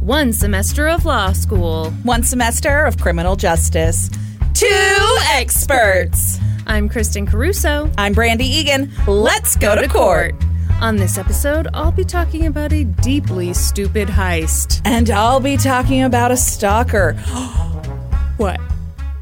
One 0.00 0.32
semester 0.32 0.88
of 0.88 1.04
law 1.04 1.32
school. 1.32 1.90
One 2.04 2.22
semester 2.22 2.86
of 2.86 2.98
criminal 2.98 3.36
justice. 3.36 4.08
Two 4.54 5.18
experts. 5.32 6.38
I'm 6.66 6.88
Kristin 6.88 7.28
Caruso. 7.28 7.90
I'm 7.98 8.14
Brandi 8.14 8.40
Egan. 8.40 8.90
Let's 9.06 9.56
go 9.56 9.74
to 9.74 9.86
court. 9.86 10.34
On 10.80 10.96
this 10.96 11.18
episode, 11.18 11.68
I'll 11.74 11.92
be 11.92 12.04
talking 12.04 12.46
about 12.46 12.72
a 12.72 12.84
deeply 12.84 13.52
stupid 13.52 14.08
heist. 14.08 14.80
And 14.86 15.10
I'll 15.10 15.38
be 15.38 15.58
talking 15.58 16.02
about 16.02 16.32
a 16.32 16.36
stalker. 16.36 17.12
What? 18.38 18.58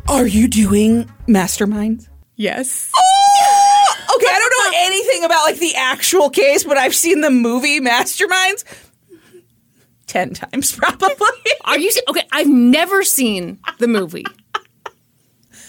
Are 0.06 0.29
you 0.29 0.47
doing 0.47 1.11
masterminds? 1.27 2.09
Yes. 2.37 2.92
Oh! 2.97 4.15
Okay, 4.15 4.27
I 4.31 4.39
don't 4.39 4.73
know 4.73 4.79
anything 4.87 5.25
about 5.25 5.42
like 5.42 5.59
the 5.59 5.75
actual 5.75 6.31
case, 6.31 6.62
but 6.62 6.79
I've 6.79 6.95
seen 6.95 7.20
the 7.20 7.31
movie 7.31 7.81
Masterminds 7.81 8.62
ten 10.09 10.35
times 10.35 10.73
probably. 10.77 11.17
Are 11.65 11.79
you 11.79 11.91
okay? 12.09 12.27
I've 12.33 12.48
never 12.48 13.05
seen 13.05 13.59
the 13.79 13.87
movie. 13.89 14.25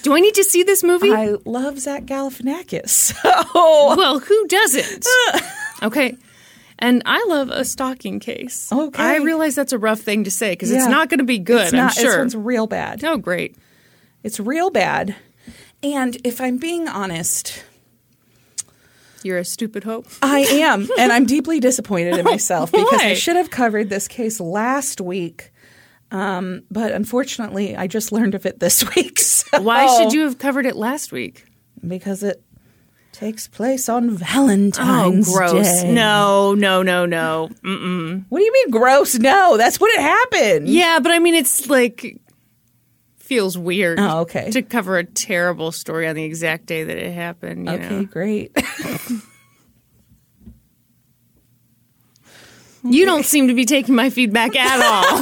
Do 0.01 0.15
I 0.15 0.21
need 0.21 0.33
to 0.35 0.43
see 0.45 0.63
this 0.63 0.81
movie? 0.83 1.11
I 1.11 1.35
love 1.45 1.77
Zach 1.79 2.03
Galifianakis. 2.05 3.13
So 3.23 3.95
well, 3.95 4.19
who 4.19 4.47
doesn't? 4.47 5.05
Okay. 5.83 6.17
And 6.77 7.01
I 7.05 7.23
love 7.29 7.49
a 7.49 7.63
stocking 7.63 8.19
case. 8.19 8.69
Okay. 8.71 9.01
I 9.03 9.17
realize 9.17 9.55
that's 9.55 9.71
a 9.73 9.77
rough 9.77 9.99
thing 9.99 10.23
to 10.25 10.31
say 10.31 10.51
because 10.53 10.71
Yeah. 10.71 10.79
it's 10.79 10.87
not 10.87 11.09
going 11.09 11.19
to 11.19 11.23
be 11.25 11.39
good, 11.39 11.63
it's 11.63 11.73
not, 11.73 11.97
I'm 11.97 12.03
sure. 12.03 12.11
This 12.11 12.17
one's 12.17 12.35
real 12.35 12.67
bad. 12.67 13.03
oh, 13.03 13.17
great. 13.17 13.55
It's 14.23 14.39
real 14.39 14.69
bad. 14.69 15.15
And 15.83 16.17
if 16.25 16.41
I'm 16.41 16.57
being 16.57 16.87
honest, 16.89 17.63
You're 19.23 19.37
a 19.37 19.45
stupid 19.45 19.83
hope. 19.83 20.07
I 20.21 20.39
am, 20.39 20.87
and 20.97 21.11
I'm 21.11 21.25
deeply 21.25 21.59
disappointed 21.59 22.17
in 22.17 22.23
myself 22.25 22.71
because 22.71 23.01
I 23.01 23.13
should 23.13 23.35
have 23.35 23.49
covered 23.49 23.89
this 23.89 24.07
case 24.07 24.39
last 24.39 25.01
week. 25.01 25.51
Um, 26.11 26.63
but 26.71 26.91
unfortunately, 26.91 27.75
I 27.75 27.87
just 27.87 28.11
learned 28.11 28.33
of 28.35 28.45
it 28.45 28.59
this 28.59 28.83
week. 28.95 29.19
so- 29.19 29.61
Why 29.61 29.87
should 29.97 30.13
you 30.13 30.21
have 30.21 30.37
covered 30.37 30.65
it 30.65 30.75
last 30.75 31.11
week? 31.11 31.45
Because 31.85 32.23
it 32.23 32.41
takes 33.11 33.47
place 33.47 33.89
on 33.89 34.11
Valentine's 34.11 35.29
oh, 35.29 35.33
gross. 35.33 35.81
Day. 35.81 35.93
No, 35.93 36.53
no, 36.55 36.81
no, 36.81 37.05
no. 37.05 37.49
Mm-mm. 37.63 38.25
What 38.29 38.39
do 38.39 38.45
you 38.45 38.53
mean 38.53 38.69
gross? 38.69 39.15
No, 39.19 39.57
that's 39.57 39.79
when 39.79 39.91
it 39.91 39.99
happened. 39.99 40.69
Yeah, 40.69 40.99
but 41.01 41.11
I 41.11 41.19
mean, 41.19 41.35
it's 41.35 41.67
like 41.69 42.19
feels 43.29 43.55
weird. 43.57 43.99
Oh, 43.99 44.21
okay. 44.21 44.49
To 44.51 44.61
cover 44.63 44.97
a 44.97 45.03
terrible 45.05 45.71
story 45.71 46.07
on 46.07 46.15
the 46.15 46.23
exact 46.23 46.65
day 46.65 46.83
that 46.83 46.97
it 46.97 47.13
happened. 47.13 47.67
You 47.67 47.73
Okay, 47.73 47.89
know? 47.89 48.03
great. 48.05 48.57
You 52.81 53.03
don't 53.05 53.25
seem 53.25 53.49
to 53.49 53.53
be 53.53 53.65
taking 53.65 53.93
my 53.93 54.09
feedback 54.09 54.55
at 54.55 54.79
all. 54.81 55.21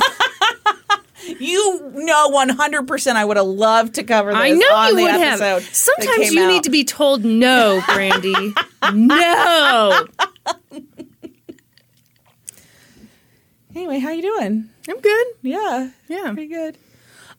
you 1.39 1.91
know, 1.95 2.29
100% 2.29 3.15
I 3.15 3.25
would 3.25 3.35
have 3.37 3.47
loved 3.47 3.95
to 3.95 4.03
cover 4.03 4.29
this 4.31 4.39
I 4.39 4.51
know 4.51 4.75
on 4.75 4.89
you 4.89 4.95
the 4.97 5.01
would 5.01 5.11
have. 5.11 5.63
Sometimes 5.75 6.31
you 6.33 6.43
out. 6.43 6.47
need 6.49 6.63
to 6.65 6.69
be 6.69 6.83
told 6.83 7.25
no, 7.25 7.81
Brandi. 7.87 8.53
no. 8.93 10.05
Anyway, 13.75 13.99
how 13.99 14.09
you 14.09 14.21
doing? 14.23 14.69
I'm 14.89 14.99
good. 14.99 15.27
Yeah. 15.43 15.89
Yeah. 16.07 16.33
Pretty 16.33 16.47
good. 16.47 16.77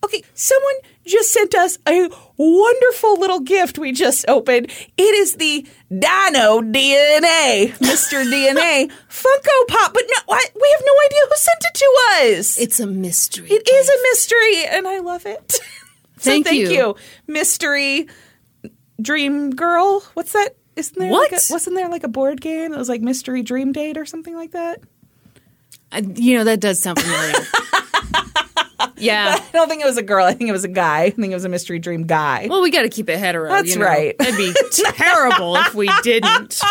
Okay, 0.04 0.22
someone 0.32 0.75
just 1.04 1.32
sent 1.32 1.54
us 1.56 1.76
a 1.88 2.09
wonderful 2.36 3.19
little 3.19 3.41
gift 3.41 3.78
we 3.78 3.91
just 3.92 4.25
opened. 4.28 4.70
It 4.97 5.14
is 5.14 5.34
the 5.34 5.66
Dino 5.91 6.60
DNA, 6.60 7.72
Mr. 7.78 8.22
DNA 8.31 8.91
Funko 9.09 9.66
Pop. 9.69 9.92
But 9.94 10.04
no, 10.09 10.34
I, 10.34 10.44
we 10.54 10.76
have 10.76 10.82
no 10.86 10.92
idea 11.06 11.20
who 11.28 11.36
sent 11.36 11.64
it 11.64 11.75
to 11.75 12.38
us. 12.38 12.59
It's 12.60 12.78
a 12.81 12.86
mystery. 12.86 13.48
It 13.50 13.69
is 13.69 13.88
a 13.88 14.03
mystery, 14.12 14.76
and 14.76 14.86
I 14.86 15.00
love 15.00 15.26
it. 15.26 15.50
so 15.53 15.60
Thank 16.19 16.47
thank 16.47 16.59
you. 16.59 16.70
you. 16.70 16.97
Mystery 17.26 18.06
Dream 19.03 19.50
Girl. 19.50 20.00
What's 20.15 20.32
that? 20.32 20.54
Isn't 20.76 20.97
there 20.98 21.10
What? 21.10 21.32
Like 21.32 21.41
a, 21.41 21.53
wasn't 21.53 21.75
there 21.75 21.88
like 21.88 22.04
a 22.04 22.09
board 22.09 22.41
game 22.41 22.70
that 22.70 22.78
was 22.78 22.88
like 22.88 23.00
Mystery 23.00 23.42
Dream 23.42 23.72
Date 23.72 23.97
or 23.97 24.06
something 24.06 24.36
like 24.36 24.53
that? 24.53 24.80
I- 25.91 26.06
you 26.15 26.36
know, 26.36 26.44
that 26.44 26.60
does 26.60 26.78
sound 26.78 27.00
familiar. 27.00 27.32
yeah. 28.97 29.37
I 29.39 29.53
don't 29.53 29.69
think 29.69 29.83
it 29.83 29.87
was 29.87 29.97
a 29.97 30.03
girl. 30.03 30.25
I 30.25 30.34
think 30.34 30.49
it 30.49 30.53
was 30.53 30.65
a 30.65 30.69
guy. 30.69 31.03
I 31.03 31.11
think 31.11 31.31
it 31.31 31.34
was 31.34 31.44
a 31.44 31.49
Mystery 31.49 31.78
Dream 31.78 32.06
guy. 32.06 32.47
Well, 32.49 32.62
we 32.62 32.71
got 32.71 32.83
to 32.83 32.89
keep 32.89 33.09
it 33.09 33.19
hetero. 33.19 33.49
That's 33.49 33.71
you 33.71 33.78
know? 33.78 33.87
right. 33.87 34.15
It'd 34.19 34.37
be 34.37 34.53
terrible 34.94 35.56
if 35.56 35.75
we 35.75 35.91
didn't. 36.03 36.61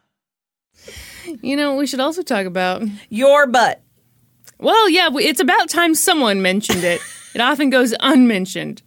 You 1.41 1.55
know, 1.55 1.75
we 1.75 1.87
should 1.87 1.99
also 1.99 2.21
talk 2.21 2.45
about. 2.45 2.83
Your 3.09 3.47
butt. 3.47 3.81
Well, 4.59 4.89
yeah, 4.89 5.09
it's 5.13 5.39
about 5.39 5.69
time 5.69 5.95
someone 5.95 6.41
mentioned 6.41 6.83
it. 6.83 7.01
It 7.33 7.39
often 7.39 7.69
goes 7.69 7.93
unmentioned. 8.01 8.81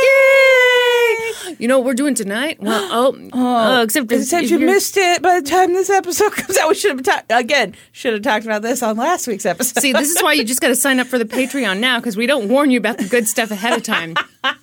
Yay! 0.03 1.57
You 1.61 1.69
know 1.69 1.79
what 1.79 1.87
we're 1.87 1.95
doing 1.95 2.15
tonight? 2.17 2.59
Well, 2.61 2.89
oh, 2.93 3.17
oh, 3.33 3.79
oh, 3.79 3.83
except 3.83 4.11
if- 4.11 4.23
Except 4.23 4.47
you 4.49 4.59
missed 4.59 4.97
it 4.97 5.23
by 5.23 5.39
the 5.41 5.47
time 5.49 5.73
this 5.73 5.91
episode 5.91 6.33
comes 6.37 6.59
out. 6.59 6.69
We 6.71 6.75
should 6.75 6.91
have 6.91 7.03
ta- 7.29 7.37
again 7.39 7.77
should 7.93 8.15
have 8.15 8.23
talked 8.23 8.45
about 8.45 8.63
this 8.63 8.83
on 8.83 8.97
last 8.97 9.29
week's 9.29 9.47
episode. 9.47 9.81
See, 9.81 9.93
this 9.93 10.11
is 10.11 10.21
why 10.25 10.33
you 10.33 10.43
just 10.43 10.61
got 10.61 10.69
to 10.69 10.77
sign 10.77 10.99
up 10.99 11.07
for 11.07 11.19
the 11.19 11.25
Patreon 11.25 11.79
now 11.79 12.01
because 12.01 12.17
we 12.17 12.27
don't 12.27 12.49
warn 12.49 12.73
you 12.73 12.79
about 12.79 12.99
the 12.99 13.05
good 13.09 13.29
stuff 13.29 13.53
ahead 13.53 13.75
of 13.77 13.85
time. 13.85 14.17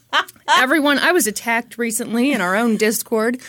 Everyone, 0.58 1.00
I 1.00 1.14
was 1.14 1.28
attacked 1.28 1.78
recently 1.78 2.34
in 2.34 2.42
our 2.42 2.58
own 2.58 2.76
Discord. 2.76 3.40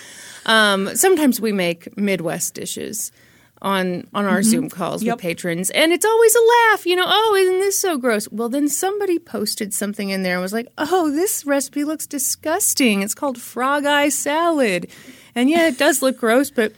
Um, 0.47 0.95
sometimes 0.97 1.41
we 1.41 1.53
make 1.53 1.97
Midwest 1.97 2.55
dishes 2.55 3.13
on 3.61 4.09
on 4.13 4.25
our 4.25 4.43
Zoom 4.43 4.69
calls 4.69 5.03
Yep. 5.05 5.17
with 5.17 5.23
patrons, 5.23 5.71
and 5.71 5.93
it's 5.93 6.05
always 6.05 6.35
a 6.35 6.41
laugh. 6.71 6.85
You 6.87 6.97
know, 6.97 7.05
oh, 7.07 7.37
isn't 7.39 7.61
this 7.61 7.79
so 7.79 7.97
gross? 7.97 8.29
Well, 8.31 8.49
then 8.49 8.69
somebody 8.69 9.19
posted 9.21 9.73
something 9.73 10.11
in 10.11 10.23
there 10.25 10.35
and 10.35 10.43
was 10.43 10.53
like, 10.53 10.67
oh, 10.79 11.11
this 11.13 11.45
recipe 11.47 11.85
looks 11.85 12.07
disgusting. 12.07 13.03
It's 13.03 13.15
called 13.15 13.41
frog 13.41 13.87
eye 13.87 14.09
salad, 14.09 14.89
and 15.35 15.49
yeah, 15.49 15.69
it 15.69 15.79
does 15.79 16.03
look 16.03 16.19
gross, 16.19 16.51
but. 16.51 16.73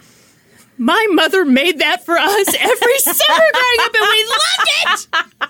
My 0.76 1.06
mother 1.12 1.44
made 1.44 1.78
that 1.78 2.04
for 2.04 2.18
us 2.18 2.48
every 2.58 2.98
summer 2.98 3.44
growing 3.52 3.78
up, 3.78 3.94
and 3.94 4.08
we 4.10 4.26
loved 4.28 5.06
it. 5.42 5.48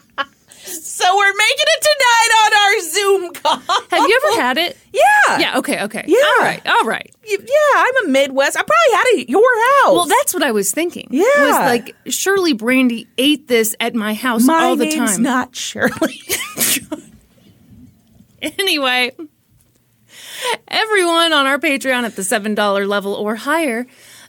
So 0.65 1.17
we're 1.17 1.33
making 1.33 1.67
it 1.67 1.83
tonight 1.83 2.31
on 2.43 2.53
our 2.57 2.81
Zoom 2.81 3.33
call. 3.35 3.77
Have 3.91 4.09
you 4.09 4.21
ever 4.25 4.41
had 4.43 4.59
it? 4.59 4.79
Yeah. 4.93 5.39
Yeah. 5.39 5.59
Okay. 5.59 5.83
Okay. 5.85 6.05
Yeah. 6.07 6.17
All 6.39 6.39
right. 6.45 6.67
All 6.67 6.85
right. 6.85 7.11
Yeah, 7.27 7.39
I'm 7.77 8.07
a 8.07 8.09
Midwest. 8.11 8.57
I 8.57 8.63
probably 8.63 8.95
had 8.97 9.05
it 9.09 9.21
at 9.23 9.29
your 9.29 9.43
house. 9.83 9.93
Well, 9.95 10.07
that's 10.07 10.33
what 10.35 10.43
I 10.43 10.53
was 10.53 10.71
thinking. 10.73 11.09
Yeah. 11.11 11.23
was 11.39 11.51
like 11.67 11.95
surely 12.07 12.55
Brandi 12.55 13.07
ate 13.19 13.47
this 13.49 13.75
at 13.81 13.95
my 13.95 14.15
house 14.15 14.45
My 14.45 14.65
all 14.65 14.77
the 14.77 14.87
name's 14.87 15.13
time. 15.15 15.23
not 15.23 15.55
Shirley. 15.57 16.21
Anyway, 18.43 19.11
everyone 20.69 21.33
on 21.33 21.47
our 21.47 21.59
Patreon 21.59 22.03
at 22.05 22.15
the 22.17 22.21
$7 22.23 22.87
level 22.87 23.15
or 23.15 23.37
higher 23.37 23.87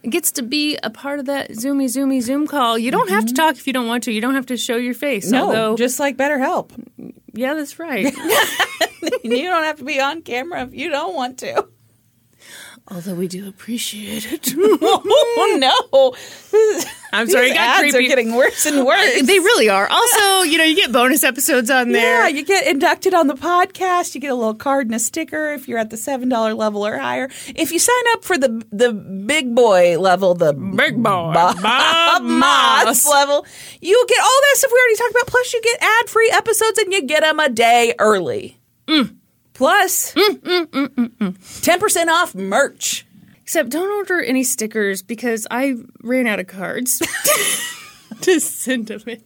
gets 0.09 0.31
to 0.33 0.41
be 0.43 0.77
a 0.83 0.89
part 0.89 1.19
of 1.19 1.25
that 1.25 1.51
Zoomy 1.51 1.85
Zoomy 1.85 2.21
Zoom 2.21 2.47
call. 2.47 2.77
You 2.77 2.91
don't 2.91 3.09
have 3.09 3.25
to 3.25 3.33
mm-hmm. 3.33 3.35
talk 3.35 3.57
if 3.57 3.67
you 3.67 3.73
don't 3.73 3.87
want 3.87 4.03
to. 4.05 4.11
You 4.11 4.21
don't 4.21 4.35
have 4.35 4.47
to 4.47 4.57
show 4.57 4.75
your 4.75 4.93
face. 4.93 5.29
no, 5.29 5.47
although, 5.47 5.75
just 5.75 5.99
like 5.99 6.17
BetterHelp. 6.17 6.71
yeah, 7.33 7.53
that's 7.53 7.79
right. 7.79 8.03
you 9.23 9.43
don't 9.43 9.63
have 9.63 9.77
to 9.77 9.83
be 9.83 9.99
on 9.99 10.21
camera 10.21 10.63
if 10.63 10.73
you 10.73 10.89
don't 10.89 11.15
want 11.15 11.39
to. 11.39 11.67
Although 12.87 13.15
we 13.15 13.27
do 13.27 13.47
appreciate 13.47 14.31
it. 14.31 14.53
oh 14.57 15.57
no! 15.57 16.13
I'm 17.13 17.27
sorry, 17.29 17.51
it 17.51 17.53
got 17.53 17.83
ads 17.83 17.91
creepy. 17.93 17.97
are 17.97 18.07
getting 18.09 18.35
worse 18.35 18.65
and 18.65 18.85
worse. 18.85 19.21
they 19.23 19.39
really 19.39 19.69
are. 19.69 19.87
Also, 19.87 20.41
you 20.43 20.57
know, 20.57 20.63
you 20.63 20.75
get 20.75 20.91
bonus 20.91 21.23
episodes 21.23 21.69
on 21.69 21.91
there. 21.91 22.21
Yeah, 22.23 22.27
you 22.27 22.43
get 22.43 22.67
inducted 22.67 23.13
on 23.13 23.27
the 23.27 23.35
podcast. 23.35 24.15
You 24.15 24.21
get 24.21 24.31
a 24.31 24.35
little 24.35 24.53
card 24.53 24.87
and 24.87 24.95
a 24.95 24.99
sticker 24.99 25.53
if 25.53 25.67
you're 25.67 25.79
at 25.79 25.89
the 25.89 25.97
seven 25.97 26.29
dollar 26.29 26.53
level 26.53 26.85
or 26.85 26.97
higher. 26.97 27.29
If 27.55 27.71
you 27.71 27.79
sign 27.79 27.95
up 28.13 28.23
for 28.23 28.37
the 28.37 28.65
the 28.71 28.91
big 28.93 29.55
boy 29.55 29.97
level, 29.99 30.33
the 30.35 30.53
Big 30.53 30.95
boy, 30.95 31.01
Bob, 31.33 31.61
Bob 31.61 32.23
Moss 32.23 32.85
Moss. 32.85 33.09
level, 33.09 33.45
you 33.81 34.05
get 34.07 34.19
all 34.19 34.39
that 34.41 34.57
stuff 34.57 34.71
we 34.73 34.79
already 34.79 34.95
talked 34.97 35.11
about. 35.11 35.27
Plus, 35.27 35.53
you 35.53 35.61
get 35.61 35.81
ad 35.81 36.09
free 36.09 36.31
episodes 36.33 36.77
and 36.79 36.91
you 36.93 37.01
get 37.03 37.21
them 37.21 37.39
a 37.39 37.49
day 37.49 37.93
early. 37.99 38.59
Mm. 38.87 39.15
Plus, 39.55 40.13
mm, 40.13 40.39
mm, 40.41 40.65
mm, 40.67 41.61
ten 41.61 41.79
percent 41.79 42.09
off 42.09 42.35
merch. 42.35 43.05
Except 43.41 43.69
don't 43.69 43.89
order 43.89 44.21
any 44.21 44.43
stickers 44.43 45.01
because 45.01 45.47
I 45.51 45.75
ran 46.03 46.27
out 46.27 46.39
of 46.39 46.47
cards 46.47 46.99
to 48.21 48.39
send 48.39 48.87
them 48.87 49.01
in. 49.07 49.21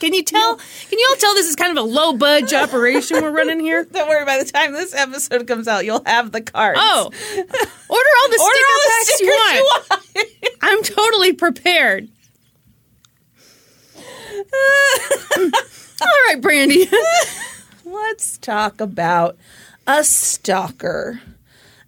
Can 0.00 0.12
you 0.12 0.24
tell? 0.24 0.56
Can 0.56 0.98
you 0.98 1.06
all 1.08 1.16
tell 1.16 1.34
this 1.34 1.46
is 1.48 1.54
kind 1.56 1.70
of 1.76 1.82
a 1.82 1.86
low 1.88 2.12
budge 2.14 2.52
operation 2.52 3.22
we're 3.22 3.30
running 3.30 3.60
here? 3.60 3.84
Don't 3.92 4.08
worry. 4.08 4.24
By 4.26 4.38
the 4.42 4.50
time 4.50 4.72
this 4.72 4.92
episode 4.94 5.46
comes 5.46 5.66
out, 5.66 5.84
you'll 5.84 6.02
have 6.04 6.32
the 6.32 6.42
cards. 6.42 6.78
Oh, 6.82 7.04
order 7.06 7.14
all 7.40 8.28
the 8.28 8.38
Order 8.42 8.64
all 8.68 8.80
the 8.80 8.88
packs 8.88 9.08
you 9.08 9.16
stickers 9.16 9.36
want. 9.36 9.56
you 10.14 10.24
want. 10.50 10.58
I'm 10.62 10.82
totally 10.82 11.32
prepared. 11.32 12.08
all 13.96 14.02
right, 16.28 16.40
Brandi. 16.40 16.86
Let's 17.94 18.38
talk 18.38 18.80
about 18.80 19.36
a 19.86 20.02
stalker. 20.02 21.20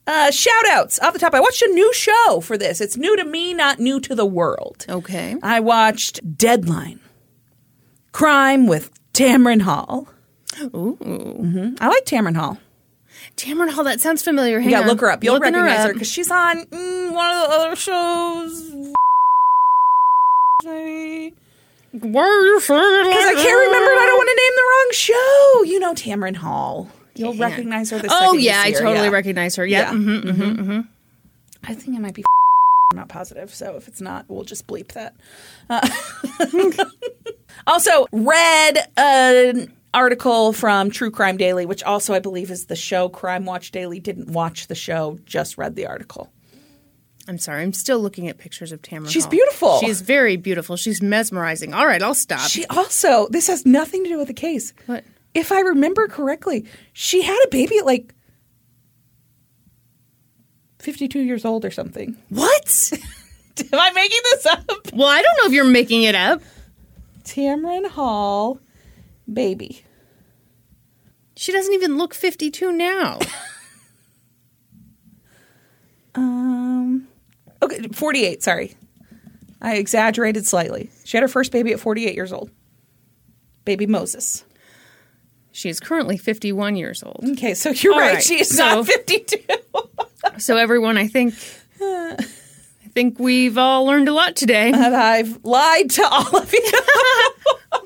Uh, 0.07 0.31
shout 0.31 0.69
outs 0.71 1.01
off 1.01 1.13
the 1.13 1.19
top. 1.19 1.35
I 1.35 1.41
watched 1.41 1.63
a 1.63 1.69
new 1.69 1.93
show 1.93 2.41
for 2.41 2.57
this. 2.57 2.81
It's 2.81 2.97
new 2.97 3.17
to 3.17 3.25
me, 3.25 3.53
not 3.53 3.81
new 3.81 3.99
to 4.01 4.15
the 4.15 4.25
world. 4.25 4.87
Okay. 4.89 5.35
I 5.43 5.59
watched 5.59 6.39
Deadline 6.39 7.01
Crime 8.13 8.69
with 8.69 8.93
Tamron 9.13 9.63
Hall. 9.63 10.09
Ooh, 10.63 10.97
hmm 11.01 11.75
I 11.81 11.89
like 11.89 12.05
Tamron 12.05 12.37
Hall. 12.37 12.59
Tamron 13.37 13.71
Hall. 13.71 13.83
That 13.83 14.01
sounds 14.01 14.23
familiar. 14.23 14.61
Hang 14.61 14.71
yeah, 14.71 14.83
on. 14.83 14.87
look 14.87 15.01
her 15.01 15.11
up. 15.11 15.25
You'll 15.25 15.35
Looking 15.35 15.55
recognize 15.55 15.87
her 15.87 15.93
because 15.93 16.11
she's 16.11 16.31
on 16.31 16.65
mm, 16.67 17.13
one 17.13 17.31
of 17.31 17.43
the 17.43 17.57
other 17.57 17.77
shows. 17.77 18.93
Because 21.97 22.11
Why 22.11 22.23
are 22.23 22.43
you 22.43 22.61
saying 22.61 22.81
it 22.81 23.09
Because 23.09 23.25
I 23.25 23.35
can't 23.35 23.59
remember 23.59 23.91
and 23.91 24.01
I 24.01 24.07
don't 24.07 24.19
want 24.19 24.29
to 24.29 24.37
name 24.37 24.53
the 24.55 24.63
wrong 24.63 24.89
show. 24.93 25.63
You 25.63 25.81
know 25.81 25.95
Tamron 25.95 26.37
Hall. 26.37 26.91
You'll 27.15 27.35
recognize 27.35 27.91
her 27.91 27.97
the 27.97 28.11
second 28.11 28.29
Oh 28.29 28.35
yeah, 28.35 28.61
I 28.61 28.67
see 28.67 28.73
her, 28.75 28.81
totally 28.81 29.07
yeah. 29.07 29.13
recognize 29.13 29.57
her. 29.57 29.65
Yeah. 29.65 29.79
Yeah. 29.79 29.93
Mm-hmm, 29.93 30.29
mm-hmm, 30.29 30.61
mm-hmm. 30.61 30.81
I 31.65 31.75
think 31.75 31.97
it 31.97 32.01
might 32.01 32.15
be. 32.15 32.25
I'm 32.93 32.97
not 32.99 33.09
positive, 33.09 33.55
so 33.55 33.77
if 33.77 33.89
it's 33.89 34.03
not, 34.03 34.27
we'll 34.29 34.45
just 34.45 34.67
bleep 34.67 34.89
that. 34.89 35.17
Uh, 35.71 35.89
also, 37.67 38.07
read 38.13 38.89
an 38.99 39.73
article 39.95 40.53
from 40.53 40.91
True 40.91 41.11
Crime 41.11 41.39
Daily, 41.39 41.65
which 41.65 41.83
also 41.83 42.13
I 42.13 42.19
believe 42.19 42.51
is 42.51 42.67
the 42.67 42.77
show 42.77 43.09
Crime 43.09 43.47
Watch 43.47 43.71
Daily. 43.71 44.01
Didn't 44.01 44.29
watch 44.29 44.67
the 44.67 44.75
show, 44.75 45.19
just 45.25 45.57
read 45.57 45.75
the 45.75 45.87
article. 45.87 46.31
I'm 47.29 47.39
sorry. 47.39 47.63
I'm 47.63 47.73
still 47.73 47.99
looking 48.01 48.29
at 48.29 48.39
pictures 48.39 48.73
of 48.73 48.83
Tamara. 48.83 49.11
She's 49.11 49.25
Hall. 49.25 49.31
beautiful. 49.31 49.81
She's 49.81 50.01
very 50.01 50.37
beautiful. 50.37 50.77
She's 50.77 51.03
mesmerizing. 51.03 51.75
All 51.75 51.87
right, 51.87 52.03
I'll 52.03 52.15
stop. 52.15 52.49
She 52.49 52.65
also, 52.67 53.27
this 53.31 53.49
has 53.49 53.67
nothing 53.67 54.05
to 54.05 54.09
do 54.11 54.19
with 54.19 54.29
the 54.29 54.35
case. 54.35 54.73
What? 54.87 55.05
If 55.35 55.53
I 55.53 55.61
remember 55.61 56.07
correctly, 56.09 56.65
she 56.93 57.23
had 57.23 57.39
a 57.45 57.49
baby 57.49 57.79
at 57.79 57.85
like 57.87 58.15
52 60.79 61.19
years 61.21 61.45
old 61.45 61.65
or 61.65 61.71
something. 61.71 62.17
what? 62.29 62.93
Am 63.73 63.79
I 63.81 63.91
making 63.93 64.21
this 64.25 64.47
up? 64.47 64.93
well, 64.93 65.09
I 65.09 65.23
don't 65.23 65.37
know 65.39 65.47
if 65.47 65.53
you're 65.53 65.65
making 65.65 66.05
it 66.05 66.15
up. 66.15 66.43
Tamron 67.25 67.89
Hall, 67.89 68.61
baby. 69.33 69.83
She 71.37 71.53
doesn't 71.53 71.73
even 71.75 71.99
look 71.99 72.15
52 72.15 72.73
now. 72.73 73.19
Um, 76.15 76.66
okay, 77.63 77.89
48, 77.89 78.43
sorry. 78.43 78.75
I 79.61 79.77
exaggerated 79.77 80.47
slightly. 80.47 80.91
She 81.05 81.17
had 81.17 81.23
her 81.23 81.29
first 81.29 81.51
baby 81.53 81.73
at 81.73 81.81
48 81.81 82.15
years 82.15 82.33
old. 82.33 82.51
Baby 83.65 83.87
Moses. 83.87 84.45
she 85.53 85.69
is 85.69 85.81
currently 85.81 86.17
51 86.19 86.77
years 86.77 87.03
old. 87.03 87.25
Okay, 87.33 87.55
so 87.55 87.71
you're 87.71 87.93
right. 87.99 88.15
right, 88.15 88.23
She 88.23 88.41
is 88.41 88.55
so- 88.55 88.65
not 88.77 88.87
52. 88.87 89.39
So 90.39 90.57
everyone, 90.57 90.99
I 90.99 91.07
think 91.07 91.35
I 91.81 92.17
think 92.93 93.19
we've 93.21 93.57
all 93.57 93.85
learned 93.87 94.09
a 94.09 94.13
lot 94.13 94.35
today. 94.37 94.73
and 94.73 94.95
I've 94.97 95.43
lied 95.45 95.89
to 95.91 96.03
all 96.07 96.37
of 96.37 96.53
you. 96.53 96.63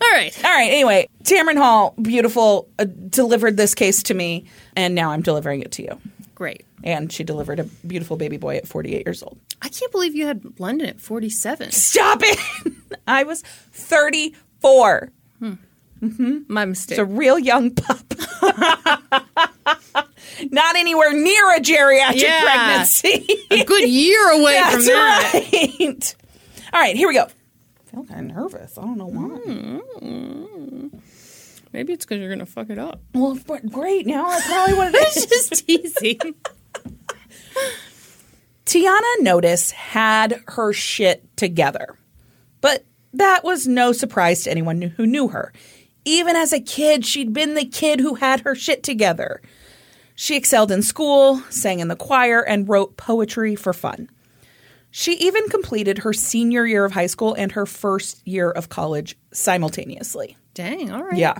All 0.00 0.08
right. 0.12 0.44
all 0.44 0.50
right, 0.50 0.70
anyway, 0.70 1.08
Tamron 1.24 1.56
Hall, 1.56 1.92
beautiful, 2.00 2.68
uh, 2.78 2.84
delivered 2.84 3.56
this 3.56 3.74
case 3.74 4.04
to 4.04 4.14
me, 4.14 4.44
and 4.76 4.94
now 4.94 5.10
I'm 5.10 5.22
delivering 5.22 5.60
it 5.60 5.72
to 5.72 5.82
you. 5.82 6.00
Great. 6.38 6.64
And 6.84 7.12
she 7.12 7.24
delivered 7.24 7.58
a 7.58 7.64
beautiful 7.84 8.16
baby 8.16 8.36
boy 8.36 8.54
at 8.58 8.68
48 8.68 9.04
years 9.04 9.24
old. 9.24 9.40
I 9.60 9.68
can't 9.68 9.90
believe 9.90 10.14
you 10.14 10.24
had 10.28 10.60
London 10.60 10.86
at 10.88 11.00
47. 11.00 11.72
Stop 11.72 12.20
it! 12.22 12.38
I 13.08 13.24
was 13.24 13.42
34. 13.72 15.10
Hmm. 15.40 15.52
Mm-hmm. 16.00 16.38
My 16.46 16.64
mistake. 16.64 16.96
It's 16.96 17.00
a 17.00 17.04
real 17.04 17.40
young 17.40 17.72
pup. 17.72 17.98
Not 20.52 20.76
anywhere 20.76 21.12
near 21.12 21.56
a 21.56 21.60
geriatric 21.60 22.22
Yeah. 22.22 22.42
pregnancy. 22.44 23.26
a 23.50 23.64
good 23.64 23.88
year 23.88 24.30
away 24.30 24.62
from 24.70 24.84
That's 24.84 24.86
that. 24.86 25.32
right. 25.80 26.14
All 26.72 26.80
right, 26.80 26.94
here 26.96 27.08
we 27.08 27.14
go. 27.14 27.24
I 27.24 27.90
feel 27.90 28.04
kind 28.04 28.30
of 28.30 28.36
nervous. 28.36 28.78
I 28.78 28.82
don't 28.82 28.96
know 28.98 29.06
why. 29.06 29.38
Hmm. 29.38 30.44
Maybe 31.72 31.92
it's 31.92 32.04
because 32.04 32.18
you're 32.18 32.28
going 32.28 32.38
to 32.38 32.46
fuck 32.46 32.70
it 32.70 32.78
up. 32.78 33.00
Well, 33.14 33.38
great. 33.70 34.06
Now 34.06 34.28
that's 34.28 34.46
probably 34.46 34.74
what 34.74 34.94
it 34.94 35.16
is. 35.16 35.26
Just 35.26 35.66
teasing. 35.66 36.34
Tiana 38.64 39.20
Notice 39.20 39.70
had 39.70 40.42
her 40.48 40.72
shit 40.72 41.36
together. 41.36 41.98
But 42.60 42.84
that 43.14 43.44
was 43.44 43.66
no 43.66 43.92
surprise 43.92 44.44
to 44.44 44.50
anyone 44.50 44.82
who 44.82 45.06
knew 45.06 45.28
her. 45.28 45.52
Even 46.04 46.36
as 46.36 46.52
a 46.52 46.60
kid, 46.60 47.04
she'd 47.04 47.32
been 47.32 47.54
the 47.54 47.64
kid 47.64 48.00
who 48.00 48.14
had 48.14 48.40
her 48.40 48.54
shit 48.54 48.82
together. 48.82 49.40
She 50.14 50.36
excelled 50.36 50.72
in 50.72 50.82
school, 50.82 51.40
sang 51.48 51.80
in 51.80 51.88
the 51.88 51.96
choir, 51.96 52.40
and 52.42 52.68
wrote 52.68 52.96
poetry 52.96 53.54
for 53.54 53.72
fun. 53.72 54.10
She 54.90 55.12
even 55.14 55.48
completed 55.48 55.98
her 55.98 56.12
senior 56.12 56.66
year 56.66 56.84
of 56.84 56.92
high 56.92 57.06
school 57.06 57.34
and 57.34 57.52
her 57.52 57.66
first 57.66 58.26
year 58.26 58.50
of 58.50 58.68
college 58.68 59.16
simultaneously. 59.32 60.36
Dang, 60.54 60.90
all 60.90 61.04
right. 61.04 61.16
Yeah. 61.16 61.38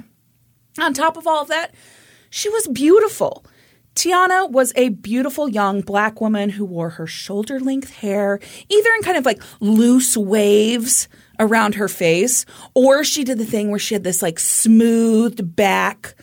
On 0.80 0.92
top 0.92 1.16
of 1.16 1.26
all 1.26 1.42
of 1.42 1.49
that, 1.49 1.75
she 2.30 2.49
was 2.49 2.66
beautiful. 2.68 3.44
Tiana 3.94 4.49
was 4.49 4.73
a 4.76 4.90
beautiful 4.90 5.49
young 5.49 5.80
black 5.80 6.20
woman 6.20 6.50
who 6.50 6.64
wore 6.64 6.90
her 6.90 7.06
shoulder 7.06 7.58
length 7.58 7.90
hair, 7.90 8.38
either 8.68 8.90
in 8.97 9.02
kind 9.02 9.16
of 9.16 9.26
like 9.26 9.42
loose 9.58 10.16
waves 10.16 11.08
around 11.40 11.75
her 11.75 11.88
face, 11.88 12.47
or 12.75 13.02
she 13.02 13.25
did 13.25 13.38
the 13.38 13.44
thing 13.44 13.70
where 13.70 13.78
she 13.80 13.94
had 13.94 14.04
this 14.04 14.23
like 14.23 14.38
smoothed 14.38 15.56
back, 15.56 16.14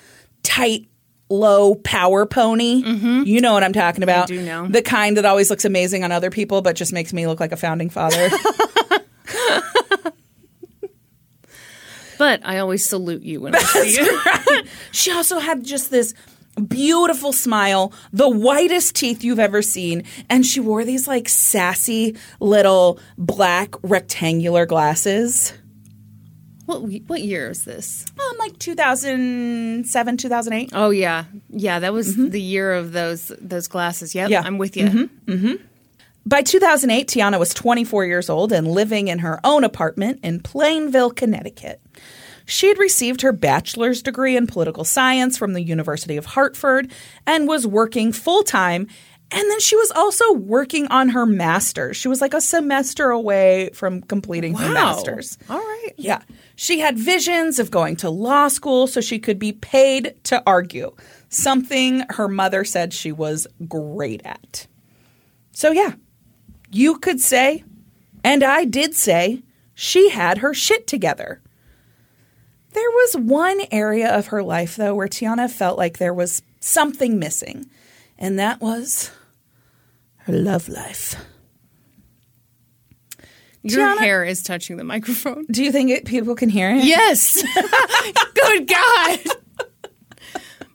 tight, 0.41 0.87
low 1.29 1.75
power 1.75 2.25
pony. 2.25 2.81
Mm-hmm. 2.81 3.23
You 3.25 3.41
know 3.41 3.53
what 3.53 3.63
I'm 3.63 3.73
talking 3.73 4.03
about. 4.03 4.27
do 4.27 4.41
know. 4.41 4.67
The 4.67 4.81
kind 4.81 5.17
that 5.17 5.25
always 5.25 5.49
looks 5.49 5.65
amazing 5.65 6.03
on 6.05 6.13
other 6.13 6.29
people, 6.29 6.61
but 6.61 6.77
just 6.77 6.93
makes 6.93 7.11
me 7.11 7.27
look 7.27 7.41
like 7.41 7.51
a 7.51 7.57
founding 7.57 7.89
father. 7.89 8.29
But 12.17 12.41
I 12.45 12.59
always 12.59 12.85
salute 12.85 13.23
you 13.23 13.41
when 13.41 13.55
I 13.55 13.59
see 13.59 13.95
you. 13.95 14.21
She 14.91 15.11
also 15.11 15.39
had 15.39 15.63
just 15.63 15.91
this 15.91 16.13
beautiful 16.67 17.33
smile, 17.33 17.91
the 18.13 18.29
whitest 18.29 18.95
teeth 18.95 19.23
you've 19.23 19.39
ever 19.39 19.61
seen, 19.61 20.03
and 20.29 20.45
she 20.45 20.59
wore 20.59 20.85
these 20.85 21.07
like 21.07 21.27
sassy 21.27 22.15
little 22.39 22.99
black 23.17 23.75
rectangular 23.83 24.65
glasses. 24.65 25.53
What 26.65 26.79
what 27.07 27.21
year 27.21 27.49
is 27.49 27.63
this? 27.63 28.05
Um, 28.19 28.37
like 28.39 28.57
2007, 28.57 30.17
2008. 30.17 30.69
Oh 30.73 30.89
yeah, 30.89 31.25
yeah. 31.49 31.79
That 31.79 31.93
was 31.93 32.13
mm-hmm. 32.13 32.29
the 32.29 32.41
year 32.41 32.73
of 32.73 32.91
those 32.91 33.31
those 33.39 33.67
glasses. 33.67 34.15
Yep, 34.15 34.29
Yeah. 34.29 34.41
I'm 34.43 34.57
with 34.57 34.75
you. 34.75 35.09
By 36.27 36.41
2008, 36.41 37.07
Tiana 37.07 37.37
was 37.37 37.53
24 37.53 38.05
years 38.05 38.31
old 38.31 38.51
and 38.51 38.67
living 38.67 39.09
in 39.09 39.19
her 39.19 39.39
own 39.43 39.63
apartment 39.63 40.21
in 40.23 40.39
Plainville, 40.39 41.11
Connecticut. 41.11 41.79
She 42.47 42.67
had 42.67 42.79
received 42.79 43.21
her 43.21 43.31
bachelor's 43.31 44.01
degree 44.01 44.35
in 44.35 44.47
political 44.47 44.83
science 44.83 45.37
from 45.37 45.53
the 45.53 45.61
University 45.61 46.17
of 46.17 46.25
Hartford 46.25 46.91
and 47.27 47.47
was 47.47 47.67
working 47.67 48.11
full 48.11 48.41
time. 48.43 48.87
And 49.31 49.49
then 49.51 49.59
she 49.59 49.75
was 49.75 49.91
also 49.91 50.33
working 50.33 50.87
on 50.87 51.09
her 51.09 51.27
master's. 51.27 51.97
She 51.97 52.07
was 52.07 52.21
like 52.21 52.33
a 52.33 52.41
semester 52.41 53.11
away 53.11 53.69
from 53.73 54.01
completing 54.01 54.55
her 54.55 54.69
master's. 54.71 55.37
All 55.47 55.57
right. 55.57 55.93
Yeah. 55.97 56.21
She 56.55 56.79
had 56.79 56.97
visions 56.97 57.59
of 57.59 57.69
going 57.69 57.97
to 57.97 58.09
law 58.09 58.47
school 58.47 58.87
so 58.87 59.01
she 59.01 59.19
could 59.19 59.37
be 59.37 59.51
paid 59.51 60.15
to 60.25 60.41
argue, 60.47 60.95
something 61.29 62.03
her 62.11 62.27
mother 62.27 62.63
said 62.63 62.93
she 62.93 63.11
was 63.11 63.47
great 63.67 64.21
at. 64.25 64.67
So, 65.51 65.71
yeah, 65.71 65.93
you 66.75 66.97
could 66.97 67.21
say, 67.21 67.63
and 68.23 68.43
I 68.43 68.65
did 68.65 68.95
say, 68.95 69.43
she 69.73 70.09
had 70.09 70.39
her 70.39 70.53
shit 70.53 70.87
together. 70.87 71.41
There 72.73 72.89
was 72.89 73.15
one 73.15 73.61
area 73.71 74.13
of 74.13 74.27
her 74.27 74.43
life, 74.43 74.75
though, 74.75 74.93
where 74.93 75.07
Tiana 75.07 75.49
felt 75.49 75.77
like 75.77 75.97
there 75.97 76.13
was 76.13 76.41
something 76.59 77.17
missing, 77.17 77.67
and 78.17 78.37
that 78.39 78.59
was 78.59 79.11
her 80.17 80.33
love 80.33 80.67
life. 80.67 81.15
Your 83.63 83.87
Tiana- 83.87 83.99
hair 83.99 84.23
is 84.25 84.43
touching 84.43 84.75
the 84.75 84.83
microphone. 84.83 85.45
Do 85.49 85.63
you 85.63 85.71
think 85.71 85.89
it, 85.91 86.03
people 86.05 86.35
can 86.35 86.49
hear 86.49 86.71
it? 86.71 86.83
Yes. 86.83 87.41
good 88.35 88.67
God. 88.67 89.19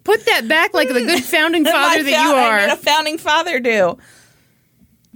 Put 0.03 0.25
that 0.25 0.49
back 0.49 0.73
like 0.73 0.89
the 0.89 0.95
good 1.05 1.23
founding 1.25 1.65
father 1.67 2.03
that 2.03 2.11
you 2.11 2.35
I 2.35 2.69
are. 2.69 2.73
a 2.73 2.77
founding 2.77 3.19
father 3.19 3.61
do. 3.61 3.99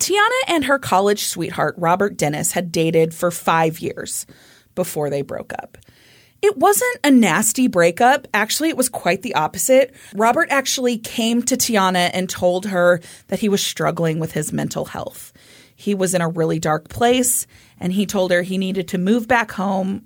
Tiana 0.04 0.40
and 0.48 0.66
her 0.66 0.78
college 0.78 1.24
sweetheart, 1.24 1.76
Robert 1.78 2.18
Dennis, 2.18 2.52
had 2.52 2.70
dated 2.70 3.14
for 3.14 3.30
five 3.30 3.78
years 3.80 4.26
before 4.74 5.08
they 5.08 5.22
broke 5.22 5.54
up. 5.54 5.78
It 6.42 6.58
wasn't 6.58 6.98
a 7.02 7.10
nasty 7.10 7.68
breakup. 7.68 8.28
Actually, 8.34 8.68
it 8.68 8.76
was 8.76 8.90
quite 8.90 9.22
the 9.22 9.34
opposite. 9.34 9.94
Robert 10.14 10.48
actually 10.50 10.98
came 10.98 11.42
to 11.44 11.56
Tiana 11.56 12.10
and 12.12 12.28
told 12.28 12.66
her 12.66 13.00
that 13.28 13.38
he 13.38 13.48
was 13.48 13.64
struggling 13.64 14.18
with 14.18 14.32
his 14.32 14.52
mental 14.52 14.84
health. 14.84 15.32
He 15.74 15.94
was 15.94 16.12
in 16.12 16.20
a 16.20 16.28
really 16.28 16.58
dark 16.58 16.90
place, 16.90 17.46
and 17.80 17.90
he 17.90 18.04
told 18.04 18.30
her 18.30 18.42
he 18.42 18.58
needed 18.58 18.88
to 18.88 18.98
move 18.98 19.26
back 19.26 19.52
home 19.52 20.04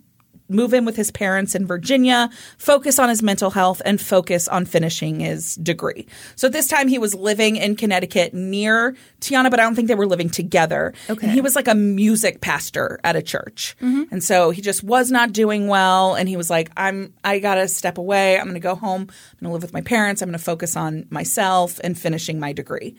move 0.48 0.72
in 0.74 0.84
with 0.84 0.96
his 0.96 1.10
parents 1.10 1.54
in 1.54 1.66
Virginia, 1.66 2.30
focus 2.56 2.98
on 2.98 3.08
his 3.08 3.22
mental 3.22 3.50
health, 3.50 3.82
and 3.84 4.00
focus 4.00 4.48
on 4.48 4.64
finishing 4.64 5.20
his 5.20 5.56
degree. 5.56 6.06
So 6.36 6.46
at 6.46 6.52
this 6.52 6.68
time, 6.68 6.88
he 6.88 6.98
was 6.98 7.14
living 7.14 7.56
in 7.56 7.76
Connecticut 7.76 8.34
near 8.34 8.96
Tiana, 9.20 9.50
but 9.50 9.60
I 9.60 9.62
don't 9.64 9.74
think 9.74 9.88
they 9.88 9.94
were 9.94 10.06
living 10.06 10.30
together. 10.30 10.94
Okay. 11.08 11.26
And 11.26 11.34
he 11.34 11.40
was 11.40 11.54
like 11.54 11.68
a 11.68 11.74
music 11.74 12.40
pastor 12.40 12.98
at 13.04 13.16
a 13.16 13.22
church. 13.22 13.76
Mm-hmm. 13.80 14.04
And 14.10 14.24
so 14.24 14.50
he 14.50 14.62
just 14.62 14.82
was 14.82 15.10
not 15.10 15.32
doing 15.32 15.68
well. 15.68 16.14
And 16.14 16.28
he 16.28 16.36
was 16.36 16.50
like, 16.50 16.70
I'm, 16.76 17.14
I 17.24 17.38
got 17.38 17.56
to 17.56 17.68
step 17.68 17.98
away. 17.98 18.38
I'm 18.38 18.52
to 18.54 18.60
go 18.60 18.74
home. 18.74 19.02
I'm 19.02 19.46
to 19.46 19.52
live 19.52 19.62
with 19.62 19.72
my 19.72 19.82
parents. 19.82 20.22
I'm 20.22 20.32
to 20.32 20.38
focus 20.38 20.76
on 20.76 21.06
myself 21.10 21.80
and 21.84 21.98
finishing 21.98 22.40
my 22.40 22.52
degree. 22.52 22.96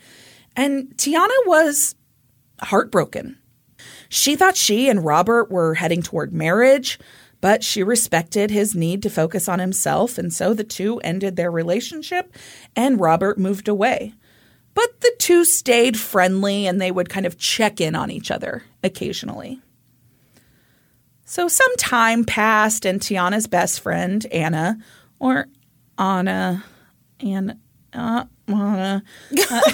And 0.56 0.88
Tiana 0.96 1.28
was 1.46 1.94
heartbroken. 2.60 3.38
She 4.08 4.36
thought 4.36 4.56
she 4.56 4.88
and 4.88 5.04
Robert 5.04 5.50
were 5.50 5.74
heading 5.74 6.02
toward 6.02 6.32
marriage, 6.32 6.98
but 7.40 7.64
she 7.64 7.82
respected 7.82 8.50
his 8.50 8.74
need 8.74 9.02
to 9.02 9.10
focus 9.10 9.48
on 9.48 9.58
himself, 9.58 10.18
and 10.18 10.32
so 10.32 10.54
the 10.54 10.64
two 10.64 10.98
ended 11.00 11.36
their 11.36 11.50
relationship 11.50 12.34
and 12.76 13.00
Robert 13.00 13.38
moved 13.38 13.68
away. 13.68 14.14
But 14.74 15.00
the 15.00 15.12
two 15.18 15.44
stayed 15.44 15.98
friendly 15.98 16.66
and 16.66 16.80
they 16.80 16.90
would 16.90 17.08
kind 17.08 17.26
of 17.26 17.38
check 17.38 17.80
in 17.80 17.94
on 17.94 18.10
each 18.10 18.30
other 18.30 18.62
occasionally. 18.82 19.60
So 21.24 21.46
some 21.46 21.76
time 21.76 22.24
passed, 22.24 22.84
and 22.84 23.00
Tiana's 23.00 23.46
best 23.46 23.80
friend, 23.80 24.26
Anna, 24.32 24.78
or 25.20 25.46
Anna, 25.96 26.64
Anna, 27.20 27.56
uh, 27.92 28.24
uh, 28.48 29.00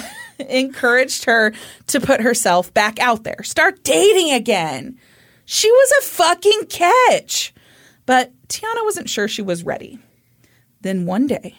encouraged 0.49 1.25
her 1.25 1.53
to 1.87 1.99
put 1.99 2.21
herself 2.21 2.71
back 2.75 2.99
out 2.99 3.23
there, 3.23 3.41
start 3.41 3.83
dating 3.83 4.31
again. 4.33 4.99
She 5.45 5.71
was 5.71 5.93
a 5.99 6.05
fucking 6.05 6.65
catch. 6.69 7.53
But 8.07 8.31
Tiana 8.47 8.83
wasn't 8.85 9.09
sure 9.09 9.27
she 9.27 9.43
was 9.43 9.65
ready. 9.65 9.99
Then 10.81 11.05
one 11.05 11.27
day, 11.27 11.55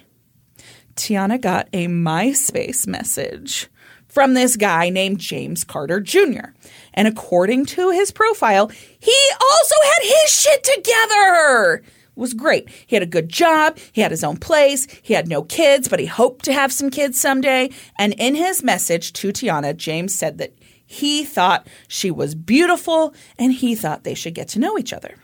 Tiana 0.97 1.41
got 1.41 1.69
a 1.73 1.87
MySpace 1.87 2.87
message 2.87 3.69
from 4.09 4.33
this 4.33 4.57
guy 4.57 4.89
named 4.89 5.19
James 5.19 5.63
Carter 5.63 6.01
Jr. 6.01 6.55
And 6.95 7.07
according 7.07 7.67
to 7.67 7.91
his 7.91 8.11
profile, 8.11 8.69
he 8.99 9.15
also 9.41 9.75
had 9.85 10.03
his 10.03 10.33
shit 10.33 10.65
together. 10.65 11.83
It 11.85 12.17
was 12.17 12.33
great. 12.33 12.71
He 12.87 12.97
had 12.97 13.03
a 13.03 13.07
good 13.07 13.29
job, 13.29 13.79
he 13.93 14.01
had 14.01 14.11
his 14.11 14.25
own 14.25 14.39
place, 14.39 14.87
he 15.03 15.13
had 15.13 15.29
no 15.29 15.43
kids, 15.43 15.87
but 15.87 16.01
he 16.01 16.07
hoped 16.07 16.47
to 16.47 16.55
have 16.55 16.73
some 16.73 16.91
kids 16.91 17.21
someday. 17.21 17.71
And 17.99 18.15
in 18.15 18.35
his 18.35 18.65
message 18.65 19.13
to 19.13 19.33
Tiana, 19.33 19.77
James 19.77 20.15
said 20.15 20.39
that 20.39 20.55
he 20.87 21.25
thought 21.25 21.67
she 21.89 22.11
was 22.11 22.35
beautiful 22.35 23.13
and 23.39 23.53
he 23.53 23.75
thought 23.75 24.05
they 24.05 24.15
should 24.15 24.35
get 24.35 24.49
to 24.49 24.59
know 24.59 24.79
each 24.79 24.95
other. 24.95 25.17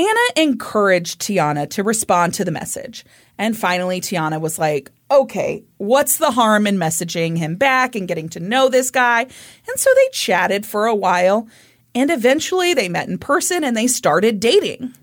Anna 0.00 0.20
encouraged 0.48 1.20
Tiana 1.20 1.68
to 1.70 1.82
respond 1.82 2.32
to 2.34 2.44
the 2.44 2.50
message. 2.50 3.04
And 3.36 3.56
finally, 3.56 4.00
Tiana 4.00 4.40
was 4.40 4.58
like, 4.58 4.90
okay, 5.10 5.62
what's 5.76 6.16
the 6.16 6.30
harm 6.30 6.66
in 6.66 6.76
messaging 6.76 7.36
him 7.36 7.56
back 7.56 7.94
and 7.94 8.08
getting 8.08 8.28
to 8.30 8.40
know 8.40 8.68
this 8.68 8.90
guy? 8.90 9.20
And 9.22 9.76
so 9.76 9.90
they 9.94 10.08
chatted 10.12 10.64
for 10.64 10.86
a 10.86 10.94
while. 10.94 11.48
And 11.94 12.10
eventually 12.10 12.72
they 12.72 12.88
met 12.88 13.08
in 13.08 13.18
person 13.18 13.62
and 13.62 13.76
they 13.76 13.86
started 13.88 14.40
dating. 14.40 14.94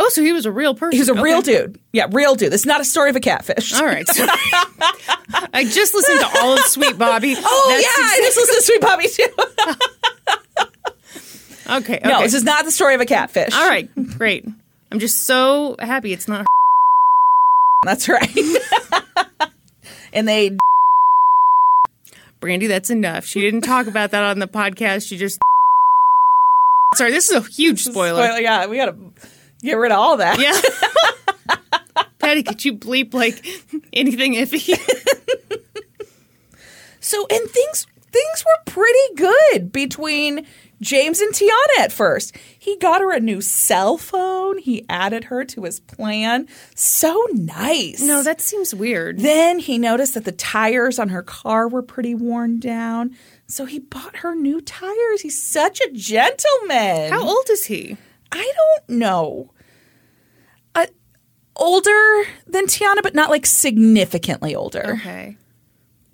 Oh, 0.00 0.08
so 0.10 0.22
he 0.22 0.32
was 0.32 0.46
a 0.46 0.52
real 0.52 0.74
person. 0.74 0.96
He's 0.96 1.08
a 1.08 1.12
Okay. 1.12 1.22
real 1.22 1.40
dude. 1.42 1.78
Yeah, 1.92 2.06
real 2.12 2.34
dude. 2.34 2.52
This 2.52 2.60
is 2.60 2.66
not 2.66 2.80
a 2.80 2.84
story 2.84 3.10
of 3.10 3.16
a 3.16 3.20
catfish. 3.20 3.72
All 3.74 3.84
right. 3.84 4.06
I 5.52 5.64
just 5.64 5.94
listened 5.94 6.20
to 6.20 6.38
all 6.40 6.52
of 6.54 6.60
Sweet 6.66 6.96
Bobby. 6.98 7.34
Oh, 7.38 7.66
That's 7.70 7.82
yeah. 7.82 8.04
I 8.04 8.20
just 8.22 8.36
listened 8.36 8.56
to 8.58 8.62
Sweet 8.62 8.80
Bobby, 8.80 9.08
too. 9.08 9.84
Okay. 11.68 12.00
No, 12.04 12.22
this 12.22 12.34
is 12.34 12.44
not 12.44 12.64
the 12.64 12.70
story 12.70 12.94
of 12.94 13.00
a 13.00 13.06
catfish. 13.06 13.54
All 13.54 13.68
right. 13.68 13.88
Great. 14.16 14.46
I'm 14.90 14.98
just 14.98 15.24
so 15.24 15.76
happy 15.78 16.12
it's 16.12 16.28
not. 16.28 16.46
That's 17.84 18.08
right. 18.08 18.38
and 20.12 20.26
they 20.26 20.50
Brandi, 22.40 22.68
that's 22.68 22.90
enough. 22.90 23.24
She 23.24 23.40
didn't 23.40 23.62
talk 23.62 23.88
about 23.88 24.12
that 24.12 24.22
on 24.22 24.38
the 24.38 24.46
podcast. 24.46 25.08
She 25.08 25.16
just. 25.16 25.40
Sorry, 26.94 27.10
this 27.10 27.30
is 27.30 27.36
a 27.36 27.48
huge 27.48 27.82
spoiler. 27.84 28.24
Spoiler, 28.24 28.40
yeah, 28.40 28.66
we 28.66 28.76
gotta 28.76 28.96
get 29.60 29.74
rid 29.74 29.90
of 29.92 29.98
all 29.98 30.16
that. 30.18 30.38
Yeah. 30.38 32.04
Patty, 32.18 32.42
could 32.42 32.64
you 32.64 32.74
bleep 32.74 33.12
like 33.12 33.44
anything 33.92 34.34
iffy? 34.34 34.74
So 37.00 37.26
and 37.30 37.50
things 37.50 37.86
things 38.12 38.44
were 38.44 38.72
pretty 38.72 39.14
good 39.16 39.72
between 39.72 40.46
James 40.80 41.20
and 41.20 41.34
Tiana 41.34 41.78
at 41.80 41.92
first. 41.92 42.36
He 42.58 42.76
got 42.76 43.00
her 43.00 43.12
a 43.12 43.20
new 43.20 43.40
cell 43.40 43.98
phone. 43.98 44.58
He 44.58 44.84
added 44.88 45.24
her 45.24 45.44
to 45.44 45.64
his 45.64 45.80
plan. 45.80 46.46
So 46.74 47.26
nice. 47.32 48.00
no, 48.00 48.22
that 48.22 48.40
seems 48.40 48.74
weird. 48.74 49.18
Then 49.18 49.58
he 49.58 49.78
noticed 49.78 50.14
that 50.14 50.24
the 50.24 50.32
tires 50.32 50.98
on 50.98 51.08
her 51.08 51.22
car 51.22 51.68
were 51.68 51.82
pretty 51.82 52.14
worn 52.14 52.60
down. 52.60 53.16
So 53.46 53.64
he 53.64 53.78
bought 53.78 54.18
her 54.18 54.34
new 54.34 54.60
tires. 54.60 55.22
He's 55.22 55.42
such 55.42 55.80
a 55.80 55.90
gentleman. 55.92 57.10
How 57.10 57.26
old 57.26 57.48
is 57.50 57.64
he? 57.64 57.96
I 58.30 58.52
don't 58.56 58.98
know. 58.98 59.52
Uh, 60.74 60.86
older 61.56 62.24
than 62.46 62.66
Tiana, 62.66 63.02
but 63.02 63.14
not 63.14 63.30
like 63.30 63.46
significantly 63.46 64.54
older. 64.54 64.96
Okay. 65.00 65.36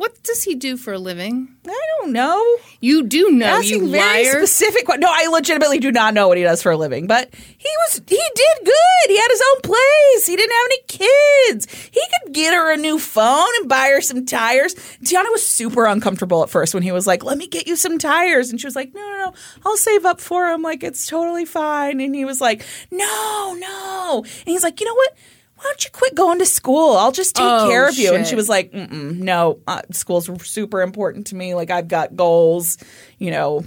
What 0.05 0.23
does 0.23 0.45
he 0.45 0.55
do 0.55 0.77
for 0.77 0.93
a 0.93 0.99
living? 0.99 1.49
I 1.67 1.81
don't 1.99 2.13
know. 2.13 2.57
You 2.83 3.05
do 3.05 3.31
know, 3.31 3.47
Asking 3.47 3.85
you 3.87 3.91
very 3.91 4.25
liar. 4.27 4.33
specific. 4.33 4.87
No, 4.99 5.09
I 5.11 5.29
legitimately 5.29 5.79
do 5.79 5.91
not 5.91 6.13
know 6.13 6.29
what 6.29 6.37
he 6.37 6.43
does 6.43 6.61
for 6.61 6.73
a 6.73 6.77
living. 6.77 7.07
But 7.07 7.31
he 7.33 7.71
was 7.87 8.03
he 8.07 8.21
did 8.35 8.65
good. 8.67 9.07
He 9.09 9.17
had 9.17 9.29
his 9.31 9.43
own 9.55 9.61
place. 9.63 10.27
He 10.27 10.37
didn't 10.37 10.53
have 10.53 10.67
any 10.67 10.83
kids. 10.89 11.75
He 11.91 12.03
could 12.23 12.35
get 12.35 12.53
her 12.53 12.71
a 12.71 12.77
new 12.77 12.99
phone 12.99 13.49
and 13.61 13.67
buy 13.67 13.89
her 13.95 14.03
some 14.03 14.27
tires. 14.27 14.75
Tiana 15.03 15.31
was 15.33 15.47
super 15.47 15.87
uncomfortable 15.87 16.43
at 16.43 16.51
first 16.51 16.75
when 16.75 16.83
he 16.83 16.93
was 16.93 17.07
like, 17.07 17.25
"Let 17.25 17.39
me 17.39 17.47
get 17.47 17.67
you 17.67 17.75
some 17.75 17.99
tires," 17.99 18.51
and 18.51 18.61
she 18.61 18.67
was 18.67 18.77
like, 18.77 18.93
"No, 18.93 19.01
no, 19.01 19.19
no. 19.31 19.35
I'll 19.65 19.79
save 19.79 20.05
up 20.05 20.21
for 20.21 20.51
him. 20.51 20.61
Like 20.61 20.83
it's 20.85 21.07
totally 21.07 21.47
fine." 21.47 22.03
And 22.03 22.15
he 22.15 22.27
was 22.27 22.43
like, 22.43 22.63
"No, 22.91 23.57
no." 23.59 24.19
And 24.23 24.49
he's 24.53 24.63
like, 24.63 24.79
"You 24.81 24.87
know 24.87 24.95
what?" 24.95 25.17
Why 25.65 25.71
don't 25.71 25.85
you 25.85 25.91
quit 25.93 26.15
going 26.15 26.39
to 26.41 26.47
school? 26.47 26.95
I'll 26.97 27.11
just 27.11 27.35
take 27.37 27.45
Oh, 27.47 27.67
care 27.71 27.89
of 27.89 27.97
you. 27.97 28.15
And 28.15 28.27
she 28.27 28.35
was 28.35 28.51
like, 28.51 28.75
no, 28.75 29.61
uh, 29.67 29.81
school's 29.93 30.29
super 30.47 30.83
important 30.83 31.29
to 31.29 31.37
me. 31.37 31.55
Like, 31.55 31.71
I've 31.71 31.89
got 31.89 32.15
goals, 32.17 32.77
you 33.19 33.31
know, 33.31 33.65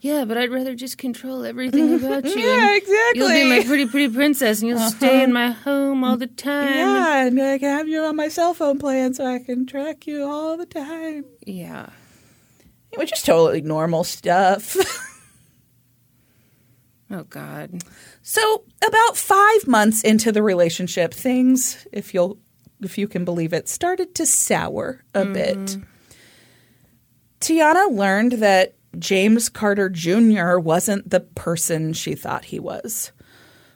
Yeah, 0.00 0.26
but 0.26 0.36
I'd 0.36 0.50
rather 0.50 0.74
just 0.74 0.98
control 0.98 1.44
everything 1.46 1.94
about 1.94 2.24
you. 2.36 2.38
Yeah, 2.38 2.76
exactly. 2.76 3.18
You'll 3.20 3.28
be 3.30 3.48
my 3.48 3.64
pretty, 3.64 3.86
pretty 3.86 4.12
princess, 4.14 4.60
and 4.60 4.68
you'll 4.68 4.90
stay 4.90 5.22
in 5.24 5.32
my 5.32 5.52
home 5.52 6.04
all 6.04 6.18
the 6.18 6.26
time. 6.26 6.68
Yeah, 6.68 7.24
and 7.26 7.40
I 7.40 7.56
can 7.58 7.76
have 7.78 7.88
you 7.88 8.02
on 8.02 8.14
my 8.16 8.28
cell 8.28 8.52
phone 8.52 8.78
plan 8.78 9.14
so 9.14 9.24
I 9.24 9.38
can 9.38 9.64
track 9.64 10.06
you 10.06 10.24
all 10.28 10.58
the 10.58 10.66
time. 10.66 11.24
Yeah. 11.46 11.88
Which 12.96 13.12
is 13.12 13.22
totally 13.22 13.62
normal 13.62 14.04
stuff. 14.04 14.76
Oh 17.10 17.24
God. 17.24 17.82
so 18.22 18.64
about 18.86 19.16
five 19.16 19.66
months 19.66 20.02
into 20.02 20.30
the 20.30 20.42
relationship, 20.42 21.14
things, 21.14 21.86
if 21.92 22.12
you'll 22.12 22.38
if 22.80 22.96
you 22.96 23.08
can 23.08 23.24
believe 23.24 23.52
it, 23.52 23.68
started 23.68 24.14
to 24.14 24.26
sour 24.26 25.02
a 25.14 25.22
mm-hmm. 25.22 25.32
bit. 25.32 25.76
Tiana 27.40 27.90
learned 27.90 28.32
that 28.32 28.74
James 28.98 29.48
Carter 29.48 29.88
Jr. 29.88 30.58
wasn't 30.58 31.10
the 31.10 31.20
person 31.20 31.92
she 31.92 32.14
thought 32.14 32.46
he 32.46 32.58
was. 32.58 33.12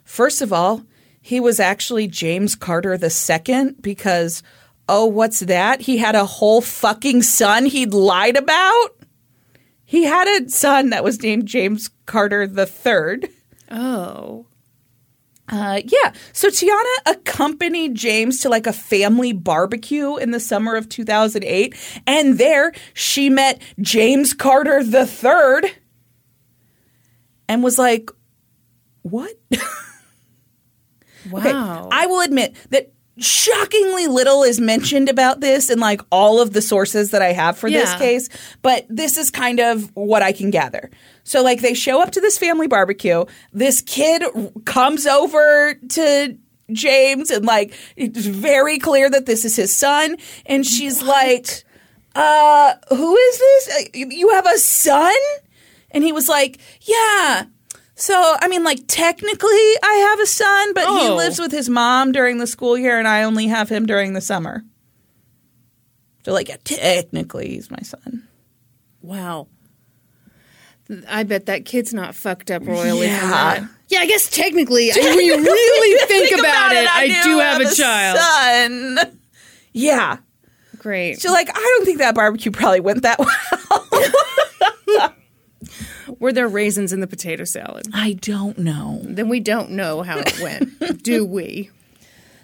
First 0.05 0.43
of 0.43 0.53
all, 0.53 0.85
he 1.21 1.39
was 1.39 1.61
actually 1.61 2.09
James 2.09 2.57
Carter 2.57 2.99
II 3.01 3.73
because, 3.81 4.43
oh, 4.89 5.07
what's 5.07 5.41
that? 5.41 5.83
He 5.83 5.99
had 5.99 6.15
a 6.15 6.27
whole 6.27 6.61
fucking 6.61 7.23
son 7.23 7.67
he'd 7.67 7.95
lied 7.95 8.37
about? 8.37 8.89
He 9.85 10.05
had 10.05 10.27
a 10.27 10.49
son 10.49 10.91
that 10.91 11.05
was 11.05 11.23
named 11.23 11.47
James 11.47 11.89
Carter 12.13 12.43
III. 12.43 13.31
Oh. 13.71 14.45
Uh, 15.49 15.81
yeah. 15.85 16.13
So 16.35 16.49
Tiana 16.49 16.83
accompanied 17.07 17.95
James 17.95 18.41
to 18.41 18.51
like 18.51 18.67
a 18.67 18.73
family 18.73 19.33
barbecue 19.33 20.17
in 20.17 20.31
the 20.31 20.39
summer 20.39 20.77
of 20.77 20.91
2008. 20.91 21.75
And 22.07 22.37
there 22.37 22.73
she 22.93 23.31
met 23.31 23.63
James 23.81 24.35
Carter 24.35 24.81
III 24.81 25.73
and 27.49 27.63
was 27.63 27.79
like, 27.79 28.11
what? 29.03 29.33
Wow. 31.31 31.39
Okay, 31.39 31.53
I 31.53 32.07
will 32.07 32.21
admit 32.23 32.57
that 32.71 32.93
shockingly 33.17 34.09
little 34.09 34.43
is 34.43 34.59
mentioned 34.61 35.09
about 35.09 35.41
this 35.41 35.71
in 35.71 35.79
like 35.79 36.01
all 36.11 36.41
of 36.41 36.53
the 36.53 36.61
sources 36.61 37.13
that 37.13 37.23
I 37.23 37.33
have 37.33 37.57
for 37.57 37.71
this 37.71 37.95
case, 37.95 38.29
but 38.63 38.87
this 38.89 39.17
is 39.17 39.31
kind 39.31 39.61
of 39.61 39.89
what 39.95 40.23
I 40.23 40.33
can 40.33 40.51
gather. 40.51 40.91
So 41.25 41.43
like 41.43 41.61
they 41.61 41.75
show 41.75 42.03
up 42.03 42.11
to 42.13 42.21
this 42.21 42.39
family 42.39 42.67
barbecue, 42.67 43.25
this 43.53 43.81
kid 43.83 44.23
comes 44.65 45.07
over 45.07 45.75
to 45.91 46.37
James 46.73 47.31
and 47.31 47.45
like 47.45 47.75
it's 47.97 48.25
very 48.27 48.79
clear 48.79 49.09
that 49.11 49.27
this 49.27 49.45
is 49.45 49.55
his 49.57 49.75
son 49.77 50.17
and 50.47 50.65
she's 50.67 51.03
like 51.03 51.65
uh 52.15 52.75
who 52.89 53.17
is 53.17 53.39
this? 53.39 53.69
Uh, 53.77 53.99
You 54.11 54.31
have 54.31 54.47
a 54.47 54.59
son? 54.59 55.15
And 55.91 56.03
he 56.03 56.13
was 56.13 56.27
like, 56.29 56.59
"Yeah, 56.81 57.45
so, 57.95 58.15
I 58.41 58.49
mean, 58.49 58.65
like, 58.65 58.81
technically, 58.89 59.51
I 59.83 60.07
have 60.11 60.21
a 60.21 60.27
son, 60.27 60.73
but 60.75 60.85
he 60.89 61.09
Oh. 61.09 61.15
lives 61.17 61.39
with 61.39 61.53
his 61.53 61.69
mom 61.69 62.11
during 62.13 62.39
the 62.39 62.47
school 62.47 62.77
year, 62.79 62.99
and 62.99 63.07
I 63.07 63.23
only 63.25 63.47
have 63.49 63.69
him 63.69 63.85
during 63.87 64.15
the 64.15 64.23
summer. 64.23 64.65
So, 66.25 66.33
like, 66.33 66.49
yeah, 66.49 66.57
technically, 66.65 67.49
he's 67.51 67.71
my 67.71 67.79
son. 67.83 68.27
Wow. 69.03 69.49
I 71.09 71.23
bet 71.25 71.47
that 71.47 71.65
kid's 71.65 71.93
not 71.95 72.15
fucked 72.15 72.51
up 72.51 72.67
royally 72.67 73.07
Yeah. 73.07 73.21
for 73.21 73.27
that. 73.29 73.63
Yeah, 73.89 73.99
I 74.01 74.07
guess 74.07 74.29
technically, 74.31 74.91
I- 74.93 74.97
when 74.97 75.21
you 75.25 75.37
really 75.37 76.07
think, 76.07 76.39
about, 76.39 76.73
it, 76.73 76.89
I, 76.91 77.09
do 77.25 77.39
have, 77.39 77.61
a 77.61 77.75
child. 77.75 78.19
son. 78.19 79.19
Yeah. 79.73 80.17
Great. 80.79 81.21
So, 81.21 81.31
like, 81.31 81.49
I 81.51 81.61
don't 81.61 81.85
think 81.85 81.99
that 81.99 82.15
barbecue 82.15 82.51
probably 82.51 82.81
went 82.81 83.03
that 83.03 83.19
well. 84.89 85.15
Were 86.19 86.33
there 86.33 86.49
raisins 86.49 86.93
in 86.93 87.01
the 87.01 87.07
potato 87.07 87.45
salad? 87.45 87.87
I 87.93 88.13
don't 88.15 88.59
know. 88.59 89.01
Then 89.05 89.29
we 89.29 89.41
don't 89.41 89.71
know 89.73 90.03
how 90.03 90.19
it 90.19 90.41
went, 90.41 91.03
do 91.03 91.25
we? 91.25 91.71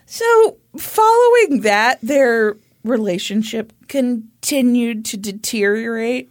So, 0.06 0.56
following 0.76 1.60
that, 1.62 1.98
their 2.02 2.56
relationship 2.84 3.72
continued 3.88 5.04
to 5.06 5.16
deteriorate 5.16 6.30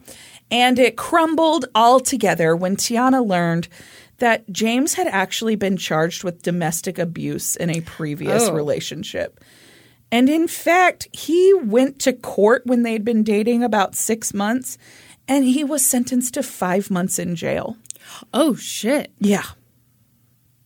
and 0.51 0.79
it 0.79 0.95
crumbled 0.97 1.65
altogether 1.75 2.55
when 2.55 2.75
Tiana 2.75 3.25
learned 3.25 3.67
that 4.19 4.49
James 4.51 4.95
had 4.95 5.07
actually 5.07 5.55
been 5.55 5.77
charged 5.77 6.23
with 6.23 6.41
domestic 6.41 6.97
abuse 6.97 7.55
in 7.55 7.69
a 7.69 7.81
previous 7.81 8.43
Oh. 8.47 8.53
relationship. 8.53 9.39
And 10.11 10.29
in 10.29 10.47
fact, 10.47 11.07
he 11.11 11.53
went 11.53 11.99
to 11.99 12.13
court 12.13 12.65
when 12.65 12.83
they'd 12.83 13.03
been 13.05 13.23
dating 13.23 13.61
about 13.63 13.93
six 13.95 14.33
months 14.33 14.77
and 15.27 15.43
he 15.43 15.63
was 15.63 15.85
sentenced 15.85 16.33
to 16.35 16.43
five 16.43 16.89
months 16.89 17.19
in 17.19 17.35
jail. 17.35 17.75
Oh, 18.33 18.55
shit. 18.55 19.11
Yeah. 19.19 19.43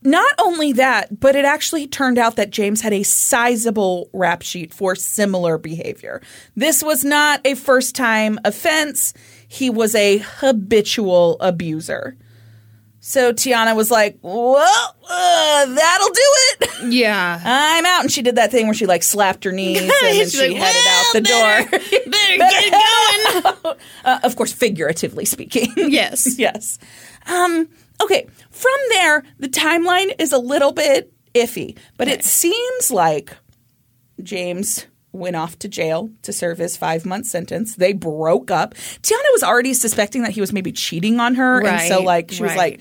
Not 0.04 0.32
only 0.40 0.72
that, 0.72 1.20
but 1.20 1.36
it 1.36 1.44
actually 1.44 1.86
turned 1.86 2.18
out 2.18 2.34
that 2.36 2.50
James 2.50 2.80
had 2.80 2.92
a 2.92 3.04
sizable 3.04 4.08
rap 4.12 4.42
sheet 4.42 4.72
for 4.74 4.96
similar 4.96 5.58
behavior. 5.58 6.20
This 6.56 6.82
was 6.82 7.04
not 7.04 7.40
a 7.44 7.54
first 7.54 7.94
time 7.94 8.38
offense, 8.44 9.12
he 9.52 9.68
was 9.68 9.94
a 9.94 10.16
habitual 10.16 11.36
abuser. 11.40 12.16
So 13.00 13.34
Tiana 13.34 13.76
was 13.76 13.90
like, 13.90 14.18
well, 14.22 14.56
uh, 15.06 15.66
that'll 15.66 16.08
do 16.08 16.14
it. 16.16 16.68
Yeah. 16.84 17.40
I'm 17.44 17.86
out. 17.86 18.00
And 18.00 18.10
she 18.10 18.22
did 18.22 18.36
that 18.36 18.50
thing 18.50 18.66
where 18.66 18.74
she 18.74 18.86
like 18.86 19.04
slapped 19.04 19.44
her 19.44 19.52
knees 19.52 19.80
and 19.82 19.88
then 19.88 20.28
she 20.28 20.48
like, 20.48 20.56
headed 20.56 20.82
out 20.88 21.04
"Well, 21.04 21.12
the 21.12 21.20
door. 21.20 21.80
Better 22.10 22.36
get 23.52 23.62
going. 23.62 23.76
uh, 24.04 24.20
of 24.24 24.34
course, 24.34 24.52
figuratively 24.52 25.24
speaking. 25.26 25.72
Yes. 25.76 26.38
yes. 26.38 26.80
Um, 27.26 27.68
okay. 28.02 28.26
From 28.50 28.78
there, 28.88 29.22
the 29.38 29.48
timeline 29.48 30.12
is 30.18 30.32
a 30.32 30.38
little 30.38 30.72
bit 30.72 31.12
iffy, 31.34 31.78
but 31.98 32.08
it 32.08 32.24
seems 32.24 32.90
like 32.90 33.36
James 34.22 34.86
went 35.12 35.36
off 35.36 35.58
to 35.60 35.68
jail 35.68 36.10
to 36.22 36.32
serve 36.32 36.58
his 36.58 36.76
five 36.76 37.04
month 37.04 37.26
sentence. 37.26 37.76
They 37.76 37.92
broke 37.92 38.50
up. 38.50 38.74
Tiana 38.74 39.32
was 39.32 39.42
already 39.42 39.74
suspecting 39.74 40.22
that 40.22 40.32
he 40.32 40.40
was 40.40 40.52
maybe 40.52 40.72
cheating 40.72 41.20
on 41.20 41.34
her. 41.34 41.60
and 41.66 41.88
so, 41.88 42.02
like, 42.02 42.30
she 42.30 42.42
was 42.42 42.56
like, 42.56 42.80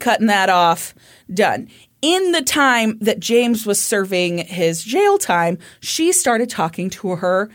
cutting 0.00 0.26
that 0.26 0.48
off. 0.48 0.94
Done. 1.32 1.68
In 2.00 2.32
the 2.32 2.42
time 2.42 2.98
that 3.00 3.20
James 3.20 3.64
was 3.64 3.80
serving 3.80 4.38
his 4.38 4.82
jail 4.82 5.18
time, 5.18 5.58
she 5.80 6.12
started 6.12 6.50
talking 6.50 6.90
to 6.90 7.16
her 7.16 7.48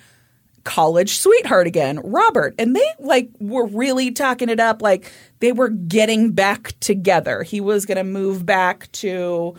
college 0.64 1.18
sweetheart 1.18 1.66
again, 1.66 2.00
Robert. 2.04 2.54
And 2.60 2.76
they 2.76 2.86
like 3.00 3.30
were 3.40 3.66
really 3.66 4.12
talking 4.12 4.50
it 4.50 4.60
up 4.60 4.82
like 4.82 5.12
they 5.40 5.54
were 5.54 5.70
getting 5.70 6.32
back 6.32 6.78
together. 6.82 7.44
He 7.44 7.62
was 7.62 7.86
going 7.86 7.98
to 7.98 8.04
move 8.04 8.46
back 8.46 8.92
to 8.94 9.56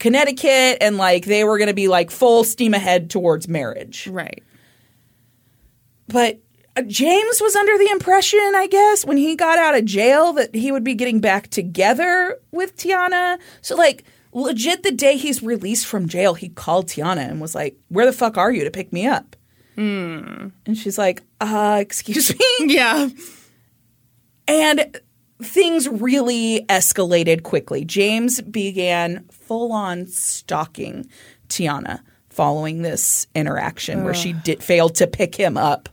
Connecticut 0.00 0.78
and 0.80 0.96
like 0.96 1.26
they 1.26 1.44
were 1.44 1.58
going 1.58 1.68
to 1.68 1.74
be 1.74 1.86
like 1.86 2.10
full 2.10 2.42
steam 2.42 2.74
ahead 2.74 3.10
towards 3.10 3.46
marriage. 3.46 4.08
Right. 4.08 4.42
But 6.08 6.40
uh, 6.76 6.82
James 6.82 7.40
was 7.40 7.54
under 7.54 7.78
the 7.78 7.88
impression, 7.90 8.40
I 8.56 8.66
guess, 8.66 9.04
when 9.04 9.16
he 9.16 9.36
got 9.36 9.58
out 9.58 9.76
of 9.76 9.84
jail 9.84 10.32
that 10.32 10.54
he 10.54 10.72
would 10.72 10.82
be 10.82 10.94
getting 10.94 11.20
back 11.20 11.48
together 11.48 12.40
with 12.50 12.76
Tiana. 12.76 13.38
So, 13.60 13.76
like, 13.76 14.04
legit, 14.32 14.82
the 14.82 14.90
day 14.90 15.16
he's 15.16 15.42
released 15.42 15.86
from 15.86 16.08
jail, 16.08 16.34
he 16.34 16.48
called 16.48 16.88
Tiana 16.88 17.28
and 17.28 17.40
was 17.40 17.54
like, 17.54 17.76
Where 17.88 18.06
the 18.06 18.12
fuck 18.12 18.36
are 18.36 18.50
you 18.50 18.64
to 18.64 18.70
pick 18.70 18.92
me 18.92 19.06
up? 19.06 19.36
And 19.76 20.76
she's 20.76 20.98
like, 20.98 21.22
Uh, 21.40 21.78
excuse 21.80 22.36
me. 22.36 22.44
Yeah. 22.74 23.08
And 24.48 25.00
things 25.42 25.88
really 25.88 26.66
escalated 26.68 27.44
quickly. 27.44 27.84
James 27.84 28.40
began 28.40 29.28
full 29.50 29.72
on 29.72 30.06
stalking 30.06 31.08
Tiana 31.48 31.98
following 32.28 32.82
this 32.82 33.26
interaction 33.34 34.04
where 34.04 34.14
she 34.14 34.32
did 34.32 34.62
failed 34.62 34.94
to 34.94 35.08
pick 35.08 35.34
him 35.34 35.56
up 35.56 35.88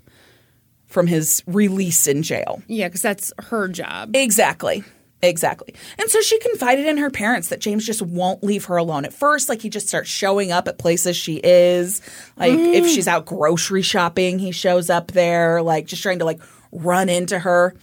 from 0.85 1.07
his 1.07 1.41
release 1.47 2.05
in 2.05 2.21
jail. 2.21 2.61
Yeah, 2.67 2.87
because 2.87 3.01
that's 3.01 3.33
her 3.45 3.67
job. 3.67 4.15
Exactly. 4.15 4.83
Exactly. 5.23 5.73
And 5.97 6.07
so 6.07 6.21
she 6.21 6.37
confided 6.37 6.85
in 6.85 6.97
her 6.97 7.09
parents 7.09 7.49
that 7.49 7.59
James 7.59 7.83
just 7.83 8.03
won't 8.03 8.43
leave 8.43 8.65
her 8.65 8.77
alone. 8.77 9.05
At 9.05 9.13
first, 9.13 9.49
like 9.49 9.63
he 9.63 9.69
just 9.69 9.87
starts 9.87 10.07
showing 10.07 10.51
up 10.51 10.67
at 10.67 10.77
places 10.77 11.17
she 11.17 11.41
is. 11.43 12.03
Like 12.37 12.51
if 12.51 12.85
mm. 12.85 12.93
she's 12.93 13.07
out 13.07 13.25
grocery 13.25 13.81
shopping, 13.81 14.37
he 14.37 14.51
shows 14.51 14.91
up 14.91 15.13
there, 15.13 15.63
like 15.63 15.87
just 15.87 16.03
trying 16.03 16.19
to 16.19 16.25
like 16.25 16.41
run 16.71 17.09
into 17.09 17.39
her. 17.39 17.73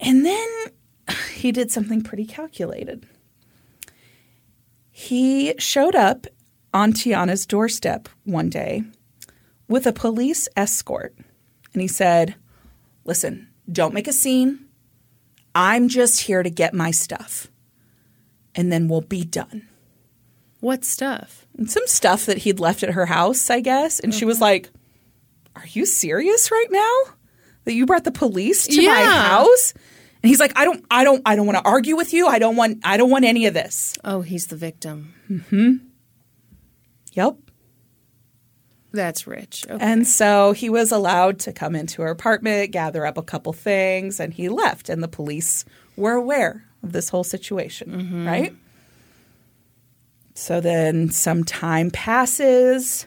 And 0.00 0.26
then 0.26 0.48
he 1.32 1.52
did 1.52 1.70
something 1.70 2.02
pretty 2.02 2.26
calculated. 2.26 3.06
He 5.04 5.52
showed 5.58 5.94
up 5.94 6.26
on 6.72 6.94
Tiana's 6.94 7.44
doorstep 7.44 8.08
one 8.24 8.48
day 8.48 8.84
with 9.68 9.86
a 9.86 9.92
police 9.92 10.48
escort. 10.56 11.14
And 11.74 11.82
he 11.82 11.88
said, 11.88 12.36
Listen, 13.04 13.48
don't 13.70 13.92
make 13.92 14.08
a 14.08 14.14
scene. 14.14 14.64
I'm 15.54 15.88
just 15.88 16.22
here 16.22 16.42
to 16.42 16.48
get 16.48 16.72
my 16.72 16.90
stuff. 16.90 17.48
And 18.54 18.72
then 18.72 18.88
we'll 18.88 19.02
be 19.02 19.26
done. 19.26 19.68
What 20.60 20.86
stuff? 20.86 21.44
And 21.58 21.70
some 21.70 21.86
stuff 21.86 22.24
that 22.24 22.38
he'd 22.38 22.58
left 22.58 22.82
at 22.82 22.94
her 22.94 23.04
house, 23.04 23.50
I 23.50 23.60
guess. 23.60 24.00
And 24.00 24.14
she 24.14 24.24
was 24.24 24.38
uh-huh. 24.38 24.52
like, 24.52 24.70
Are 25.54 25.66
you 25.66 25.84
serious 25.84 26.50
right 26.50 26.68
now? 26.70 27.12
That 27.64 27.74
you 27.74 27.84
brought 27.84 28.04
the 28.04 28.10
police 28.10 28.66
to 28.68 28.86
my 28.86 29.04
house? 29.04 29.74
And 30.24 30.30
he's 30.30 30.40
like, 30.40 30.58
I 30.58 30.64
don't, 30.64 30.82
I 30.90 31.04
don't, 31.04 31.20
I 31.26 31.36
don't 31.36 31.44
want 31.44 31.58
to 31.58 31.64
argue 31.66 31.96
with 31.96 32.14
you. 32.14 32.26
I 32.26 32.38
don't 32.38 32.56
want, 32.56 32.78
I 32.82 32.96
don't 32.96 33.10
want 33.10 33.26
any 33.26 33.44
of 33.44 33.52
this. 33.52 33.94
Oh, 34.04 34.22
he's 34.22 34.46
the 34.46 34.56
victim. 34.56 35.12
Hmm. 35.50 35.72
Yep. 37.12 37.36
That's 38.92 39.26
rich. 39.26 39.66
Okay. 39.68 39.84
And 39.84 40.08
so 40.08 40.52
he 40.52 40.70
was 40.70 40.90
allowed 40.92 41.40
to 41.40 41.52
come 41.52 41.76
into 41.76 42.00
her 42.00 42.08
apartment, 42.08 42.70
gather 42.70 43.04
up 43.04 43.18
a 43.18 43.22
couple 43.22 43.52
things, 43.52 44.18
and 44.18 44.32
he 44.32 44.48
left. 44.48 44.88
And 44.88 45.02
the 45.02 45.08
police 45.08 45.66
were 45.94 46.14
aware 46.14 46.64
of 46.82 46.92
this 46.92 47.10
whole 47.10 47.24
situation, 47.24 48.24
right? 48.24 48.56
So 50.32 50.62
then 50.62 51.10
some 51.10 51.44
time 51.44 51.90
passes 51.90 53.06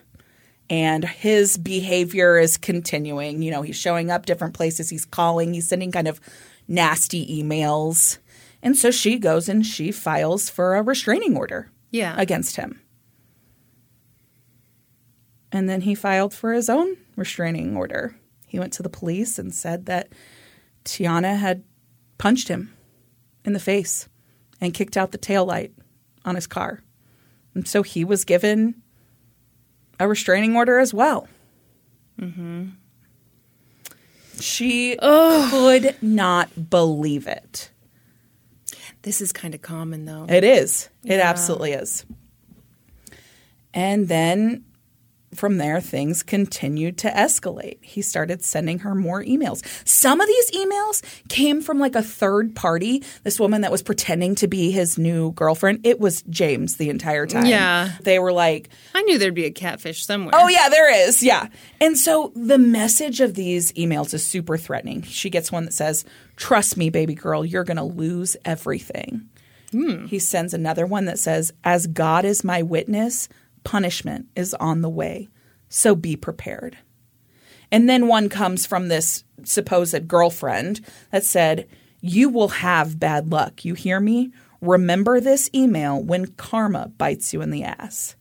and 0.69 1.03
his 1.03 1.57
behavior 1.57 2.37
is 2.37 2.57
continuing. 2.57 3.41
You 3.41 3.49
know, 3.49 3.63
he's 3.63 3.75
showing 3.75 4.11
up 4.11 4.27
different 4.27 4.53
places, 4.53 4.91
he's 4.91 5.05
calling, 5.05 5.55
he's 5.55 5.67
sending 5.67 5.91
kind 5.91 6.07
of 6.07 6.21
nasty 6.67 7.41
emails. 7.43 8.17
And 8.61 8.75
so 8.75 8.91
she 8.91 9.17
goes 9.19 9.47
and 9.47 9.65
she 9.65 9.91
files 9.91 10.49
for 10.49 10.75
a 10.75 10.81
restraining 10.81 11.37
order 11.37 11.71
Yeah. 11.91 12.15
against 12.17 12.55
him. 12.55 12.81
And 15.51 15.69
then 15.69 15.81
he 15.81 15.95
filed 15.95 16.33
for 16.33 16.53
his 16.53 16.69
own 16.69 16.97
restraining 17.15 17.75
order. 17.77 18.15
He 18.47 18.59
went 18.59 18.73
to 18.73 18.83
the 18.83 18.89
police 18.89 19.39
and 19.39 19.53
said 19.53 19.85
that 19.85 20.09
Tiana 20.85 21.37
had 21.37 21.63
punched 22.17 22.47
him 22.47 22.73
in 23.45 23.53
the 23.53 23.59
face 23.59 24.09
and 24.59 24.73
kicked 24.73 24.97
out 24.97 25.11
the 25.11 25.17
taillight 25.17 25.71
on 26.25 26.35
his 26.35 26.47
car. 26.47 26.83
And 27.53 27.67
so 27.67 27.81
he 27.83 28.03
was 28.03 28.25
given 28.25 28.81
a 29.99 30.07
restraining 30.07 30.55
order 30.55 30.79
as 30.79 30.93
well. 30.93 31.27
Mm-hmm. 32.19 32.69
She 34.39 34.97
could 34.97 35.95
not 36.01 36.69
believe 36.69 37.27
it. 37.27 37.71
This 39.01 39.21
is 39.21 39.31
kind 39.31 39.55
of 39.55 39.61
common, 39.61 40.05
though. 40.05 40.25
It 40.27 40.43
is. 40.43 40.89
It 41.05 41.19
absolutely 41.19 41.73
is. 41.73 42.05
And 43.73 44.07
then 44.07 44.65
from 45.35 45.57
there, 45.57 45.81
things 45.81 46.23
continued 46.23 46.97
to 46.99 47.09
escalate. 47.09 47.77
He 47.81 48.01
started 48.01 48.43
sending 48.43 48.79
her 48.79 48.95
more 48.95 49.23
emails. 49.23 49.65
Some 49.87 50.21
of 50.21 50.27
these 50.27 50.51
emails 50.51 51.03
came 51.27 51.61
from 51.61 51.79
like 51.79 51.95
a 51.95 52.01
third 52.01 52.55
party, 52.55 53.03
this 53.23 53.39
woman 53.39 53.61
that 53.61 53.71
was 53.71 53.81
pretending 53.81 54.35
to 54.35 54.47
be 54.47 54.71
his 54.71 54.97
new 54.97 55.31
girlfriend. 55.33 55.81
It 55.83 55.99
was 55.99 56.21
James 56.23 56.77
the 56.77 56.89
entire 56.89 57.25
time. 57.27 57.45
Yeah. 57.45 57.91
They 58.01 58.19
were 58.19 58.31
like, 58.31 58.69
I 58.95 59.01
knew 59.03 59.17
there'd 59.17 59.33
be 59.33 59.45
a 59.45 59.51
catfish 59.51 60.05
somewhere. 60.05 60.33
Oh 60.33 60.47
yeah, 60.47 60.69
there 60.69 61.07
is. 61.07 61.21
Yeah. 61.21 61.47
And 61.81 61.97
so 61.97 62.31
the 62.35 62.57
message 62.57 63.19
of 63.19 63.33
these 63.33 63.71
emails 63.73 64.13
is 64.13 64.25
super 64.25 64.57
threatening. 64.57 65.01
She 65.01 65.29
gets 65.29 65.51
one 65.51 65.65
that 65.65 65.73
says, 65.73 66.05
"Trust 66.35 66.77
me, 66.77 66.89
baby 66.89 67.15
girl, 67.15 67.45
you're 67.45 67.63
going 67.63 67.77
to 67.77 67.83
lose 67.83 68.37
everything." 68.45 69.29
Hmm. 69.71 70.05
He 70.05 70.19
sends 70.19 70.53
another 70.53 70.85
one 70.85 71.05
that 71.05 71.19
says, 71.19 71.51
"As 71.63 71.87
God 71.87 72.23
is 72.25 72.43
my 72.43 72.61
witness, 72.61 73.27
punishment 73.67 74.27
is 74.35 74.53
on 74.55 74.81
the 74.81 74.89
way. 74.89 75.29
So 75.69 75.95
be 75.95 76.15
prepared." 76.15 76.77
And 77.71 77.89
then 77.89 78.07
one 78.07 78.29
comes 78.29 78.65
from 78.65 78.87
this 78.87 79.23
supposed 79.43 80.07
girlfriend 80.07 80.81
that 81.11 81.25
said, 81.25 81.67
You 82.01 82.29
will 82.29 82.49
have 82.49 82.99
bad 82.99 83.31
luck. 83.31 83.65
You 83.65 83.73
hear 83.73 83.99
me? 83.99 84.31
Remember 84.61 85.19
this 85.19 85.49
email 85.53 86.01
when 86.01 86.27
karma 86.27 86.91
bites 86.97 87.33
you 87.33 87.41
in 87.41 87.51
the 87.51 87.63
ass. 87.63 88.15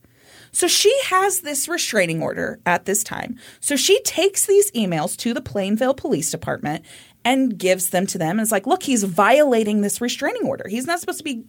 So 0.52 0.68
she 0.68 0.94
has 1.04 1.40
this 1.40 1.68
restraining 1.68 2.22
order 2.22 2.58
at 2.64 2.86
this 2.86 3.04
time. 3.04 3.38
So 3.60 3.76
she 3.76 4.00
takes 4.02 4.46
these 4.46 4.70
emails 4.72 5.16
to 5.18 5.34
the 5.34 5.42
Plainville 5.42 5.94
Police 5.94 6.30
Department 6.30 6.84
and 7.24 7.58
gives 7.58 7.90
them 7.90 8.06
to 8.06 8.18
them. 8.18 8.38
And 8.38 8.40
it's 8.40 8.52
like, 8.52 8.66
look, 8.66 8.82
he's 8.82 9.02
violating 9.04 9.80
this 9.80 10.00
restraining 10.00 10.46
order. 10.46 10.66
He's 10.68 10.86
not 10.86 11.00
supposed 11.00 11.18
to 11.18 11.24
be 11.24 11.44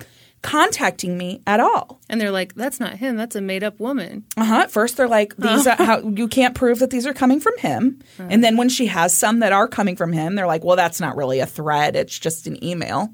contacting 0.47 1.17
me 1.17 1.41
at 1.45 1.59
all. 1.59 1.99
And 2.09 2.21
they're 2.21 2.31
like, 2.31 2.55
that's 2.55 2.79
not 2.79 2.93
him. 2.93 3.17
That's 3.17 3.35
a 3.35 3.41
made 3.41 3.65
up 3.65 3.81
woman. 3.81 4.23
Uh 4.37 4.45
huh. 4.45 4.55
At 4.61 4.71
first, 4.71 4.95
they're 4.95 5.09
like, 5.09 5.35
these 5.35 5.67
are 5.67 5.75
how 5.75 5.99
you 5.99 6.29
can't 6.29 6.55
prove 6.55 6.79
that 6.79 6.89
these 6.89 7.05
are 7.05 7.13
coming 7.13 7.41
from 7.41 7.57
him. 7.57 7.99
And 8.17 8.41
then 8.41 8.55
when 8.55 8.69
she 8.69 8.85
has 8.85 9.13
some 9.15 9.39
that 9.39 9.51
are 9.51 9.67
coming 9.67 9.97
from 9.97 10.13
him, 10.13 10.35
they're 10.35 10.47
like, 10.47 10.63
well, 10.63 10.77
that's 10.77 11.01
not 11.01 11.17
really 11.17 11.41
a 11.41 11.45
threat. 11.45 11.97
It's 11.97 12.17
just 12.17 12.47
an 12.47 12.63
email. 12.63 13.09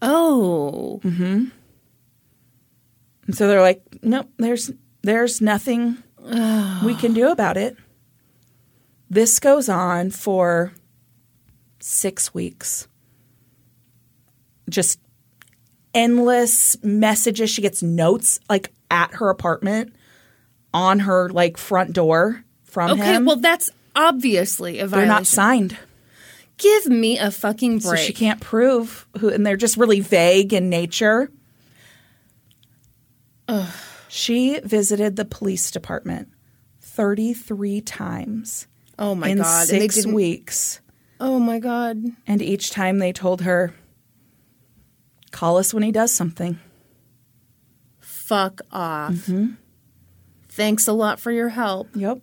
Oh. 0.00 1.02
Mm 1.04 1.16
hmm. 1.16 1.44
And 3.26 3.36
so 3.36 3.46
they're 3.46 3.60
like, 3.60 3.82
nope, 4.02 4.30
there's 4.38 4.72
there's 5.02 5.42
nothing 5.42 6.02
we 6.22 6.94
can 6.94 7.12
do 7.12 7.32
about 7.32 7.58
it. 7.58 7.76
This 9.10 9.38
goes 9.40 9.68
on 9.68 10.10
for 10.10 10.72
six 11.80 12.32
weeks. 12.32 12.88
Just 14.70 14.98
endless 15.94 16.76
messages. 16.82 17.50
She 17.50 17.62
gets 17.62 17.82
notes 17.82 18.40
like 18.50 18.72
at 18.90 19.14
her 19.14 19.30
apartment 19.30 19.94
on 20.72 21.00
her 21.00 21.28
like 21.30 21.56
front 21.56 21.92
door 21.92 22.44
from 22.64 22.92
Okay, 22.92 23.14
him. 23.14 23.24
well, 23.24 23.36
that's 23.36 23.70
obviously 23.94 24.80
a 24.80 24.86
they're 24.88 25.06
not 25.06 25.26
signed. 25.26 25.76
Give 26.56 26.86
me 26.86 27.18
a 27.18 27.30
fucking 27.30 27.80
So 27.80 27.90
break. 27.90 28.06
she 28.06 28.12
can't 28.12 28.40
prove 28.40 29.06
who, 29.18 29.28
and 29.28 29.44
they're 29.46 29.56
just 29.56 29.76
really 29.76 30.00
vague 30.00 30.52
in 30.52 30.68
nature. 30.70 31.30
She 34.08 34.60
visited 34.60 35.16
the 35.16 35.24
police 35.24 35.70
department 35.70 36.28
33 36.80 37.80
times 37.80 38.66
oh 38.98 39.14
my 39.14 39.28
in 39.28 39.38
god! 39.38 39.66
they 39.68 39.80
six 39.88 40.06
weeks. 40.06 40.80
Oh 41.20 41.38
my 41.38 41.58
god! 41.58 42.02
And 42.26 42.40
each 42.40 42.70
time 42.70 42.98
they 42.98 43.12
told 43.12 43.42
her, 43.42 43.74
call 45.34 45.58
us 45.58 45.74
when 45.74 45.82
he 45.82 45.90
does 45.92 46.12
something. 46.14 46.58
Fuck 48.00 48.60
off. 48.70 49.12
Mm-hmm. 49.12 49.54
Thanks 50.48 50.86
a 50.86 50.92
lot 50.92 51.18
for 51.18 51.32
your 51.32 51.48
help. 51.50 51.88
Yep. 51.94 52.20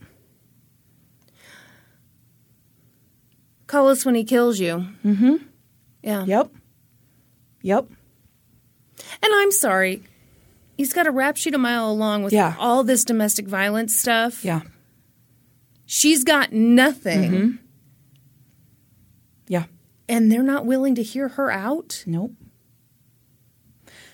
Call 3.67 3.89
us 3.89 4.05
when 4.05 4.15
he 4.15 4.23
kills 4.23 4.59
you. 4.59 4.87
Mm-hmm. 5.05 5.35
Yeah. 6.01 6.25
Yep. 6.25 6.51
Yep. 7.61 7.87
And 9.23 9.31
I'm 9.35 9.51
sorry. 9.51 10.03
He's 10.77 10.93
got 10.93 11.05
a 11.07 11.11
rap 11.11 11.37
sheet 11.37 11.53
a 11.53 11.57
mile 11.57 11.95
long 11.95 12.23
with 12.23 12.33
Yeah. 12.33 12.55
all 12.57 12.83
this 12.83 13.03
domestic 13.03 13.45
violence 13.47 13.95
stuff. 13.95 14.43
Yeah. 14.43 14.61
She's 15.85 16.23
got 16.23 16.53
nothing. 16.53 17.31
Mm-hmm. 17.31 17.51
Yeah. 19.47 19.65
And 20.09 20.31
they're 20.31 20.43
not 20.43 20.65
willing 20.65 20.95
to 20.95 21.03
hear 21.03 21.27
her 21.29 21.51
out? 21.51 22.03
Nope. 22.07 22.31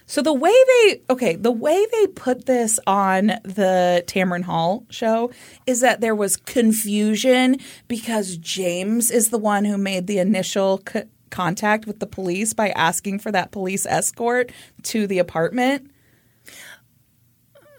So 0.08 0.22
the 0.22 0.34
way 0.34 0.52
they 0.52 1.02
okay, 1.10 1.36
the 1.36 1.52
way 1.52 1.86
they 1.92 2.08
put 2.08 2.46
this 2.46 2.80
on 2.88 3.28
the 3.44 4.04
Tamron 4.08 4.44
Hall 4.44 4.86
show 4.90 5.32
is 5.66 5.82
that 5.82 6.00
there 6.00 6.16
was 6.16 6.38
confusion 6.38 7.58
because 7.90 8.38
James 8.38 9.12
is 9.12 9.30
the 9.30 9.38
one 9.38 9.66
who 9.66 9.78
made 9.78 10.08
the 10.08 10.18
initial 10.20 10.80
co- 10.80 11.04
contact 11.30 11.86
with 11.86 12.00
the 12.00 12.08
police 12.08 12.54
by 12.54 12.70
asking 12.70 13.20
for 13.20 13.34
that 13.34 13.52
police 13.52 13.86
escort 13.86 14.52
to 14.84 15.08
the 15.08 15.20
apartment. 15.20 15.92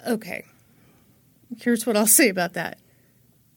Okay. 0.06 0.44
Here's 1.58 1.86
what 1.86 1.96
I'll 1.96 2.06
say 2.06 2.28
about 2.28 2.52
that. 2.52 2.78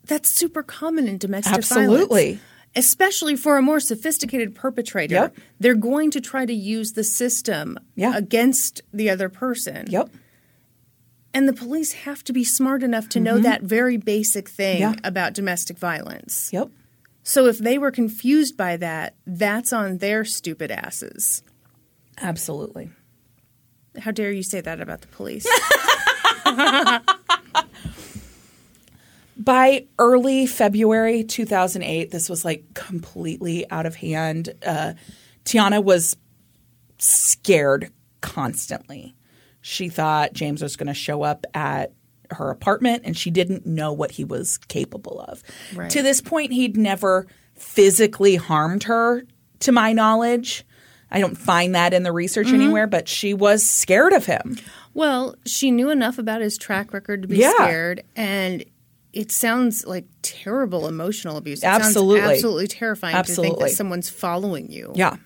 That's 0.06 0.30
super 0.30 0.64
common 0.64 1.10
in 1.10 1.18
domestic 1.18 1.54
Absolutely. 1.54 2.24
violence. 2.24 2.42
Especially 2.76 3.36
for 3.36 3.58
a 3.58 3.62
more 3.62 3.80
sophisticated 3.82 4.56
perpetrator. 4.56 5.16
Yep. 5.16 5.38
They're 5.60 5.76
going 5.76 6.10
to 6.12 6.22
try 6.22 6.46
to 6.46 6.54
use 6.54 6.94
the 6.94 7.04
system 7.04 7.78
Yeah. 7.96 8.16
against 8.16 8.82
the 8.94 9.10
other 9.10 9.28
person. 9.30 9.88
Yep. 9.90 10.10
And 11.34 11.48
the 11.48 11.54
police 11.54 11.94
have 11.94 12.24
to 12.26 12.34
be 12.34 12.44
smart 12.44 12.84
enough 12.84 13.08
to 13.10 13.20
know 13.20 13.38
that 13.40 13.62
very 13.62 13.98
basic 13.98 14.48
thing 14.50 14.82
Mm-hmm. 14.82 14.94
Yeah. 14.94 15.00
about 15.08 15.34
domestic 15.34 15.78
violence. 15.78 16.50
Yep. 16.54 16.70
So 17.24 17.46
if 17.46 17.58
they 17.58 17.78
were 17.78 17.92
confused 17.92 18.56
by 18.58 18.78
that, 18.78 19.16
that's 19.28 19.72
on 19.74 19.98
their 20.00 20.24
stupid 20.26 20.72
asses. 20.72 21.44
Absolutely. 22.22 22.90
How 24.00 24.12
dare 24.12 24.32
you 24.32 24.44
say 24.44 24.62
that 24.62 24.80
about 24.82 25.02
the 25.02 25.08
police? 25.08 25.46
by 29.44 29.88
early 29.98 30.46
February 30.46 31.24
2008, 31.24 32.12
this 32.12 32.30
was 32.30 32.44
like 32.46 32.74
completely 32.74 33.70
out 33.72 33.86
of 33.86 33.96
hand. 33.96 34.50
Uh, 34.66 34.94
Tiana 35.46 35.84
was 35.84 36.16
scared 36.98 37.92
constantly. 38.22 39.16
She 39.62 39.90
thought 39.90 40.34
James 40.34 40.62
was 40.62 40.76
going 40.76 40.88
to 40.88 40.94
show 40.94 41.24
up 41.24 41.46
at 41.54 41.94
her 42.32 42.50
apartment 42.50 43.04
and 43.06 43.18
she 43.18 43.30
didn't 43.30 43.66
know 43.66 43.92
what 43.94 44.12
he 44.12 44.24
was 44.24 44.58
capable 44.58 45.20
of. 45.22 45.44
Right. 45.76 45.90
To 45.92 46.02
this 46.02 46.22
point, 46.22 46.54
he'd 46.54 46.78
never 46.78 47.28
physically 47.56 48.36
harmed 48.38 48.84
her, 48.84 49.24
to 49.60 49.72
my 49.72 49.94
knowledge. 49.94 50.66
I 51.12 51.20
don't 51.20 51.38
find 51.38 51.76
that 51.76 51.94
in 51.94 52.04
the 52.04 52.12
research 52.12 52.48
anywhere, 52.48 52.88
but 52.88 53.08
she 53.10 53.34
was 53.34 53.64
scared 53.64 54.14
of 54.14 54.26
him. 54.26 54.58
well, 54.94 55.36
she 55.46 55.70
knew 55.70 55.90
enough 55.90 56.18
about 56.18 56.42
his 56.42 56.58
track 56.58 56.94
record 56.94 57.22
to 57.24 57.28
be 57.28 57.38
Yeah. 57.38 57.52
scared, 57.54 58.04
and 58.16 58.64
it 59.14 59.32
sounds 59.32 59.86
like 59.86 60.06
terrible 60.22 60.88
emotional 60.88 61.38
abuse. 61.38 61.60
It 61.60 61.62
sounds 61.62 61.86
Absolutely. 61.86 62.34
absolutely 62.34 62.68
terrifying 62.68 63.16
to 63.24 63.32
think 63.32 63.60
that 63.60 63.72
someone's 63.72 64.10
following 64.10 64.72
you. 64.72 64.92
Yeah. 64.96 65.18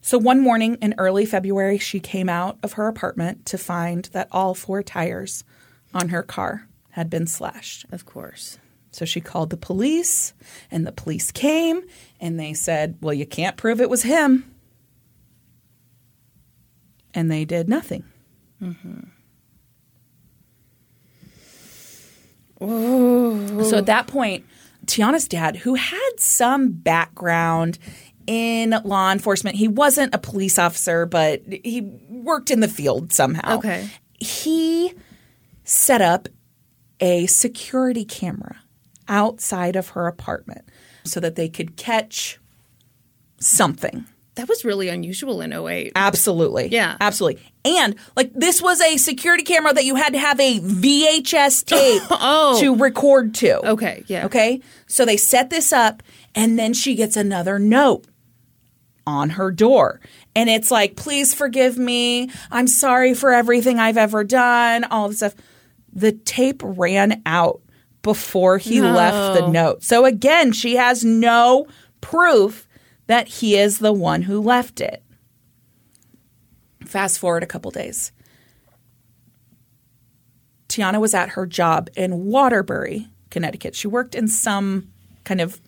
So 0.00 0.18
one 0.18 0.40
morning 0.40 0.76
in 0.80 0.94
early 0.98 1.26
February, 1.26 1.78
she 1.78 2.00
came 2.00 2.28
out 2.28 2.58
of 2.62 2.74
her 2.74 2.86
apartment 2.86 3.46
to 3.46 3.58
find 3.58 4.04
that 4.06 4.28
all 4.30 4.54
four 4.54 4.82
tires 4.82 5.44
on 5.92 6.10
her 6.10 6.22
car 6.22 6.66
had 6.90 7.10
been 7.10 7.26
slashed. 7.26 7.86
Of 7.92 8.06
course. 8.06 8.58
So 8.90 9.04
she 9.04 9.20
called 9.20 9.50
the 9.50 9.56
police, 9.56 10.32
and 10.70 10.86
the 10.86 10.92
police 10.92 11.30
came 11.30 11.82
and 12.20 12.40
they 12.40 12.54
said, 12.54 12.96
Well, 13.00 13.14
you 13.14 13.26
can't 13.26 13.56
prove 13.56 13.80
it 13.80 13.90
was 13.90 14.02
him. 14.02 14.50
And 17.14 17.30
they 17.30 17.44
did 17.44 17.68
nothing. 17.68 18.04
Mm-hmm. 18.62 19.00
So 22.60 23.76
at 23.76 23.86
that 23.86 24.06
point, 24.06 24.44
Tiana's 24.86 25.28
dad, 25.28 25.56
who 25.56 25.74
had 25.74 26.10
some 26.18 26.70
background 26.70 27.78
in 28.26 28.74
law 28.84 29.10
enforcement, 29.12 29.56
he 29.56 29.68
wasn't 29.68 30.14
a 30.14 30.18
police 30.18 30.58
officer, 30.58 31.06
but 31.06 31.42
he 31.64 31.82
worked 32.08 32.50
in 32.50 32.60
the 32.60 32.68
field 32.68 33.12
somehow. 33.12 33.58
Okay. 33.58 33.88
He 34.14 34.92
set 35.64 36.02
up 36.02 36.28
a 37.00 37.26
security 37.26 38.04
camera 38.04 38.56
outside 39.08 39.76
of 39.76 39.90
her 39.90 40.06
apartment 40.06 40.68
so 41.04 41.20
that 41.20 41.36
they 41.36 41.48
could 41.48 41.76
catch 41.76 42.38
something. 43.40 44.04
That 44.38 44.48
was 44.48 44.64
really 44.64 44.88
unusual 44.88 45.40
in 45.42 45.52
08. 45.52 45.92
Absolutely. 45.96 46.68
Yeah. 46.68 46.96
Absolutely. 47.00 47.42
And 47.64 47.96
like 48.16 48.32
this 48.32 48.62
was 48.62 48.80
a 48.80 48.96
security 48.96 49.42
camera 49.42 49.74
that 49.74 49.84
you 49.84 49.96
had 49.96 50.12
to 50.12 50.18
have 50.18 50.38
a 50.38 50.60
VHS 50.60 51.64
tape 51.66 52.02
Oh. 52.10 52.58
to 52.60 52.74
record 52.76 53.34
to. 53.36 53.70
Okay, 53.70 54.04
yeah. 54.06 54.26
Okay. 54.26 54.60
So 54.86 55.04
they 55.04 55.16
set 55.16 55.50
this 55.50 55.72
up 55.72 56.02
and 56.36 56.56
then 56.58 56.72
she 56.72 56.94
gets 56.94 57.16
another 57.16 57.58
note 57.58 58.06
on 59.06 59.30
her 59.30 59.50
door. 59.50 60.00
And 60.36 60.48
it's 60.48 60.70
like, 60.70 60.94
please 60.94 61.34
forgive 61.34 61.76
me. 61.76 62.30
I'm 62.50 62.68
sorry 62.68 63.14
for 63.14 63.32
everything 63.32 63.80
I've 63.80 63.96
ever 63.96 64.22
done, 64.22 64.84
all 64.84 65.08
this 65.08 65.16
stuff. 65.18 65.34
The 65.92 66.12
tape 66.12 66.62
ran 66.64 67.22
out 67.26 67.60
before 68.02 68.58
he 68.58 68.80
left 68.80 69.40
the 69.40 69.48
note. 69.48 69.82
So 69.82 70.04
again, 70.04 70.52
she 70.52 70.76
has 70.76 71.04
no 71.04 71.66
proof 72.00 72.67
that 73.08 73.26
he 73.26 73.56
is 73.56 73.78
the 73.78 73.92
one 73.92 74.22
who 74.22 74.40
left 74.40 74.80
it. 74.80 75.02
Fast 76.84 77.18
forward 77.18 77.42
a 77.42 77.46
couple 77.46 77.70
days. 77.70 78.12
Tiana 80.68 81.00
was 81.00 81.14
at 81.14 81.30
her 81.30 81.46
job 81.46 81.88
in 81.96 82.26
Waterbury, 82.26 83.08
Connecticut. 83.30 83.74
She 83.74 83.88
worked 83.88 84.14
in 84.14 84.28
some 84.28 84.92
kind 85.24 85.40
of 85.40 85.60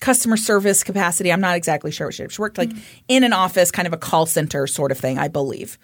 customer 0.00 0.36
service 0.36 0.82
capacity. 0.82 1.32
I'm 1.32 1.40
not 1.40 1.56
exactly 1.56 1.90
sure 1.90 2.06
what 2.06 2.14
she 2.14 2.22
did. 2.22 2.32
She 2.32 2.40
worked 2.40 2.58
like 2.58 2.70
mm-hmm. 2.70 2.80
in 3.08 3.24
an 3.24 3.32
office, 3.32 3.70
kind 3.70 3.86
of 3.86 3.92
a 3.92 3.98
call 3.98 4.26
center 4.26 4.66
sort 4.66 4.90
of 4.90 4.98
thing, 4.98 5.18
I 5.18 5.28
believe. 5.28 5.78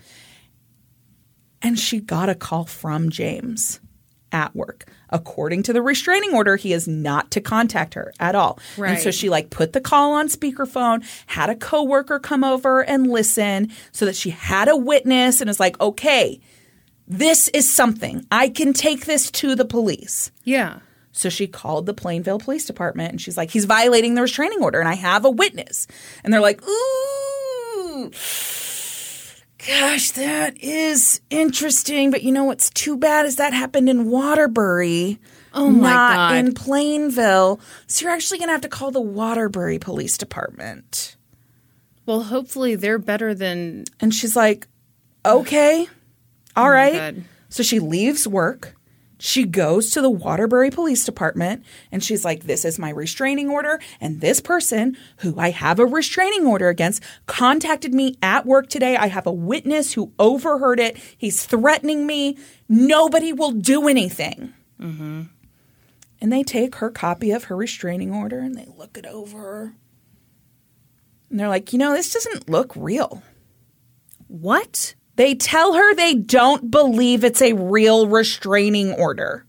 And 1.62 1.78
she 1.78 2.00
got 2.00 2.28
a 2.28 2.34
call 2.34 2.64
from 2.64 3.10
James 3.10 3.80
at 4.34 4.54
work. 4.54 4.84
According 5.10 5.62
to 5.62 5.72
the 5.72 5.80
restraining 5.80 6.34
order, 6.34 6.56
he 6.56 6.72
is 6.72 6.88
not 6.88 7.30
to 7.30 7.40
contact 7.40 7.94
her 7.94 8.12
at 8.18 8.34
all. 8.34 8.58
And 8.76 8.98
so 8.98 9.10
she 9.12 9.30
like 9.30 9.48
put 9.48 9.72
the 9.72 9.80
call 9.80 10.12
on 10.12 10.28
speakerphone, 10.28 11.02
had 11.26 11.48
a 11.48 11.54
coworker 11.54 12.18
come 12.18 12.42
over 12.44 12.82
and 12.84 13.06
listen 13.06 13.70
so 13.92 14.04
that 14.04 14.16
she 14.16 14.30
had 14.30 14.68
a 14.68 14.76
witness 14.76 15.40
and 15.40 15.48
is 15.48 15.60
like, 15.60 15.80
okay, 15.80 16.40
this 17.06 17.48
is 17.48 17.72
something. 17.72 18.26
I 18.30 18.48
can 18.48 18.72
take 18.72 19.06
this 19.06 19.30
to 19.30 19.54
the 19.54 19.64
police. 19.64 20.32
Yeah. 20.42 20.80
So 21.12 21.28
she 21.28 21.46
called 21.46 21.86
the 21.86 21.94
Plainville 21.94 22.40
Police 22.40 22.66
Department 22.66 23.12
and 23.12 23.20
she's 23.20 23.36
like, 23.36 23.50
he's 23.50 23.66
violating 23.66 24.14
the 24.14 24.22
restraining 24.22 24.62
order 24.62 24.80
and 24.80 24.88
I 24.88 24.94
have 24.94 25.24
a 25.24 25.30
witness. 25.30 25.86
And 26.24 26.32
they're 26.32 26.40
like, 26.40 26.60
ooh, 26.66 28.10
gosh, 29.66 30.12
that 30.12 30.62
is 30.62 31.20
interesting. 31.30 32.10
But 32.10 32.22
you 32.22 32.32
know 32.32 32.44
what's 32.44 32.70
too 32.70 32.96
bad 32.96 33.26
is 33.26 33.36
that 33.36 33.52
happened 33.52 33.88
in 33.88 34.10
Waterbury. 34.10 35.18
Oh 35.52 35.70
my 35.70 35.90
not 35.90 36.16
God. 36.16 36.34
in 36.36 36.54
Plainville. 36.54 37.60
So 37.86 38.04
you're 38.04 38.14
actually 38.14 38.38
going 38.38 38.48
to 38.48 38.52
have 38.52 38.60
to 38.62 38.68
call 38.68 38.90
the 38.90 39.00
Waterbury 39.00 39.78
Police 39.78 40.18
Department. 40.18 41.16
Well, 42.06 42.24
hopefully 42.24 42.74
they're 42.74 42.98
better 42.98 43.34
than. 43.34 43.84
And 44.00 44.12
she's 44.12 44.36
like, 44.36 44.66
okay, 45.24 45.88
oh 46.56 46.62
all 46.62 46.70
right. 46.70 46.92
God. 46.92 47.24
So 47.48 47.62
she 47.62 47.78
leaves 47.78 48.26
work. 48.26 48.74
She 49.26 49.46
goes 49.46 49.90
to 49.92 50.02
the 50.02 50.10
Waterbury 50.10 50.70
Police 50.70 51.06
Department 51.06 51.64
and 51.90 52.04
she's 52.04 52.26
like, 52.26 52.42
This 52.42 52.62
is 52.62 52.78
my 52.78 52.90
restraining 52.90 53.48
order. 53.48 53.80
And 53.98 54.20
this 54.20 54.38
person 54.38 54.98
who 55.20 55.40
I 55.40 55.48
have 55.48 55.78
a 55.78 55.86
restraining 55.86 56.44
order 56.44 56.68
against 56.68 57.02
contacted 57.24 57.94
me 57.94 58.18
at 58.20 58.44
work 58.44 58.68
today. 58.68 58.98
I 58.98 59.06
have 59.06 59.26
a 59.26 59.32
witness 59.32 59.94
who 59.94 60.12
overheard 60.18 60.78
it. 60.78 60.98
He's 61.16 61.46
threatening 61.46 62.06
me. 62.06 62.36
Nobody 62.68 63.32
will 63.32 63.52
do 63.52 63.88
anything. 63.88 64.52
Mm-hmm. 64.78 65.22
And 66.20 66.32
they 66.32 66.42
take 66.42 66.74
her 66.74 66.90
copy 66.90 67.30
of 67.30 67.44
her 67.44 67.56
restraining 67.56 68.12
order 68.12 68.40
and 68.40 68.54
they 68.54 68.68
look 68.76 68.98
it 68.98 69.06
over. 69.06 69.72
And 71.30 71.40
they're 71.40 71.48
like, 71.48 71.72
You 71.72 71.78
know, 71.78 71.94
this 71.94 72.12
doesn't 72.12 72.50
look 72.50 72.76
real. 72.76 73.22
What? 74.28 74.94
They 75.16 75.34
tell 75.34 75.74
her 75.74 75.94
they 75.94 76.14
don't 76.14 76.70
believe 76.70 77.22
it's 77.24 77.40
a 77.42 77.52
real 77.52 78.08
restraining 78.08 78.92
order. 78.92 79.46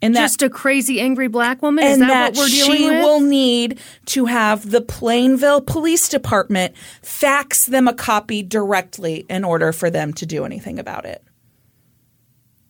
And 0.00 0.14
that, 0.14 0.20
Just 0.22 0.42
a 0.42 0.50
crazy, 0.50 1.00
angry 1.00 1.26
black 1.26 1.60
woman? 1.60 1.84
Is 1.84 1.98
that, 1.98 2.06
that 2.08 2.30
what 2.34 2.38
we're 2.38 2.48
dealing 2.48 2.76
she 2.76 2.88
with? 2.90 3.02
will 3.02 3.20
need 3.20 3.80
to 4.06 4.26
have 4.26 4.70
the 4.70 4.80
Plainville 4.80 5.60
Police 5.60 6.08
Department 6.08 6.76
fax 7.02 7.66
them 7.66 7.88
a 7.88 7.92
copy 7.94 8.44
directly 8.44 9.26
in 9.28 9.42
order 9.44 9.72
for 9.72 9.90
them 9.90 10.12
to 10.14 10.24
do 10.26 10.44
anything 10.44 10.78
about 10.78 11.04
it. 11.04 11.22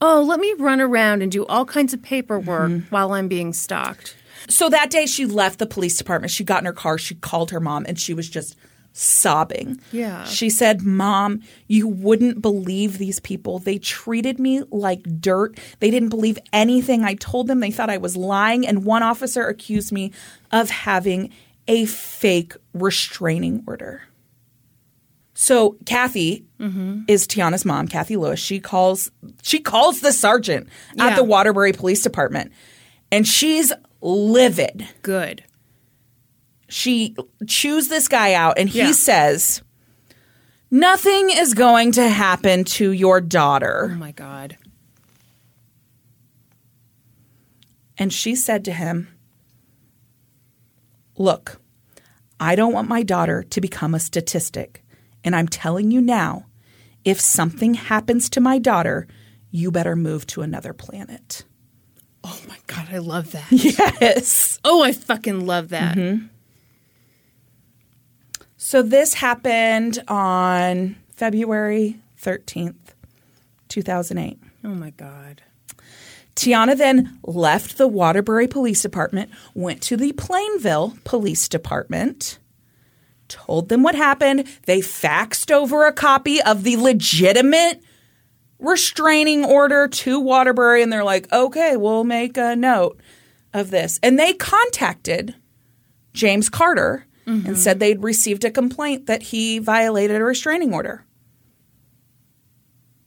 oh, 0.00 0.22
let 0.22 0.38
me 0.40 0.54
run 0.58 0.80
around 0.80 1.22
and 1.22 1.30
do 1.32 1.44
all 1.46 1.64
kinds 1.66 1.92
of 1.92 2.00
paperwork 2.02 2.70
Mm-hmm. 2.70 2.88
while 2.88 3.12
I'm 3.12 3.28
being 3.28 3.52
stalked. 3.52 4.16
So 4.48 4.70
that 4.70 4.88
day 4.90 5.04
she 5.06 5.26
left 5.26 5.58
the 5.58 5.66
police 5.66 5.98
department. 5.98 6.30
She 6.30 6.44
got 6.44 6.60
in 6.62 6.66
her 6.66 6.72
car, 6.72 6.96
she 6.98 7.14
called 7.16 7.50
her 7.50 7.60
mom, 7.60 7.84
and 7.86 7.98
she 7.98 8.14
was 8.14 8.30
just 8.30 8.56
sobbing. 8.92 9.80
Yeah. 9.92 10.24
She 10.24 10.50
said, 10.50 10.82
Mom, 10.82 11.42
you 11.66 11.86
wouldn't 11.86 12.42
believe 12.42 12.98
these 12.98 13.20
people. 13.20 13.58
They 13.58 13.78
treated 13.78 14.38
me 14.38 14.62
like 14.70 15.02
dirt. 15.20 15.58
They 15.80 15.90
didn't 15.90 16.08
believe 16.08 16.38
anything 16.52 17.04
I 17.04 17.14
told 17.14 17.46
them. 17.46 17.60
They 17.60 17.70
thought 17.70 17.90
I 17.90 17.98
was 17.98 18.16
lying. 18.16 18.66
And 18.66 18.84
one 18.84 19.02
officer 19.02 19.46
accused 19.46 19.92
me 19.92 20.12
of 20.50 20.70
having 20.70 21.30
a 21.68 21.84
fake 21.84 22.54
restraining 22.72 23.62
order. 23.66 24.02
So 25.34 25.76
Kathy 25.86 26.46
mm-hmm. 26.58 27.02
is 27.06 27.28
Tiana's 27.28 27.64
mom, 27.64 27.86
Kathy 27.86 28.16
Lewis. 28.16 28.40
She 28.40 28.58
calls 28.58 29.12
she 29.42 29.60
calls 29.60 30.00
the 30.00 30.12
sergeant 30.12 30.68
at 30.98 31.14
the 31.14 31.22
Waterbury 31.22 31.72
Police 31.72 32.02
Department, 32.02 32.50
and 33.12 33.24
she's 33.24 33.72
livid. 34.00 34.88
Good. 35.02 35.44
She 36.68 37.16
chews 37.46 37.88
this 37.88 38.08
guy 38.08 38.34
out, 38.34 38.58
and 38.58 38.68
he 38.68 38.78
Yeah. 38.80 38.92
says, 38.92 39.62
"Nothing 40.70 41.30
is 41.30 41.54
going 41.54 41.92
to 41.92 42.08
happen 42.08 42.64
to 42.64 42.92
your 42.92 43.20
daughter." 43.20 43.90
Oh 43.92 43.96
my 43.96 44.12
God. 44.12 44.56
And 47.96 48.12
she 48.12 48.34
said 48.36 48.64
to 48.66 48.72
him, 48.72 49.08
Look, 51.16 51.60
I 52.38 52.54
don't 52.54 52.72
want 52.72 52.88
my 52.88 53.02
daughter 53.02 53.42
to 53.42 53.60
become 53.60 53.92
a 53.94 53.98
statistic. 53.98 54.84
And 55.24 55.34
I'm 55.34 55.48
telling 55.48 55.90
you 55.90 56.00
now, 56.00 56.46
if 57.04 57.20
something 57.20 57.74
happens 57.74 58.30
to 58.30 58.40
my 58.40 58.58
daughter, 58.60 59.08
you 59.50 59.72
better 59.72 59.96
move 59.96 60.28
to 60.28 60.42
another 60.42 60.72
planet. 60.72 61.44
Oh 62.22 62.40
my 62.48 62.56
God, 62.68 62.86
I 62.92 62.98
love 62.98 63.32
that. 63.32 63.46
Yes. 63.50 64.60
Oh, 64.64 64.82
I 64.84 64.92
fucking 64.92 65.44
love 65.46 65.70
that. 65.70 65.96
Mm-hmm. 65.96 66.26
So 68.68 68.82
this 68.82 69.14
happened 69.14 69.98
on 70.08 70.96
February 71.16 72.02
13th, 72.20 72.74
2008. 73.70 74.38
Oh 74.62 74.68
my 74.68 74.90
God. 74.90 75.40
Tiana 76.36 76.76
then 76.76 77.18
left 77.22 77.78
the 77.78 77.88
Waterbury 77.88 78.46
Police 78.46 78.82
Department, 78.82 79.30
went 79.54 79.80
to 79.84 79.96
the 79.96 80.12
Plainville 80.12 80.98
Police 81.04 81.48
Department, 81.48 82.38
told 83.28 83.70
them 83.70 83.82
what 83.82 83.94
happened. 83.94 84.46
They 84.66 84.80
faxed 84.80 85.50
over 85.50 85.86
a 85.86 85.92
copy 85.94 86.42
of 86.42 86.62
the 86.62 86.76
legitimate 86.76 87.82
restraining 88.58 89.46
order 89.46 89.88
to 89.88 90.20
Waterbury, 90.20 90.82
and 90.82 90.92
they're 90.92 91.04
like, 91.04 91.32
okay, 91.32 91.78
we'll 91.78 92.04
make 92.04 92.36
a 92.36 92.54
note 92.54 93.00
of 93.54 93.70
this. 93.70 93.98
And 94.02 94.18
they 94.18 94.34
contacted 94.34 95.36
James 96.12 96.50
Carter 96.50 97.06
and 97.28 97.58
said 97.58 97.74
mm-hmm. 97.74 97.78
they'd 97.80 98.02
received 98.02 98.44
a 98.44 98.50
complaint 98.50 99.06
that 99.06 99.22
he 99.22 99.58
violated 99.58 100.20
a 100.20 100.24
restraining 100.24 100.72
order. 100.72 101.04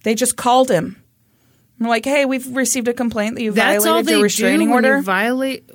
They 0.04 0.16
just 0.16 0.36
called 0.36 0.70
him. 0.70 1.04
We're 1.80 1.90
like, 1.90 2.06
hey, 2.06 2.26
we've 2.26 2.56
received 2.56 2.88
a 2.88 2.94
complaint 2.94 3.36
that 3.36 3.42
you 3.42 3.52
That's 3.52 3.84
violated 3.84 4.12
your 4.12 4.24
restraining 4.24 4.72
order. 4.72 5.02
violate. 5.02 5.68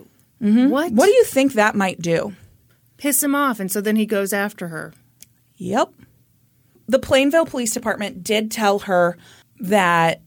Mm-hmm. 0.43 0.69
What? 0.69 0.93
what 0.93 1.07
do 1.07 1.13
you 1.13 1.25
think 1.25 1.55
that 1.55 1.75
might 1.75 2.01
do? 2.01 2.35
piss 2.97 3.23
him 3.23 3.35
off, 3.35 3.61
and 3.61 3.71
so 3.71 3.81
then 3.81 3.97
he 3.97 4.07
goes 4.07 4.33
after 4.33 4.69
her. 4.69 4.95
Yep. 5.57 5.93
The 6.89 6.99
Plainville 6.99 7.47
Police 7.47 7.73
Department 7.73 8.23
did 8.23 8.51
tell 8.51 8.81
her 8.81 9.17
that 9.59 10.23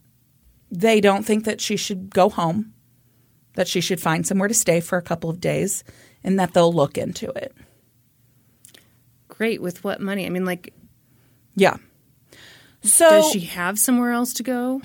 they 0.72 1.02
don't 1.02 1.26
think 1.26 1.46
that 1.46 1.62
she 1.62 1.78
should 1.78 2.10
go 2.10 2.30
home, 2.30 2.74
that 3.54 3.68
she 3.68 3.82
should 3.82 4.02
find 4.02 4.26
somewhere 4.26 4.48
to 4.48 4.54
stay 4.54 4.80
for 4.80 4.98
a 4.98 5.04
couple 5.04 5.30
of 5.30 5.40
days, 5.40 5.84
and 6.24 6.40
that 6.40 6.54
they'll 6.54 6.74
look 6.74 6.98
into 6.98 7.30
it. 7.32 7.56
Great. 9.40 9.62
With 9.62 9.86
what 9.86 10.02
money? 10.02 10.26
I 10.26 10.30
mean, 10.30 10.44
like, 10.44 10.74
Yeah. 11.56 11.78
So 12.84 13.10
does 13.10 13.32
she 13.32 13.40
have 13.40 13.80
somewhere 13.80 14.12
else 14.12 14.34
to 14.34 14.44
go? 14.44 14.82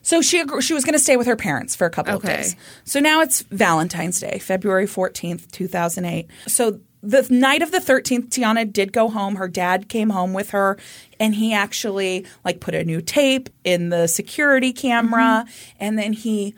So 0.00 0.22
she 0.22 0.42
she 0.60 0.72
was 0.72 0.84
going 0.84 0.94
to 0.94 0.98
stay 0.98 1.18
with 1.18 1.26
her 1.26 1.36
parents 1.36 1.76
for 1.76 1.86
a 1.86 1.90
couple 1.90 2.14
Okay. 2.14 2.32
of 2.32 2.36
days. 2.40 2.56
So 2.84 2.98
now 2.98 3.20
it's 3.20 3.42
Valentine's 3.42 4.18
Day, 4.20 4.38
February 4.38 4.86
14th, 4.86 5.50
2008. 5.50 6.28
So 6.46 6.80
the 7.02 7.26
night 7.28 7.60
of 7.60 7.72
the 7.72 7.78
13th, 7.78 8.30
Tiana 8.30 8.72
did 8.72 8.92
go 8.92 9.10
home. 9.10 9.36
Her 9.36 9.48
dad 9.48 9.90
came 9.90 10.10
home 10.10 10.32
with 10.32 10.50
her 10.50 10.78
and 11.20 11.34
he 11.34 11.52
actually 11.52 12.24
like 12.42 12.60
put 12.60 12.74
a 12.74 12.84
new 12.84 13.02
tape 13.02 13.50
in 13.64 13.90
the 13.90 14.06
security 14.06 14.72
camera 14.72 15.44
mm-hmm. 15.44 15.76
and 15.78 15.98
then 15.98 16.14
he 16.14 16.54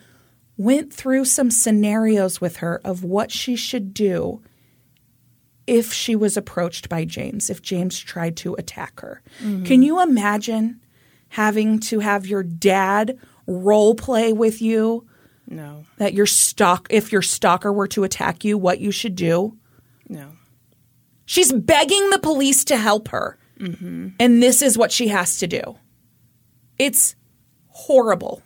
went 0.57 0.93
through 0.93 1.25
some 1.25 1.51
scenarios 1.51 2.41
with 2.41 2.59
her 2.59 2.81
of 2.85 3.03
what 3.03 3.33
she 3.33 3.57
should 3.57 3.93
do 3.93 4.41
if 5.69 5.93
she 5.93 6.17
was 6.17 6.37
approached 6.37 6.89
by 6.89 7.05
James, 7.05 7.51
if 7.51 7.61
James 7.63 7.99
tried 7.99 8.37
to 8.39 8.55
attack 8.55 9.01
her. 9.01 9.23
Mm-hmm. 9.43 9.65
Can 9.65 9.83
you 9.83 10.01
imagine 10.03 10.81
having 11.29 11.79
to 11.81 12.01
have 12.01 12.27
your 12.27 12.43
dad 12.43 13.19
role 13.47 13.95
play 13.95 14.33
with 14.33 14.63
you 14.63 15.07
No. 15.47 15.85
that 15.99 16.15
your 16.15 16.27
stalk 16.27 16.87
if 16.91 17.13
your 17.13 17.23
stalker 17.23 17.73
were 17.73 17.89
to 17.89 18.05
attack 18.05 18.45
you, 18.45 18.57
what 18.57 18.81
you 18.81 18.91
should 18.91 19.15
do? 19.15 19.57
No. 20.09 20.31
She's 21.27 21.53
begging 21.53 22.09
the 22.11 22.19
police 22.19 22.65
to 22.65 22.77
help 22.79 23.09
her. 23.09 23.39
Mm-hmm. 23.61 24.09
And 24.19 24.43
this 24.43 24.63
is 24.63 24.79
what 24.79 24.91
she 24.91 25.09
has 25.09 25.39
to 25.41 25.47
do. 25.47 25.77
It's 26.79 27.15
horrible. 27.69 28.43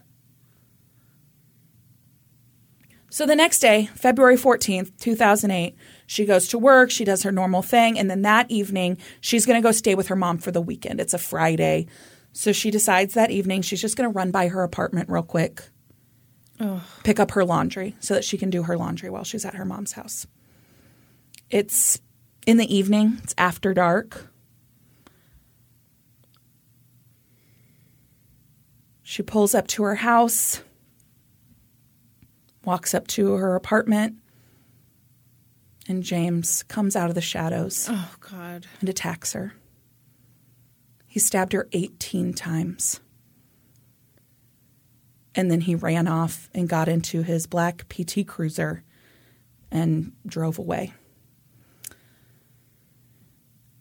So 3.10 3.26
the 3.26 3.36
next 3.36 3.58
day, 3.58 3.90
February 3.94 4.36
14th, 4.36 4.90
2008, 4.98 5.76
she 6.12 6.26
goes 6.26 6.48
to 6.48 6.58
work, 6.58 6.90
she 6.90 7.06
does 7.06 7.22
her 7.22 7.32
normal 7.32 7.62
thing, 7.62 7.98
and 7.98 8.10
then 8.10 8.20
that 8.20 8.50
evening, 8.50 8.98
she's 9.22 9.46
going 9.46 9.56
to 9.56 9.66
go 9.66 9.72
stay 9.72 9.94
with 9.94 10.08
her 10.08 10.16
mom 10.16 10.36
for 10.36 10.50
the 10.50 10.60
weekend. 10.60 11.00
It's 11.00 11.14
a 11.14 11.18
Friday. 11.18 11.86
So 12.34 12.52
she 12.52 12.70
decides 12.70 13.14
that 13.14 13.30
evening 13.30 13.62
she's 13.62 13.80
just 13.80 13.96
going 13.96 14.12
to 14.12 14.14
run 14.14 14.30
by 14.30 14.48
her 14.48 14.62
apartment 14.62 15.08
real 15.08 15.22
quick, 15.22 15.62
pick 17.02 17.18
up 17.18 17.30
her 17.30 17.46
laundry 17.46 17.96
so 18.00 18.12
that 18.12 18.24
she 18.24 18.36
can 18.36 18.50
do 18.50 18.64
her 18.64 18.76
laundry 18.76 19.08
while 19.08 19.24
she's 19.24 19.46
at 19.46 19.54
her 19.54 19.64
mom's 19.64 19.92
house. 19.92 20.26
It's 21.48 21.98
in 22.46 22.58
the 22.58 22.74
evening, 22.74 23.18
it's 23.22 23.34
after 23.38 23.72
dark. 23.72 24.30
She 29.02 29.22
pulls 29.22 29.54
up 29.54 29.66
to 29.68 29.82
her 29.84 29.94
house, 29.94 30.62
walks 32.66 32.92
up 32.92 33.06
to 33.08 33.32
her 33.32 33.54
apartment, 33.54 34.16
and 35.92 36.02
James 36.02 36.62
comes 36.64 36.96
out 36.96 37.10
of 37.10 37.14
the 37.14 37.20
shadows 37.20 37.86
Oh 37.90 38.14
God. 38.20 38.66
and 38.80 38.88
attacks 38.88 39.34
her. 39.34 39.52
He 41.06 41.20
stabbed 41.20 41.52
her 41.52 41.68
18 41.72 42.32
times. 42.32 43.00
And 45.34 45.50
then 45.50 45.60
he 45.60 45.74
ran 45.74 46.08
off 46.08 46.48
and 46.54 46.66
got 46.68 46.88
into 46.88 47.22
his 47.22 47.46
black 47.46 47.86
PT 47.90 48.26
Cruiser 48.26 48.82
and 49.70 50.12
drove 50.26 50.58
away. 50.58 50.92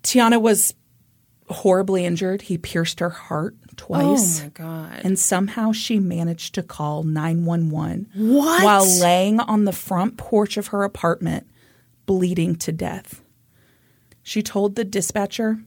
Tiana 0.04 0.42
was 0.42 0.74
horribly 1.50 2.06
injured. 2.06 2.42
He 2.44 2.58
pierced 2.58 3.00
her 3.00 3.10
heart 3.10 3.56
twice. 3.78 4.40
Oh 4.42 4.44
my 4.44 4.50
God. 4.50 5.02
And 5.04 5.18
somehow 5.18 5.72
she 5.72 6.00
managed 6.00 6.56
to 6.56 6.64
call 6.64 7.04
911 7.04 8.10
What? 8.16 8.64
while 8.64 9.00
laying 9.00 9.40
on 9.40 9.64
the 9.66 9.72
front 9.74 10.18
porch 10.18 10.58
of 10.58 10.68
her 10.68 10.84
apartment, 10.84 11.48
bleeding 12.12 12.58
to 12.58 12.74
death. 12.74 13.22
She 14.22 14.42
told 14.44 14.76
the 14.76 14.84
dispatcher, 14.84 15.62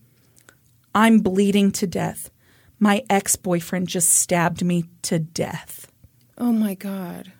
I'm 0.94 1.20
bleeding 1.20 1.72
to 1.72 1.86
death. 1.86 2.30
My 2.78 3.02
ex 3.08 3.34
boyfriend 3.34 3.88
just 3.88 4.10
stabbed 4.10 4.62
me 4.62 4.84
to 5.02 5.18
death. 5.18 5.90
oh 6.36 6.52
my 6.52 6.74
God. 6.74 7.32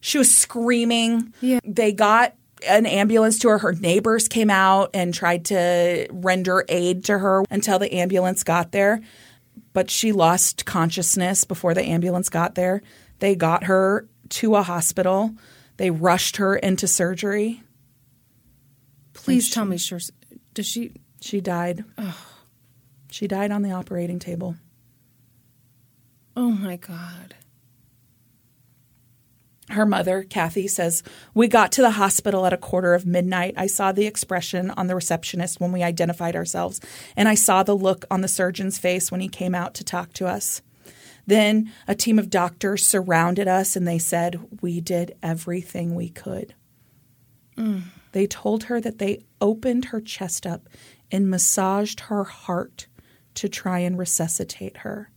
She 0.00 0.18
was 0.18 0.32
screaming. 0.32 1.34
Yeah. 1.40 1.58
They 1.64 1.90
got 1.90 2.36
an 2.68 2.86
ambulance 2.86 3.40
to 3.40 3.48
her. 3.48 3.58
Her 3.58 3.72
neighbors 3.72 4.28
came 4.28 4.50
out 4.50 4.90
and 4.94 5.12
tried 5.12 5.46
to 5.46 6.06
render 6.12 6.64
aid 6.68 7.04
to 7.06 7.18
her 7.18 7.42
until 7.50 7.80
the 7.80 7.92
ambulance 7.94 8.44
got 8.44 8.70
there. 8.70 9.00
But 9.72 9.90
she 9.90 10.12
lost 10.12 10.64
consciousness 10.64 11.42
before 11.42 11.74
the 11.74 11.82
ambulance 11.82 12.28
got 12.28 12.54
there. 12.54 12.80
They 13.18 13.34
got 13.34 13.64
her 13.64 14.06
to 14.28 14.54
a 14.54 14.62
hospital. 14.62 15.34
They 15.78 15.90
rushed 15.90 16.36
her 16.36 16.54
into 16.54 16.86
surgery. 16.86 17.64
Please 19.26 19.50
tell 19.50 19.64
me, 19.64 19.76
sure. 19.76 19.98
Does 20.54 20.66
she? 20.66 20.92
She 21.20 21.40
died. 21.40 21.84
She 23.10 23.26
died 23.26 23.50
on 23.50 23.62
the 23.62 23.72
operating 23.72 24.18
table. 24.18 24.56
Oh 26.36 26.50
my 26.50 26.76
God. 26.76 27.34
Her 29.70 29.84
mother, 29.84 30.22
Kathy, 30.22 30.68
says, 30.68 31.02
We 31.34 31.48
got 31.48 31.72
to 31.72 31.82
the 31.82 31.92
hospital 31.92 32.46
at 32.46 32.52
a 32.52 32.56
quarter 32.56 32.94
of 32.94 33.04
midnight. 33.04 33.54
I 33.56 33.66
saw 33.66 33.90
the 33.90 34.06
expression 34.06 34.70
on 34.70 34.86
the 34.86 34.94
receptionist 34.94 35.60
when 35.60 35.72
we 35.72 35.82
identified 35.82 36.36
ourselves, 36.36 36.80
and 37.16 37.28
I 37.28 37.34
saw 37.34 37.64
the 37.64 37.74
look 37.74 38.04
on 38.10 38.20
the 38.20 38.28
surgeon's 38.28 38.78
face 38.78 39.10
when 39.10 39.20
he 39.20 39.28
came 39.28 39.54
out 39.54 39.74
to 39.74 39.84
talk 39.84 40.12
to 40.14 40.26
us. 40.26 40.62
Then 41.26 41.72
a 41.88 41.96
team 41.96 42.20
of 42.20 42.30
doctors 42.30 42.86
surrounded 42.86 43.48
us 43.48 43.74
and 43.74 43.88
they 43.88 43.98
said, 43.98 44.60
We 44.60 44.80
did 44.80 45.16
everything 45.22 45.96
we 45.96 46.10
could. 46.10 46.54
Mm. 47.56 47.82
They 48.16 48.26
told 48.26 48.64
her 48.64 48.80
that 48.80 48.98
they 48.98 49.26
opened 49.40 49.86
her 49.86 50.00
chest 50.00 50.46
up 50.46 50.68
and 51.12 51.28
massaged 51.28 52.00
her 52.00 52.24
heart 52.24 52.86
to 53.34 53.48
try 53.48 53.80
and 53.80 53.98
resuscitate 53.98 54.78
her 54.78 55.10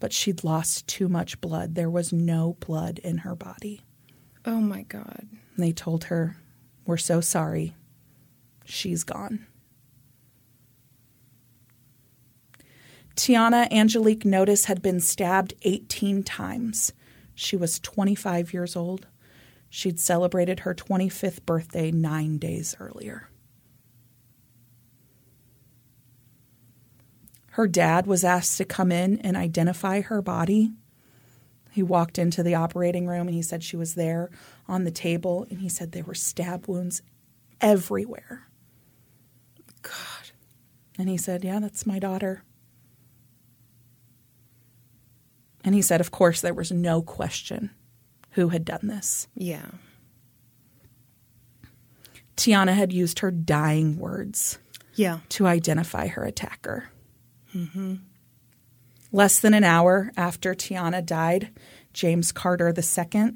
but 0.00 0.12
she'd 0.14 0.42
lost 0.42 0.88
too 0.88 1.08
much 1.08 1.40
blood. 1.40 1.74
There 1.74 1.90
was 1.90 2.12
no 2.12 2.56
blood 2.58 2.98
in 2.98 3.18
her 3.18 3.36
body. 3.36 3.82
Oh 4.44 4.60
my 4.60 4.82
God. 4.82 5.28
They 5.56 5.72
told 5.72 6.04
her, 6.04 6.38
We're 6.86 6.96
so 6.96 7.20
sorry. 7.20 7.76
She's 8.64 9.04
gone. 9.04 9.46
Tiana 13.14 13.70
Angelique 13.70 14.24
Notice 14.24 14.64
had 14.64 14.80
been 14.80 15.00
stabbed 15.00 15.52
18 15.62 16.22
times. 16.22 16.92
She 17.34 17.56
was 17.56 17.78
25 17.78 18.54
years 18.54 18.74
old. 18.74 19.06
She'd 19.70 20.00
celebrated 20.00 20.60
her 20.60 20.74
25th 20.74 21.46
birthday 21.46 21.92
nine 21.92 22.38
days 22.38 22.76
earlier. 22.80 23.30
Her 27.52 27.68
dad 27.68 28.06
was 28.06 28.24
asked 28.24 28.58
to 28.58 28.64
come 28.64 28.90
in 28.90 29.18
and 29.20 29.36
identify 29.36 30.00
her 30.00 30.20
body. 30.20 30.72
He 31.70 31.84
walked 31.84 32.18
into 32.18 32.42
the 32.42 32.56
operating 32.56 33.06
room 33.06 33.28
and 33.28 33.34
he 33.34 33.42
said 33.42 33.62
she 33.62 33.76
was 33.76 33.94
there 33.94 34.30
on 34.66 34.82
the 34.82 34.90
table 34.90 35.46
and 35.50 35.60
he 35.60 35.68
said 35.68 35.92
there 35.92 36.04
were 36.04 36.14
stab 36.14 36.66
wounds 36.66 37.02
everywhere. 37.60 38.48
God. 39.82 40.30
And 40.98 41.08
he 41.08 41.16
said, 41.16 41.44
Yeah, 41.44 41.60
that's 41.60 41.86
my 41.86 42.00
daughter. 42.00 42.42
And 45.62 45.74
he 45.76 45.82
said, 45.82 46.00
Of 46.00 46.10
course, 46.10 46.40
there 46.40 46.54
was 46.54 46.72
no 46.72 47.02
question 47.02 47.70
who 48.32 48.48
had 48.48 48.64
done 48.64 48.86
this. 48.86 49.28
Yeah. 49.34 49.66
Tiana 52.36 52.74
had 52.74 52.92
used 52.92 53.18
her 53.18 53.30
dying 53.30 53.98
words 53.98 54.58
Yeah. 54.94 55.20
to 55.30 55.46
identify 55.46 56.06
her 56.08 56.24
attacker. 56.24 56.88
Hmm. 57.52 57.96
Less 59.12 59.40
than 59.40 59.54
an 59.54 59.64
hour 59.64 60.12
after 60.16 60.54
Tiana 60.54 61.04
died, 61.04 61.50
James 61.92 62.32
Carter 62.32 62.72
II 62.76 63.32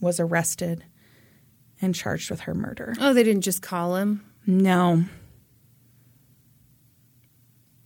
was 0.00 0.20
arrested 0.20 0.84
and 1.82 1.94
charged 1.94 2.30
with 2.30 2.40
her 2.40 2.54
murder. 2.54 2.94
Oh, 3.00 3.12
they 3.12 3.24
didn't 3.24 3.42
just 3.42 3.60
call 3.60 3.96
him. 3.96 4.24
No. 4.46 5.04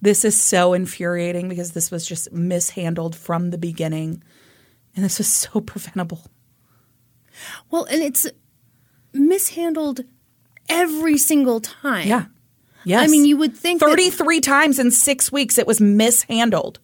This 0.03 0.25
is 0.25 0.41
so 0.41 0.73
infuriating 0.73 1.49
because 1.49 1.73
this 1.73 1.91
was 1.91 2.07
just 2.07 2.31
mishandled 2.33 3.17
from 3.17 3.51
the 3.51 3.59
beginning. 3.59 4.23
And 4.95 5.05
this 5.05 5.19
was 5.19 5.27
so 5.29 5.61
preventable. 5.61 6.23
Well, 7.71 7.85
and 7.85 8.03
it's 8.03 8.27
mishandled 9.13 10.01
every 10.69 11.19
single 11.19 11.61
time. 11.61 12.07
Yeah. 12.07 12.27
Yes. 12.85 13.09
I 13.09 13.11
mean, 13.11 13.25
you 13.25 13.37
would 13.37 13.57
think 13.57 13.81
that- 13.81 13.89
33 13.89 14.41
times 14.41 14.79
in 14.79 14.91
six 14.91 15.31
weeks 15.31 15.59
it 15.59 15.67
was 15.67 15.81
mishandled. 15.81 16.81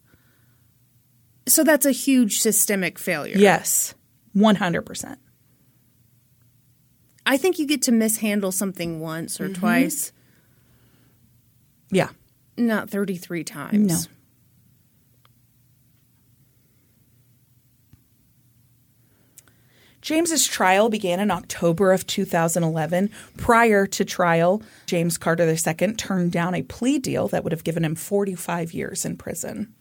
So 1.48 1.64
that's 1.64 1.86
a 1.86 1.92
huge 1.92 2.40
systemic 2.40 2.98
failure. 2.98 3.36
Yes. 3.38 3.94
100%. 4.34 5.16
I 7.24 7.36
think 7.36 7.58
you 7.58 7.66
get 7.66 7.82
to 7.82 7.92
mishandle 7.92 8.52
something 8.52 9.00
once 9.00 9.40
or 9.40 9.44
mm-hmm. 9.44 9.60
twice, 9.60 10.12
Yeah. 11.90 12.10
not 12.56 12.90
33 12.90 13.42
times. 13.44 14.06
No. 14.06 14.12
James's 20.06 20.46
trial 20.46 20.88
began 20.88 21.18
in 21.18 21.32
October 21.32 21.90
of 21.92 22.06
2011. 22.06 23.10
Prior 23.36 23.88
to 23.88 24.04
trial, 24.04 24.62
James 24.86 25.18
Carter 25.18 25.44
II 25.52 25.94
turned 25.94 26.30
down 26.30 26.54
a 26.54 26.62
plea 26.62 27.00
deal 27.00 27.26
that 27.26 27.42
would 27.42 27.50
have 27.52 27.64
given 27.64 27.84
him 27.84 27.96
45 27.96 28.72
years 28.72 29.04
in 29.04 29.16
prison. 29.16 29.74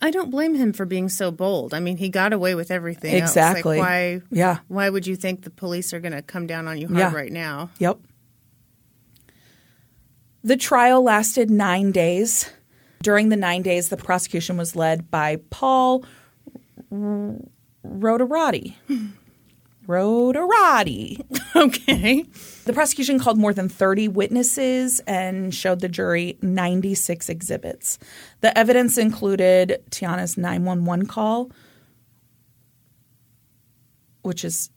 I 0.00 0.12
don't 0.12 0.30
blame 0.30 0.54
him 0.54 0.72
for 0.72 0.84
being 0.86 1.08
so 1.08 1.32
bold. 1.32 1.74
I 1.74 1.80
mean, 1.80 1.96
he 1.96 2.08
got 2.08 2.32
away 2.32 2.54
with 2.54 2.70
everything. 2.70 3.10
else. 3.20 3.34
Like, 3.34 3.46
Exactly. 3.56 3.78
why? 3.78 4.20
Yeah. 4.30 4.58
Why 4.68 4.88
would 4.88 5.04
you 5.08 5.16
think 5.16 5.42
the 5.42 5.50
police 5.50 5.92
are 5.92 5.98
going 5.98 6.12
to 6.12 6.22
come 6.22 6.46
down 6.46 6.68
on 6.68 6.78
you 6.78 6.86
hard 6.86 6.98
Yeah. 7.00 7.12
right 7.12 7.32
now? 7.32 7.70
Yep. 7.80 7.98
The 10.44 10.56
trial 10.56 11.02
lasted 11.02 11.50
nine 11.50 11.90
days. 11.90 12.48
During 13.02 13.28
the 13.28 13.36
nine 13.36 13.62
days, 13.62 13.88
the 13.88 13.96
prosecution 13.96 14.56
was 14.56 14.76
led 14.76 15.10
by 15.10 15.40
Paul 15.50 16.04
Rotiroti. 16.92 18.74
Rotiroti. 19.86 21.24
Okay. 21.56 22.24
The 22.66 22.72
prosecution 22.72 23.18
called 23.18 23.38
more 23.38 23.54
than 23.54 23.68
30 23.68 24.08
witnesses 24.08 25.00
and 25.08 25.52
showed 25.52 25.80
the 25.80 25.88
jury 25.88 26.38
96 26.42 27.28
exhibits. 27.28 27.98
The 28.42 28.56
evidence 28.56 28.96
included 28.98 29.82
Tiana's 29.90 30.36
911 30.36 31.06
call, 31.06 31.50
which 34.22 34.44
is 34.44 34.70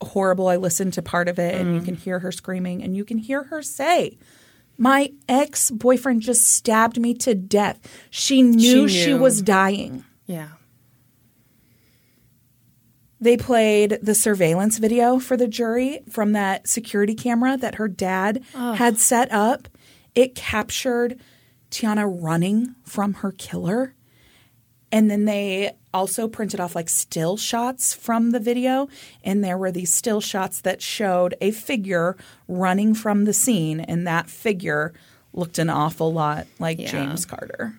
horrible. 0.00 0.48
I 0.48 0.56
listened 0.56 0.94
to 0.94 1.02
part 1.02 1.28
of 1.28 1.38
it 1.38 1.56
and 1.56 1.74
you 1.74 1.80
mm. 1.80 1.84
can 1.84 1.94
hear 1.96 2.20
her 2.20 2.32
screaming 2.32 2.82
and 2.82 2.96
you 2.96 3.04
can 3.04 3.18
hear 3.18 3.42
her 3.42 3.60
say, 3.60 4.16
My 4.78 5.12
ex 5.28 5.70
boyfriend 5.70 6.22
just 6.22 6.46
stabbed 6.46 6.98
me 6.98 7.12
to 7.14 7.34
death. 7.34 7.80
She 8.08 8.40
knew 8.40 8.88
she, 8.88 9.06
knew. 9.06 9.18
was 9.18 9.42
dying. 9.42 10.04
Yeah. 10.26 10.48
They 13.24 13.38
played 13.38 14.00
the 14.02 14.14
surveillance 14.14 14.76
video 14.76 15.18
for 15.18 15.34
the 15.34 15.48
jury 15.48 16.00
from 16.10 16.32
that 16.32 16.68
security 16.68 17.14
camera 17.14 17.56
that 17.56 17.76
her 17.76 17.88
dad 17.88 18.44
had 18.52 18.98
set 18.98 19.32
up. 19.32 19.66
It 20.14 20.34
captured 20.34 21.18
Tiana 21.70 22.06
running 22.06 22.74
from 22.84 23.14
her 23.14 23.32
killer. 23.32 23.94
And 24.92 25.10
then 25.10 25.24
they 25.24 25.72
also 25.94 26.28
printed 26.28 26.60
off 26.60 26.74
like 26.74 26.90
still 26.90 27.38
shots 27.38 27.94
from 27.94 28.32
the 28.32 28.40
video. 28.40 28.88
And 29.24 29.42
there 29.42 29.56
were 29.56 29.72
these 29.72 29.90
still 29.92 30.20
shots 30.20 30.60
that 30.60 30.82
showed 30.82 31.34
a 31.40 31.50
figure 31.50 32.18
running 32.46 32.94
from 32.94 33.24
the 33.24 33.32
scene. 33.32 33.80
And 33.80 34.06
that 34.06 34.28
figure 34.28 34.92
looked 35.32 35.58
an 35.58 35.70
awful 35.70 36.12
lot 36.12 36.46
like 36.58 36.78
Yeah. 36.78 36.90
James 36.90 37.24
Carter. 37.24 37.72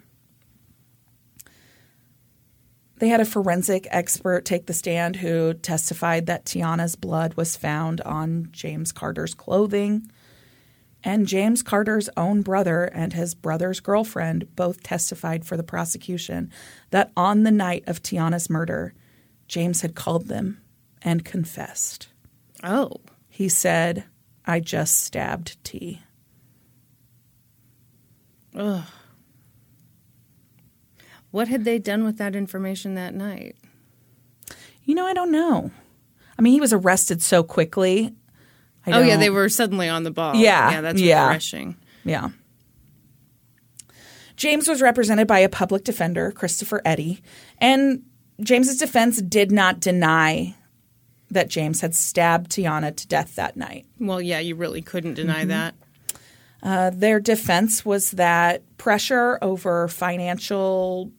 They 2.97 3.09
had 3.09 3.19
a 3.19 3.25
forensic 3.25 3.87
expert 3.91 4.45
take 4.45 4.67
the 4.67 4.73
stand 4.73 5.17
who 5.17 5.53
testified 5.53 6.27
that 6.27 6.45
Tiana's 6.45 6.95
blood 6.95 7.33
was 7.33 7.57
found 7.57 7.99
on 8.01 8.47
James 8.51 8.91
Carter's 8.91 9.33
clothing. 9.33 10.09
And 11.03 11.27
James 11.27 11.61
Carter's 11.61 12.09
own 12.17 12.41
brother 12.41 12.85
and 12.85 13.13
his 13.13 13.35
brother's 13.35 13.79
girlfriend 13.79 14.55
both 14.55 14.81
testified 14.81 15.45
for 15.45 15.55
the 15.57 15.63
prosecution 15.63 16.51
that 16.89 17.11
on 17.15 17.43
the 17.43 17.51
night 17.51 17.83
of 17.85 18.01
Tiana's 18.01 18.49
murder, 18.49 18.93
James 19.47 19.81
had 19.81 19.93
called 19.93 20.27
them 20.27 20.61
and 21.01 21.23
confessed. 21.23 22.07
Oh. 22.63 23.01
He 23.29 23.49
said, 23.49 24.05
I 24.45 24.61
just 24.61 25.01
stabbed 25.03 25.63
T. 25.63 26.01
What 31.35 31.49
had 31.49 31.65
they 31.65 31.79
done 31.79 32.05
with 32.05 32.17
that 32.19 32.33
information 32.33 32.95
that 32.95 33.13
night? 33.13 33.57
You 34.85 34.95
know, 34.95 35.05
I 35.05 35.11
don't 35.13 35.33
know. 35.33 35.69
I 36.39 36.41
mean, 36.41 36.53
he 36.53 36.61
was 36.61 36.71
arrested 36.71 37.21
so 37.21 37.43
quickly. 37.43 38.15
I 38.85 38.93
Oh, 38.93 39.01
yeah, 39.01 39.17
they 39.17 39.29
were 39.29 39.49
suddenly 39.49 39.89
on 39.89 40.03
the 40.03 40.11
ball. 40.11 40.37
Yeah, 40.37 40.71
Yeah, 40.71 40.79
that's 40.79 41.01
yeah. 41.01 41.25
refreshing. 41.27 41.75
Yeah. 42.05 42.29
James 44.37 44.69
was 44.69 44.81
represented 44.81 45.27
by 45.27 45.39
a 45.39 45.49
public 45.49 45.83
defender, 45.83 46.31
Christopher 46.31 46.81
Eddy, 46.85 47.21
and 47.57 48.03
James's 48.39 48.77
defense 48.77 49.21
did 49.21 49.51
not 49.51 49.81
deny 49.81 50.55
that 51.31 51.49
James 51.49 51.81
had 51.81 51.95
stabbed 51.95 52.49
Tiana 52.49 52.95
to 52.95 53.07
death 53.09 53.35
that 53.35 53.57
night. 53.57 53.85
Well, 53.99 54.21
yeah, 54.21 54.39
you 54.39 54.55
really 54.55 54.81
couldn't 54.81 55.15
deny 55.15 55.43
that. 55.43 55.75
Uh, 56.63 56.91
their 56.91 57.19
defense 57.19 57.83
was 57.83 58.11
that 58.11 58.63
pressure 58.77 59.37
over 59.41 59.89
financial 59.89 61.11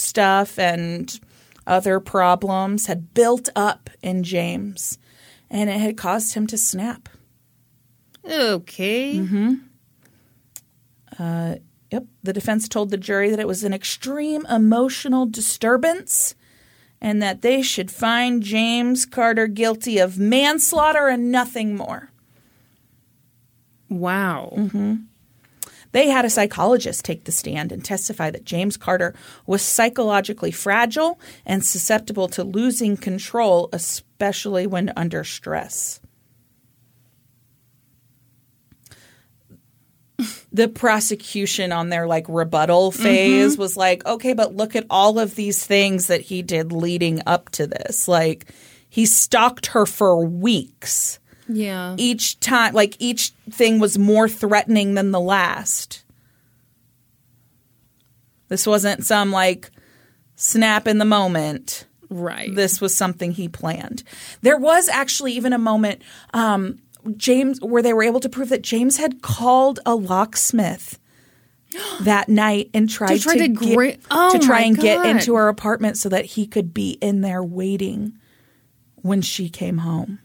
stuff 0.00 0.58
and 0.58 1.20
other 1.66 2.00
problems 2.00 2.86
had 2.86 3.14
built 3.14 3.48
up 3.54 3.90
in 4.02 4.22
James, 4.22 4.98
and 5.48 5.70
it 5.70 5.78
had 5.78 5.96
caused 5.96 6.34
him 6.34 6.46
to 6.48 6.58
snap. 6.58 7.08
Okay. 8.28 9.18
Uh. 11.18 11.56
Yep. 11.92 12.04
The 12.22 12.32
defense 12.32 12.68
told 12.68 12.90
the 12.90 12.96
jury 12.96 13.30
that 13.30 13.40
it 13.40 13.48
was 13.48 13.64
an 13.64 13.74
extreme 13.74 14.46
emotional 14.46 15.26
disturbance 15.26 16.36
and 17.00 17.20
that 17.20 17.42
they 17.42 17.62
should 17.62 17.90
find 17.90 18.44
James 18.44 19.04
Carter 19.04 19.48
guilty 19.48 19.98
of 19.98 20.16
manslaughter 20.16 21.08
and 21.08 21.32
nothing 21.32 21.76
more. 21.76 22.10
Wow. 23.88 24.52
Mm-hmm. 24.56 24.94
They 25.92 26.08
had 26.08 26.24
a 26.24 26.30
psychologist 26.30 27.04
take 27.04 27.24
the 27.24 27.32
stand 27.32 27.72
and 27.72 27.84
testify 27.84 28.30
that 28.30 28.44
James 28.44 28.76
Carter 28.76 29.14
was 29.46 29.62
psychologically 29.62 30.50
fragile 30.50 31.20
and 31.44 31.64
susceptible 31.64 32.28
to 32.28 32.44
losing 32.44 32.96
control, 32.96 33.68
especially 33.72 34.66
when 34.66 34.92
under 34.96 35.24
stress. 35.24 36.00
the 40.52 40.68
prosecution 40.68 41.72
on 41.72 41.88
their 41.88 42.06
like 42.06 42.26
rebuttal 42.28 42.90
mm-hmm. 42.90 43.02
phase 43.02 43.56
was 43.56 43.76
like, 43.76 44.04
okay, 44.06 44.32
but 44.32 44.54
look 44.54 44.76
at 44.76 44.86
all 44.90 45.18
of 45.18 45.34
these 45.34 45.64
things 45.64 46.08
that 46.08 46.20
he 46.20 46.42
did 46.42 46.72
leading 46.72 47.22
up 47.26 47.50
to 47.50 47.66
this. 47.66 48.08
Like, 48.08 48.52
he 48.88 49.06
stalked 49.06 49.66
her 49.66 49.86
for 49.86 50.24
weeks 50.26 51.19
Yeah. 51.52 51.94
each 51.98 52.38
time 52.40 52.74
like 52.74 52.96
each 52.98 53.30
thing 53.50 53.78
was 53.80 53.98
more 53.98 54.28
threatening 54.28 54.94
than 54.94 55.10
the 55.10 55.20
last. 55.20 56.04
This 58.48 58.66
wasn't 58.66 59.04
some 59.04 59.30
like 59.30 59.70
snap 60.36 60.86
in 60.88 60.98
the 60.98 61.04
moment. 61.04 61.86
Right. 62.12 62.52
this 62.52 62.80
was 62.80 62.96
something 62.96 63.30
he 63.30 63.48
planned. 63.48 64.02
There 64.42 64.56
was 64.58 64.88
actually 64.88 65.32
even 65.34 65.52
a 65.52 65.58
moment 65.58 66.02
um 66.34 66.80
james 67.16 67.60
where 67.62 67.82
they 67.82 67.92
were 67.94 68.02
able 68.02 68.20
to 68.20 68.28
prove 68.28 68.50
that 68.50 68.60
james 68.62 68.98
had 68.98 69.22
called 69.22 69.80
a 69.86 69.94
locksmith 69.94 70.98
that 72.02 72.28
night 72.28 72.68
and 72.74 72.90
tried 72.90 73.16
to 73.16 73.18
try 73.20 73.34
to, 73.34 73.40
to 73.40 73.48
get, 73.48 73.74
gra- 73.74 73.96
Oh, 74.10 74.32
to 74.32 74.38
try 74.44 74.60
and 74.62 74.76
get 74.76 75.06
into 75.06 75.34
her 75.36 75.48
apartment 75.48 75.96
so 75.96 76.08
that 76.10 76.24
he 76.26 76.46
could 76.46 76.74
be 76.74 76.98
in 77.00 77.20
there 77.22 77.42
waiting 77.42 78.18
when 78.96 79.22
she 79.22 79.48
came 79.48 79.78
home 79.78 80.18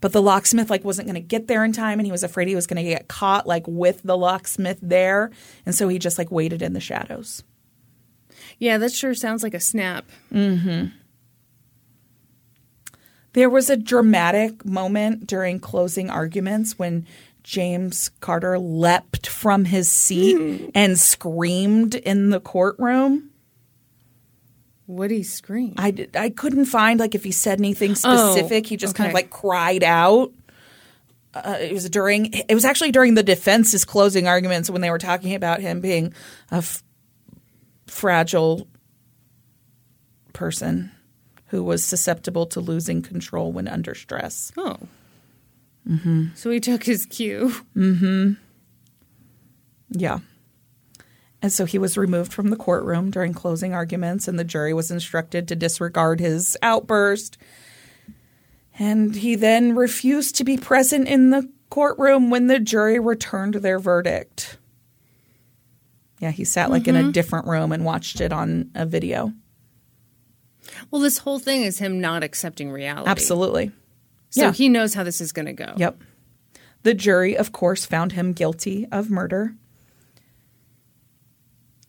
but 0.00 0.12
the 0.12 0.22
locksmith 0.22 0.70
like 0.70 0.84
wasn't 0.84 1.06
going 1.06 1.14
to 1.14 1.20
get 1.20 1.46
there 1.46 1.64
in 1.64 1.72
time 1.72 1.98
and 1.98 2.06
he 2.06 2.12
was 2.12 2.22
afraid 2.22 2.48
he 2.48 2.54
was 2.54 2.66
going 2.66 2.82
to 2.82 2.88
get 2.88 3.08
caught 3.08 3.46
like 3.46 3.64
with 3.66 4.02
the 4.02 4.16
locksmith 4.16 4.78
there 4.82 5.30
and 5.66 5.74
so 5.74 5.88
he 5.88 5.98
just 5.98 6.18
like 6.18 6.30
waited 6.30 6.62
in 6.62 6.72
the 6.72 6.80
shadows 6.80 7.42
yeah, 8.58 8.76
that 8.76 8.92
sure 8.92 9.14
sounds 9.14 9.42
like 9.42 9.54
a 9.54 9.60
snap. 9.60 10.04
mm-hmm 10.30 10.88
there 13.32 13.50
was 13.50 13.70
a 13.70 13.76
dramatic 13.76 14.64
moment 14.64 15.26
during 15.26 15.60
closing 15.60 16.10
arguments 16.10 16.78
when 16.78 17.06
James 17.42 18.10
Carter 18.20 18.58
leapt 18.58 19.28
from 19.28 19.64
his 19.64 19.90
seat 19.90 20.70
and 20.74 20.98
screamed 20.98 21.94
in 21.94 22.30
the 22.30 22.40
courtroom. 22.40 23.29
What'd 24.90 25.16
he 25.16 25.22
scream? 25.22 25.74
I, 25.76 25.90
did- 25.92 26.16
I 26.16 26.30
couldn't 26.30 26.64
find 26.66 26.98
like 26.98 27.14
if 27.14 27.22
he 27.24 27.30
said 27.32 27.58
anything 27.60 27.92
Oh, 28.04 28.34
specific. 28.34 28.66
he 28.66 28.76
just 28.76 28.94
kind 28.96 29.08
of 29.08 29.14
like 29.14 29.30
cried 29.30 29.84
out. 29.84 30.32
Uh, 31.32 31.58
it 31.60 31.72
was 31.72 31.88
during. 31.88 32.32
It 32.32 32.52
was 32.54 32.64
actually 32.64 32.90
during 32.90 33.14
the 33.14 33.22
defense's 33.22 33.84
closing 33.84 34.26
arguments 34.26 34.68
when 34.68 34.80
they 34.80 34.90
were 34.90 34.98
talking 34.98 35.34
about 35.36 35.60
him 35.60 35.80
being 35.80 36.12
a 36.50 36.56
f- 36.56 36.82
fragile 37.86 38.66
person 40.32 40.90
who 41.46 41.62
was 41.62 41.84
susceptible 41.84 42.46
to 42.46 42.60
losing 42.60 43.02
control 43.02 43.52
when 43.52 43.68
under 43.68 43.94
stress. 43.94 44.50
oh. 44.56 44.76
So 46.34 46.50
he 46.50 46.60
took 46.60 46.84
his 46.84 47.06
cue. 47.06 47.52
Mhm. 47.76 48.36
Yeah. 49.90 50.18
And 51.42 51.52
so 51.52 51.64
he 51.64 51.78
was 51.78 51.96
removed 51.96 52.32
from 52.32 52.48
the 52.50 52.56
courtroom 52.56 53.10
during 53.10 53.32
closing 53.32 53.72
arguments, 53.72 54.28
and 54.28 54.38
the 54.38 54.44
jury 54.44 54.74
was 54.74 54.90
instructed 54.90 55.48
to 55.48 55.56
disregard 55.56 56.20
his 56.20 56.56
outburst. 56.62 57.38
And 58.78 59.14
he 59.14 59.36
then 59.36 59.74
refused 59.74 60.36
to 60.36 60.44
be 60.44 60.56
present 60.56 61.08
in 61.08 61.30
the 61.30 61.50
courtroom 61.70 62.30
when 62.30 62.48
the 62.48 62.58
jury 62.58 62.98
returned 62.98 63.54
their 63.54 63.78
verdict. 63.78 64.58
Yeah, 66.18 66.30
he 66.30 66.44
sat 66.44 66.70
like 66.70 66.86
in 66.86 66.96
a 66.96 67.00
mm-hmm. 67.00 67.10
different 67.12 67.46
room 67.46 67.72
and 67.72 67.84
watched 67.84 68.20
it 68.20 68.32
on 68.32 68.70
a 68.74 68.84
video. 68.84 69.32
Well, 70.90 71.00
this 71.00 71.18
whole 71.18 71.38
thing 71.38 71.62
is 71.62 71.78
him 71.78 72.00
not 72.00 72.22
accepting 72.22 72.70
reality. 72.70 73.08
Absolutely. 73.08 73.72
So 74.28 74.42
Yeah. 74.42 74.52
he 74.52 74.68
knows 74.68 74.92
how 74.94 75.02
this 75.02 75.20
is 75.20 75.32
going 75.32 75.46
to 75.46 75.52
go. 75.54 75.72
Yep. 75.76 76.02
The 76.82 76.94
jury, 76.94 77.36
of 77.36 77.52
course, 77.52 77.86
found 77.86 78.12
him 78.12 78.32
guilty 78.32 78.86
of 78.92 79.10
murder. 79.10 79.54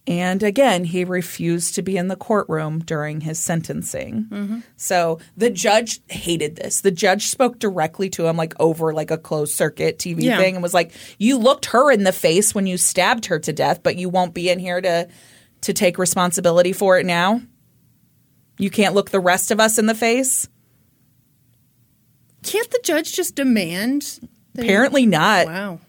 And 0.08 0.41
again, 0.41 0.84
he 0.84 1.04
refused 1.06 1.76
to 1.76 1.84
be 1.84 1.95
in 1.95 2.08
the 2.08 2.16
courtroom 2.16 2.80
during 2.80 3.22
his 3.22 3.38
sentencing. 3.38 4.64
So 4.76 5.20
the 5.38 5.52
judge 5.52 6.02
hated 6.10 6.56
this. 6.56 6.82
The 6.82 6.89
judge 6.89 7.28
spoke 7.28 7.60
directly 7.60 8.10
to 8.12 8.26
him, 8.26 8.36
like 8.36 8.56
over 8.60 8.93
like 8.93 9.12
a 9.12 9.18
closed 9.18 9.54
circuit 9.54 9.99
TV 9.99 10.24
Yeah. 10.24 10.38
thing, 10.39 10.56
and 10.56 10.64
was 10.64 10.74
like, 10.74 10.91
"You 11.20 11.38
looked 11.38 11.66
her 11.68 11.91
in 11.91 12.04
the 12.04 12.12
face 12.12 12.56
when 12.56 12.66
you 12.66 12.78
stabbed 12.78 13.28
her 13.28 13.38
to 13.39 13.54
death, 13.54 13.82
but 13.84 13.95
you 13.95 14.10
won't 14.10 14.34
be 14.34 14.49
in 14.49 14.58
here 14.58 14.82
to 14.82 15.08
to 15.62 15.74
take 15.74 15.99
responsibility 15.99 16.74
for 16.74 16.97
it 16.97 17.06
now. 17.06 17.39
You 18.58 18.72
can't 18.72 18.95
look 18.95 19.12
the 19.12 19.20
rest 19.20 19.52
of 19.52 19.60
us 19.60 19.78
in 19.78 19.86
the 19.86 19.93
face." 19.95 20.47
Can't 22.43 22.72
the 22.72 22.82
judge 22.84 23.14
just 23.14 23.36
demand? 23.36 24.20
Apparently 24.58 25.06
not. 25.06 25.45
Wow. 25.45 25.80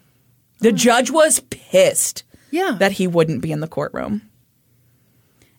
The 0.59 0.71
judge 0.71 1.09
was 1.09 1.39
pissed. 1.49 2.23
Yeah. 2.53 2.75
that 2.79 2.93
he 2.93 3.07
wouldn't 3.07 3.41
be 3.41 3.51
in 3.51 3.61
the 3.61 3.67
courtroom. 3.67 4.29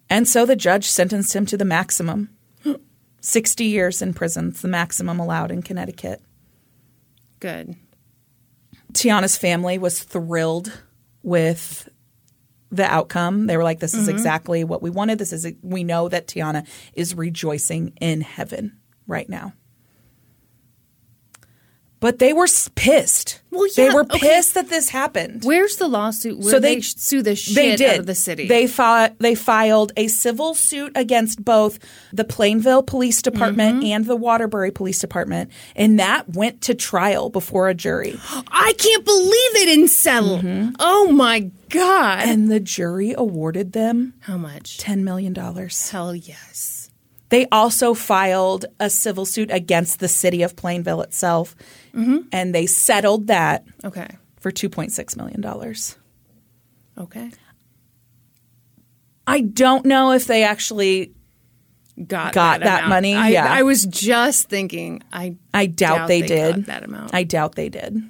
And 0.09 0.29
so 0.29 0.47
the 0.47 0.55
judge 0.55 0.87
sentenced 0.87 1.35
him 1.35 1.45
to 1.47 1.57
the 1.57 1.65
maximum 1.65 2.31
60 3.21 3.65
years 3.65 4.01
in 4.01 4.15
prison. 4.15 4.53
The 4.53 4.69
maximum 4.69 5.19
allowed 5.19 5.51
in 5.51 5.61
Connecticut. 5.63 6.23
Good. 7.41 7.75
Tiana's 8.93 9.37
family 9.37 9.77
was 9.77 10.05
thrilled 10.05 10.73
with 11.25 11.89
the 12.71 12.85
outcome. 12.85 13.49
They 13.49 13.57
were 13.57 13.65
like, 13.65 13.81
this 13.81 13.95
is 13.95 14.03
mm-hmm. 14.03 14.11
exactly 14.11 14.63
what 14.63 14.81
we 14.81 14.91
wanted. 14.91 15.19
This 15.19 15.33
is, 15.33 15.53
we 15.63 15.83
know 15.83 16.09
that 16.09 16.29
Tiana 16.29 16.65
is 16.93 17.17
rejoicing 17.17 17.93
in 18.01 18.21
heaven 18.21 18.79
right 19.09 19.29
now. 19.29 19.53
But 22.01 22.19
they 22.19 22.35
were 22.35 22.47
pissed. 22.75 23.41
Well, 23.51 23.67
yeah, 23.69 23.73
They 23.89 23.95
were 23.95 24.03
okay. 24.03 24.19
pissed 24.19 24.53
that 24.55 24.69
this 24.69 24.91
happened. 24.91 25.43
Where's 25.43 25.77
the 25.77 25.89
lawsuit 25.89 26.39
where 26.39 26.51
So 26.51 26.61
they, 26.61 26.75
they- 26.75 26.81
sue 26.83 27.23
the 27.23 27.35
shit 27.35 27.55
they 27.55 27.77
did. 27.77 27.91
out 27.95 27.99
of 28.01 28.07
the 28.07 28.15
city? 28.15 28.47
They 28.47 28.67
fi- 28.67 29.13
they 29.21 29.35
filed 29.35 29.93
a 29.97 30.09
civil 30.09 30.55
suit 30.55 30.93
against 30.97 31.43
both 31.43 31.79
the 32.13 32.25
Plainville 32.25 32.83
Police 32.83 33.23
Department 33.23 33.77
Mm-hmm. 33.79 33.87
and 33.93 34.05
the 34.05 34.17
Waterbury 34.17 34.71
Police 34.71 34.99
Department, 34.99 35.51
and 35.75 35.99
that 35.99 36.29
went 36.35 36.61
to 36.63 36.75
trial 36.75 37.31
before 37.31 37.69
a 37.69 37.75
jury. 37.75 38.19
I 38.49 38.75
can't 38.77 39.05
believe 39.05 39.53
they 39.55 39.65
didn't 39.65 39.89
settle. 39.89 40.41
Oh 40.79 41.11
my 41.11 41.51
god. 41.71 42.29
And 42.29 42.51
the 42.51 42.61
jury 42.61 43.15
awarded 43.17 43.73
them 43.73 44.13
How 44.21 44.37
much? 44.37 44.77
ten 44.79 45.05
million 45.05 45.33
dollars. 45.33 45.89
Hell 45.91 46.15
yes. 46.15 46.74
They 47.35 47.49
also 47.51 47.95
filed 47.95 48.67
a 48.79 48.89
civil 48.89 49.25
suit 49.27 49.51
against 49.51 49.99
the 49.99 50.07
city 50.07 50.43
of 50.43 50.55
Plainville 50.55 51.03
itself, 51.03 51.57
Mm-hmm. 51.93 52.19
and 52.31 52.55
they 52.55 52.67
settled 52.67 53.27
that 53.27 53.65
Okay. 53.85 54.07
for 54.39 54.53
two 54.53 54.69
point 54.69 54.93
six 54.93 55.17
million 55.17 55.41
dollars. 55.41 55.97
Okay. 56.97 57.33
I 59.27 59.41
don't 59.41 59.85
know 59.85 60.13
if 60.13 60.27
they 60.27 60.45
actually 60.45 61.13
Got 61.97 62.35
Got 62.35 62.61
that 62.61 62.81
amount. 62.85 62.89
money? 62.89 63.15
I, 63.15 63.29
Yeah. 63.31 63.47
I 63.53 63.63
was 63.65 63.85
just 63.85 64.49
thinking. 64.49 65.03
I 65.13 65.37
I 65.53 65.67
doubt, 65.67 66.07
they, 66.09 66.21
got 66.21 66.29
did. 66.29 66.67
that 66.67 66.85
amount. 66.85 67.15
I 67.15 67.23
doubt 67.25 67.57
they 67.57 67.69
did. 67.69 68.01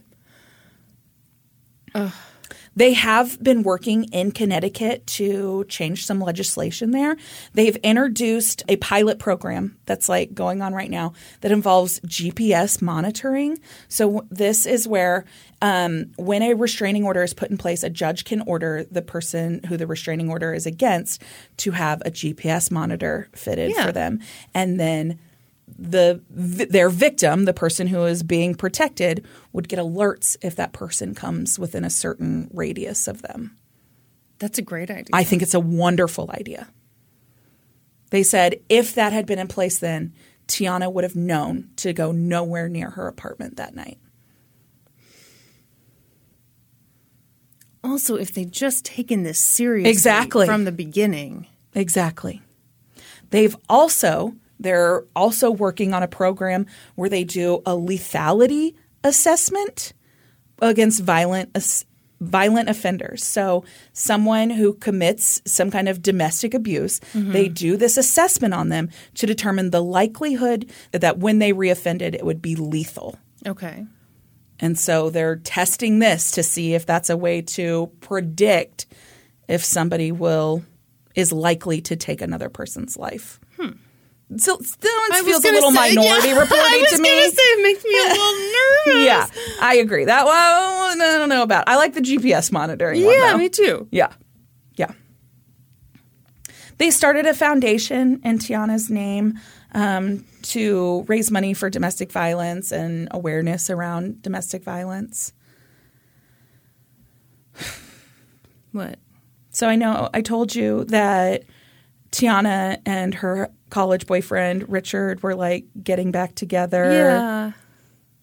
They 2.76 2.92
have 2.94 3.42
been 3.42 3.62
working 3.62 4.04
in 4.12 4.32
Connecticut 4.32 5.06
to 5.08 5.64
change 5.68 6.04
some 6.06 6.20
legislation 6.20 6.90
there. 6.90 7.16
They've 7.52 7.76
introduced 7.76 8.62
a 8.68 8.76
pilot 8.76 9.18
program 9.18 9.76
that's 9.86 10.08
like 10.08 10.34
going 10.34 10.62
on 10.62 10.74
right 10.74 10.90
now 10.90 11.12
that 11.40 11.52
involves 11.52 12.00
GPS 12.00 12.82
monitoring. 12.82 13.58
So 13.88 14.26
this 14.30 14.66
is 14.66 14.88
where 14.88 15.24
um, 15.62 16.06
when 16.16 16.42
a 16.42 16.54
restraining 16.54 17.04
order 17.04 17.22
is 17.22 17.32
put 17.32 17.50
in 17.50 17.56
place, 17.58 17.82
a 17.82 17.90
judge 17.90 18.24
can 18.24 18.40
order 18.42 18.84
the 18.90 19.02
person 19.02 19.62
who 19.64 19.76
the 19.76 19.86
restraining 19.86 20.28
order 20.30 20.52
is 20.52 20.66
against 20.66 21.22
to 21.58 21.70
have 21.70 22.02
a 22.04 22.10
GPS 22.10 22.70
monitor 22.70 23.28
fitted 23.34 23.70
Yeah. 23.74 23.86
for 23.86 23.92
them, 23.92 24.20
and 24.52 24.78
then 24.80 25.18
the 25.66 26.20
their 26.30 26.88
victim, 26.88 27.44
the 27.44 27.54
person 27.54 27.86
who 27.86 28.04
is 28.04 28.22
being 28.22 28.54
protected, 28.54 29.24
would 29.52 29.68
get 29.68 29.78
alerts 29.78 30.36
if 30.42 30.56
that 30.56 30.72
person 30.72 31.14
comes 31.14 31.58
within 31.58 31.84
a 31.84 31.90
certain 31.90 32.48
radius 32.52 33.08
of 33.08 33.22
them. 33.22 33.56
That's 34.38 34.58
a 34.58 34.62
great 34.62 34.90
idea. 34.90 35.10
I 35.12 35.24
think 35.24 35.42
it's 35.42 35.54
a 35.54 35.60
wonderful 35.60 36.30
idea. 36.32 36.68
They 38.10 38.22
said 38.22 38.60
if 38.68 38.94
that 38.94 39.12
had 39.12 39.26
been 39.26 39.38
in 39.38 39.48
place 39.48 39.78
then, 39.78 40.12
Tiana 40.48 40.92
would 40.92 41.04
have 41.04 41.16
known 41.16 41.70
to 41.76 41.92
go 41.92 42.12
nowhere 42.12 42.68
near 42.68 42.90
her 42.90 43.08
apartment 43.08 43.56
that 43.56 43.74
night. 43.74 43.98
also, 47.84 48.16
if 48.16 48.32
they'd 48.32 48.50
just 48.50 48.84
taken 48.84 49.22
this 49.22 49.38
seriously 49.38 49.90
Exactly. 49.90 50.46
from 50.46 50.64
the 50.64 50.72
beginning. 50.72 51.46
Exactly. 51.74 52.40
They've 53.30 53.56
also 53.68 54.34
they're 54.64 55.04
also 55.14 55.50
working 55.50 55.94
on 55.94 56.02
a 56.02 56.08
program 56.08 56.66
where 56.96 57.08
they 57.08 57.22
do 57.22 57.56
a 57.66 57.72
lethality 57.72 58.74
assessment 59.04 59.92
against 60.60 61.02
violent 61.02 61.56
violent 62.20 62.70
offenders. 62.70 63.22
So 63.22 63.64
someone 63.92 64.48
who 64.48 64.74
commits 64.74 65.42
some 65.44 65.70
kind 65.70 65.88
of 65.88 66.00
domestic 66.00 66.54
abuse, 66.54 67.00
mm-hmm. 67.12 67.32
they 67.32 67.48
do 67.48 67.76
this 67.76 67.96
assessment 67.96 68.54
on 68.54 68.70
them 68.70 68.88
to 69.16 69.26
determine 69.26 69.70
the 69.70 69.82
likelihood 69.82 70.70
that 70.92 71.18
when 71.18 71.38
they 71.38 71.52
reoffended 71.52 72.14
it 72.14 72.24
would 72.24 72.40
be 72.40 72.56
lethal. 72.56 73.18
Okay. 73.46 73.86
And 74.60 74.78
so 74.78 75.10
they're 75.10 75.36
testing 75.36 75.98
this 75.98 76.30
to 76.32 76.42
see 76.42 76.74
if 76.74 76.86
that's 76.86 77.10
a 77.10 77.16
way 77.16 77.42
to 77.42 77.90
predict 78.00 78.86
if 79.48 79.62
somebody 79.62 80.12
will 80.12 80.64
is 81.14 81.32
likely 81.32 81.80
to 81.82 81.96
take 81.96 82.22
another 82.22 82.48
person's 82.48 82.96
life. 82.96 83.38
So 84.36 84.58
still 84.62 84.90
Hmm. 84.94 85.24
Feels 85.26 85.44
a 85.44 85.52
little 85.52 85.70
say- 85.70 85.94
minority 85.94 86.28
yeah, 86.28 86.38
reporting 86.38 86.64
I 86.66 86.78
was 86.90 86.96
to 86.96 87.02
me. 87.02 87.08
gonna 87.08 87.30
say 87.30 87.42
it 87.42 87.62
makes 87.62 87.84
me 87.84 87.90
a 87.98 88.08
little 88.08 88.96
nervous. 88.96 89.06
yeah, 89.06 89.26
I 89.60 89.76
agree. 89.76 90.04
That 90.06 90.24
one 90.24 90.34
I 91.00 91.18
don't 91.18 91.28
know 91.28 91.42
about. 91.42 91.64
I 91.68 91.76
like 91.76 91.94
the 91.94 92.00
GPS 92.00 92.50
monitoring. 92.50 93.04
one, 93.04 93.14
Yeah, 93.14 93.32
though. 93.32 93.38
me 93.38 93.48
too. 93.48 93.86
Yeah. 93.92 94.12
Yeah. 94.76 94.90
They 96.78 96.90
started 96.90 97.26
a 97.26 97.34
foundation 97.34 98.20
in 98.24 98.38
Tiana's 98.38 98.90
name 98.90 99.38
um, 99.72 100.24
to 100.42 101.04
raise 101.06 101.30
money 101.30 101.54
for 101.54 101.70
domestic 101.70 102.10
violence 102.10 102.72
and 102.72 103.06
awareness 103.12 103.70
around 103.70 104.22
domestic 104.22 104.64
violence. 104.64 105.32
What? 108.72 108.98
So 109.50 109.68
I 109.68 109.76
know 109.76 110.08
I 110.12 110.20
told 110.20 110.54
you 110.54 110.84
that 110.86 111.44
Tiana 112.10 112.78
and 112.84 113.14
her 113.14 113.50
college 113.74 114.06
boyfriend 114.06 114.68
Richard 114.68 115.20
were 115.24 115.34
like 115.34 115.64
getting 115.82 116.12
back 116.12 116.36
together. 116.36 116.92
Yeah. 116.92 117.52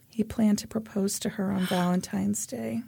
He 0.08 0.24
planned 0.24 0.60
to 0.60 0.68
propose 0.68 1.20
to 1.20 1.30
her 1.30 1.52
on 1.52 1.66
Valentine's 1.66 2.48
Day. 2.48 2.84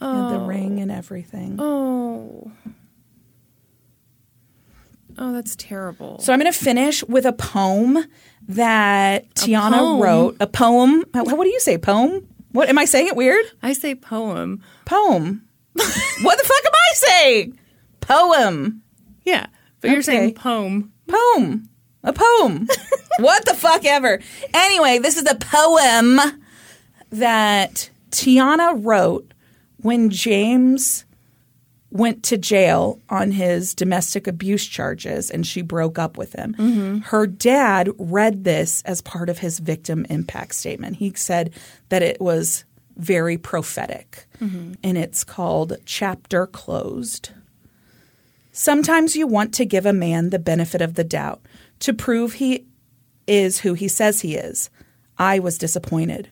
And 0.00 0.34
the 0.34 0.40
oh. 0.40 0.46
ring 0.46 0.80
and 0.80 0.90
everything. 0.90 1.56
Oh. 1.58 2.50
Oh, 5.18 5.32
that's 5.34 5.54
terrible. 5.56 6.18
So 6.20 6.32
I'm 6.32 6.38
going 6.38 6.50
to 6.50 6.58
finish 6.58 7.04
with 7.04 7.26
a 7.26 7.34
poem 7.34 7.98
that 8.48 9.28
Tiana 9.34 9.78
poem? 9.78 10.00
wrote. 10.00 10.36
A 10.40 10.46
poem. 10.46 11.04
What 11.12 11.44
do 11.44 11.50
you 11.50 11.60
say? 11.60 11.76
Poem? 11.76 12.26
What 12.52 12.70
am 12.70 12.78
I 12.78 12.86
saying 12.86 13.08
it 13.08 13.16
weird? 13.16 13.44
I 13.62 13.74
say 13.74 13.94
poem. 13.94 14.62
Poem. 14.86 15.46
what 15.74 16.38
the 16.38 16.44
fuck 16.44 16.64
am 16.64 16.72
I 16.72 16.94
saying? 16.94 17.58
Poem. 18.00 18.82
Yeah, 19.26 19.48
but 19.82 19.90
you're 19.90 20.00
saying 20.00 20.32
poem. 20.32 20.92
Poem. 21.06 21.69
A 22.02 22.12
poem. 22.12 22.66
what 23.18 23.44
the 23.44 23.54
fuck 23.54 23.84
ever. 23.84 24.20
Anyway, 24.54 24.98
this 24.98 25.16
is 25.16 25.30
a 25.30 25.34
poem 25.34 26.20
that 27.10 27.90
Tiana 28.10 28.78
wrote 28.82 29.32
when 29.78 30.10
James 30.10 31.04
went 31.90 32.22
to 32.22 32.38
jail 32.38 33.00
on 33.08 33.32
his 33.32 33.74
domestic 33.74 34.26
abuse 34.26 34.64
charges 34.64 35.30
and 35.30 35.46
she 35.46 35.60
broke 35.60 35.98
up 35.98 36.16
with 36.16 36.32
him. 36.34 36.54
Mm-hmm. 36.54 36.98
Her 36.98 37.26
dad 37.26 37.90
read 37.98 38.44
this 38.44 38.82
as 38.82 39.00
part 39.00 39.28
of 39.28 39.38
his 39.38 39.58
victim 39.58 40.06
impact 40.08 40.54
statement. 40.54 40.96
He 40.96 41.12
said 41.16 41.52
that 41.88 42.02
it 42.02 42.20
was 42.20 42.64
very 42.96 43.36
prophetic 43.36 44.26
mm-hmm. 44.40 44.74
and 44.84 44.96
it's 44.96 45.24
called 45.24 45.76
Chapter 45.84 46.46
Closed. 46.46 47.30
Sometimes 48.52 49.16
you 49.16 49.26
want 49.26 49.54
to 49.54 49.64
give 49.64 49.86
a 49.86 49.92
man 49.92 50.30
the 50.30 50.38
benefit 50.38 50.80
of 50.80 50.94
the 50.94 51.04
doubt 51.04 51.40
to 51.80 51.92
prove 51.92 52.34
he 52.34 52.66
is 53.26 53.60
who 53.60 53.74
he 53.74 53.88
says 53.88 54.20
he 54.20 54.36
is. 54.36 54.70
I 55.18 55.38
was 55.38 55.58
disappointed. 55.58 56.30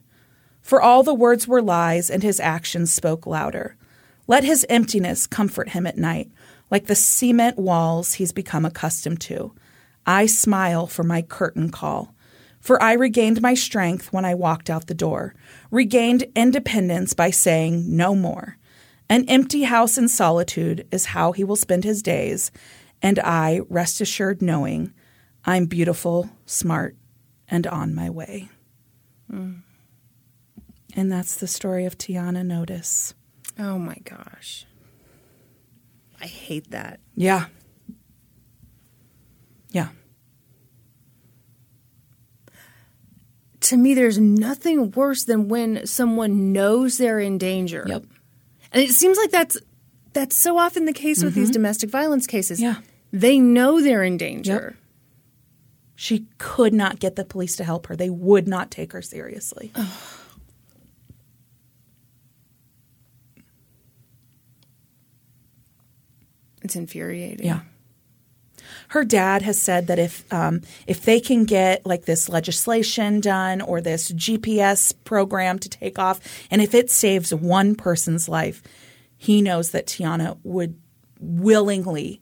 For 0.63 0.81
all 0.81 1.03
the 1.03 1.15
words 1.15 1.49
were 1.49 1.63
lies 1.63 2.11
and 2.11 2.23
his 2.23 2.41
actions 2.41 2.93
spoke 2.93 3.27
louder. 3.27 3.77
Let 4.27 4.45
his 4.45 4.67
emptiness 4.69 5.27
comfort 5.27 5.71
him 5.71 5.87
at 5.87 5.97
night, 5.97 6.31
like 6.71 6.87
the 6.87 6.95
cement 6.95 7.59
walls 7.59 8.15
he's 8.15 8.33
become 8.33 8.65
accustomed 8.65 9.21
to. 9.23 9.55
I 10.07 10.27
smile 10.27 10.87
for 10.87 11.03
my 11.03 11.23
curtain 11.23 11.71
call. 11.71 12.15
For 12.61 12.83
I 12.83 12.93
regained 12.95 13.41
my 13.41 13.55
strength 13.55 14.13
when 14.13 14.25
I 14.25 14.35
walked 14.35 14.69
out 14.69 14.87
the 14.87 14.95
door, 14.95 15.35
regained 15.71 16.27
independence 16.35 17.15
by 17.15 17.31
saying 17.31 17.97
no 17.97 18.15
more. 18.15 18.59
An 19.09 19.25
empty 19.29 19.63
house 19.63 19.97
in 19.97 20.09
solitude 20.09 20.87
is 20.91 21.07
how 21.07 21.33
he 21.33 21.45
will 21.45 21.57
spend 21.57 21.85
his 21.85 22.03
days, 22.03 22.51
and 23.01 23.19
I 23.21 23.61
rest 23.69 24.01
assured 24.01 24.43
knowing 24.43 24.93
I'm 25.45 25.67
beautiful, 25.67 26.31
smart, 26.47 26.97
and 27.49 27.67
on 27.67 27.95
my 27.95 28.11
way. 28.11 28.49
Mm. 29.33 29.63
And 30.95 31.13
that's 31.13 31.37
the 31.37 31.47
story 31.47 31.85
of 31.85 31.97
Tiana 31.97 32.45
Notice. 32.45 33.15
Oh 33.59 33.79
my 33.79 33.97
gosh. 34.05 34.67
I 36.21 36.27
hate 36.27 36.71
that. 36.71 37.01
Yeah. 37.15 37.47
Yeah. 39.71 39.89
To 43.61 43.77
me, 43.77 43.95
there's 43.95 44.19
nothing 44.19 44.91
worse 44.93 45.25
than 45.25 45.49
when 45.49 45.87
someone 45.87 46.53
knows 46.53 46.99
they're 46.99 47.21
in 47.21 47.39
danger. 47.39 47.85
Yep. 47.87 48.05
And 48.73 48.83
it 48.83 48.91
seems 48.91 49.19
like 49.19 49.31
that's 49.31 49.59
that's 50.13 50.37
so 50.37 50.59
often 50.59 50.85
the 50.85 50.93
case 50.93 51.23
with 51.23 51.35
these 51.35 51.49
mm-hmm. 51.49 51.53
domestic 51.53 51.91
violence 51.91 52.27
cases. 52.27 52.61
Yeah. 52.61 52.77
They 53.13 53.39
know 53.39 53.81
they're 53.81 54.03
in 54.03 54.17
danger. 54.17 54.77
She 56.01 56.29
could 56.39 56.73
not 56.73 57.01
get 57.01 57.17
the 57.17 57.25
police 57.25 57.57
to 57.57 57.65
help 57.65 57.89
her. 57.89 57.97
They 57.97 58.09
would 58.09 58.47
not 58.47 58.71
take 58.71 58.93
her 58.93 59.03
seriously. 59.03 59.73
It's 66.63 66.77
infuriating. 66.77 67.45
Yeah. 67.45 67.63
Her 68.91 69.05
dad 69.05 69.43
has 69.43 69.61
said 69.61 69.89
that 69.89 69.99
if 69.99 70.33
um, 70.33 70.61
if 70.87 71.03
they 71.03 71.19
can 71.19 71.45
get 71.45 71.85
like 71.85 72.05
this 72.05 72.29
legislation 72.29 73.21
done 73.21 73.61
or 73.61 73.81
this 73.81 74.13
GPS 74.13 74.95
program 75.03 75.59
to 75.59 75.69
take 75.69 75.99
off, 75.99 76.21
and 76.49 76.63
if 76.63 76.75
it 76.75 76.93
saves 76.93 77.35
one 77.35 77.75
person's 77.75 78.29
life, 78.29 78.63
he 79.17 79.43
knows 79.43 79.73
that 79.73 79.89
Tiana 79.89 80.39
would 80.45 80.79
willingly 81.19 82.21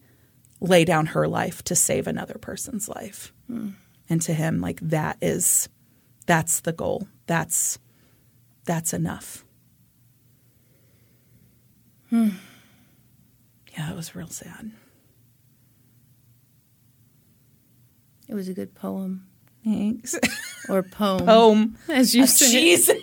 lay 0.60 0.84
down 0.84 1.06
her 1.06 1.28
life 1.28 1.62
to 1.64 1.74
save 1.74 2.06
another 2.06 2.38
person's 2.40 2.88
life. 2.88 3.32
And 4.08 4.22
to 4.22 4.32
him, 4.34 4.60
like 4.60 4.80
that 4.80 5.18
is 5.20 5.68
that's 6.26 6.60
the 6.60 6.72
goal. 6.72 7.08
That's 7.26 7.78
that's 8.64 8.92
enough. 8.92 9.44
Hmm. 12.10 12.30
Yeah, 13.76 13.90
it 13.90 13.96
was 13.96 14.14
real 14.14 14.28
sad. 14.28 14.70
It 18.28 18.34
was 18.34 18.48
a 18.48 18.54
good 18.54 18.74
poem. 18.74 19.26
Thanks. 19.64 20.16
Or 20.68 20.82
poem. 20.82 21.26
Home. 21.26 21.76
As 21.88 22.14
you 22.14 22.26
say. 22.26 22.50
Jesus. 22.50 22.96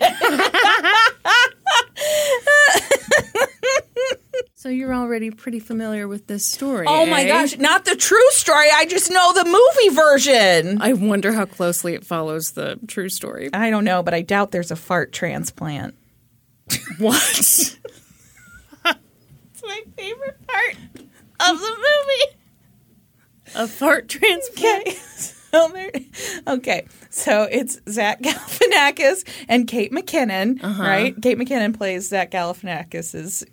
So 4.64 4.70
you're 4.70 4.94
already 4.94 5.30
pretty 5.30 5.60
familiar 5.60 6.08
with 6.08 6.26
this 6.26 6.42
story. 6.42 6.86
Oh 6.88 7.04
my 7.04 7.24
eh? 7.24 7.28
gosh, 7.28 7.58
not 7.58 7.84
the 7.84 7.94
true 7.94 8.30
story. 8.30 8.68
I 8.74 8.86
just 8.86 9.10
know 9.10 9.34
the 9.34 9.44
movie 9.44 9.94
version. 9.94 10.80
I 10.80 10.94
wonder 10.94 11.32
how 11.32 11.44
closely 11.44 11.92
it 11.92 12.06
follows 12.06 12.52
the 12.52 12.80
true 12.86 13.10
story. 13.10 13.50
I 13.52 13.68
don't 13.68 13.84
know, 13.84 14.02
but 14.02 14.14
I 14.14 14.22
doubt 14.22 14.52
there's 14.52 14.70
a 14.70 14.76
fart 14.76 15.12
transplant. 15.12 15.94
What? 16.96 17.76
It's 19.52 19.62
my 19.62 19.82
favorite 19.98 20.46
part 20.46 20.76
of 21.40 21.60
the 21.60 21.76
movie. 21.76 22.38
a 23.54 23.68
fart 23.68 24.08
transplant? 24.08 24.88
Okay. 24.88 24.98
There, 25.54 25.90
okay. 26.56 26.86
So 27.10 27.44
it's 27.50 27.78
Zach 27.88 28.20
Galifianakis 28.22 29.24
and 29.48 29.66
Kate 29.66 29.92
McKinnon, 29.92 30.62
uh-huh. 30.62 30.82
right? 30.82 31.22
Kate 31.22 31.38
McKinnon 31.38 31.76
plays 31.76 32.08
Zach 32.08 32.30
Galifianakis' 32.30 33.44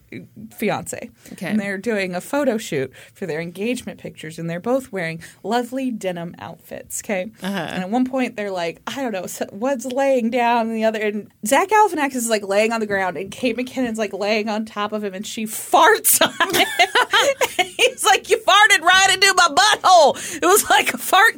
fiance. 0.56 1.10
Okay. 1.34 1.48
And 1.48 1.60
they're 1.60 1.78
doing 1.78 2.16
a 2.16 2.22
photo 2.22 2.58
shoot 2.58 2.92
for 3.14 3.26
their 3.26 3.40
engagement 3.40 4.00
pictures, 4.00 4.40
and 4.40 4.50
they're 4.50 4.60
both 4.60 4.92
wearing 4.92 5.22
lovely 5.44 5.92
denim 5.92 6.36
outfits. 6.40 7.02
Okay. 7.04 7.32
Uh-huh. 7.42 7.58
And 7.58 7.84
at 7.84 7.90
one 7.90 8.06
point, 8.06 8.36
they're 8.36 8.52
like, 8.52 8.82
I 8.88 9.02
don't 9.02 9.12
know, 9.12 9.28
so 9.28 9.48
one's 9.52 9.86
laying 9.86 10.30
down, 10.30 10.68
and 10.68 10.76
the 10.76 10.86
other, 10.86 11.00
and 11.00 11.32
Zach 11.46 11.70
Galifianakis 11.70 12.16
is 12.16 12.30
like 12.30 12.44
laying 12.44 12.72
on 12.72 12.80
the 12.80 12.88
ground, 12.88 13.18
and 13.18 13.32
Kate 13.32 13.56
McKinnon's 13.56 14.00
like 14.00 14.14
laying 14.14 14.50
on 14.50 14.66
top 14.66 14.92
of 14.92 15.04
him, 15.04 15.14
and 15.14 15.26
she 15.26 15.46
farts 15.46 16.22
on 16.22 16.56
him. 16.56 16.68
He's 17.78 18.04
like, 18.04 18.30
You 18.30 18.38
farted 18.38 18.82
right 18.82 19.10
into 19.14 19.34
my 19.36 19.48
butthole. 19.50 20.38
It 20.42 20.46
was 20.46 20.70
like 20.70 20.94
a 20.94 20.98
fart 20.98 21.38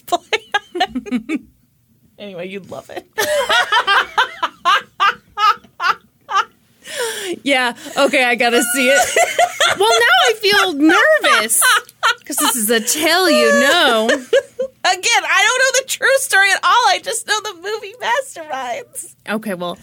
transplant. 0.00 1.42
anyway, 2.18 2.48
you'd 2.48 2.70
love 2.70 2.90
it. 2.90 3.08
Yeah. 7.44 7.74
Okay, 7.96 8.22
I 8.24 8.34
gotta 8.34 8.62
see 8.74 8.88
it. 8.88 9.16
well, 9.78 9.88
now 9.88 10.18
I 10.28 10.34
feel 10.34 10.72
nervous 10.74 11.62
because 12.18 12.36
this 12.36 12.54
is 12.54 12.70
a 12.70 12.80
tale 12.80 13.30
you 13.30 13.50
know. 13.50 14.06
Again, 14.08 15.22
I 15.24 15.48
don't 15.48 15.58
know 15.58 15.80
the 15.80 15.84
true 15.88 16.16
story 16.18 16.50
at 16.52 16.62
all. 16.62 16.70
I 16.88 17.00
just 17.02 17.26
know 17.26 17.40
the 17.40 17.54
movie 17.54 17.94
Masterminds. 18.00 19.14
Okay, 19.28 19.54
well, 19.54 19.78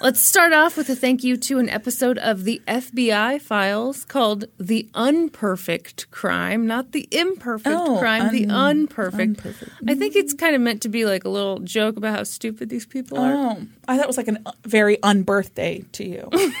let's 0.00 0.20
start 0.20 0.52
off 0.52 0.76
with 0.76 0.88
a 0.88 0.96
thank 0.96 1.22
you 1.24 1.36
to 1.36 1.58
an 1.58 1.68
episode 1.68 2.18
of 2.18 2.44
the 2.44 2.60
FBI 2.66 3.40
files 3.40 4.04
called 4.04 4.44
The 4.58 4.88
Unperfect 4.94 6.10
Crime, 6.10 6.66
not 6.66 6.92
the 6.92 7.08
imperfect 7.10 7.76
Oh, 7.78 7.98
crime, 7.98 8.30
the 8.32 8.46
un- 8.46 8.86
unperfect. 8.88 9.40
I 9.88 9.94
think 9.94 10.16
it's 10.16 10.34
kind 10.34 10.54
of 10.54 10.60
meant 10.60 10.82
to 10.82 10.88
be 10.88 11.04
like 11.04 11.24
a 11.24 11.28
little 11.28 11.58
joke 11.60 11.96
about 11.96 12.16
how 12.16 12.24
stupid 12.24 12.68
these 12.68 12.86
people 12.86 13.18
are. 13.18 13.32
Oh, 13.32 13.62
I 13.88 13.96
thought 13.96 14.04
it 14.04 14.08
was 14.08 14.16
like 14.16 14.28
a 14.28 14.36
uh, 14.46 14.52
very 14.64 14.96
unbirthday 14.98 15.90
to 15.92 16.04
you. 16.04 16.28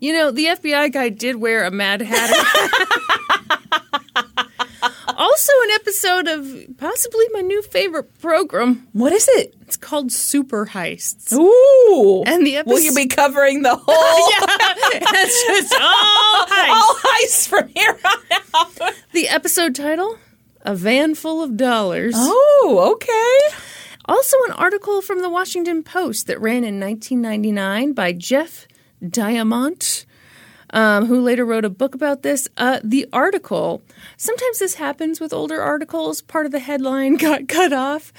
You 0.00 0.12
know, 0.12 0.30
the 0.32 0.46
FBI 0.46 0.92
guy 0.92 1.10
did 1.10 1.36
wear 1.36 1.64
a 1.64 1.70
Mad 1.70 2.00
Hatter. 2.02 2.34
also, 5.16 5.52
an 5.64 5.70
episode 5.72 6.28
of 6.28 6.76
possibly 6.78 7.24
my 7.32 7.40
new 7.40 7.62
favorite 7.62 8.18
program. 8.20 8.86
what 8.92 9.12
is 9.12 9.28
it? 9.32 9.54
It's 9.62 9.76
called 9.76 10.12
Super 10.12 10.66
Heists. 10.66 11.32
Ooh. 11.32 12.22
And 12.26 12.46
the 12.46 12.56
episode- 12.56 12.72
Will 12.74 12.80
you 12.80 12.94
be 12.94 13.06
covering 13.06 13.62
the 13.62 13.76
whole 13.76 14.30
Yeah. 14.30 15.20
It's 15.22 15.46
just 15.46 15.74
all 15.80 16.46
heists. 16.46 16.68
all 16.70 16.94
heists 16.94 17.48
from 17.48 17.68
here 17.68 17.98
on 18.04 18.18
out? 18.54 18.94
The 19.12 19.28
episode 19.28 19.74
title: 19.74 20.18
A 20.62 20.74
Van 20.74 21.14
Full 21.14 21.42
of 21.42 21.56
Dollars. 21.56 22.14
Oh, 22.16 22.92
okay. 22.94 23.56
Also, 24.06 24.36
an 24.48 24.52
article 24.52 25.00
from 25.00 25.22
the 25.22 25.30
Washington 25.30 25.82
Post 25.82 26.26
that 26.26 26.40
ran 26.40 26.62
in 26.64 26.78
1999 26.78 27.92
by 27.94 28.12
Jeff 28.12 28.66
Diamant, 29.02 30.04
um, 30.70 31.06
who 31.06 31.20
later 31.20 31.44
wrote 31.44 31.64
a 31.64 31.70
book 31.70 31.94
about 31.94 32.22
this. 32.22 32.48
Uh, 32.56 32.80
the 32.82 33.06
article, 33.12 33.82
sometimes 34.16 34.58
this 34.58 34.74
happens 34.74 35.20
with 35.20 35.32
older 35.32 35.60
articles, 35.60 36.22
part 36.22 36.46
of 36.46 36.52
the 36.52 36.58
headline 36.58 37.16
got 37.18 37.48
cut 37.48 37.72
off. 37.72 38.12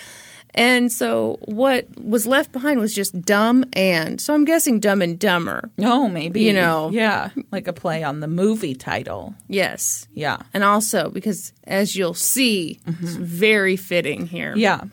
And 0.58 0.90
so 0.90 1.38
what 1.42 1.86
was 2.02 2.26
left 2.26 2.54
behind 2.54 2.80
was 2.80 2.94
just 2.94 3.22
dumb 3.22 3.66
and. 3.74 4.22
So 4.22 4.34
I'm 4.34 4.46
guessing 4.46 4.80
dumb 4.80 5.02
and 5.02 5.20
dumber. 5.20 5.70
Oh, 5.80 6.08
maybe. 6.08 6.44
You 6.44 6.54
know. 6.54 6.90
Yeah. 6.94 7.30
Like 7.52 7.68
a 7.68 7.74
play 7.74 8.04
on 8.04 8.22
the 8.22 8.28
movie 8.28 8.74
title. 8.74 9.36
Yes. 9.50 10.08
Yeah. 10.14 10.38
And 10.54 10.64
also 10.64 11.10
because, 11.10 11.52
as 11.66 11.98
you'll 11.98 12.14
see, 12.14 12.80
it's 12.88 13.16
very 13.16 13.76
fitting 13.76 14.28
here. 14.28 14.56
Yeah. 14.56 14.86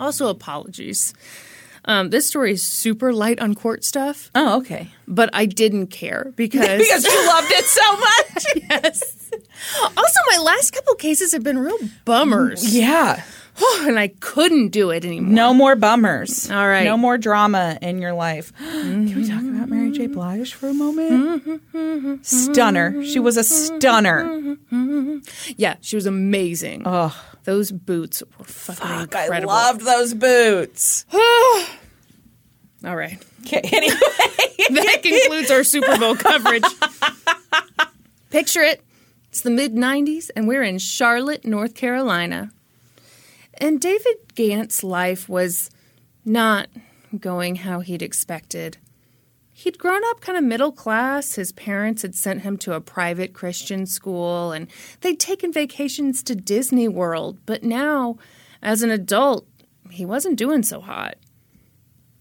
Also, 0.00 0.26
apologies. 0.26 1.14
Um, 1.86 2.10
this 2.10 2.26
story 2.26 2.52
is 2.52 2.62
super 2.62 3.12
light 3.12 3.40
on 3.40 3.54
court 3.54 3.84
stuff, 3.84 4.30
Oh, 4.34 4.58
okay. 4.58 4.88
but 5.06 5.28
I 5.34 5.44
didn't 5.46 5.88
care 5.88 6.32
because, 6.34 6.60
Because 6.78 7.04
you 7.04 7.26
loved 7.26 7.50
it 7.50 7.64
so 7.64 7.96
much. 7.96 8.44
yes. 8.70 9.30
Also, 9.82 10.20
my 10.30 10.38
last 10.42 10.72
couple 10.72 10.94
cases 10.94 11.32
have 11.32 11.42
been 11.42 11.58
real 11.58 11.78
bummers, 12.06 12.74
yeah. 12.74 13.22
And 13.56 13.98
I 13.98 14.08
couldn't 14.20 14.68
do 14.68 14.90
it 14.90 15.04
anymore. 15.04 15.32
No 15.32 15.54
more 15.54 15.76
bummers. 15.76 16.50
All 16.50 16.66
right. 16.66 16.84
No 16.84 16.96
more 16.96 17.18
drama 17.18 17.78
in 17.80 17.98
your 18.00 18.12
life. 18.12 18.52
Can 18.58 19.14
we 19.14 19.28
talk 19.28 19.42
about 19.42 19.68
Mary 19.68 19.90
J. 19.92 20.04
Mm-hmm. 20.04 20.14
Blige 20.14 20.54
for 20.54 20.68
a 20.68 20.74
moment? 20.74 21.44
Mm-hmm. 21.44 22.14
Stunner. 22.22 23.04
She 23.04 23.20
was 23.20 23.36
a 23.36 23.44
stunner. 23.44 24.24
Mm-hmm. 24.24 25.18
Yeah, 25.56 25.76
she 25.80 25.96
was 25.96 26.06
amazing. 26.06 26.82
Oh, 26.86 27.14
Those 27.44 27.70
boots 27.70 28.22
were 28.38 28.44
fucking 28.44 29.08
fuck. 29.08 29.14
I 29.14 29.38
loved 29.40 29.82
those 29.82 30.14
boots. 30.14 31.06
All 32.84 32.96
right, 32.96 33.18
Okay, 33.46 33.60
anyway. 33.72 33.96
that 34.70 34.98
concludes 35.02 35.50
our 35.50 35.64
Super 35.64 35.96
Bowl 35.98 36.14
coverage. 36.16 36.64
Picture 38.30 38.60
it. 38.62 38.82
It's 39.30 39.40
the 39.40 39.50
mid 39.50 39.74
90s, 39.74 40.30
and 40.36 40.46
we're 40.46 40.62
in 40.62 40.78
Charlotte, 40.78 41.44
North 41.46 41.74
Carolina. 41.74 42.50
And 43.58 43.80
David 43.80 44.16
Ghantt's 44.34 44.82
life 44.82 45.28
was 45.28 45.70
not 46.24 46.68
going 47.18 47.56
how 47.56 47.80
he'd 47.80 48.02
expected. 48.02 48.78
He'd 49.52 49.78
grown 49.78 50.02
up 50.06 50.20
kind 50.20 50.36
of 50.36 50.42
middle 50.42 50.72
class. 50.72 51.36
His 51.36 51.52
parents 51.52 52.02
had 52.02 52.16
sent 52.16 52.42
him 52.42 52.56
to 52.58 52.72
a 52.72 52.80
private 52.80 53.32
Christian 53.32 53.86
school 53.86 54.50
and 54.50 54.66
they'd 55.00 55.20
taken 55.20 55.52
vacations 55.52 56.24
to 56.24 56.34
Disney 56.34 56.88
World. 56.88 57.38
But 57.46 57.62
now, 57.62 58.16
as 58.60 58.82
an 58.82 58.90
adult, 58.90 59.46
he 59.90 60.04
wasn't 60.04 60.38
doing 60.38 60.64
so 60.64 60.80
hot. 60.80 61.14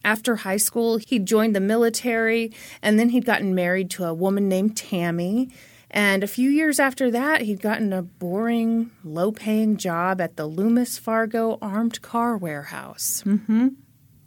After 0.05 0.35
high 0.37 0.57
school, 0.57 0.97
he 0.97 1.17
joined 1.17 1.55
the 1.55 1.59
military 1.59 2.53
and 2.83 2.99
then 2.99 3.09
he'd 3.09 3.25
gotten 3.25 3.55
married 3.55 3.89
to 3.91 4.05
a 4.05 4.13
woman 4.13 4.47
named 4.47 4.77
Tammy. 4.77 5.49
And 5.95 6.23
a 6.23 6.27
few 6.27 6.49
years 6.49 6.79
after 6.79 7.11
that, 7.11 7.41
he'd 7.41 7.61
gotten 7.61 7.93
a 7.93 8.01
boring, 8.01 8.89
low 9.03 9.31
paying 9.31 9.77
job 9.77 10.19
at 10.19 10.37
the 10.37 10.47
Loomis 10.47 10.97
Fargo 10.97 11.59
Armed 11.61 12.01
Car 12.01 12.35
Warehouse. 12.35 13.21
Mm-hmm. 13.27 13.69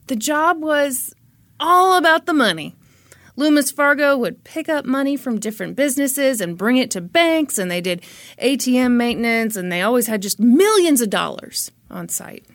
The 0.06 0.14
job 0.14 0.62
was 0.62 1.12
all 1.58 1.98
about 1.98 2.26
the 2.26 2.32
money. 2.32 2.76
Loomis 3.34 3.72
Fargo 3.72 4.16
would 4.16 4.44
pick 4.44 4.68
up 4.68 4.84
money 4.84 5.16
from 5.16 5.40
different 5.40 5.74
businesses 5.74 6.40
and 6.40 6.56
bring 6.56 6.76
it 6.76 6.90
to 6.92 7.00
banks, 7.00 7.58
and 7.58 7.68
they 7.68 7.80
did 7.80 8.00
ATM 8.40 8.92
maintenance, 8.92 9.56
and 9.56 9.70
they 9.70 9.82
always 9.82 10.06
had 10.06 10.22
just 10.22 10.38
millions 10.38 11.00
of 11.00 11.10
dollars 11.10 11.72
on 11.90 12.08
site. 12.08 12.46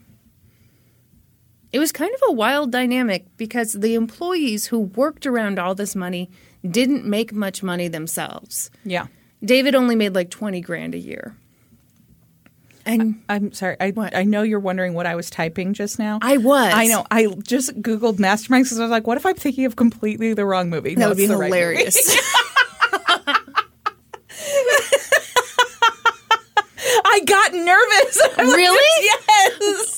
It 1.73 1.79
was 1.79 1.91
kind 1.91 2.13
of 2.15 2.21
a 2.29 2.33
wild 2.33 2.71
dynamic 2.71 3.25
because 3.35 3.73
the 3.73 3.93
employees 3.95 4.67
who 4.67 4.79
worked 4.79 5.25
around 5.25 5.59
all 5.59 5.75
this 5.75 5.95
money 5.95 6.29
didn't 6.69 7.05
make 7.05 7.33
much 7.33 7.63
money 7.63 7.87
themselves. 7.87 8.69
Yeah. 8.83 9.07
David 9.43 9.73
only 9.75 9.95
made 9.95 10.13
like 10.15 10.29
20 10.29 10.61
grand 10.61 10.93
a 10.95 10.99
year. 10.99 11.35
And 12.85 13.21
I'm 13.29 13.51
sorry. 13.53 13.77
I 13.79 13.93
I 13.97 14.23
know 14.23 14.41
you're 14.41 14.59
wondering 14.59 14.95
what 14.95 15.05
I 15.05 15.13
was 15.15 15.29
typing 15.29 15.73
just 15.73 15.99
now. 15.99 16.17
I 16.21 16.37
was. 16.37 16.73
I 16.73 16.87
know. 16.87 17.05
I 17.11 17.27
just 17.43 17.79
googled 17.81 18.15
masterminds 18.17 18.63
because 18.63 18.79
I 18.79 18.83
was 18.83 18.89
like, 18.91 19.05
what 19.05 19.17
if 19.17 19.25
I'm 19.25 19.35
thinking 19.35 19.65
of 19.65 19.75
completely 19.75 20.33
the 20.33 20.45
wrong 20.45 20.69
movie? 20.71 20.95
that 20.95 20.99
No, 20.99 21.09
would 21.09 21.17
be 21.17 21.27
hilarious. 21.27 21.95
right 22.07 22.17
movie. 23.37 23.37
hilarious. 23.37 23.41
I 27.13 27.19
got 27.25 27.53
nervous. 27.53 28.21
I'm 28.37 28.47
like, 28.47 28.55
Really? 28.57 29.05
yes. 29.05 29.97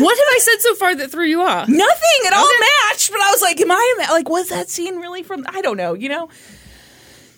what 0.00 0.16
have 0.18 0.28
I 0.28 0.38
said 0.40 0.60
so 0.60 0.74
far 0.76 0.94
that 0.96 1.10
threw 1.10 1.26
you 1.26 1.42
off? 1.42 1.68
Nothing. 1.68 2.18
It 2.24 2.32
all 2.32 2.48
matched, 2.90 3.10
but 3.10 3.20
I 3.20 3.30
was 3.30 3.42
like, 3.42 3.60
am 3.60 3.70
I 3.70 3.94
ima- 3.98 4.12
like 4.12 4.28
was 4.28 4.48
that 4.48 4.68
scene 4.68 4.96
really 4.96 5.22
from? 5.22 5.44
I 5.48 5.60
don't 5.60 5.76
know. 5.76 5.94
You 5.94 6.08
know. 6.08 6.28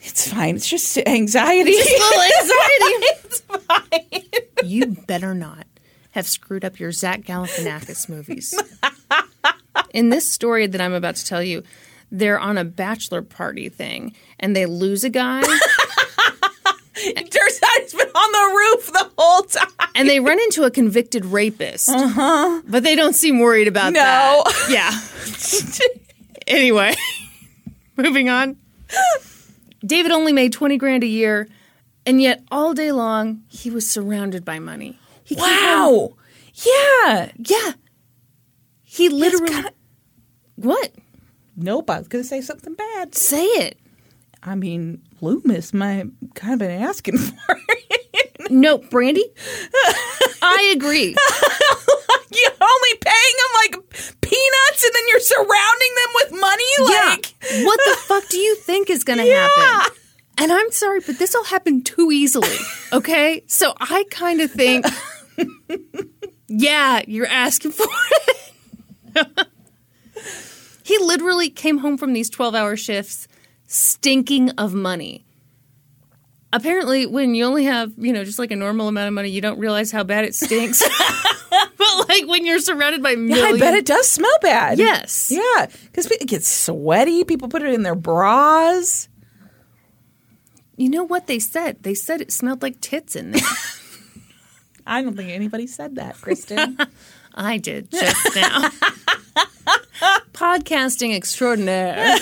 It's 0.02 0.28
fine. 0.32 0.56
It's 0.56 0.68
just 0.68 0.96
anxiety. 0.98 1.72
It's 1.72 1.90
just 1.90 3.40
anxiety. 3.40 3.98
it's 4.00 4.20
fine. 4.62 4.68
You 4.70 4.86
better 5.06 5.34
not 5.34 5.66
have 6.12 6.26
screwed 6.26 6.64
up 6.64 6.78
your 6.80 6.92
Zach 6.92 7.22
Galifianakis 7.22 8.08
movies. 8.08 8.54
In 9.92 10.08
this 10.10 10.30
story 10.30 10.66
that 10.66 10.80
I'm 10.80 10.92
about 10.92 11.16
to 11.16 11.24
tell 11.26 11.42
you, 11.42 11.62
they're 12.10 12.38
on 12.38 12.56
a 12.58 12.64
bachelor 12.64 13.22
party 13.22 13.68
thing 13.68 14.14
and 14.40 14.54
they 14.56 14.66
lose 14.66 15.04
a 15.04 15.10
guy 15.10 15.42
Turns 17.04 17.60
out 17.62 17.80
he's 17.80 17.94
been 17.94 18.08
on 18.08 18.32
the 18.32 18.54
roof 18.56 18.92
the 18.92 19.10
whole 19.18 19.42
time. 19.42 19.68
and 19.94 20.08
they 20.08 20.20
run 20.20 20.38
into 20.40 20.64
a 20.64 20.70
convicted 20.70 21.24
rapist. 21.24 21.88
Uh-huh. 21.88 22.62
But 22.66 22.82
they 22.82 22.94
don't 22.96 23.14
seem 23.14 23.38
worried 23.38 23.68
about 23.68 23.92
that. 23.94 24.36
No. 24.36 24.42
that. 24.44 24.68
Yeah. 24.70 25.96
anyway, 26.46 26.94
moving 27.96 28.28
on. 28.28 28.56
David 29.84 30.10
only 30.12 30.32
made 30.32 30.52
20 30.52 30.76
grand 30.76 31.04
a 31.04 31.06
year, 31.06 31.48
and 32.04 32.20
yet 32.20 32.42
all 32.50 32.74
day 32.74 32.90
long 32.92 33.42
he 33.48 33.70
was 33.70 33.88
surrounded 33.88 34.44
by 34.44 34.58
money. 34.58 34.98
He 35.24 35.36
Wow. 35.36 36.14
Yeah. 36.54 37.30
Yeah. 37.38 37.72
He 38.82 39.08
literally. 39.08 39.52
kinda- 39.52 39.72
What? 40.56 40.90
Nope. 41.56 41.90
I 41.90 41.98
was 41.98 42.08
gonna 42.08 42.24
say 42.24 42.40
something 42.40 42.74
bad. 42.74 43.14
Say 43.14 43.44
it. 43.44 43.78
I 44.42 44.54
mean, 44.54 45.02
Loomis 45.20 45.72
might 45.74 46.06
kind 46.34 46.54
of 46.54 46.58
been 46.60 46.70
asking 46.82 47.18
for 47.18 47.58
it. 47.90 48.50
No, 48.50 48.78
Brandi. 48.78 49.22
I 50.42 50.72
agree. 50.76 51.14
You're 52.30 52.52
only 52.60 52.94
paying 53.00 53.34
them 53.36 53.52
like 53.54 54.14
peanuts, 54.20 54.84
and 54.84 54.94
then 54.94 55.02
you're 55.08 55.20
surrounding 55.20 55.94
them 55.96 56.12
with 56.14 56.40
money. 56.40 56.64
Like, 56.80 57.34
yeah. 57.50 57.64
What 57.64 57.80
the 57.84 57.96
fuck 58.06 58.28
do 58.28 58.36
you 58.38 58.54
think 58.56 58.90
is 58.90 59.02
going 59.02 59.18
to 59.18 59.24
Yeah. 59.26 59.48
happen? 59.48 59.96
And 60.38 60.52
I'm 60.52 60.70
sorry, 60.70 61.00
but 61.04 61.18
this 61.18 61.34
all 61.34 61.44
happened 61.44 61.84
too 61.86 62.12
easily. 62.12 62.54
Okay? 62.92 63.42
So 63.48 63.74
I 63.80 64.04
kind 64.10 64.40
of 64.40 64.50
think, 64.52 64.86
yeah, 66.48 67.02
you're 67.08 67.26
asking 67.26 67.72
for 67.72 67.86
it. 69.16 69.48
he 70.84 70.98
literally 70.98 71.50
came 71.50 71.78
home 71.78 71.98
from 71.98 72.12
these 72.12 72.30
12 72.30 72.54
hour 72.54 72.76
shifts 72.76 73.26
stinking 73.68 74.50
of 74.50 74.74
money. 74.74 75.24
Apparently, 76.52 77.06
when 77.06 77.34
you 77.34 77.44
only 77.44 77.64
have, 77.64 77.92
you 77.98 78.12
know, 78.12 78.24
just 78.24 78.38
like 78.38 78.50
a 78.50 78.56
normal 78.56 78.88
amount 78.88 79.06
of 79.06 79.14
money, 79.14 79.28
you 79.28 79.40
don't 79.40 79.58
realize 79.58 79.92
how 79.92 80.02
bad 80.02 80.24
it 80.24 80.34
stinks. 80.34 80.82
but 81.78 82.08
like 82.08 82.26
when 82.26 82.44
you're 82.44 82.58
surrounded 82.58 83.02
by 83.02 83.10
yeah. 83.10 83.36
I 83.36 83.58
bet 83.58 83.74
it 83.74 83.86
does 83.86 84.08
smell 84.08 84.36
bad. 84.40 84.78
Yes. 84.78 85.30
Yeah, 85.30 85.66
because 85.84 86.10
it 86.10 86.26
gets 86.26 86.48
sweaty. 86.48 87.24
People 87.24 87.48
put 87.48 87.62
it 87.62 87.72
in 87.72 87.82
their 87.82 87.94
bras. 87.94 89.08
You 90.76 90.88
know 90.90 91.04
what 91.04 91.26
they 91.26 91.38
said? 91.38 91.82
They 91.82 91.94
said 91.94 92.20
it 92.20 92.32
smelled 92.32 92.62
like 92.62 92.80
tits 92.80 93.16
in 93.16 93.32
there. 93.32 93.42
I 94.86 95.02
don't 95.02 95.16
think 95.16 95.30
anybody 95.30 95.66
said 95.66 95.96
that, 95.96 96.16
Kristin. 96.16 96.88
I 97.34 97.58
did 97.58 97.90
just 97.90 98.34
now. 98.34 98.70
Podcasting 100.32 101.14
extraordinaire. 101.14 102.16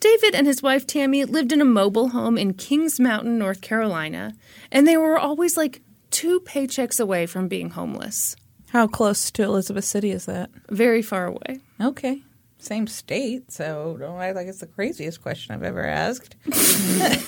David 0.00 0.34
and 0.34 0.46
his 0.46 0.62
wife 0.62 0.86
Tammy 0.86 1.24
lived 1.26 1.52
in 1.52 1.60
a 1.60 1.66
mobile 1.66 2.08
home 2.08 2.38
in 2.38 2.54
Kings 2.54 2.98
Mountain, 2.98 3.38
North 3.38 3.60
Carolina, 3.60 4.34
and 4.72 4.88
they 4.88 4.96
were 4.96 5.18
always 5.18 5.58
like 5.58 5.82
two 6.10 6.40
paychecks 6.40 6.98
away 6.98 7.26
from 7.26 7.48
being 7.48 7.70
homeless. 7.70 8.34
How 8.70 8.86
close 8.86 9.30
to 9.32 9.42
Elizabeth 9.42 9.84
City 9.84 10.10
is 10.10 10.24
that? 10.26 10.48
Very 10.70 11.02
far 11.02 11.26
away. 11.26 11.60
Okay. 11.80 12.22
Same 12.58 12.86
state, 12.86 13.52
so 13.52 13.96
don't 13.98 14.20
act 14.20 14.36
like 14.36 14.46
it's 14.46 14.60
the 14.60 14.66
craziest 14.66 15.22
question 15.22 15.54
I've 15.54 15.62
ever 15.62 15.84
asked. 15.84 16.36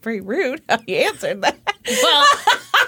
Pretty 0.00 0.20
rude 0.20 0.62
how 0.68 0.78
you 0.86 0.96
answered 0.96 1.42
that. 1.42 1.58
Well, 2.02 2.26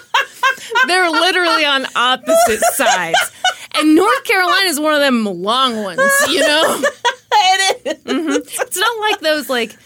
they're 0.86 1.10
literally 1.10 1.64
on 1.64 1.86
opposite 1.96 2.60
sides. 2.74 3.32
And 3.74 3.94
North 3.94 4.24
Carolina 4.24 4.68
is 4.68 4.80
one 4.80 4.94
of 4.94 5.00
them 5.00 5.24
long 5.24 5.82
ones, 5.82 6.00
you 6.28 6.40
know? 6.40 6.82
it 7.32 7.86
is. 7.86 7.94
Mm-hmm. 8.04 8.62
It's 8.62 8.76
not 8.76 9.00
like 9.00 9.20
those 9.20 9.48
like 9.48 9.76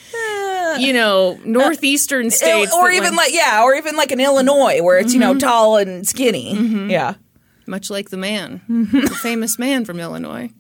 you 0.78 0.92
know 0.92 1.38
northeastern 1.44 2.28
uh, 2.28 2.30
states, 2.30 2.72
or 2.74 2.90
even 2.90 3.14
like, 3.14 3.32
yeah, 3.32 3.62
or 3.62 3.74
even 3.74 3.96
like 3.96 4.12
in 4.12 4.20
Illinois 4.20 4.82
where 4.82 4.98
it's, 4.98 5.12
you 5.12 5.20
know, 5.20 5.32
mm-hmm. 5.32 5.38
tall 5.40 5.76
and 5.76 6.06
skinny. 6.06 6.54
Mm-hmm. 6.54 6.90
Yeah. 6.90 7.14
much 7.66 7.90
like 7.90 8.10
the 8.10 8.16
man, 8.16 8.62
the 8.68 9.18
famous 9.22 9.58
man 9.58 9.84
from 9.84 10.00
Illinois. 10.00 10.50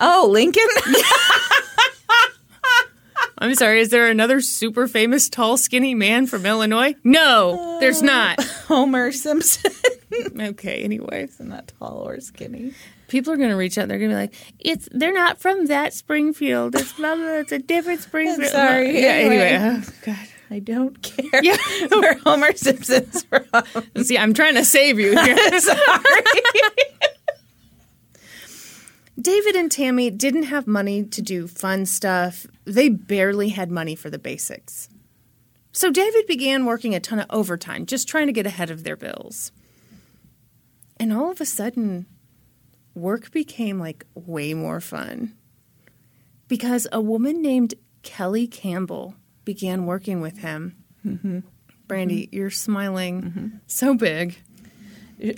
Oh, 0.00 0.28
Lincoln? 0.30 0.66
I'm 3.40 3.54
sorry, 3.54 3.80
is 3.80 3.88
there 3.88 4.08
another 4.08 4.40
super 4.40 4.86
famous 4.86 5.28
tall 5.28 5.56
skinny 5.56 5.94
man 5.94 6.26
from 6.26 6.44
Illinois? 6.44 6.94
No, 7.04 7.78
there's 7.80 8.02
not. 8.02 8.42
Homer 8.68 9.12
Simpson. 9.12 9.72
Okay, 10.40 10.82
anyways, 10.82 11.38
Not 11.38 11.72
tall 11.78 12.02
or 12.08 12.18
skinny. 12.18 12.72
people 13.06 13.32
are 13.32 13.36
gonna 13.36 13.56
reach 13.56 13.78
out. 13.78 13.86
They're 13.86 13.98
gonna 13.98 14.10
be 14.10 14.16
like, 14.16 14.34
"It's 14.58 14.88
they're 14.90 15.12
not 15.14 15.40
from 15.40 15.66
that 15.66 15.94
Springfield. 15.94 16.74
It's 16.74 16.92
blah, 16.94 17.14
blah, 17.14 17.34
it's 17.38 17.52
a 17.52 17.60
different 17.60 18.00
Springfield." 18.00 18.50
Sorry, 18.50 19.00
Yeah. 19.00 19.08
anyway. 19.10 19.36
Anyway, 19.50 19.82
oh, 19.86 19.92
God. 20.04 20.28
I 20.50 20.58
don't 20.58 21.00
care 21.00 21.42
Yeah. 21.44 21.56
where 21.90 22.14
Homer 22.24 22.54
Simpson's 22.56 23.22
from. 23.22 23.44
See, 24.02 24.18
I'm 24.18 24.34
trying 24.34 24.56
to 24.56 24.64
save 24.64 24.98
you 24.98 25.16
here. 25.16 25.60
Sorry. 25.60 25.84
David 29.20 29.56
and 29.56 29.70
Tammy 29.70 30.10
didn't 30.10 30.44
have 30.44 30.66
money 30.66 31.04
to 31.04 31.22
do 31.22 31.46
fun 31.46 31.86
stuff. 31.86 32.46
They 32.64 32.88
barely 32.88 33.50
had 33.50 33.70
money 33.70 33.94
for 33.94 34.10
the 34.10 34.18
basics. 34.18 34.88
So 35.72 35.90
David 35.90 36.26
began 36.26 36.64
working 36.64 36.94
a 36.94 37.00
ton 37.00 37.20
of 37.20 37.26
overtime, 37.30 37.86
just 37.86 38.08
trying 38.08 38.26
to 38.26 38.32
get 38.32 38.46
ahead 38.46 38.70
of 38.70 38.82
their 38.82 38.96
bills. 38.96 39.52
And 40.98 41.12
all 41.12 41.30
of 41.30 41.40
a 41.40 41.46
sudden, 41.46 42.06
work 42.94 43.30
became 43.30 43.78
like 43.78 44.04
way 44.14 44.54
more 44.54 44.80
fun. 44.80 45.34
Because 46.48 46.86
a 46.90 47.00
woman 47.00 47.40
named 47.40 47.74
Kelly 48.02 48.46
Campbell 48.46 49.14
began 49.44 49.86
working 49.86 50.20
with 50.20 50.38
him. 50.38 50.76
Mm-hmm. 51.06 51.40
Brandi, 51.86 52.24
mm-hmm. 52.24 52.36
you're 52.36 52.50
smiling 52.50 53.22
mm-hmm. 53.22 53.48
so 53.66 53.94
big. 53.94 54.38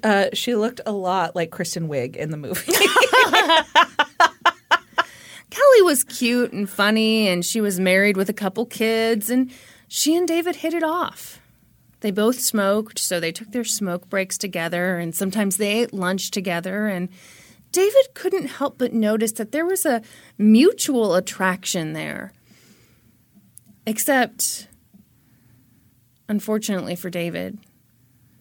Uh, 0.03 0.27
she 0.33 0.55
looked 0.55 0.81
a 0.87 0.93
lot 0.93 1.35
like 1.35 1.51
Kristen 1.51 1.89
Wiig 1.89 2.17
in 2.17 2.31
the 2.31 2.37
movie. 2.37 2.73
Kelly 5.51 5.83
was 5.83 6.05
cute 6.05 6.53
and 6.53 6.69
funny, 6.69 7.29
and 7.29 7.45
she 7.45 7.61
was 7.61 7.81
married 7.81 8.17
with 8.17 8.29
a 8.29 8.35
couple 8.35 8.65
kids, 8.65 9.29
and 9.29 9.51
she 9.89 10.17
and 10.17 10.27
David 10.27 10.57
hit 10.57 10.73
it 10.73 10.83
off. 10.83 11.41
They 12.01 12.11
both 12.11 12.41
smoked, 12.41 12.99
so 12.99 13.21
they 13.21 13.33
took 13.33 13.53
their 13.53 13.65
smoke 13.65 14.09
breaks 14.09 14.39
together, 14.39 14.99
and 14.99 15.15
sometimes 15.15 15.57
they 15.57 15.81
ate 15.81 15.93
lunch 15.93 16.31
together. 16.31 16.87
And 16.87 17.09
David 17.71 18.15
couldn't 18.15 18.47
help 18.47 18.79
but 18.79 18.93
notice 18.93 19.33
that 19.33 19.53
there 19.53 19.65
was 19.65 19.87
a 19.87 20.03
mutual 20.37 21.15
attraction 21.15 21.93
there. 21.93 22.33
Except, 23.87 24.69
unfortunately 26.29 26.97
for 26.97 27.11
David, 27.11 27.59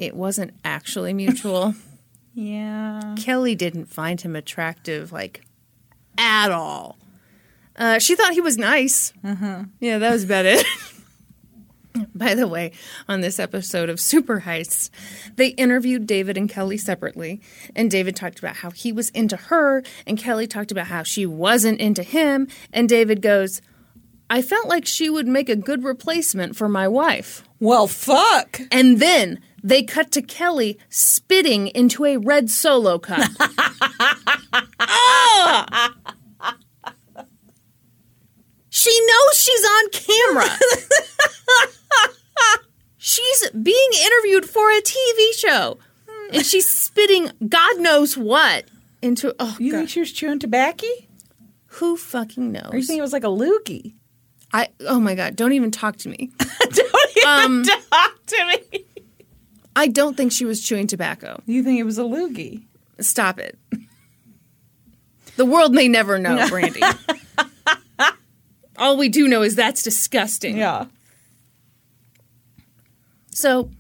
it 0.02 0.16
wasn't 0.16 0.54
actually 0.64 1.14
mutual. 1.14 1.76
Yeah. 2.34 3.16
Kelly 3.18 3.56
didn't 3.56 3.88
find 3.88 4.22
him 4.22 4.38
attractive, 4.38 5.12
like, 5.12 5.42
at 6.18 6.50
all. 6.50 6.98
Uh, 7.76 8.00
she 8.00 8.16
thought 8.16 8.32
he 8.32 8.40
was 8.40 8.58
nice. 8.58 9.12
Yeah, 9.82 9.98
that 9.98 10.12
was 10.14 10.24
about 10.24 10.46
it. 10.46 10.66
By 12.16 12.36
the 12.36 12.48
way, 12.48 12.72
on 13.10 13.20
this 13.20 13.38
episode 13.38 13.90
of 13.90 14.00
Super 14.00 14.40
Heists, 14.46 14.90
they 15.36 15.48
interviewed 15.50 16.08
David 16.08 16.38
and 16.38 16.50
Kelly 16.50 16.78
separately, 16.78 17.42
and 17.76 17.92
David 17.92 18.16
talked 18.16 18.40
about 18.40 18.56
how 18.56 18.72
he 18.72 18.94
was 18.94 19.10
into 19.10 19.36
her, 19.36 19.84
and 20.08 20.18
Kelly 20.18 20.48
talked 20.48 20.72
about 20.72 20.88
how 20.88 21.04
she 21.04 21.26
wasn't 21.26 21.82
into 21.82 22.02
him, 22.02 22.48
and 22.72 22.88
David 22.88 23.22
goes, 23.22 23.62
I 24.30 24.42
felt 24.42 24.70
like 24.70 24.86
she 24.86 25.10
would 25.10 25.28
make 25.28 25.50
a 25.50 25.58
good 25.58 25.84
replacement 25.84 26.56
for 26.56 26.70
my 26.70 26.88
wife. 26.88 27.44
Well, 27.60 27.88
fuck. 27.88 28.62
And 28.72 29.00
then 29.02 29.42
they 29.64 29.84
cut 29.84 30.12
to 30.12 30.22
Kelly 30.22 30.78
spitting 30.90 31.68
into 31.68 32.06
a 32.06 32.18
red 32.18 32.50
solo 32.50 32.98
cup. 33.00 33.30
Ah! 34.80 35.94
She 38.74 38.98
knows 39.06 39.38
she's 39.38 39.66
on 39.66 39.90
camera. 39.92 40.50
she's 42.98 43.50
being 43.52 43.90
interviewed 44.02 44.46
for 44.46 44.72
a 44.72 44.82
TV 44.82 45.34
show. 45.36 45.78
And 46.34 46.46
she's 46.46 46.72
spitting 46.74 47.30
God 47.48 47.80
knows 47.80 48.18
what 48.18 48.66
into 49.02 49.36
oh 49.40 49.58
You 49.60 49.72
God. 49.74 49.78
think 49.80 49.90
she 49.90 50.00
was 50.00 50.12
chewing 50.14 50.40
tobacco? 50.40 50.88
who 51.66 51.98
fucking 51.98 52.52
knows? 52.52 52.70
Or 52.72 52.78
you 52.78 52.84
think 52.84 52.98
it 53.00 53.02
was 53.02 53.14
like 53.14 53.24
a 53.26 53.28
loogie? 53.28 53.94
I 54.54 54.70
oh 54.88 55.00
my 55.02 55.16
god, 55.16 55.36
don't 55.36 55.54
even 55.54 55.72
talk 55.72 55.98
to 55.98 56.10
me. 56.10 56.32
Don't 56.62 57.18
even 57.18 57.30
Um, 57.30 57.64
talk 57.64 58.26
to 58.28 58.46
me. 58.72 58.86
I 59.76 59.88
don't 59.88 60.18
think 60.18 60.32
she 60.32 60.46
was 60.46 60.62
chewing 60.62 60.88
tobacco. 60.88 61.42
You 61.46 61.64
think 61.64 61.80
it 61.80 61.84
was 61.84 61.98
a 61.98 62.04
loogie? 62.04 62.64
Stop 63.00 63.40
it. 63.40 63.58
The 65.38 65.46
world 65.46 65.74
may 65.74 65.88
never 65.88 66.20
know, 66.20 66.38
Brandi. 66.48 66.82
All 68.78 68.98
we 68.98 69.10
do 69.10 69.28
know 69.28 69.42
is 69.42 69.56
that's 69.56 69.84
disgusting. 69.84 70.58
Yeah. 70.58 70.86
So, 73.32 73.72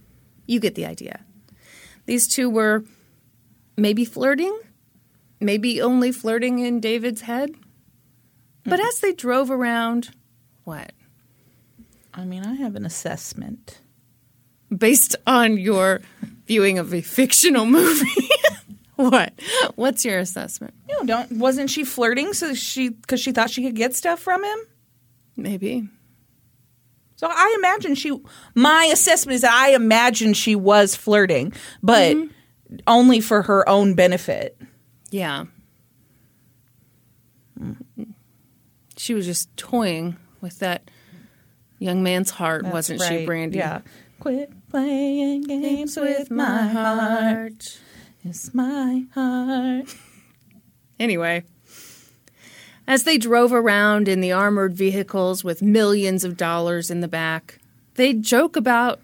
you 0.45 0.59
get 0.59 0.75
the 0.75 0.85
idea. 0.85 1.21
These 2.05 2.27
two 2.27 2.49
were 2.49 2.83
maybe 3.77 4.05
flirting, 4.05 4.57
maybe 5.39 5.81
only 5.81 6.11
flirting 6.11 6.59
in 6.59 6.79
David's 6.79 7.21
head. 7.21 7.55
But 8.63 8.79
mm. 8.79 8.87
as 8.87 8.99
they 8.99 9.13
drove 9.13 9.51
around, 9.51 10.11
what? 10.63 10.93
I 12.13 12.25
mean, 12.25 12.45
I 12.45 12.55
have 12.55 12.75
an 12.75 12.85
assessment. 12.85 13.79
Based 14.75 15.15
on 15.27 15.57
your 15.57 16.01
viewing 16.47 16.79
of 16.79 16.93
a 16.93 17.01
fictional 17.01 17.65
movie. 17.65 18.29
what? 18.95 19.33
What's 19.75 20.03
your 20.03 20.19
assessment? 20.19 20.73
No, 20.89 21.03
don't. 21.05 21.31
Wasn't 21.33 21.69
she 21.69 21.83
flirting? 21.83 22.33
So 22.33 22.53
she 22.53 22.89
because 22.89 23.19
she 23.19 23.31
thought 23.31 23.49
she 23.49 23.63
could 23.63 23.75
get 23.75 23.95
stuff 23.95 24.19
from 24.19 24.43
him. 24.43 24.59
Maybe. 25.37 25.87
So 27.15 27.27
I 27.29 27.55
imagine 27.57 27.95
she. 27.95 28.19
My 28.55 28.89
assessment 28.91 29.35
is 29.35 29.41
that 29.41 29.53
I 29.53 29.75
imagine 29.75 30.33
she 30.33 30.55
was 30.55 30.95
flirting, 30.95 31.53
but 31.81 32.15
mm-hmm. 32.15 32.77
only 32.87 33.21
for 33.21 33.43
her 33.43 33.67
own 33.69 33.93
benefit. 33.93 34.59
Yeah. 35.09 35.45
Mm-hmm. 37.59 38.03
She 38.97 39.13
was 39.13 39.25
just 39.25 39.55
toying 39.55 40.17
with 40.41 40.59
that 40.59 40.89
young 41.79 42.03
man's 42.03 42.29
heart, 42.29 42.63
That's 42.63 42.73
wasn't 42.73 43.01
she, 43.01 43.17
right. 43.17 43.27
Brandi? 43.27 43.55
Yeah. 43.55 43.81
Quit 44.19 44.51
playing 44.71 45.41
games 45.41 45.97
with 45.97 46.31
my 46.31 46.65
heart. 46.67 47.77
It's 48.23 48.53
my 48.53 49.05
heart. 49.13 49.95
Anyway, 50.99 51.43
as 52.85 53.05
they 53.05 53.17
drove 53.17 53.51
around 53.51 54.07
in 54.07 54.21
the 54.21 54.31
armored 54.31 54.75
vehicles 54.75 55.43
with 55.43 55.63
millions 55.63 56.23
of 56.23 56.37
dollars 56.37 56.91
in 56.91 56.99
the 57.01 57.07
back, 57.07 57.57
they'd 57.95 58.21
joke 58.21 58.55
about 58.55 58.99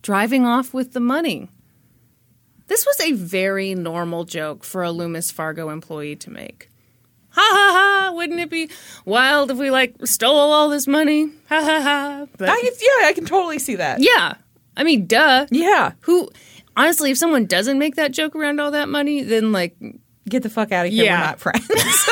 driving 0.00 0.46
off 0.46 0.72
with 0.72 0.94
the 0.94 1.00
money. 1.00 1.50
This 2.68 2.86
was 2.86 2.98
a 2.98 3.12
very 3.12 3.74
normal 3.74 4.24
joke 4.24 4.64
for 4.64 4.82
a 4.82 4.90
Loomis 4.90 5.30
Fargo 5.30 5.68
employee 5.68 6.16
to 6.16 6.30
make. 6.30 6.70
Ha 7.32 7.42
ha 7.42 7.72
ha! 8.08 8.16
Wouldn't 8.16 8.40
it 8.40 8.48
be 8.48 8.70
wild 9.04 9.50
if 9.50 9.58
we 9.58 9.70
like 9.70 9.94
stole 10.06 10.50
all 10.50 10.70
this 10.70 10.86
money? 10.86 11.26
Ha 11.50 11.60
ha 11.60 11.80
ha! 11.82 12.26
But 12.38 12.48
I, 12.48 12.56
yeah, 12.62 13.06
I 13.08 13.12
can 13.12 13.26
totally 13.26 13.58
see 13.58 13.74
that. 13.74 14.00
yeah, 14.00 14.36
I 14.76 14.84
mean, 14.84 15.06
duh. 15.06 15.46
Yeah. 15.50 15.92
Who? 16.00 16.30
Honestly, 16.76 17.10
if 17.10 17.18
someone 17.18 17.46
doesn't 17.46 17.78
make 17.78 17.94
that 17.96 18.12
joke 18.12 18.34
around 18.34 18.60
all 18.60 18.72
that 18.72 18.88
money, 18.88 19.22
then 19.22 19.52
like 19.52 19.76
Get 20.28 20.42
the 20.42 20.50
fuck 20.50 20.72
out 20.72 20.86
of 20.86 20.92
here. 20.92 21.04
Yeah. 21.04 21.20
We're 21.20 21.26
not 21.26 21.40
friends. 21.40 21.68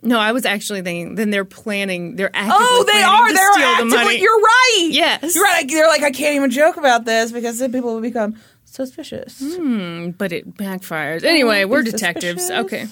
No, 0.00 0.20
I 0.20 0.30
was 0.30 0.46
actually 0.46 0.82
thinking. 0.82 1.16
Then 1.16 1.30
they're 1.30 1.44
planning. 1.44 2.14
They're 2.14 2.30
actively 2.32 2.56
oh, 2.60 2.84
they 2.86 2.92
planning 2.92 3.08
are. 3.08 3.28
to 3.28 3.34
They're 3.34 3.52
steal 3.52 3.64
actively. 3.64 3.90
the 3.90 4.04
money. 4.04 4.20
You're 4.20 4.40
right. 4.40 4.88
Yes. 4.90 5.34
You're 5.34 5.42
right. 5.42 5.68
They're 5.68 5.88
like, 5.88 6.02
I 6.02 6.12
can't 6.12 6.36
even 6.36 6.50
joke 6.50 6.76
about 6.76 7.04
this 7.04 7.32
because 7.32 7.58
then 7.58 7.72
people 7.72 7.94
will 7.94 8.00
become 8.00 8.36
suspicious. 8.64 9.42
Hmm, 9.42 10.10
but 10.10 10.32
it 10.32 10.54
backfires. 10.54 11.24
Anyway, 11.24 11.64
we're 11.64 11.82
detectives. 11.82 12.46
suspicious. 12.46 12.64
Okay. 12.64 12.86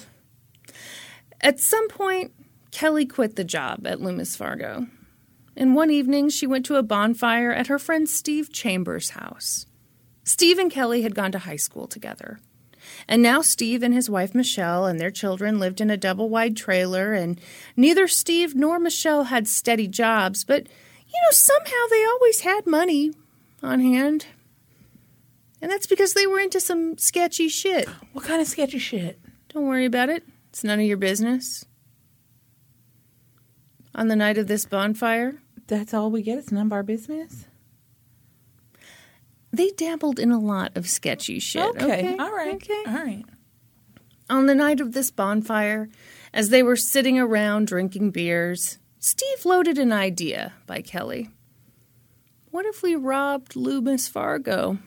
At 1.41 1.61
some 1.61 1.89
point, 1.89 2.33
Kelly 2.73 3.07
quit 3.07 3.37
the 3.37 3.45
job 3.45 3.87
at 3.87 4.01
Loomis 4.01 4.35
Fargo. 4.35 4.89
And 5.57 5.75
one 5.75 5.91
evening, 5.91 6.29
she 6.29 6.47
went 6.47 6.67
to 6.67 6.77
a 6.77 6.83
bonfire 6.83 7.51
at 7.51 7.69
her 7.69 7.79
friend 7.79 8.09
Steve 8.09 8.53
Chambers' 8.53 9.11
house. 9.11 9.67
Steve 10.23 10.59
and 10.59 10.71
Kelly 10.71 11.03
had 11.03 11.15
gone 11.15 11.33
to 11.33 11.39
high 11.39 11.57
school 11.57 11.87
together. 11.87 12.39
And 13.09 13.23
now 13.23 13.41
Steve 13.43 13.83
and 13.83 13.95
his 13.95 14.11
wife 14.11 14.35
Michelle 14.35 14.85
and 14.85 15.01
their 15.01 15.11
children 15.11 15.59
lived 15.59 15.81
in 15.81 15.91
a 15.91 15.97
double 15.97 16.29
wide 16.29 16.57
trailer, 16.57 17.15
and 17.15 17.41
neither 17.77 18.07
Steve 18.07 18.55
nor 18.55 18.79
Michelle 18.79 19.25
had 19.25 19.49
steady 19.49 19.89
jobs, 19.89 20.45
but, 20.45 20.67
you 20.67 21.21
know, 21.25 21.33
somehow 21.33 21.87
they 21.91 22.05
always 22.05 22.41
had 22.41 22.67
money 22.67 23.13
on 23.63 23.81
hand. 23.81 24.27
And 25.63 25.71
that's 25.71 25.87
because 25.87 26.13
they 26.13 26.27
were 26.27 26.39
into 26.39 26.61
some 26.61 26.99
sketchy 26.99 27.49
shit. 27.49 27.89
What 28.13 28.25
kind 28.25 28.41
of 28.41 28.47
sketchy 28.47 28.79
shit? 28.79 29.19
Don't 29.49 29.67
worry 29.67 29.87
about 29.87 30.11
it. 30.11 30.23
It's 30.51 30.63
none 30.63 30.81
of 30.81 30.87
your 30.87 30.99
business. 30.99 31.65
On 33.95 34.09
the 34.09 34.17
night 34.17 34.37
of 34.37 34.47
this 34.47 34.67
bonfire, 34.67 35.41
That's 35.67 35.93
all 35.93 36.11
we 36.11 36.23
get. 36.23 36.39
It's 36.39 36.53
none 36.53 36.67
of 36.67 36.73
our 36.73 36.83
business. 36.83 37.47
they 39.53 39.71
dabbled 39.71 40.19
in 40.19 40.31
a 40.31 40.39
lot 40.39 40.77
of 40.77 40.89
sketchy 40.89 41.39
shit. 41.39 41.65
Okay. 41.83 42.17
All 42.19 42.33
right. 42.33 42.55
Okay. 42.55 42.83
All 42.87 42.95
right. 42.95 43.25
On 44.29 44.47
the 44.47 44.55
night 44.55 44.81
of 44.81 44.93
this 44.93 45.11
bonfire, 45.11 45.89
as 46.35 46.51
they 46.51 46.63
were 46.63 46.77
sitting 46.77 47.19
around 47.19 47.67
drinking 47.69 48.11
beers, 48.11 48.79
Steve 48.99 49.39
floated 49.39 49.79
an 49.79 49.93
idea 49.93 50.53
by 50.67 50.83
Kelly. 50.83 51.31
What 52.51 52.67
if 52.67 52.83
we 52.83 52.97
robbed 52.97 53.57
Loomis 53.57 54.09
Fargo? 54.09 54.79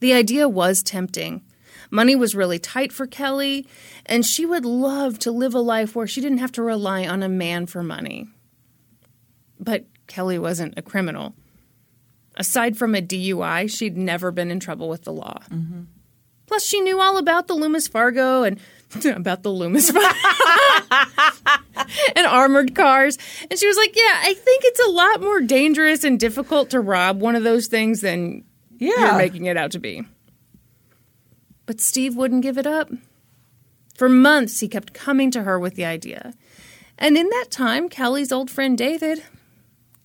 The 0.00 0.12
idea 0.12 0.48
was 0.48 0.82
tempting. 0.82 1.42
Money 1.90 2.14
was 2.14 2.34
really 2.34 2.58
tight 2.58 2.92
for 2.92 3.06
Kelly, 3.06 3.66
and 4.06 4.24
she 4.24 4.46
would 4.46 4.64
love 4.64 5.18
to 5.20 5.30
live 5.32 5.54
a 5.54 5.60
life 5.60 5.96
where 5.96 6.06
she 6.06 6.20
didn't 6.20 6.38
have 6.38 6.52
to 6.52 6.62
rely 6.62 7.06
on 7.06 7.22
a 7.22 7.28
man 7.28 7.66
for 7.66 7.82
money. 7.82 8.28
But 9.60 9.84
Kelly 10.06 10.38
wasn't 10.38 10.74
a 10.76 10.82
criminal. 10.82 11.34
Aside 12.36 12.76
from 12.76 12.94
a 12.94 13.02
DUI, 13.02 13.70
she'd 13.70 13.96
never 13.96 14.30
been 14.32 14.50
in 14.50 14.58
trouble 14.58 14.88
with 14.88 15.02
the 15.04 15.12
law. 15.12 15.42
Plus, 16.46 16.64
she 16.64 16.80
knew 16.80 16.98
all 17.00 17.16
about 17.18 17.46
the 17.46 17.54
Loomis 17.54 17.86
Fargo 17.86 18.42
and 18.42 18.58
about 19.04 19.42
the 19.42 19.50
Loomis 19.52 19.90
Fargo 19.90 20.08
and 22.16 22.26
armored 22.26 22.74
cars. 22.74 23.18
And 23.50 23.58
she 23.58 23.66
was 23.66 23.76
like, 23.76 23.94
Yeah, 23.94 24.20
I 24.22 24.34
think 24.34 24.62
it's 24.64 24.80
a 24.80 24.90
lot 24.90 25.20
more 25.20 25.40
dangerous 25.40 26.02
and 26.04 26.18
difficult 26.18 26.70
to 26.70 26.80
rob 26.80 27.20
one 27.20 27.36
of 27.36 27.44
those 27.44 27.66
things 27.66 28.00
than 28.00 28.44
you're 28.78 28.98
Yeah. 28.98 29.16
making 29.16 29.46
it 29.46 29.56
out 29.56 29.72
to 29.72 29.78
be. 29.78 30.02
But 31.66 31.80
Steve 31.80 32.16
wouldn't 32.16 32.42
give 32.42 32.58
it 32.58 32.66
up. 32.66 32.90
For 33.94 34.08
months, 34.08 34.60
he 34.60 34.68
kept 34.68 34.94
coming 34.94 35.30
to 35.32 35.42
her 35.42 35.58
with 35.58 35.74
the 35.74 35.84
idea. 35.84 36.32
And 36.98 37.16
in 37.16 37.28
that 37.28 37.46
time, 37.50 37.88
Kelly's 37.88 38.32
old 38.32 38.50
friend 38.50 38.76
David 38.76 39.22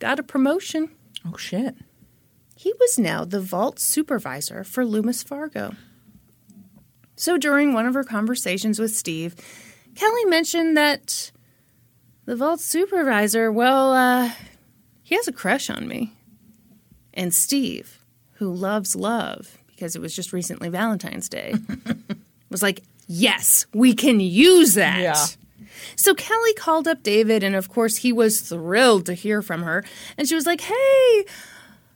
got 0.05 0.19
a 0.19 0.23
promotion. 0.23 0.91
Oh 1.25 1.35
shit. 1.35 1.75
He 2.55 2.71
was 2.79 2.99
now 2.99 3.25
the 3.25 3.41
vault 3.41 3.79
supervisor 3.79 4.63
for 4.63 4.85
Loomis 4.85 5.23
Fargo. 5.23 5.73
So 7.15 7.39
during 7.39 7.73
one 7.73 7.87
of 7.87 7.95
her 7.95 8.03
conversations 8.03 8.77
with 8.77 8.95
Steve, 8.95 9.33
Kelly 9.95 10.25
mentioned 10.25 10.77
that 10.77 11.31
the 12.25 12.35
vault 12.35 12.59
supervisor, 12.59 13.51
well, 13.51 13.93
uh, 13.93 14.31
he 15.01 15.15
has 15.15 15.27
a 15.27 15.31
crush 15.31 15.71
on 15.71 15.87
me. 15.87 16.13
And 17.15 17.33
Steve, 17.33 17.97
who 18.33 18.53
loves 18.53 18.95
love 18.95 19.57
because 19.65 19.95
it 19.95 20.03
was 20.03 20.15
just 20.15 20.31
recently 20.33 20.69
Valentine's 20.69 21.29
Day, 21.29 21.55
was 22.51 22.61
like, 22.61 22.83
yes, 23.07 23.65
we 23.73 23.95
can 23.95 24.19
use 24.19 24.75
that. 24.75 25.01
Yeah. 25.01 25.25
So 25.95 26.13
Kelly 26.13 26.53
called 26.53 26.87
up 26.87 27.03
David, 27.03 27.43
and 27.43 27.55
of 27.55 27.69
course, 27.69 27.97
he 27.97 28.11
was 28.11 28.41
thrilled 28.41 29.05
to 29.07 29.13
hear 29.13 29.41
from 29.41 29.63
her. 29.63 29.83
And 30.17 30.27
she 30.27 30.35
was 30.35 30.45
like, 30.45 30.61
hey, 30.61 31.25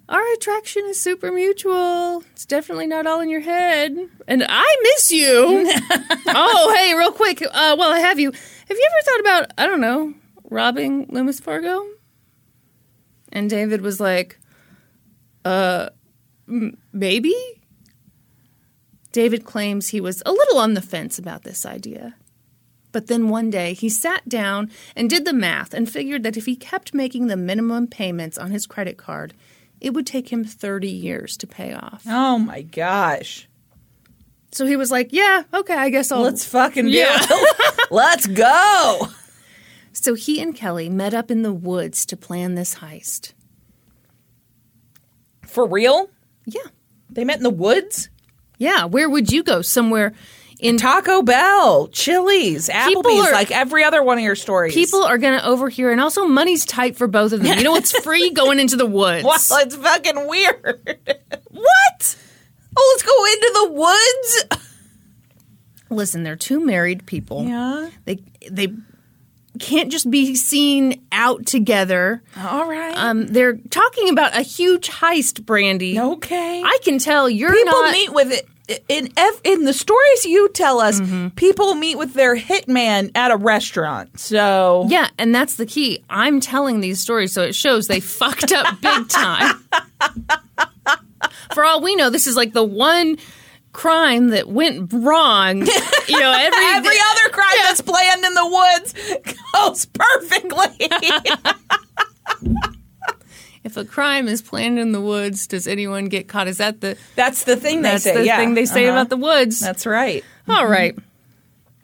our 0.10 0.34
attraction 0.34 0.84
is 0.88 1.00
super 1.00 1.32
mutual. 1.32 2.24
It's 2.32 2.46
definitely 2.46 2.88
not 2.88 3.06
all 3.06 3.20
in 3.22 3.30
your 3.30 3.42
head. 3.42 3.96
And 4.28 4.44
I 4.48 4.76
miss 4.84 5.12
you. 5.12 5.72
oh, 6.28 6.76
hey, 6.76 6.96
real 6.96 7.12
quick. 7.12 7.42
Uh, 7.42 7.76
while 7.76 7.92
I 7.92 8.00
have 8.00 8.20
you, 8.20 8.32
have 8.32 8.78
you 8.78 8.90
ever 8.92 9.06
thought 9.06 9.20
about, 9.20 9.52
I 9.58 9.68
don't 9.68 9.82
know, 9.82 10.14
robbing 10.50 11.06
Loomis 11.10 11.40
Fargo? 11.40 11.86
And 13.32 13.50
David 13.50 13.82
was 13.82 14.00
like, 14.00 14.40
uh, 15.46 15.90
m- 16.48 16.78
maybe? 16.92 17.36
David 19.12 19.46
claims 19.46 19.90
he 19.90 20.02
was 20.02 20.24
a 20.26 20.32
little 20.32 20.58
on 20.58 20.74
the 20.74 20.82
fence 20.82 21.20
about 21.20 21.44
this 21.44 21.66
idea. 21.66 22.16
But 22.92 23.08
then 23.08 23.30
one 23.30 23.50
day 23.50 23.74
he 23.74 23.88
sat 23.90 24.28
down 24.28 24.72
and 24.96 25.10
did 25.10 25.26
the 25.26 25.34
math 25.34 25.74
and 25.74 25.90
figured 25.90 26.24
that 26.24 26.38
if 26.38 26.46
he 26.46 26.56
kept 26.56 26.94
making 26.94 27.28
the 27.28 27.38
minimum 27.38 27.88
payments 27.88 28.38
on 28.38 28.52
his 28.52 28.66
credit 28.66 28.98
card, 28.98 29.34
it 29.80 29.94
would 29.94 30.08
take 30.08 30.32
him 30.32 30.44
30 30.44 30.90
years 30.90 31.38
to 31.38 31.48
pay 31.48 31.74
off. 31.74 32.04
Oh 32.08 32.40
my 32.40 32.64
gosh. 32.64 33.48
So 34.52 34.66
he 34.66 34.76
was 34.76 34.90
like, 34.90 35.10
yeah, 35.14 35.44
okay, 35.54 35.76
I 35.76 35.90
guess 35.90 36.12
I'll. 36.12 36.22
Let's 36.22 36.44
fucking 36.44 36.86
do 36.86 36.92
Yeah. 36.92 37.16
it. 37.20 37.88
Let's 37.92 38.26
go. 38.26 39.08
So 39.94 40.16
he 40.16 40.42
and 40.42 40.56
Kelly 40.56 40.90
met 40.90 41.14
up 41.14 41.30
in 41.30 41.44
the 41.44 41.54
woods 41.54 42.06
to 42.08 42.18
plan 42.18 42.56
this 42.56 42.76
heist. 42.76 43.34
For 45.46 45.68
real? 45.68 46.10
Yeah. 46.46 46.62
They 47.10 47.26
met 47.26 47.38
in 47.38 47.44
the 47.44 47.50
woods? 47.50 48.10
Yeah. 48.58 48.86
Where 48.86 49.10
would 49.10 49.32
you 49.32 49.44
go? 49.44 49.62
Somewhere 49.62 50.14
in. 50.60 50.78
Taco 50.78 51.22
Bell, 51.22 51.88
Chili's, 51.88 52.70
Applebee's, 52.70 53.28
are- 53.28 53.32
like 53.32 53.52
every 53.52 53.84
other 53.84 54.04
one 54.04 54.18
of 54.18 54.24
your 54.24 54.36
stories. 54.36 54.74
People 54.74 55.04
are 55.04 55.18
going 55.18 55.40
to 55.40 55.46
overhear, 55.46 55.92
and 55.92 56.00
also 56.02 56.26
money's 56.26 56.66
tight 56.66 56.96
for 56.98 57.08
both 57.08 57.34
of 57.34 57.42
them. 57.42 57.58
You 57.58 57.64
know 57.64 57.72
what's 57.72 57.98
free? 58.04 58.32
Going 58.32 58.60
into 58.60 58.76
the 58.76 58.86
woods. 58.86 59.24
Well, 59.24 59.38
it's 59.62 59.76
fucking 59.76 60.28
weird. 60.28 61.00
what? 61.52 62.18
Oh, 62.78 62.94
let's 62.98 63.04
go 63.04 63.26
into 63.26 63.52
the 63.54 63.74
woods. 64.54 64.64
Listen, 65.90 66.24
they're 66.24 66.36
two 66.36 66.64
married 66.64 67.06
people. 67.06 67.44
Yeah. 67.46 67.90
They 68.06 68.20
they 68.50 68.68
can't 69.60 69.92
just 69.92 70.10
be 70.10 70.36
seen 70.36 71.04
out 71.12 71.46
together. 71.48 72.22
All 72.38 72.70
right. 72.70 72.96
Um, 72.96 73.26
they're 73.28 73.58
talking 73.58 74.10
about 74.10 74.38
a 74.38 74.42
huge 74.42 74.88
heist, 74.90 75.42
Brandi. 75.42 75.98
okay. 76.14 76.62
I 76.64 76.78
can 76.84 77.00
tell 77.00 77.30
you're 77.30 77.52
people 77.52 77.74
not. 77.74 77.92
meet 77.92 78.14
with 78.14 78.32
it 78.32 78.48
in 78.88 79.10
ev- 79.18 79.42
in 79.44 79.66
the 79.66 79.74
stories 79.74 80.26
you 80.26 80.50
tell 80.50 80.80
us. 80.80 81.00
Mm-hmm. 81.00 81.30
People 81.30 81.76
meet 81.76 81.98
with 81.98 82.14
their 82.14 82.36
hitman 82.36 83.12
at 83.16 83.32
a 83.32 83.38
restaurant. 83.38 84.20
So 84.20 84.86
yeah, 84.90 85.10
and 85.18 85.34
that's 85.34 85.56
the 85.56 85.66
key. 85.66 86.04
I'm 86.10 86.40
telling 86.40 86.82
these 86.82 87.00
stories, 87.00 87.34
so 87.34 87.42
it 87.44 87.56
shows 87.56 87.88
they 87.88 88.00
fucked 88.20 88.52
up 88.52 88.80
big 88.82 89.08
time. 89.10 89.64
For 91.54 91.66
all 91.66 91.82
we 91.82 91.96
know, 91.96 92.10
this 92.10 92.28
is 92.28 92.36
like 92.36 92.54
the 92.54 92.64
one 92.64 93.18
crime 93.72 94.30
that 94.30 94.48
went 94.50 94.92
wrong. 94.94 95.68
You 96.10 96.20
know, 96.20 96.32
every 96.32 96.66
every 96.66 96.98
other 97.12 97.30
crime 97.30 97.58
that's 97.66 97.82
planned 97.82 98.26
in 98.26 98.34
the 98.34 98.48
woods 98.48 98.96
goes 99.54 99.86
perfectly. 99.86 100.90
If 103.64 103.76
a 103.78 103.84
crime 103.86 104.28
is 104.28 104.42
planned 104.42 104.80
in 104.80 104.92
the 104.92 105.02
woods, 105.02 105.48
does 105.48 105.68
anyone 105.68 106.06
get 106.06 106.28
caught? 106.28 106.48
Is 106.48 106.58
that 106.58 106.82
the 106.82 106.98
that's 107.16 107.44
the 107.44 107.56
thing 107.56 107.82
they 107.82 107.92
that's 107.92 108.04
say. 108.04 108.16
the 108.16 108.26
yeah. 108.26 108.38
thing 108.38 108.54
they 108.54 108.66
say 108.66 108.86
Uh-huh. 108.88 108.98
about 108.98 109.10
the 109.10 109.18
woods? 109.18 109.60
That's 109.60 109.86
right. 109.86 110.24
All 110.48 110.68
right. 110.68 110.98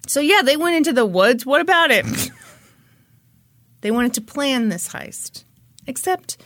So 0.08 0.20
yeah, 0.20 0.42
they 0.42 0.56
went 0.58 0.76
into 0.76 0.94
the 0.94 1.06
woods. 1.06 1.46
What 1.46 1.62
about 1.62 1.92
it? 1.92 2.06
they 3.82 3.92
wanted 3.92 4.14
to 4.16 4.22
plan 4.22 4.70
this 4.70 4.90
heist. 4.90 5.44
Except 5.88 6.38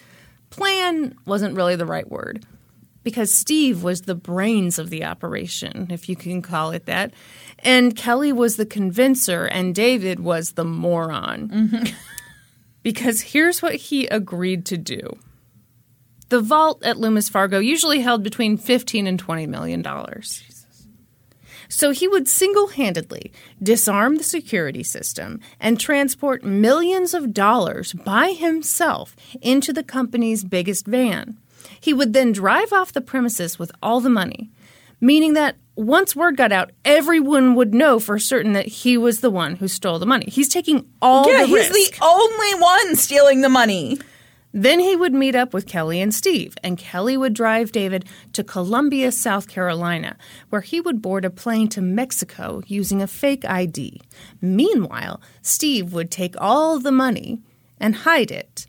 plan 0.49 1.15
wasn't 1.25 1.55
really 1.55 1.75
the 1.75 1.85
right 1.85 2.09
word. 2.09 2.45
Because 3.01 3.33
Steve 3.33 3.81
was 3.81 4.01
the 4.01 4.13
brains 4.15 4.77
of 4.77 4.89
the 4.89 5.05
operation, 5.05 5.87
if 5.89 6.09
you 6.09 6.17
can 6.17 6.41
call 6.41 6.71
it 6.71 6.85
that. 6.85 7.13
And 7.59 7.95
Kelly 7.95 8.33
was 8.33 8.57
the 8.57 8.65
convincer 8.65 9.45
and 9.45 9.73
David 9.73 10.19
was 10.19 10.51
the 10.53 10.65
moron. 10.65 11.85
because 12.89 13.21
here's 13.21 13.61
what 13.61 13.75
he 13.75 14.07
agreed 14.07 14.65
to 14.65 14.75
do. 14.75 15.15
The 16.29 16.41
vault 16.41 16.83
at 16.83 16.97
Loomis 16.97 17.29
Fargo 17.29 17.59
usually 17.59 17.99
held 17.99 18.23
between 18.23 18.57
15 18.57 19.05
and 19.05 19.19
20 19.19 19.45
million 19.45 19.83
dollars. 19.83 20.43
So 21.67 21.91
he 21.91 22.07
would 22.07 22.27
single 22.27 22.69
handedly 22.69 23.31
disarm 23.61 24.15
the 24.15 24.23
security 24.23 24.81
system 24.81 25.39
and 25.59 25.79
transport 25.79 26.43
millions 26.43 27.13
of 27.13 27.31
dollars 27.31 27.93
by 27.93 28.31
himself 28.31 29.15
into 29.39 29.71
the 29.71 29.83
company's 29.83 30.43
biggest 30.43 30.87
van. 30.87 31.37
He 31.79 31.93
would 31.93 32.13
then 32.13 32.31
drive 32.31 32.73
off 32.73 32.91
the 32.91 33.01
premises 33.01 33.59
with 33.59 33.71
all 33.83 34.01
the 34.01 34.09
money, 34.09 34.49
meaning 34.99 35.33
that 35.33 35.57
once 35.79 36.15
word 36.15 36.35
got 36.37 36.51
out, 36.51 36.71
everyone 36.83 37.55
would 37.55 37.73
know 37.73 37.99
for 37.99 38.19
certain 38.19 38.53
that 38.53 38.67
he 38.67 38.97
was 38.97 39.21
the 39.21 39.29
one 39.29 39.55
who 39.55 39.67
stole 39.67 39.99
the 39.99 40.05
money. 40.05 40.25
He's 40.29 40.49
taking 40.49 40.85
all 41.01 41.29
Yeah, 41.29 41.41
the 41.41 41.47
he's 41.47 41.69
risk. 41.69 41.73
the 41.97 42.03
only 42.05 42.55
one 42.61 42.95
stealing 42.95 43.41
the 43.41 43.49
money. 43.49 43.97
Then 44.51 44.79
he 44.79 44.95
would 44.95 45.13
meet 45.13 45.35
up 45.35 45.53
with 45.53 45.67
Kelly 45.67 46.01
and 46.01 46.13
Steve, 46.13 46.55
and 46.63 46.75
Kelly 46.77 47.15
would 47.15 47.33
drive 47.33 47.71
David 47.71 48.05
to 48.33 48.43
Columbia, 48.43 49.11
South 49.11 49.47
Carolina, 49.47 50.17
where 50.49 50.61
he 50.61 50.81
would 50.81 51.01
board 51.03 51.23
a 51.23 51.29
plane 51.29 51.69
to 51.69 51.81
Mexico 51.81 52.61
using 52.65 52.99
a 53.01 53.05
fake 53.07 53.45
ID. 53.45 54.01
Meanwhile, 54.41 55.21
Steve 55.43 55.93
would 55.93 56.09
take 56.09 56.33
all 56.39 56.79
the 56.79 56.91
money 56.91 57.41
and 57.79 57.95
hide 57.97 58.31
it, 58.31 58.65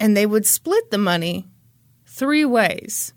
and 0.00 0.16
they 0.16 0.26
would 0.26 0.44
split 0.46 0.90
the 0.90 0.98
money 0.98 1.46
three 2.04 2.44
ways. 2.44 3.12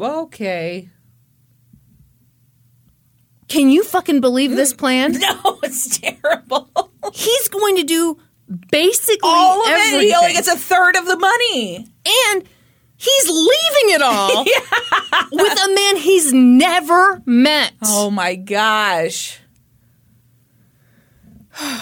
Okay. 0.00 0.90
Can 3.48 3.70
you 3.70 3.82
fucking 3.82 4.20
believe 4.20 4.50
this 4.54 4.72
mm. 4.72 4.78
plan? 4.78 5.12
No, 5.20 5.58
it's 5.62 5.98
terrible. 5.98 6.68
He's 7.12 7.48
going 7.48 7.76
to 7.76 7.84
do 7.84 8.18
basically 8.70 9.18
All 9.22 9.62
of 9.64 9.70
everything. 9.70 10.00
it. 10.00 10.04
He 10.04 10.14
only 10.14 10.32
gets 10.32 10.48
a 10.48 10.56
third 10.56 10.96
of 10.96 11.06
the 11.06 11.16
money. 11.16 11.86
and 12.06 12.44
he's 12.96 13.28
leaving 13.28 13.94
it 13.94 14.02
all 14.02 14.44
with 15.32 15.58
a 15.58 15.74
man 15.74 15.96
he's 15.96 16.32
never 16.32 17.22
met. 17.24 17.72
Oh 17.84 18.10
my 18.10 18.34
gosh. 18.34 19.38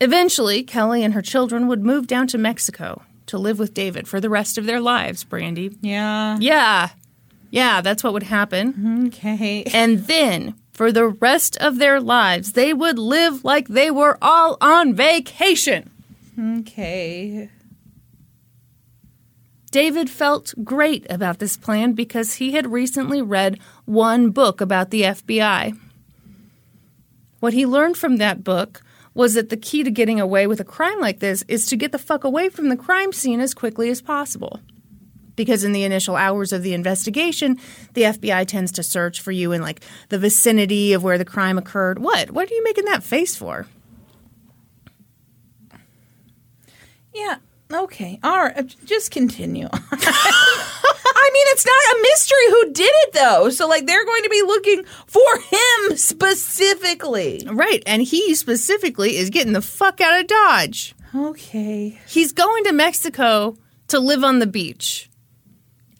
Eventually, 0.00 0.62
Kelly 0.62 1.02
and 1.02 1.14
her 1.14 1.22
children 1.22 1.66
would 1.68 1.82
move 1.82 2.06
down 2.06 2.26
to 2.28 2.38
Mexico 2.38 3.02
to 3.26 3.38
live 3.38 3.58
with 3.58 3.72
David 3.72 4.06
for 4.06 4.20
the 4.20 4.28
rest 4.28 4.58
of 4.58 4.66
their 4.66 4.80
lives, 4.80 5.24
Brandi. 5.24 5.76
Yeah. 5.80 6.36
Yeah. 6.40 6.90
Yeah, 7.54 7.82
that's 7.82 8.02
what 8.02 8.12
would 8.12 8.24
happen. 8.24 9.06
Okay. 9.06 9.62
And 9.72 10.08
then, 10.08 10.54
for 10.72 10.90
the 10.90 11.06
rest 11.06 11.56
of 11.58 11.78
their 11.78 12.00
lives, 12.00 12.54
they 12.54 12.74
would 12.74 12.98
live 12.98 13.44
like 13.44 13.68
they 13.68 13.92
were 13.92 14.18
all 14.20 14.56
on 14.60 14.92
vacation. 14.92 15.88
Okay. 16.36 17.48
David 19.70 20.10
felt 20.10 20.52
great 20.64 21.06
about 21.08 21.38
this 21.38 21.56
plan 21.56 21.92
because 21.92 22.34
he 22.34 22.50
had 22.50 22.72
recently 22.72 23.22
read 23.22 23.60
one 23.84 24.30
book 24.30 24.60
about 24.60 24.90
the 24.90 25.02
FBI. 25.02 25.78
What 27.38 27.52
he 27.52 27.66
learned 27.66 27.96
from 27.96 28.16
that 28.16 28.42
book 28.42 28.82
was 29.14 29.34
that 29.34 29.50
the 29.50 29.56
key 29.56 29.84
to 29.84 29.92
getting 29.92 30.18
away 30.18 30.48
with 30.48 30.58
a 30.58 30.64
crime 30.64 30.98
like 30.98 31.20
this 31.20 31.44
is 31.46 31.66
to 31.66 31.76
get 31.76 31.92
the 31.92 32.00
fuck 32.00 32.24
away 32.24 32.48
from 32.48 32.68
the 32.68 32.76
crime 32.76 33.12
scene 33.12 33.38
as 33.38 33.54
quickly 33.54 33.90
as 33.90 34.02
possible. 34.02 34.58
Because 35.36 35.64
in 35.64 35.72
the 35.72 35.82
initial 35.84 36.16
hours 36.16 36.52
of 36.52 36.62
the 36.62 36.74
investigation, 36.74 37.58
the 37.94 38.02
FBI 38.02 38.46
tends 38.46 38.70
to 38.72 38.82
search 38.82 39.20
for 39.20 39.32
you 39.32 39.52
in 39.52 39.60
like 39.62 39.80
the 40.08 40.18
vicinity 40.18 40.92
of 40.92 41.02
where 41.02 41.18
the 41.18 41.24
crime 41.24 41.58
occurred. 41.58 41.98
What? 41.98 42.30
What 42.30 42.50
are 42.50 42.54
you 42.54 42.62
making 42.64 42.84
that 42.86 43.02
face 43.02 43.34
for? 43.36 43.66
Yeah. 47.14 47.36
Okay. 47.72 48.18
All 48.22 48.38
right. 48.44 48.56
uh, 48.56 48.62
Just 48.84 49.10
continue. 49.10 49.68
I 49.72 51.30
mean, 51.32 51.44
it's 51.48 51.66
not 51.66 51.96
a 51.96 52.02
mystery 52.02 52.46
who 52.48 52.72
did 52.72 52.92
it, 52.92 53.12
though. 53.14 53.50
So, 53.50 53.66
like, 53.66 53.86
they're 53.86 54.04
going 54.04 54.22
to 54.24 54.28
be 54.28 54.42
looking 54.42 54.84
for 55.06 55.38
him 55.38 55.96
specifically. 55.96 57.46
Right, 57.50 57.82
and 57.86 58.02
he 58.02 58.34
specifically 58.34 59.16
is 59.16 59.30
getting 59.30 59.52
the 59.52 59.62
fuck 59.62 60.00
out 60.00 60.20
of 60.20 60.26
Dodge. 60.26 60.94
Okay. 61.14 61.98
He's 62.06 62.32
going 62.32 62.64
to 62.64 62.72
Mexico 62.72 63.56
to 63.88 63.98
live 64.00 64.22
on 64.24 64.38
the 64.40 64.46
beach. 64.46 65.08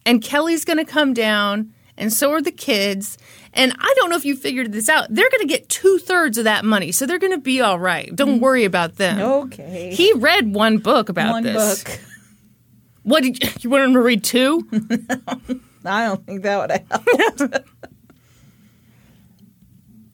And 0.07 0.23
Kelly's 0.23 0.65
going 0.65 0.79
to 0.79 0.85
come 0.85 1.15
down, 1.15 1.73
and 1.97 2.13
so 2.13 2.33
are 2.33 2.43
the 2.43 2.53
kids. 2.53 3.19
And 3.53 3.73
I 3.79 3.95
don't 3.97 4.11
know 4.11 4.17
if 4.17 4.25
you 4.25 4.37
figured 4.37 4.73
this 4.73 4.89
out. 4.89 5.07
They're 5.11 5.31
going 5.31 5.41
to 5.43 5.47
get 5.47 5.69
two 5.69 5.99
thirds 5.99 6.39
of 6.39 6.45
that 6.45 6.65
money, 6.65 6.93
so 6.93 7.07
they're 7.07 7.19
going 7.19 7.33
to 7.33 7.39
be 7.39 7.61
all 7.61 7.79
right. 7.79 8.15
Don't 8.15 8.35
mm-hmm. 8.35 8.41
worry 8.41 8.65
about 8.65 8.97
them. 8.97 9.21
Okay. 9.21 9.95
He 9.95 10.13
read 10.15 10.55
one 10.55 10.79
book 10.79 11.09
about 11.09 11.33
One 11.33 11.43
this. 11.43 11.85
book. 11.85 12.01
What 13.05 13.23
did 13.23 13.43
you, 13.43 13.51
you 13.61 13.69
want 13.69 13.85
him 13.85 13.93
to 13.93 14.01
read 14.01 14.25
two? 14.25 14.67
I 15.85 16.07
don't 16.07 16.25
think 16.27 16.43
that 16.43 16.59
would 16.59 17.39
helped. 17.39 17.69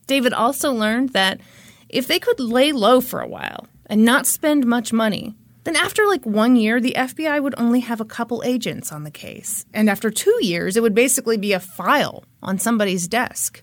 David 0.09 0.33
also 0.33 0.73
learned 0.73 1.11
that 1.11 1.41
if 1.89 2.09
they 2.09 2.19
could 2.19 2.41
lay 2.41 2.73
low 2.73 3.01
for 3.01 3.21
a 3.21 3.29
while 3.29 3.69
and 3.87 4.05
not 4.05 4.27
spend 4.27 4.67
much 4.67 4.93
money, 4.93 5.37
then 5.65 5.77
after 5.77 6.07
like 6.07 6.25
one 6.25 6.57
year, 6.57 6.81
the 6.81 6.95
FBI 6.97 7.43
would 7.43 7.55
only 7.59 7.81
have 7.81 8.01
a 8.01 8.05
couple 8.05 8.43
agents 8.45 8.93
on 8.93 9.05
the 9.05 9.11
case. 9.11 9.65
And 9.75 9.91
after 9.91 10.11
two 10.11 10.39
years, 10.41 10.77
it 10.77 10.83
would 10.83 10.95
basically 10.95 11.37
be 11.37 11.53
a 11.53 11.61
file 11.61 12.25
on 12.43 12.59
somebody's 12.59 13.07
desk. 13.09 13.63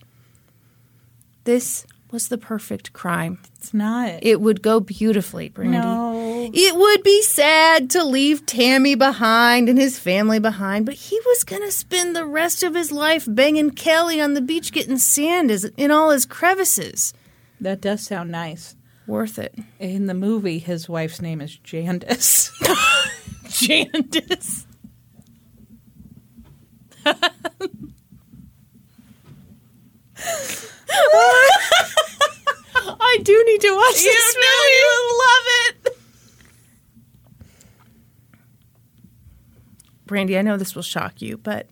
This 1.43 1.85
was 2.11 2.29
the 2.29 2.37
perfect 2.37 2.93
crime. 2.93 3.39
it's 3.55 3.73
not. 3.73 4.19
It 4.21 4.39
would 4.39 4.61
go 4.61 4.79
beautifully, 4.79 5.49
Brandi. 5.49 5.71
No. 5.71 6.49
It 6.53 6.75
would 6.75 7.03
be 7.03 7.21
sad 7.21 7.89
to 7.91 8.03
leave 8.03 8.45
Tammy 8.45 8.95
behind 8.95 9.67
and 9.67 9.77
his 9.77 9.99
family 9.99 10.39
behind, 10.39 10.85
but 10.85 10.95
he 10.95 11.19
was 11.25 11.43
going 11.43 11.63
to 11.63 11.71
spend 11.71 12.15
the 12.15 12.25
rest 12.25 12.63
of 12.63 12.75
his 12.75 12.91
life 12.91 13.25
banging 13.27 13.71
Kelly 13.71 14.21
on 14.21 14.33
the 14.33 14.41
beach 14.41 14.71
getting 14.71 14.97
sand 14.97 15.51
in 15.75 15.91
all 15.91 16.11
his 16.11 16.25
crevices. 16.25 17.13
That 17.59 17.81
does 17.81 18.03
sound 18.03 18.31
nice. 18.31 18.75
Worth 19.07 19.39
it. 19.39 19.55
In 19.79 20.05
the 20.07 20.13
movie, 20.13 20.59
his 20.59 20.89
wife's 20.89 21.21
name 21.21 21.39
is 21.39 21.57
Jandis. 21.63 22.51
Jandis. 23.45 24.65
I 32.99 33.19
do 33.23 33.43
need 33.45 33.61
to 33.61 33.75
watch 33.75 33.93
this 33.95 34.35
movie. 34.35 34.47
you 34.73 35.19
love 35.19 35.45
it. 35.69 35.97
Brandy, 40.05 40.37
I 40.37 40.41
know 40.41 40.57
this 40.57 40.75
will 40.75 40.81
shock 40.83 41.21
you, 41.21 41.37
but 41.37 41.67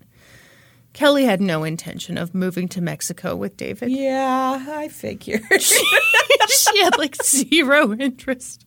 Kelly 0.96 1.26
had 1.26 1.42
no 1.42 1.66
intention 1.66 2.18
of 2.18 2.34
moving 2.34 2.70
to 2.70 2.80
Mexico 2.80 3.36
with 3.36 3.58
David. 3.58 3.92
Yeah, 3.92 4.66
I 4.66 4.88
figured. 4.88 5.44
she 5.62 6.82
had 6.82 6.98
like 6.98 7.22
zero 7.22 7.92
interest. 7.94 8.66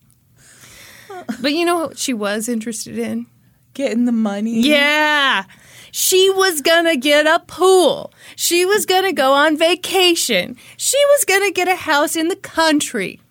But 1.40 1.54
you 1.54 1.64
know 1.64 1.86
what 1.86 1.96
she 1.96 2.12
was 2.12 2.46
interested 2.46 2.98
in? 2.98 3.26
Getting 3.72 4.04
the 4.04 4.12
money. 4.12 4.60
Yeah. 4.60 5.44
She 5.90 6.28
was 6.28 6.60
gonna 6.60 6.96
get 6.96 7.26
a 7.26 7.42
pool. 7.46 8.12
She 8.36 8.66
was 8.66 8.84
gonna 8.84 9.14
go 9.14 9.32
on 9.32 9.56
vacation. 9.56 10.58
She 10.76 10.98
was 11.12 11.24
gonna 11.24 11.50
get 11.50 11.66
a 11.66 11.76
house 11.76 12.14
in 12.14 12.28
the 12.28 12.36
country. 12.36 13.22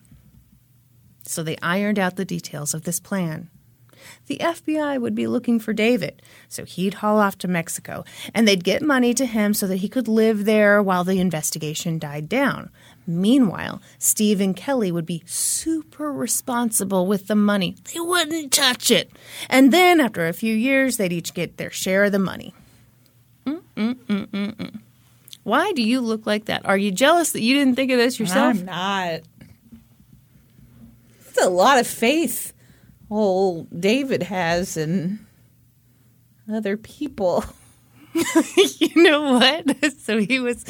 So 1.22 1.44
they 1.44 1.58
ironed 1.62 2.00
out 2.00 2.16
the 2.16 2.26
details 2.26 2.74
of 2.74 2.82
this 2.82 3.00
plan. 3.00 3.52
The 4.28 4.40
FBI 4.40 5.00
would 5.00 5.16
be 5.16 5.26
looking 5.26 5.58
for 5.58 5.72
David, 5.72 6.22
so 6.50 6.66
he'd 6.66 6.96
haul 6.96 7.18
off 7.18 7.38
to 7.40 7.48
Mexico, 7.48 8.04
and 8.34 8.46
they'd 8.46 8.64
get 8.64 8.82
money 8.82 9.14
to 9.14 9.26
him 9.26 9.54
so 9.54 9.68
that 9.68 9.78
he 9.78 9.88
could 9.88 10.10
live 10.10 10.44
there 10.44 10.84
while 10.84 11.06
the 11.06 11.20
investigation 11.20 11.98
died 11.98 12.28
down. 12.28 12.70
Meanwhile, 13.08 13.82
Steve 13.98 14.42
and 14.42 14.54
Kelly 14.54 14.92
would 14.92 15.06
be 15.06 15.24
super 15.26 16.12
responsible 16.12 17.08
with 17.08 17.28
the 17.28 17.36
money. 17.36 17.78
They 17.94 18.02
wouldn't 18.02 18.52
touch 18.52 18.92
it. 18.92 19.10
And 19.50 19.72
then, 19.72 20.02
after 20.02 20.28
a 20.28 20.34
few 20.34 20.54
years, 20.54 20.98
they'd 20.98 21.14
each 21.14 21.34
get 21.34 21.56
their 21.56 21.72
share 21.72 22.04
of 22.04 22.12
the 22.12 22.20
money. 22.20 22.54
Mm-mm-mm-mm-mm. 23.46 24.82
Why 25.44 25.72
do 25.72 25.82
you 25.82 26.02
look 26.02 26.28
like 26.28 26.46
that? 26.46 26.66
Are 26.66 26.78
you 26.78 26.92
jealous 26.92 27.32
that 27.32 27.42
you 27.42 27.54
didn't 27.54 27.76
think 27.76 27.92
of 27.92 27.98
this 27.98 28.20
yourself? 28.20 28.58
I'm 28.58 28.66
not. 28.66 29.22
It's 31.30 31.42
a 31.42 31.50
lot 31.50 31.80
of 31.80 31.88
faith 31.88 32.52
old 33.10 33.68
David 33.82 34.24
has 34.24 34.76
and 34.78 35.20
other 36.52 36.78
people. 36.78 37.44
you 38.80 39.04
know 39.04 39.34
what? 39.34 39.66
So 40.00 40.18
he 40.20 40.40
was 40.40 40.64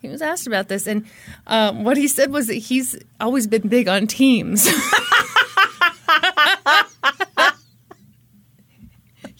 he 0.00 0.08
was 0.08 0.20
asked 0.22 0.46
about 0.46 0.68
this, 0.68 0.86
and 0.86 1.04
um, 1.46 1.84
what 1.84 1.96
he 1.96 2.08
said 2.08 2.32
was 2.32 2.46
that 2.48 2.54
he's 2.54 2.96
always 3.20 3.46
been 3.46 3.68
big 3.68 3.86
on 3.88 4.06
teams. 4.08 4.66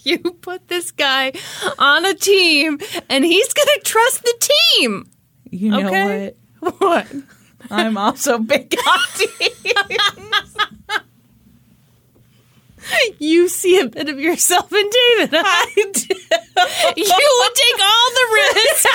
you 0.05 0.19
put 0.19 0.69
this 0.69 0.91
guy 0.91 1.33
on 1.79 2.05
a 2.05 2.15
team, 2.15 2.79
and 3.09 3.25
he's 3.25 3.53
going 3.53 3.69
to 3.75 3.81
trust 3.85 4.23
the 4.23 4.35
team. 4.77 5.11
You 5.51 5.71
know 5.71 5.87
Okay. 5.89 6.35
what? 6.61 6.81
What? 6.81 7.07
I'm 7.71 7.97
also 7.97 8.39
big 8.39 8.75
on 8.87 8.99
teams. 9.17 10.57
You 13.19 13.49
see 13.49 13.79
a 13.79 13.87
bit 13.89 14.09
of 14.09 14.19
yourself 14.19 14.73
in 14.73 14.91
David. 14.91 15.35
I 15.35 15.73
do. 15.75 16.15
You 16.97 17.39
would 17.41 17.55
take 17.55 17.81
all 17.81 18.11
the 18.15 18.27
risk. 18.35 18.87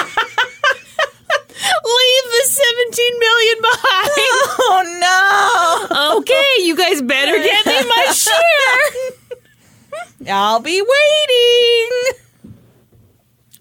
Leave 1.60 2.26
the 2.32 2.44
17 2.46 3.20
million 3.20 3.62
behind. 3.62 4.12
Oh 4.60 4.84
no! 5.02 6.18
Okay, 6.20 6.54
you 6.60 6.76
guys 6.76 7.02
better 7.02 7.38
get 7.38 7.66
me 7.66 7.84
my 7.88 8.12
share. 8.14 9.14
I'll 10.30 10.60
be 10.60 10.82
waiting. 10.82 11.90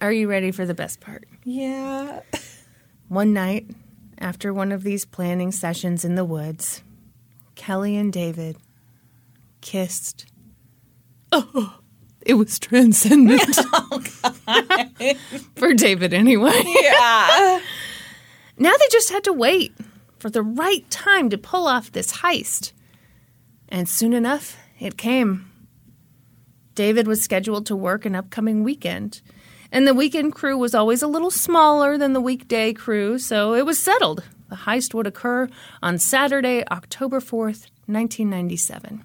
Are 0.00 0.12
you 0.12 0.28
ready 0.28 0.50
for 0.50 0.66
the 0.66 0.74
best 0.74 1.00
part? 1.00 1.24
Yeah. 1.44 2.20
One 3.08 3.32
night, 3.32 3.70
after 4.18 4.52
one 4.52 4.72
of 4.72 4.82
these 4.82 5.04
planning 5.04 5.52
sessions 5.52 6.04
in 6.04 6.16
the 6.16 6.24
woods, 6.24 6.82
Kelly 7.54 7.96
and 7.96 8.12
David 8.12 8.56
kissed. 9.66 10.26
Oh, 11.32 11.80
it 12.22 12.34
was 12.34 12.58
transcendent. 12.58 13.42
Oh, 13.88 14.02
for 15.56 15.74
David, 15.74 16.14
anyway. 16.14 16.62
Yeah. 16.64 17.60
Now 18.58 18.72
they 18.72 18.86
just 18.90 19.10
had 19.10 19.24
to 19.24 19.32
wait 19.32 19.72
for 20.18 20.30
the 20.30 20.42
right 20.42 20.88
time 20.90 21.30
to 21.30 21.38
pull 21.38 21.66
off 21.66 21.92
this 21.92 22.12
heist. 22.12 22.72
And 23.68 23.88
soon 23.88 24.12
enough, 24.12 24.56
it 24.78 24.96
came. 24.96 25.50
David 26.74 27.06
was 27.06 27.22
scheduled 27.22 27.66
to 27.66 27.76
work 27.76 28.04
an 28.06 28.14
upcoming 28.14 28.62
weekend, 28.62 29.20
and 29.72 29.86
the 29.86 29.94
weekend 29.94 30.34
crew 30.34 30.56
was 30.56 30.74
always 30.74 31.02
a 31.02 31.08
little 31.08 31.30
smaller 31.30 31.98
than 31.98 32.12
the 32.12 32.20
weekday 32.20 32.72
crew, 32.72 33.18
so 33.18 33.54
it 33.54 33.66
was 33.66 33.78
settled. 33.78 34.22
The 34.48 34.56
heist 34.56 34.94
would 34.94 35.06
occur 35.06 35.48
on 35.82 35.98
Saturday, 35.98 36.64
October 36.70 37.20
4th, 37.20 37.66
1997. 37.86 39.04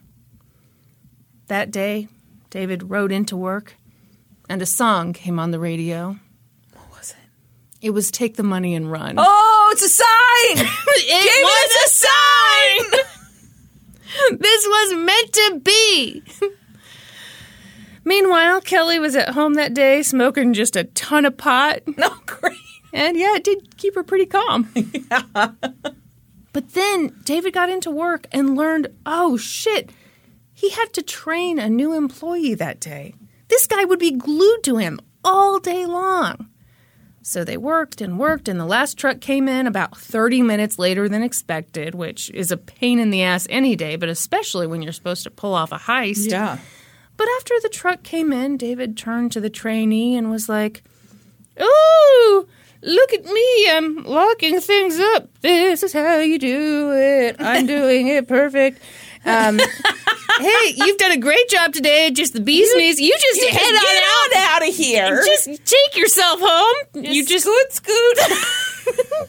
That 1.52 1.70
day, 1.70 2.08
David 2.50 2.90
rode 2.90 3.12
into 3.12 3.36
work, 3.36 3.76
and 4.48 4.62
a 4.62 4.66
song 4.66 5.12
came 5.12 5.38
on 5.38 5.52
the 5.52 5.60
radio. 5.60 6.16
What 6.72 6.90
was 6.98 7.12
it? 7.12 7.86
It 7.86 7.90
was 7.90 8.10
Take 8.10 8.38
the 8.38 8.42
Money 8.44 8.74
and 8.74 8.90
Run. 8.90 9.16
Oh, 9.18 9.70
it's 9.74 9.84
a 9.84 9.90
sign. 9.90 10.66
it 10.88 11.44
was 11.44 11.76
a 11.84 11.90
sign. 13.04 14.38
this 14.40 14.66
was 14.66 14.94
meant 14.94 15.34
to 15.34 15.60
be. 15.62 16.24
Meanwhile, 18.06 18.62
Kelly 18.62 19.00
was 19.00 19.18
at 19.18 19.32
home 19.32 19.56
that 19.56 19.74
day 19.74 20.04
smoking 20.04 20.54
just 20.54 20.78
a 20.78 20.86
ton 20.86 21.26
of 21.26 21.36
pot. 21.36 21.82
No, 21.98 22.08
oh, 22.12 22.22
great. 22.28 22.56
And 22.94 23.18
yeah, 23.18 23.36
it 23.36 23.44
did 23.44 23.76
keep 23.76 23.96
her 23.96 24.04
pretty 24.04 24.26
calm. 24.26 24.72
yeah. 24.74 25.52
But 26.54 26.70
then 26.70 27.14
David 27.26 27.54
got 27.54 27.68
into 27.68 27.92
work 27.92 28.28
and 28.32 28.56
learned 28.56 28.88
oh 29.06 29.36
shit, 29.36 29.90
he 30.62 30.70
had 30.70 30.94
to 30.94 31.02
train 31.02 31.58
a 31.58 31.68
new 31.68 31.94
employee 31.94 32.54
that 32.54 32.80
day. 32.80 33.16
This 33.48 33.66
guy 33.66 33.84
would 33.84 33.98
be 33.98 34.12
glued 34.12 34.62
to 34.66 34.78
him 34.78 35.00
all 35.24 35.60
day 35.60 35.88
long. 35.88 36.50
So 37.24 37.44
they 37.44 37.58
worked 37.58 38.00
and 38.00 38.20
worked, 38.20 38.48
and 38.48 38.60
the 38.60 38.66
last 38.66 38.96
truck 38.96 39.22
came 39.22 39.48
in 39.48 39.66
about 39.66 39.98
30 39.98 40.44
minutes 40.44 40.78
later 40.78 41.10
than 41.10 41.24
expected, 41.24 41.96
which 41.96 42.30
is 42.30 42.52
a 42.52 42.58
pain 42.58 43.00
in 43.00 43.10
the 43.10 43.24
ass 43.24 43.48
any 43.50 43.76
day, 43.76 43.96
but 43.96 44.08
especially 44.08 44.68
when 44.68 44.84
you're 44.84 44.94
supposed 44.94 45.24
to 45.24 45.32
pull 45.32 45.56
off 45.56 45.72
a 45.72 45.80
heist. 45.80 46.30
Yeah. 46.30 46.60
But 47.18 47.28
after 47.38 47.56
the 47.64 47.70
truck 47.70 48.04
came 48.04 48.32
in, 48.32 48.58
David 48.58 48.96
turned 48.96 49.32
to 49.32 49.42
the 49.42 49.50
trainee 49.50 50.16
and 50.16 50.30
was 50.30 50.48
like, 50.48 50.84
Oh, 51.60 52.46
look 52.84 53.14
at 53.14 53.26
me. 53.26 53.70
I'm 53.70 54.04
locking 54.04 54.60
things 54.60 55.00
up. 55.00 55.28
This 55.42 55.82
is 55.82 55.94
how 55.94 56.20
you 56.20 56.38
do 56.38 56.92
it. 56.94 57.38
I'm 57.40 57.66
doing 57.78 58.10
it 58.10 58.28
perfect. 58.28 58.80
Um, 59.26 59.60
hey, 60.40 60.74
you've 60.76 60.98
done 60.98 61.12
a 61.12 61.18
great 61.18 61.48
job 61.50 61.74
today. 61.74 62.12
Just 62.12 62.34
the 62.34 62.40
bee's 62.40 62.74
knees. 62.76 63.00
You 63.00 63.16
just 63.20 63.44
head 63.50 63.74
on 63.74 64.38
out. 64.42 64.62
out 64.64 64.68
of 64.68 64.74
here. 64.76 65.22
Just 65.26 65.66
take 65.66 65.96
yourself 65.98 66.40
home. 66.42 67.04
you 67.04 67.26
just 67.26 67.46
scoot, 67.46 67.72
scoot. 67.72 68.18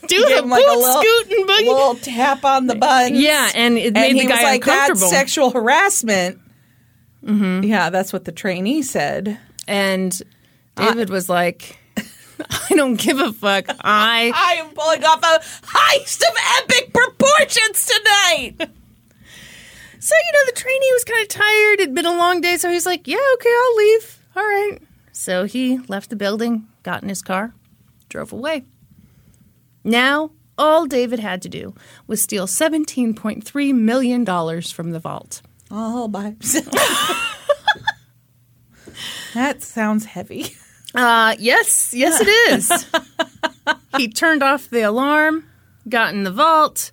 do 0.09 0.19
Give 0.27 0.31
a 0.31 0.39
him 0.43 0.48
like 0.51 0.62
a 0.64 0.66
boot 0.66 0.78
little, 0.78 1.02
scoot 1.02 1.31
and 1.39 1.48
boogie. 1.48 1.66
little 1.66 1.94
tap 1.97 2.44
on 2.44 2.66
the 2.66 2.74
buns. 2.74 3.20
Yeah, 3.20 3.51
and 3.55 3.77
it 3.77 3.93
made 3.94 4.10
and 4.10 4.19
the 4.19 4.23
he 4.23 4.28
guy 4.28 4.35
was 4.35 4.43
like, 4.43 4.64
"That's 4.64 4.81
uncomfortable. 4.90 5.10
sexual 5.10 5.51
harassment." 5.51 6.39
Mm-hmm. 7.24 7.64
Yeah, 7.64 7.90
that's 7.90 8.12
what 8.12 8.24
the 8.24 8.32
trainee 8.32 8.82
said. 8.82 9.39
And 9.69 10.20
David 10.74 11.09
was 11.10 11.28
like, 11.28 11.78
I 11.97 12.74
don't 12.74 12.97
give 12.98 13.20
a 13.20 13.32
fuck. 13.32 13.66
I 13.69 14.32
I 14.35 14.55
am 14.55 14.70
pulling 14.74 15.05
off 15.05 15.23
a 15.23 15.40
heist 15.66 16.23
of 16.23 16.36
epic 16.62 16.93
proportions 16.93 17.86
tonight. 17.86 18.70
So, 20.03 20.16
you 20.16 20.33
know, 20.33 20.47
the 20.47 20.61
trainee 20.61 20.93
was 20.95 21.05
kind 21.05 21.23
of 21.23 21.29
tired. 21.29 21.81
It'd 21.81 21.95
been 21.95 22.07
a 22.07 22.16
long 22.16 22.41
day, 22.41 22.57
so 22.57 22.69
he's 22.69 22.87
like, 22.87 23.07
yeah, 23.07 23.23
okay, 23.35 23.57
I'll 23.57 23.77
leave. 23.77 24.19
All 24.35 24.43
right. 24.43 24.79
So 25.12 25.45
he 25.45 25.79
left 25.87 26.11
the 26.11 26.16
building, 26.16 26.66
got 26.83 27.05
in 27.05 27.09
his 27.09 27.23
car, 27.23 27.55
drove 28.09 28.33
away. 28.33 28.65
Now, 29.85 30.33
all 30.59 30.87
David 30.87 31.20
had 31.20 31.41
to 31.43 31.49
do 31.49 31.77
was 32.09 32.20
steal 32.20 32.49
$17.3 32.49 33.74
million 33.74 34.27
from 34.62 34.91
the 34.91 34.99
vault. 34.99 35.41
All 35.70 36.09
by 36.09 36.24
himself. 36.24 36.69
that 39.35 39.62
sounds 39.62 40.07
heavy. 40.07 40.57
Uh, 40.97 41.37
yes, 41.39 41.95
yes, 41.95 42.20
it 42.20 42.29
is. 42.51 42.87
he 43.97 44.09
turned 44.09 44.43
off 44.43 44.69
the 44.69 44.83
alarm, 44.83 45.45
got 45.89 46.12
in 46.12 46.24
the 46.24 46.33
vault, 46.33 46.91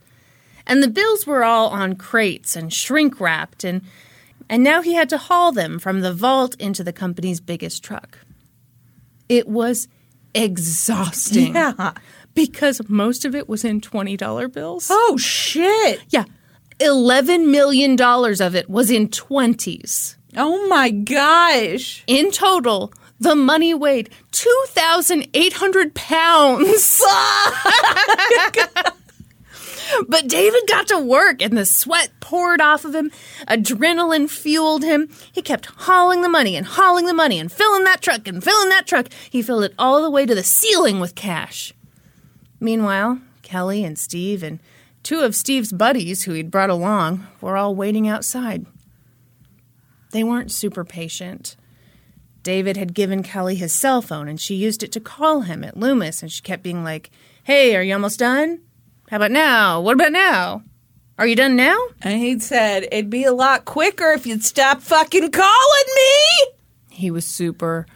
and 0.69 0.81
the 0.81 0.87
bills 0.87 1.27
were 1.27 1.43
all 1.43 1.69
on 1.69 1.95
crates 1.95 2.55
and 2.55 2.71
shrink 2.71 3.19
wrapped, 3.19 3.65
and 3.65 3.81
and 4.49 4.63
now 4.63 4.81
he 4.81 4.93
had 4.93 5.09
to 5.09 5.17
haul 5.17 5.51
them 5.51 5.79
from 5.79 6.01
the 6.01 6.13
vault 6.13 6.55
into 6.59 6.83
the 6.83 6.93
company's 6.93 7.41
biggest 7.41 7.83
truck. 7.83 8.19
It 9.27 9.47
was 9.47 9.87
exhausting. 10.33 11.53
Yeah. 11.55 11.93
Because 12.33 12.81
most 12.87 13.25
of 13.25 13.35
it 13.35 13.49
was 13.49 13.65
in 13.65 13.81
$20 13.81 14.51
bills. 14.51 14.87
Oh 14.89 15.17
shit. 15.17 16.01
Yeah. 16.09 16.25
$11 16.79 17.49
million 17.49 17.99
of 17.99 18.55
it 18.55 18.69
was 18.69 18.89
in 18.89 19.09
20s. 19.09 20.15
Oh 20.37 20.67
my 20.67 20.89
gosh. 20.89 22.03
In 22.07 22.31
total, 22.31 22.93
the 23.19 23.35
money 23.35 23.73
weighed 23.73 24.09
2,800 24.31 25.93
pounds. 25.93 27.03
but 30.07 30.27
David 30.27 30.63
got 30.67 30.87
to 30.87 30.99
work 30.99 31.41
and 31.41 31.57
the 31.57 31.65
sweat 31.65 32.11
poured 32.19 32.61
off 32.61 32.85
of 32.85 32.95
him. 32.95 33.11
Adrenaline 33.47 34.29
fueled 34.29 34.83
him. 34.83 35.09
He 35.31 35.41
kept 35.41 35.67
hauling 35.77 36.21
the 36.21 36.29
money 36.29 36.55
and 36.55 36.65
hauling 36.65 37.05
the 37.05 37.13
money 37.13 37.39
and 37.39 37.51
filling 37.51 37.83
that 37.85 38.01
truck 38.01 38.27
and 38.27 38.43
filling 38.43 38.69
that 38.69 38.87
truck. 38.87 39.07
He 39.29 39.41
filled 39.41 39.63
it 39.63 39.73
all 39.77 40.01
the 40.01 40.11
way 40.11 40.25
to 40.25 40.35
the 40.35 40.43
ceiling 40.43 40.99
with 40.99 41.15
cash. 41.15 41.73
Meanwhile, 42.59 43.19
Kelly 43.41 43.83
and 43.83 43.97
Steve 43.97 44.43
and 44.43 44.59
two 45.03 45.21
of 45.21 45.35
Steve's 45.35 45.71
buddies 45.71 46.23
who 46.23 46.33
he'd 46.33 46.51
brought 46.51 46.69
along 46.69 47.25
were 47.41 47.57
all 47.57 47.75
waiting 47.75 48.07
outside. 48.07 48.65
They 50.11 50.23
weren't 50.23 50.51
super 50.51 50.83
patient. 50.83 51.55
David 52.43 52.77
had 52.77 52.93
given 52.93 53.21
Kelly 53.21 53.55
his 53.55 53.73
cell 53.73 54.01
phone 54.01 54.27
and 54.27 54.39
she 54.39 54.55
used 54.55 54.81
it 54.83 54.91
to 54.93 54.99
call 54.99 55.41
him 55.41 55.63
at 55.63 55.77
Loomis 55.77 56.21
and 56.21 56.31
she 56.31 56.41
kept 56.41 56.63
being 56.63 56.83
like, 56.83 57.11
Hey, 57.43 57.75
are 57.75 57.83
you 57.83 57.93
almost 57.93 58.19
done? 58.19 58.61
How 59.09 59.17
about 59.17 59.31
now? 59.31 59.81
What 59.81 59.93
about 59.93 60.11
now? 60.11 60.63
Are 61.17 61.25
you 61.25 61.35
done 61.35 61.55
now? 61.55 61.77
And 62.01 62.19
he 62.19 62.39
said, 62.39 62.83
it'd 62.91 63.09
be 63.09 63.23
a 63.23 63.33
lot 63.33 63.65
quicker 63.65 64.11
if 64.11 64.25
you'd 64.25 64.43
stop 64.43 64.81
fucking 64.81 65.31
calling 65.31 65.83
me. 65.95 66.47
He 66.91 67.11
was 67.11 67.25
super 67.25 67.87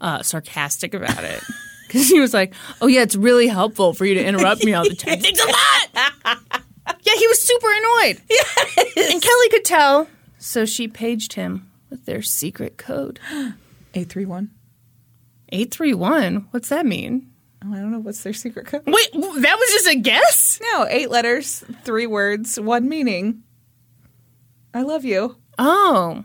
uh, 0.00 0.22
sarcastic 0.22 0.94
about 0.94 1.24
it. 1.24 1.42
Because 1.86 2.08
he 2.08 2.20
was 2.20 2.32
like, 2.32 2.54
Oh, 2.80 2.86
yeah, 2.86 3.02
it's 3.02 3.14
really 3.16 3.48
helpful 3.48 3.92
for 3.92 4.06
you 4.06 4.14
to 4.14 4.24
interrupt 4.24 4.64
me 4.64 4.72
all 4.72 4.82
the 4.82 4.94
time. 4.94 5.20
Thanks 5.20 5.38
a 5.38 5.46
lot. 5.46 6.40
yeah, 7.02 7.12
he 7.18 7.26
was 7.26 7.42
super 7.42 7.66
annoyed. 7.70 8.22
Yes. 8.30 9.12
And 9.12 9.20
Kelly 9.20 9.48
could 9.50 9.64
tell. 9.66 10.08
So 10.38 10.64
she 10.64 10.88
paged 10.88 11.34
him 11.34 11.70
with 11.90 12.06
their 12.06 12.22
secret 12.22 12.78
code 12.78 13.20
831. 13.30 14.52
831. 15.50 16.46
What's 16.50 16.70
that 16.70 16.86
mean? 16.86 17.30
Oh, 17.64 17.72
I 17.72 17.76
don't 17.76 17.92
know. 17.92 17.98
What's 18.00 18.22
their 18.22 18.32
secret 18.32 18.66
code? 18.66 18.82
Wait, 18.86 19.12
that 19.12 19.56
was 19.58 19.70
just 19.70 19.86
a 19.88 19.94
guess? 19.96 20.60
No, 20.62 20.86
eight 20.88 21.10
letters, 21.10 21.64
three 21.84 22.06
words, 22.06 22.58
one 22.58 22.88
meaning. 22.88 23.42
I 24.74 24.82
love 24.82 25.04
you. 25.04 25.36
Oh. 25.58 26.24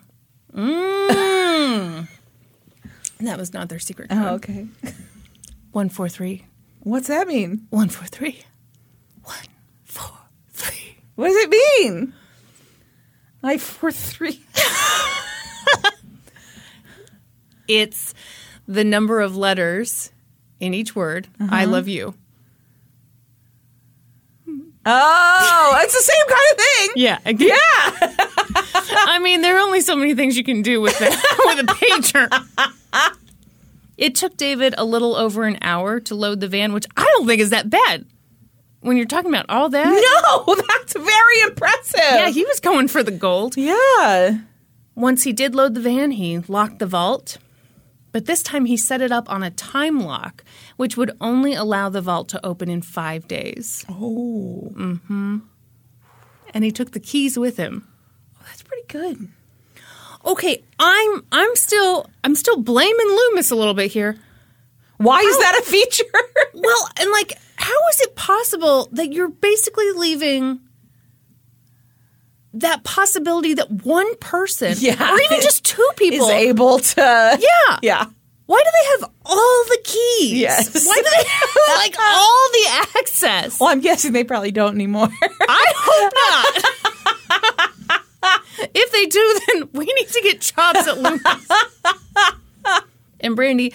Mm. 0.53 2.07
that 3.19 3.37
was 3.37 3.53
not 3.53 3.69
their 3.69 3.79
secret 3.79 4.09
code. 4.09 4.17
Oh, 4.19 4.35
okay. 4.35 4.67
143. 5.71 6.45
What's 6.79 7.07
that 7.07 7.27
mean? 7.27 7.67
143. 7.69 8.43
143. 9.23 10.97
What 11.15 11.27
does 11.27 11.35
it 11.35 11.49
mean? 11.49 12.13
I 13.43 13.57
four 13.57 13.91
three. 13.91 14.41
It's 17.67 18.13
the 18.67 18.83
number 18.85 19.19
of 19.19 19.35
letters 19.35 20.11
in 20.59 20.73
each 20.73 20.95
word. 20.95 21.27
I 21.39 21.63
uh-huh. 21.63 21.67
love 21.67 21.87
you. 21.87 22.13
Oh, 24.89 25.79
it's 25.83 25.93
the 25.93 26.01
same 26.01 26.27
kind 26.29 26.45
of 26.51 26.57
thing. 26.57 26.89
Yeah. 26.95 27.19
Yeah. 27.25 29.03
I 29.09 29.19
mean, 29.21 29.41
there 29.41 29.57
are 29.57 29.59
only 29.59 29.81
so 29.81 29.97
many 29.97 30.15
things 30.15 30.37
you 30.37 30.45
can 30.45 30.61
do 30.61 30.79
with 30.79 30.97
that 30.99 31.11
with 31.45 31.59
a 31.59 31.73
pager. 31.73 33.13
It 33.97 34.15
took 34.15 34.37
David 34.37 34.75
a 34.77 34.85
little 34.85 35.15
over 35.15 35.43
an 35.43 35.57
hour 35.61 35.99
to 36.01 36.15
load 36.15 36.39
the 36.39 36.47
van, 36.47 36.71
which 36.71 36.85
I 36.95 37.03
don't 37.03 37.27
think 37.27 37.41
is 37.41 37.49
that 37.49 37.69
bad. 37.69 38.05
When 38.79 38.95
you're 38.95 39.07
talking 39.07 39.29
about 39.29 39.47
all 39.49 39.67
that. 39.69 39.87
No, 39.87 40.55
that's 40.69 40.93
very 40.93 41.41
impressive. 41.41 41.99
Yeah, 41.99 42.29
he 42.29 42.45
was 42.45 42.61
going 42.61 42.87
for 42.87 43.03
the 43.03 43.11
gold. 43.11 43.57
yeah. 43.57 44.39
Once 44.95 45.23
he 45.23 45.33
did 45.33 45.53
load 45.53 45.75
the 45.75 45.81
van, 45.81 46.11
he 46.11 46.39
locked 46.39 46.79
the 46.79 46.87
vault. 46.87 47.37
But 48.17 48.25
this 48.25 48.41
time 48.41 48.65
he 48.65 48.77
set 48.77 49.01
it 49.01 49.11
up 49.11 49.31
on 49.31 49.43
a 49.43 49.51
time 49.51 49.99
lock, 49.99 50.43
which 50.75 50.97
would 50.97 51.15
only 51.21 51.53
allow 51.53 51.87
the 51.89 52.01
vault 52.01 52.29
to 52.29 52.43
open 52.43 52.67
in 52.67 52.81
five 52.81 53.27
days. 53.27 53.85
Oh, 53.87 54.71
Mm 54.73 55.01
hmm. 55.01 55.37
And 56.51 56.63
he 56.63 56.71
took 56.71 56.93
the 56.93 56.99
keys 56.99 57.37
with 57.37 57.57
him. 57.57 57.87
Oh, 58.35 58.43
that's 58.47 58.63
pretty 58.63 58.87
good. 58.87 59.29
Okay, 60.25 60.63
I'm 60.79 61.27
I'm 61.31 61.55
still 61.55 62.09
I'm 62.23 62.33
still 62.33 62.57
blaming 62.57 63.07
Loomis 63.07 63.51
a 63.51 63.55
little 63.55 63.75
bit 63.75 63.91
here. 63.91 64.17
Why 64.97 65.19
is 65.19 65.37
that 65.37 65.59
a 65.59 65.69
feature? 65.69 66.05
Well, 66.55 66.89
and 66.99 67.11
like, 67.11 67.33
how 67.57 67.87
is 67.91 68.01
it 68.01 68.15
possible 68.15 68.89
that 68.93 69.13
you're 69.13 69.29
basically 69.29 69.91
leaving 69.91 70.59
that 72.61 72.83
possibility 72.83 73.53
that 73.55 73.69
one 73.85 74.15
person, 74.17 74.75
Yeah. 74.77 74.93
or 75.13 75.19
even 75.21 75.41
just 75.41 75.63
two 75.65 75.87
people, 75.97 76.27
is 76.27 76.33
able 76.33 76.79
to. 76.79 77.01
yeah, 77.39 77.79
Yeah. 77.83 78.05
Why 78.45 78.61
do 78.63 78.69
they 78.81 78.85
have 79.01 79.11
all 79.25 79.63
the 79.65 79.77
keys? 79.83 80.31
Yes. 80.33 80.87
Why 80.87 80.95
do 80.95 81.03
they 81.03 81.23
have 81.27 81.49
like 81.77 81.95
all 81.99 82.49
the 82.53 82.67
access? 82.99 83.59
Well, 83.59 83.69
I'm 83.69 83.81
guessing 83.81 84.13
they 84.13 84.23
probably 84.23 84.51
don't 84.51 84.73
anymore. 84.73 85.09
I 85.11 85.65
hope 85.75 86.13
not. 86.23 86.63
if 88.73 88.91
they 88.93 89.05
do, 89.07 89.39
then 89.47 89.69
we 89.73 89.85
need 89.85 90.07
to 90.07 90.21
get 90.21 90.39
jobs 90.41 90.87
at 90.87 90.97
Loomis. 90.97 91.23
and 93.19 93.37
Brandi, 93.37 93.73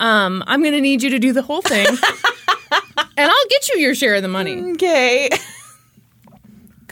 um, 0.00 0.42
I'm 0.46 0.60
going 0.60 0.74
to 0.74 0.80
need 0.80 1.02
you 1.04 1.10
to 1.10 1.20
do 1.20 1.32
the 1.32 1.42
whole 1.42 1.62
thing, 1.62 1.86
and 1.86 3.30
I'll 3.30 3.48
get 3.48 3.68
you 3.68 3.76
your 3.78 3.94
share 3.94 4.16
of 4.16 4.22
the 4.22 4.28
money. 4.28 4.60
okay. 4.72 5.30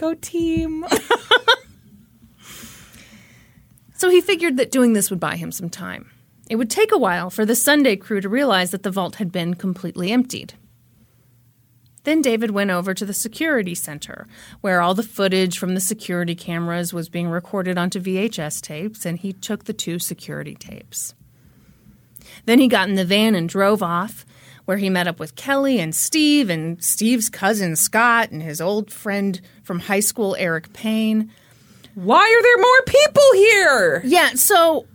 Go 0.03 0.13
team. 0.15 0.85
So 3.95 4.09
he 4.09 4.19
figured 4.19 4.57
that 4.57 4.69
doing 4.69 4.91
this 4.91 5.09
would 5.09 5.21
buy 5.21 5.37
him 5.37 5.49
some 5.53 5.69
time. 5.69 6.11
It 6.49 6.57
would 6.57 6.69
take 6.69 6.91
a 6.91 6.97
while 6.97 7.29
for 7.29 7.45
the 7.45 7.55
Sunday 7.55 7.95
crew 7.95 8.19
to 8.19 8.27
realize 8.27 8.71
that 8.71 8.83
the 8.83 8.91
vault 8.91 9.15
had 9.15 9.31
been 9.31 9.53
completely 9.53 10.11
emptied. 10.11 10.55
Then 12.03 12.21
David 12.21 12.51
went 12.51 12.69
over 12.69 12.93
to 12.93 13.05
the 13.05 13.13
security 13.13 13.73
center, 13.73 14.27
where 14.59 14.81
all 14.81 14.93
the 14.93 15.03
footage 15.03 15.57
from 15.57 15.73
the 15.73 15.79
security 15.79 16.35
cameras 16.35 16.91
was 16.91 17.07
being 17.07 17.29
recorded 17.29 17.77
onto 17.77 18.01
VHS 18.01 18.59
tapes, 18.59 19.05
and 19.05 19.19
he 19.19 19.31
took 19.31 19.63
the 19.63 19.71
two 19.71 19.99
security 19.99 20.55
tapes. 20.55 21.13
Then 22.43 22.59
he 22.59 22.67
got 22.67 22.89
in 22.89 22.95
the 22.95 23.05
van 23.05 23.35
and 23.35 23.47
drove 23.47 23.81
off, 23.81 24.25
where 24.65 24.77
he 24.77 24.89
met 24.89 25.07
up 25.07 25.19
with 25.19 25.35
Kelly 25.35 25.79
and 25.79 25.93
Steve 25.95 26.49
and 26.49 26.81
Steve's 26.83 27.29
cousin 27.29 27.75
Scott 27.75 28.31
and 28.31 28.41
his 28.41 28.61
old 28.61 28.91
friend 28.91 29.39
from 29.63 29.79
high 29.79 29.99
school, 29.99 30.35
Eric 30.39 30.73
Payne. 30.73 31.31
Why 31.95 32.19
are 32.21 32.41
there 32.41 32.57
more 32.57 32.81
people 32.87 33.33
here? 33.33 34.01
Yeah, 34.05 34.33
so 34.35 34.87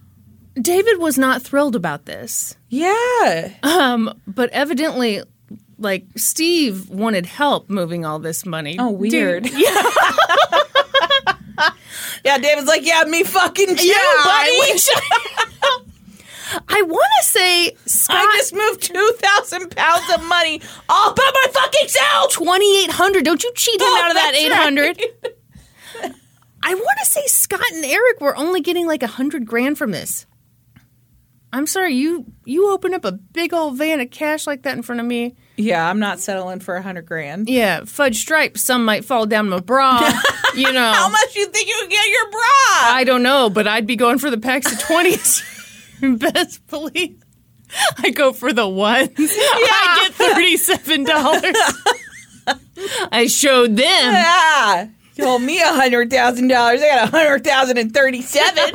David 0.60 0.98
was 0.98 1.18
not 1.18 1.42
thrilled 1.42 1.76
about 1.76 2.06
this. 2.06 2.56
Yeah. 2.68 3.52
Um, 3.62 4.20
but 4.26 4.50
evidently, 4.50 5.22
like 5.78 6.06
Steve 6.16 6.88
wanted 6.90 7.26
help 7.26 7.70
moving 7.70 8.04
all 8.04 8.18
this 8.18 8.44
money. 8.44 8.76
Oh, 8.78 8.90
weird. 8.90 9.44
Dude, 9.44 9.52
yeah, 9.58 9.82
Yeah, 12.24 12.38
David's 12.38 12.66
like, 12.66 12.84
yeah, 12.84 13.04
me 13.04 13.22
fucking 13.22 13.76
too, 13.76 13.86
yeah, 13.86 13.94
buddy. 13.94 14.50
I 14.50 14.70
wish. 14.72 14.88
I 14.92 15.27
want 16.82 17.10
to 17.20 17.24
say 17.28 17.76
Scott 17.86 18.16
I 18.18 18.36
just 18.38 18.54
moved 18.54 18.82
2,000 18.82 19.70
pounds 19.76 20.04
of 20.14 20.24
money 20.26 20.60
all 20.88 21.14
by 21.14 21.30
my 21.34 21.46
fucking 21.52 21.88
self. 21.88 22.32
twenty 22.32 22.82
eight 22.84 22.90
hundred. 22.90 23.24
Don't 23.24 23.42
you 23.42 23.52
cheat 23.54 23.80
him 23.80 23.86
Oh, 23.88 24.00
out 24.04 24.10
of 24.10 24.16
that 24.16 24.34
eight 24.34 24.52
hundred. 24.52 24.98
right. 26.02 26.12
I 26.62 26.74
want 26.74 26.98
to 27.04 27.10
say 27.10 27.24
Scott 27.26 27.60
and 27.72 27.84
Eric 27.84 28.20
were 28.20 28.36
only 28.36 28.60
getting 28.60 28.86
like 28.86 29.02
a 29.02 29.06
hundred 29.06 29.46
grand 29.46 29.78
from 29.78 29.90
this. 29.92 30.26
I'm 31.52 31.66
sorry, 31.66 31.94
you 31.94 32.26
you 32.44 32.70
open 32.72 32.92
up 32.92 33.04
a 33.06 33.12
big 33.12 33.54
old 33.54 33.78
van 33.78 34.00
of 34.00 34.10
cash 34.10 34.46
like 34.46 34.62
that 34.64 34.76
in 34.76 34.82
front 34.82 35.00
of 35.00 35.06
me. 35.06 35.34
Yeah, 35.56 35.88
I'm 35.88 35.98
not 35.98 36.20
settling 36.20 36.60
for 36.60 36.76
a 36.76 36.82
hundred 36.82 37.06
grand. 37.06 37.48
Yeah, 37.48 37.84
fudge 37.84 38.18
stripes. 38.18 38.60
Some 38.62 38.84
might 38.84 39.04
fall 39.04 39.24
down 39.24 39.48
my 39.48 39.60
bra. 39.60 39.98
you 40.54 40.70
know, 40.72 40.92
How 40.92 41.08
much 41.08 41.34
you 41.36 41.46
think 41.46 41.68
you 41.68 41.76
would 41.80 41.90
get 41.90 42.06
your 42.08 42.30
bra? 42.30 42.40
I 42.40 43.04
don't 43.06 43.22
know, 43.22 43.48
but 43.48 43.66
I'd 43.66 43.86
be 43.86 43.96
going 43.96 44.18
for 44.18 44.28
the 44.30 44.38
packs 44.38 44.70
of 44.72 44.78
twenties. 44.80 45.42
Best 46.18 46.66
believe. 46.68 47.22
I 47.98 48.10
go 48.10 48.32
for 48.32 48.52
the 48.52 48.66
ones. 48.68 49.10
Yeah. 49.18 49.26
I 49.28 50.00
get 50.04 50.14
thirty-seven 50.14 51.04
dollars. 51.04 51.56
I 53.12 53.26
showed 53.26 53.76
them. 53.76 53.84
Yeah. 53.84 54.88
You 55.16 55.24
told 55.24 55.42
me 55.42 55.60
a 55.60 55.66
hundred 55.72 56.10
thousand 56.10 56.48
dollars. 56.48 56.80
I 56.80 56.88
got 56.88 57.08
a 57.08 57.10
hundred 57.10 57.44
thousand 57.44 57.78
and 57.78 57.92
thirty-seven. 57.92 58.64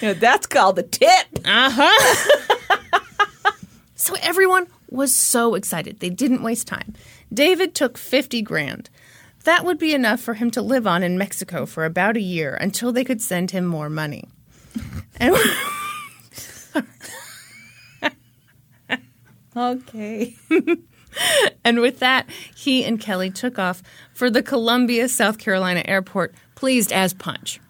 you 0.00 0.08
know, 0.08 0.14
that's 0.14 0.46
called 0.46 0.78
a 0.78 0.82
tip. 0.84 1.26
Uh 1.44 1.70
huh. 1.72 2.70
so 3.96 4.14
everyone 4.22 4.66
was 4.90 5.14
so 5.14 5.54
excited. 5.54 6.00
They 6.00 6.10
didn't 6.10 6.42
waste 6.42 6.66
time. 6.68 6.94
David 7.32 7.74
took 7.74 7.98
50 7.98 8.42
grand. 8.42 8.90
That 9.44 9.64
would 9.64 9.78
be 9.78 9.94
enough 9.94 10.20
for 10.20 10.34
him 10.34 10.50
to 10.52 10.62
live 10.62 10.86
on 10.86 11.02
in 11.02 11.16
Mexico 11.18 11.66
for 11.66 11.84
about 11.84 12.16
a 12.16 12.20
year 12.20 12.54
until 12.54 12.92
they 12.92 13.04
could 13.04 13.22
send 13.22 13.50
him 13.50 13.64
more 13.64 13.88
money. 13.90 14.24
And 15.16 15.36
Okay. 19.56 20.36
And 21.64 21.80
with 21.80 22.00
that, 22.00 22.28
he 22.56 22.84
and 22.84 23.00
Kelly 23.00 23.30
took 23.30 23.56
off 23.56 23.82
for 24.12 24.28
the 24.30 24.42
Columbia, 24.42 25.08
South 25.08 25.38
Carolina 25.38 25.82
airport, 25.84 26.34
pleased 26.54 26.92
as 26.92 27.14
punch. 27.14 27.60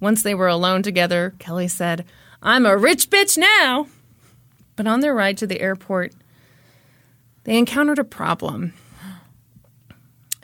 Once 0.00 0.22
they 0.22 0.34
were 0.34 0.48
alone 0.48 0.82
together, 0.82 1.34
Kelly 1.38 1.68
said, 1.68 2.04
I'm 2.42 2.66
a 2.66 2.76
rich 2.76 3.08
bitch 3.08 3.38
now. 3.38 3.86
But 4.76 4.86
on 4.86 5.00
their 5.00 5.14
ride 5.14 5.38
to 5.38 5.46
the 5.46 5.60
airport, 5.60 6.12
they 7.44 7.56
encountered 7.56 7.98
a 7.98 8.04
problem. 8.04 8.74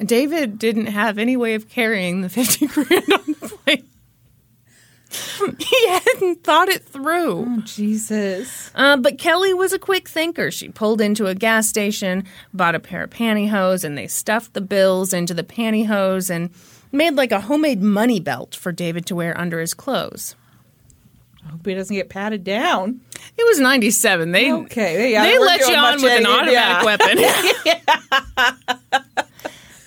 David 0.05 0.59
didn't 0.59 0.87
have 0.87 1.19
any 1.19 1.37
way 1.37 1.55
of 1.55 1.69
carrying 1.69 2.21
the 2.21 2.29
50 2.29 2.67
grand 2.69 3.13
on 3.13 3.35
the 3.41 3.59
plane. 3.65 3.85
he 5.59 5.89
hadn't 5.89 6.45
thought 6.45 6.69
it 6.69 6.85
through. 6.85 7.45
Oh, 7.49 7.61
Jesus. 7.65 8.71
Uh, 8.75 8.97
but 8.97 9.19
Kelly 9.19 9.53
was 9.55 9.73
a 9.73 9.79
quick 9.79 10.09
thinker. 10.09 10.51
She 10.51 10.69
pulled 10.69 11.01
into 11.01 11.27
a 11.27 11.35
gas 11.35 11.69
station, 11.69 12.25
bought 12.55 12.75
a 12.75 12.81
pair 12.81 13.05
of 13.05 13.11
pantyhose, 13.11 13.85
and 13.85 13.97
they 13.99 14.07
stuffed 14.07 14.55
the 14.55 14.61
bills 14.61 15.13
into 15.13 15.35
the 15.35 15.45
pantyhose 15.45 16.31
and 16.31 16.51
made 16.93 17.15
like 17.15 17.33
a 17.33 17.41
homemade 17.41 17.83
money 17.83 18.21
belt 18.21 18.55
for 18.55 18.71
David 18.73 19.07
to 19.07 19.15
wear 19.17 19.39
under 19.39 19.61
his 19.61 19.75
clothes. 19.75 20.37
I 21.45 21.53
hope 21.53 21.65
he 21.67 21.75
doesn't 21.75 21.95
get 21.97 22.11
patted 22.11 22.45
down. 22.45 23.01
It 23.37 23.45
was 23.47 23.59
97. 23.59 24.33
They, 24.33 24.53
Okay, 24.53 25.13
yeah, 25.13 25.23
they 25.25 25.39
let 25.39 25.61
you 25.61 25.75
on 25.75 26.03
with 26.03 26.13
an 26.13 26.27
automatic 26.27 26.85
weapon. 26.85 27.19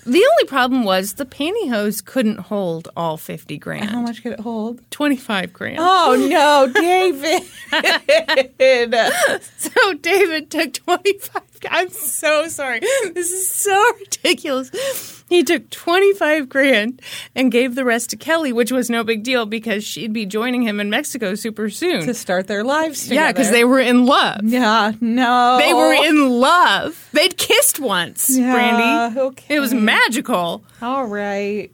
the 0.06 0.26
only 0.32 0.46
problem 0.48 0.84
was 0.84 1.14
the 1.14 1.26
pantyhose 1.26 2.04
couldn't 2.04 2.40
hold 2.40 2.90
all 2.96 3.18
50 3.18 3.58
grand. 3.58 3.90
How 3.90 4.02
much 4.02 4.22
could 4.24 4.34
it 4.34 4.40
hold? 4.40 4.82
25 4.92 5.54
grand. 5.54 5.78
Oh 5.80 6.16
no, 6.30 6.72
David. 6.74 7.44
So 9.58 9.94
David 9.94 10.50
took 10.52 10.74
25. 10.74 11.42
I'm 11.70 11.90
so 11.90 12.48
sorry. 12.48 12.80
This 12.80 13.32
is 13.32 13.50
so 13.50 13.94
ridiculous. 14.00 15.21
He 15.32 15.44
took 15.44 15.70
25 15.70 16.50
grand 16.50 17.02
and 17.36 17.52
gave 17.52 17.76
the 17.76 17.86
rest 17.86 18.10
to 18.10 18.18
Kelly, 18.18 18.52
which 18.52 18.70
was 18.72 18.90
no 18.90 19.04
big 19.04 19.24
deal 19.24 19.46
because 19.46 19.84
she'd 19.84 20.12
be 20.12 20.26
joining 20.26 20.62
him 20.62 20.80
in 20.82 20.90
Mexico 20.90 21.36
super 21.36 21.70
soon. 21.70 22.06
to 22.06 22.14
start 22.14 22.48
their 22.48 22.64
lives 22.66 23.04
together. 23.04 23.16
Yeah, 23.22 23.32
because 23.32 23.50
they 23.52 23.64
were 23.64 23.80
in 23.80 24.06
love. 24.06 24.42
Yeah, 24.44 24.92
no. 25.00 25.58
They 25.58 25.74
were 25.74 25.94
in 25.94 26.30
love. 26.30 27.10
They'd 27.14 27.38
kissed 27.38 27.80
once, 27.80 28.30
Yeah, 28.38 29.10
Brandi. 29.14 29.18
okay. 29.18 29.56
It 29.56 29.60
was 29.62 29.74
magical. 29.74 30.64
All 30.82 31.06
right. 31.06 31.72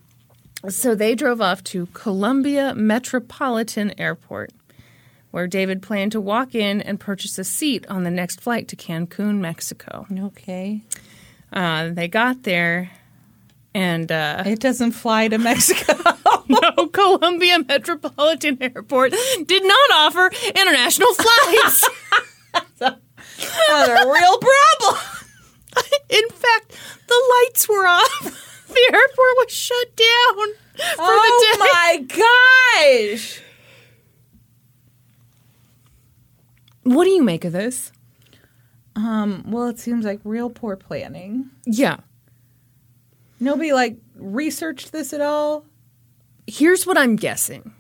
So 0.70 0.94
they 0.94 1.16
drove 1.16 1.42
off 1.42 1.64
to 1.66 1.88
Columbia 1.94 2.76
Metropolitan 2.76 3.94
Airport, 4.00 4.52
where 5.32 5.48
David 5.48 5.82
planned 5.82 6.12
to 6.12 6.22
walk 6.22 6.54
in 6.54 6.82
and 6.82 7.00
purchase 7.00 7.38
a 7.40 7.44
seat 7.44 7.86
on 7.90 8.04
the 8.04 8.12
next 8.12 8.40
flight 8.40 8.68
to 8.68 8.76
Cancun, 8.76 9.40
Mexico. 9.40 10.06
Okay. 10.16 10.84
Uh, 11.52 11.90
they 11.92 12.08
got 12.08 12.44
there, 12.44 12.92
and 13.74 14.12
uh, 14.12 14.44
It 14.46 14.60
doesn't 14.60 14.92
fly 14.94 15.28
to 15.28 15.38
Mexico. 15.38 15.94
no, 16.48 16.88
Columbia 16.88 17.60
Metropolitan 17.68 18.58
Airport 18.62 19.14
did 19.46 19.64
not 19.64 19.90
offer 19.94 20.32
international 20.56 21.14
flights. 21.14 21.90
That's 22.80 22.82
a 22.82 24.10
real 24.10 24.38
problem. 24.40 25.02
In 26.10 26.30
fact, 26.30 26.76
the 27.08 27.24
lights 27.46 27.70
were 27.70 27.86
off. 27.88 28.44
The 28.68 28.90
airport 28.94 29.36
was 29.38 29.52
shut 29.52 29.96
down 29.96 30.54
for 30.76 31.00
oh 31.00 31.56
the 31.58 31.58
day. 31.58 32.20
my 32.20 33.06
gosh. 33.14 33.42
What 36.84 37.04
do 37.06 37.12
you 37.12 37.24
make 37.24 37.46
of 37.46 37.54
this? 37.54 37.92
Um, 38.96 39.44
well, 39.48 39.68
it 39.68 39.80
seems 39.80 40.06
like 40.06 40.20
real 40.24 40.50
poor 40.50 40.76
planning. 40.76 41.52
Yeah. 41.66 41.98
Nobody 43.40 43.74
like 43.74 43.98
researched 44.16 44.92
this 44.92 45.14
at 45.14 45.22
all. 45.22 45.66
Here's 46.48 46.86
what 46.88 46.98
I'm 46.98 47.16
guessing. 47.16 47.74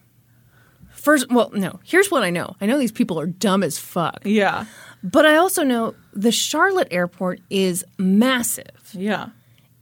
First, 0.91 1.31
well, 1.31 1.49
no, 1.53 1.79
here's 1.85 2.11
what 2.11 2.23
I 2.23 2.29
know. 2.31 2.55
I 2.59 2.65
know 2.65 2.77
these 2.77 2.91
people 2.91 3.19
are 3.19 3.27
dumb 3.27 3.63
as 3.63 3.77
fuck. 3.77 4.19
Yeah. 4.25 4.65
But 5.03 5.25
I 5.25 5.37
also 5.37 5.63
know 5.63 5.95
the 6.13 6.31
Charlotte 6.31 6.87
airport 6.91 7.39
is 7.49 7.85
massive 7.97 8.89
Yeah. 8.93 9.29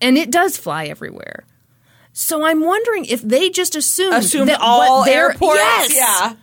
and 0.02 0.18
it 0.18 0.30
does 0.30 0.58
fly 0.58 0.86
everywhere. 0.86 1.46
So 2.14 2.44
I'm 2.46 2.62
wondering 2.62 3.06
if 3.06 3.22
they 3.22 3.50
just 3.50 3.76
assumed, 3.76 4.14
Assumed 4.14 4.50
that 4.50 4.60
all 4.62 5.00
what 5.02 5.10
airports. 5.10 5.58
Yes! 5.58 5.96
Yeah. 5.96 6.36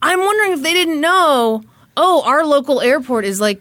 I'm 0.00 0.18
wondering 0.20 0.52
if 0.52 0.62
they 0.62 0.72
didn't 0.72 1.00
know, 1.00 1.62
oh, 1.96 2.22
our 2.24 2.44
local 2.46 2.80
airport 2.80 3.24
is 3.24 3.40
like 3.40 3.60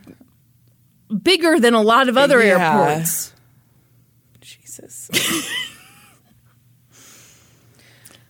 bigger 1.21 1.59
than 1.59 1.73
a 1.73 1.81
lot 1.81 2.07
of 2.09 2.17
other 2.17 2.41
Yeah. 2.43 2.87
airports. 2.87 3.30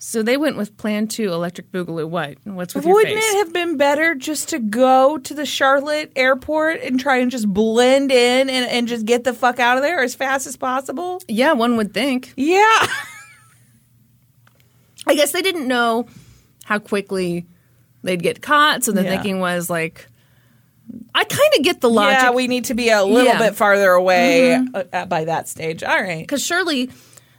So 0.03 0.21
they 0.23 0.35
went 0.35 0.57
with 0.57 0.75
Plan 0.75 1.07
2 1.07 1.31
Electric 1.31 1.71
Boogaloo. 1.71 2.09
What? 2.09 2.35
What's 2.43 2.75
with 2.75 2.83
your 2.85 2.95
Wouldn't 2.95 3.15
face? 3.15 3.23
it 3.33 3.37
have 3.37 3.53
been 3.53 3.77
better 3.77 4.13
just 4.13 4.49
to 4.49 4.59
go 4.59 5.17
to 5.19 5.33
the 5.33 5.45
Charlotte 5.45 6.11
airport 6.17 6.81
and 6.81 6.99
try 6.99 7.17
and 7.17 7.31
just 7.31 7.47
blend 7.47 8.11
in 8.11 8.49
and, 8.49 8.65
and 8.69 8.87
just 8.89 9.05
get 9.05 9.23
the 9.23 9.31
fuck 9.33 9.57
out 9.59 9.77
of 9.77 9.83
there 9.83 10.01
as 10.03 10.13
fast 10.13 10.47
as 10.47 10.57
possible? 10.57 11.21
yeah, 11.29 11.53
one 11.53 11.77
would 11.77 11.93
think. 11.93 12.33
Yeah. 12.35 12.57
I 15.07 15.15
guess 15.15 15.31
they 15.31 15.41
didn't 15.41 15.67
know 15.69 16.07
how 16.65 16.77
quickly 16.79 17.45
they'd 18.03 18.21
get 18.21 18.41
caught. 18.41 18.83
So 18.83 18.91
the 18.91 19.03
Yeah. 19.03 19.11
thinking 19.11 19.39
was 19.39 19.69
like, 19.69 20.07
I 21.15 21.23
kind 21.23 21.53
of 21.57 21.63
get 21.63 21.81
the 21.81 21.89
logic. 21.89 22.19
Yeah, 22.21 22.31
we 22.31 22.47
need 22.47 22.65
to 22.65 22.73
be 22.73 22.89
a 22.89 23.03
little 23.03 23.25
Yeah. 23.25 23.37
bit 23.39 23.55
farther 23.55 23.91
away 23.91 24.53
uh, 24.55 24.83
uh, 24.93 25.05
by 25.05 25.25
that 25.25 25.47
stage. 25.47 25.83
All 25.83 26.01
right. 26.01 26.19
Because 26.21 26.43
surely 26.45 26.89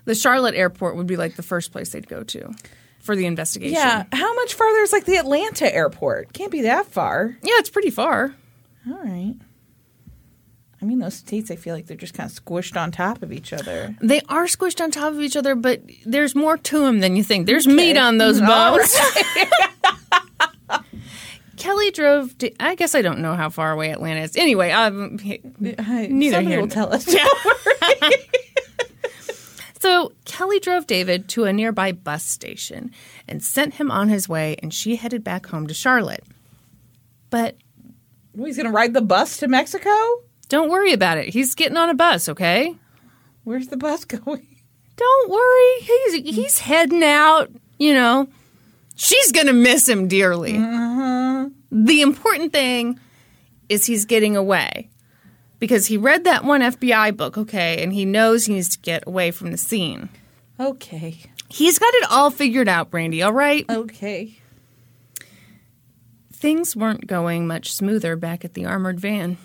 the 0.05 0.15
Charlotte 0.15 0.55
airport 0.55 0.97
would 0.97 1.07
be 1.07 1.16
like 1.16 1.37
the 1.37 1.43
first 1.43 1.73
place 1.73 1.91
they'd 1.91 2.09
go 2.09 2.23
to 2.24 2.53
for 3.01 3.16
the 3.16 3.27
investigation. 3.27 3.74
Yeah. 3.74 4.05
How 4.12 4.35
much 4.35 4.55
farther 4.55 4.79
is 4.81 4.93
like 4.93 5.05
the 5.05 5.16
Atlanta 5.16 5.73
airport? 5.74 6.33
Can't 6.33 6.53
be 6.53 6.62
that 6.62 6.87
far. 6.87 7.37
Yeah, 7.43 7.55
it's 7.57 7.70
pretty 7.70 7.91
far. 7.91 8.35
All 8.89 8.99
right. 9.03 9.35
I 10.81 10.85
mean, 10.85 10.99
those 10.99 11.15
states, 11.15 11.49
I 11.53 11.55
feel 11.57 11.74
like 11.77 11.87
they're 11.87 11.97
just 11.97 12.15
kind 12.15 12.29
of 12.29 12.37
squished 12.45 12.81
on 12.81 12.91
top 12.91 13.23
of 13.23 13.33
each 13.33 13.53
other. 13.53 13.95
They 14.01 14.20
are 14.29 14.47
squished 14.47 14.81
on 14.81 14.91
top 14.91 15.12
of 15.12 15.20
each 15.20 15.37
other, 15.37 15.55
but 15.55 15.81
there's 16.05 16.35
more 16.35 16.57
to 16.59 16.79
them 16.81 16.99
than 16.99 17.15
you 17.15 17.23
think. 17.23 17.47
There's 17.47 17.69
meat 17.69 17.97
on 17.97 18.19
those 18.19 18.41
bones. 18.51 18.93
Kelly 21.63 21.91
drove. 21.93 22.37
To, 22.39 22.53
I 22.61 22.75
guess 22.75 22.95
I 22.95 23.03
don't 23.03 23.21
know 23.21 23.35
how 23.35 23.49
far 23.51 23.73
away 23.73 23.91
Atlanta 23.91 24.21
is. 24.21 24.37
Anyway, 24.37 24.71
um, 24.71 25.17
neither 25.17 25.77
Somebody 25.79 26.47
here. 26.47 26.61
will 26.61 26.69
tell 26.69 26.93
us. 26.93 27.07
So 29.81 30.13
Kelly 30.25 30.61
drove 30.61 30.87
David 30.87 31.29
to 31.31 31.43
a 31.43 31.53
nearby 31.53 31.91
bus 31.91 32.23
station 32.23 32.93
and 33.27 33.43
sent 33.43 33.75
him 33.75 33.91
on 33.91 34.09
his 34.09 34.29
way, 34.29 34.55
and 34.63 34.73
she 34.73 34.95
headed 34.95 35.25
back 35.25 35.47
home 35.47 35.67
to 35.67 35.75
Charlotte. 35.75 36.23
But 37.31 37.57
He's 38.37 38.57
going 38.57 38.67
to 38.67 38.73
ride 38.73 38.95
the 38.95 39.03
bus 39.03 39.39
to 39.39 39.49
Mexico? 39.49 39.91
don't 40.49 40.71
worry 40.71 40.93
about 40.93 41.19
it. 41.19 41.31
He's 41.31 41.55
getting 41.57 41.77
on 41.77 41.89
a 41.89 41.95
bus, 41.95 42.29
okay? 42.29 42.77
Where's 43.43 43.69
the 43.69 43.77
bus 43.77 44.05
going? 44.05 44.47
Don't 44.97 45.31
worry. 45.31 45.81
He's 45.81 46.37
he's 46.37 46.59
heading 46.61 47.03
out. 47.03 47.51
You 47.79 47.95
know, 47.95 48.29
she's 48.95 49.33
gonna 49.33 49.53
miss 49.53 49.89
him 49.89 50.07
dearly. 50.07 50.53
The 51.74 52.03
important 52.03 52.53
thing 52.53 53.01
is 53.69 53.86
he's 53.86 54.05
getting 54.05 54.36
away 54.36 54.90
because 55.59 55.86
he 55.86 55.97
read 55.97 56.24
that 56.24 56.44
one 56.44 56.61
FBI 56.61 57.16
book, 57.16 57.39
okay, 57.39 57.82
and 57.82 57.93
he 57.94 58.05
knows 58.05 58.44
he 58.44 58.53
needs 58.55 58.69
to 58.70 58.78
get 58.78 59.05
away 59.07 59.31
from 59.31 59.51
the 59.53 59.57
scene. 59.57 60.11
Okay. 60.61 61.16
He's 61.49 61.78
got 61.78 61.94
it 61.94 62.11
all 62.11 62.31
figured 62.31 62.69
out, 62.69 62.90
Brandi. 62.90 63.24
All 63.24 63.32
right. 63.32 63.65
Okay. 63.70 64.39
things 66.32 66.74
weren't 66.77 67.07
going 67.07 67.47
much 67.47 67.73
smoother 67.73 68.16
back 68.16 68.44
at 68.44 68.55
the 68.55 68.66
armored 68.66 68.99
van. 69.01 69.39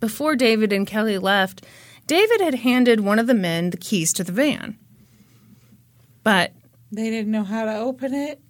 Before 0.00 0.34
David 0.34 0.72
and 0.72 0.86
Kelly 0.86 1.18
left, 1.18 1.64
David 2.06 2.40
had 2.40 2.54
handed 2.56 3.00
one 3.00 3.18
of 3.18 3.26
the 3.26 3.34
men 3.34 3.70
the 3.70 3.76
keys 3.76 4.12
to 4.14 4.24
the 4.24 4.32
van. 4.32 4.78
But, 6.22 6.52
They 6.90 7.10
didn't 7.10 7.30
know 7.30 7.44
how 7.44 7.66
to 7.66 7.76
open 7.76 8.14
it. 8.14 8.40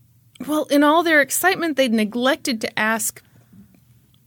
Well, 0.47 0.65
in 0.65 0.82
all 0.82 1.02
their 1.02 1.20
excitement, 1.20 1.77
they'd 1.77 1.93
neglected 1.93 2.61
to 2.62 2.78
ask 2.78 3.23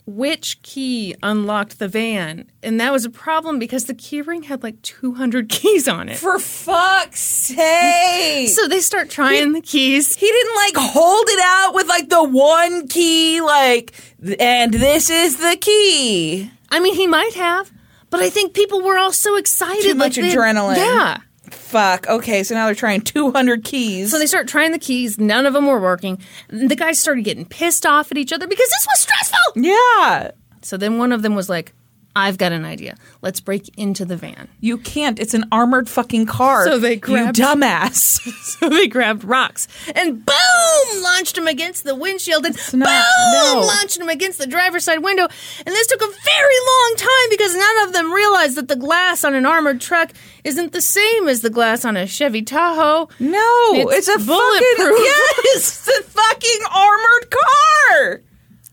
which 0.06 0.62
key 0.62 1.14
unlocked 1.22 1.80
the 1.80 1.88
van. 1.90 2.50
And 2.64 2.80
that 2.80 2.94
was 2.94 3.04
a 3.04 3.10
problem 3.10 3.60
because 3.60 3.86
the 3.86 3.94
keyring 3.94 4.46
had 4.46 4.64
like 4.64 4.82
200 4.82 5.50
keys 5.50 5.88
on 5.88 6.08
it. 6.08 6.18
For 6.18 6.40
fuck's 6.40 7.20
sake! 7.20 8.48
So 8.50 8.68
they 8.70 8.80
start 8.80 9.10
trying 9.10 9.52
the 9.52 9.62
keys. 9.62 10.16
he 10.16 10.26
didn't 10.28 10.56
like 10.56 10.74
hold 10.78 11.26
it 11.28 11.40
out 11.44 11.74
with 11.76 11.88
like 11.90 12.08
the 12.10 12.24
one 12.24 12.88
key, 12.88 13.42
like, 13.42 13.94
and 14.40 14.74
this 14.74 15.10
is 15.10 15.38
the 15.38 15.58
key. 15.60 16.52
I 16.70 16.80
mean, 16.80 16.96
he 16.96 17.06
might 17.08 17.34
have, 17.34 17.70
but 18.10 18.22
I 18.22 18.30
think 18.30 18.54
people 18.54 18.82
were 18.82 18.98
all 18.98 19.12
so 19.14 19.36
excited. 19.36 19.84
Too 19.84 19.90
like 19.90 19.98
much 19.98 20.16
they- 20.16 20.34
adrenaline. 20.34 20.78
Yeah. 20.78 21.18
Fuck. 21.52 22.08
Okay, 22.08 22.44
so 22.44 22.56
now 22.56 22.66
they're 22.66 22.76
trying 22.76 23.02
200 23.02 23.64
keys. 23.64 24.12
So 24.12 24.20
they 24.20 24.26
start 24.26 24.48
trying 24.48 24.72
the 24.72 24.80
keys. 24.80 25.20
None 25.20 25.46
of 25.46 25.54
them 25.54 25.66
were 25.68 25.80
working. 25.80 26.20
The 26.50 26.76
guys 26.76 27.00
started 27.00 27.24
getting 27.24 27.46
pissed 27.46 27.86
off 27.86 28.12
at 28.12 28.18
each 28.18 28.34
other 28.34 28.48
because 28.48 28.70
this 28.70 28.88
was 28.90 29.00
stressful. 29.00 29.64
yeah. 29.64 30.32
So 30.62 30.78
then 30.78 30.98
one 30.98 31.12
of 31.12 31.22
them 31.22 31.36
was 31.36 31.50
like, 31.50 31.74
I've 32.18 32.38
got 32.40 32.52
an 32.52 32.66
idea. 32.66 32.96
Let's 33.22 33.40
break 33.40 33.70
into 33.78 34.04
the 34.06 34.18
van. 34.18 34.48
You 34.60 34.80
can't. 34.80 35.20
It's 35.20 35.36
an 35.36 35.46
armored 35.52 35.88
fucking 35.88 36.26
car. 36.26 36.66
So 36.66 36.80
they 36.80 36.96
grabbed- 36.96 37.38
You 37.38 37.46
dumbass. 37.46 38.18
So 38.58 38.70
they 38.70 38.88
grabbed 38.88 39.24
rocks 39.24 39.68
and 39.94 40.26
boom, 40.26 41.04
launched 41.04 41.36
them 41.36 41.46
against 41.48 41.84
the 41.84 41.94
windshield 41.94 42.44
and 42.46 42.56
boom, 42.72 42.80
not- 42.80 43.06
no. 43.34 43.62
launched 43.68 44.00
them 44.00 44.10
against 44.10 44.40
the 44.40 44.48
driver's 44.48 44.84
side 44.84 45.04
window. 45.04 45.28
And 45.66 45.68
this 45.76 45.86
took 45.88 46.02
a 46.02 46.08
very 46.08 46.56
long 46.72 46.94
time 46.98 47.30
because 47.30 47.54
none 47.56 47.88
of 47.88 47.94
them 47.94 48.12
realized 48.12 48.56
that 48.58 48.68
the 48.68 48.76
glass 48.76 49.24
on 49.24 49.36
an 49.36 49.46
armored 49.46 49.80
truck 49.80 50.12
isn't 50.44 50.72
the 50.72 50.82
same 50.82 51.28
as 51.28 51.42
the 51.42 51.52
glass 51.52 51.86
on 51.86 51.96
a 51.98 52.08
Chevy 52.08 52.42
Tahoe. 52.42 53.10
no, 53.20 53.70
It's 53.76 54.08
it's, 54.08 54.08
a 54.08 54.20
fucking 54.20 54.26
bulletproof. 54.26 55.00
yes, 55.54 55.86
the 55.86 56.04
fucking 56.08 56.60
armored 56.74 57.32
car. 57.32 58.22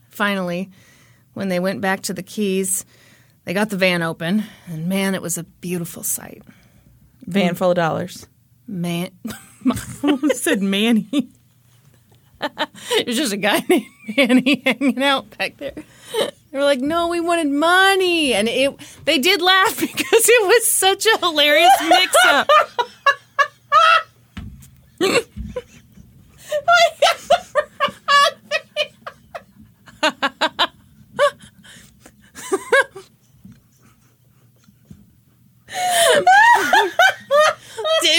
Finally, 0.09 0.71
when 1.35 1.49
they 1.49 1.59
went 1.61 1.81
back 1.81 2.01
to 2.03 2.15
the 2.15 2.23
keys, 2.23 2.85
they 3.45 3.53
got 3.53 3.71
the 3.71 3.77
van 3.77 4.03
open, 4.03 4.45
and 4.67 4.89
man, 4.89 5.15
it 5.15 5.23
was 5.23 5.37
a 5.37 5.45
beautiful 5.45 6.03
sight. 6.03 6.43
Van 7.27 7.55
mm. 7.55 7.57
full 7.57 7.71
of 7.71 7.77
dollars. 7.77 8.27
Man, 8.67 9.11
I 9.67 10.29
said 10.35 10.63
Manny. 10.63 11.29
it 12.41 13.07
was 13.07 13.17
just 13.17 13.33
a 13.33 13.37
guy 13.37 13.63
named 13.69 13.87
Manny 14.17 14.63
hanging 14.65 15.03
out 15.03 15.37
back 15.37 15.57
there. 15.59 15.75
They 16.51 16.59
were 16.59 16.65
like, 16.65 16.81
"No, 16.81 17.09
we 17.09 17.21
wanted 17.21 17.49
money," 17.49 18.33
and 18.33 18.49
it. 18.49 18.75
They 19.05 19.19
did 19.19 19.43
laugh 19.43 19.79
because 19.81 20.29
it 20.29 20.47
was 20.47 20.67
such 20.67 21.07
a 21.07 21.19
hilarious 21.19 21.73
mix-up. 21.89 22.49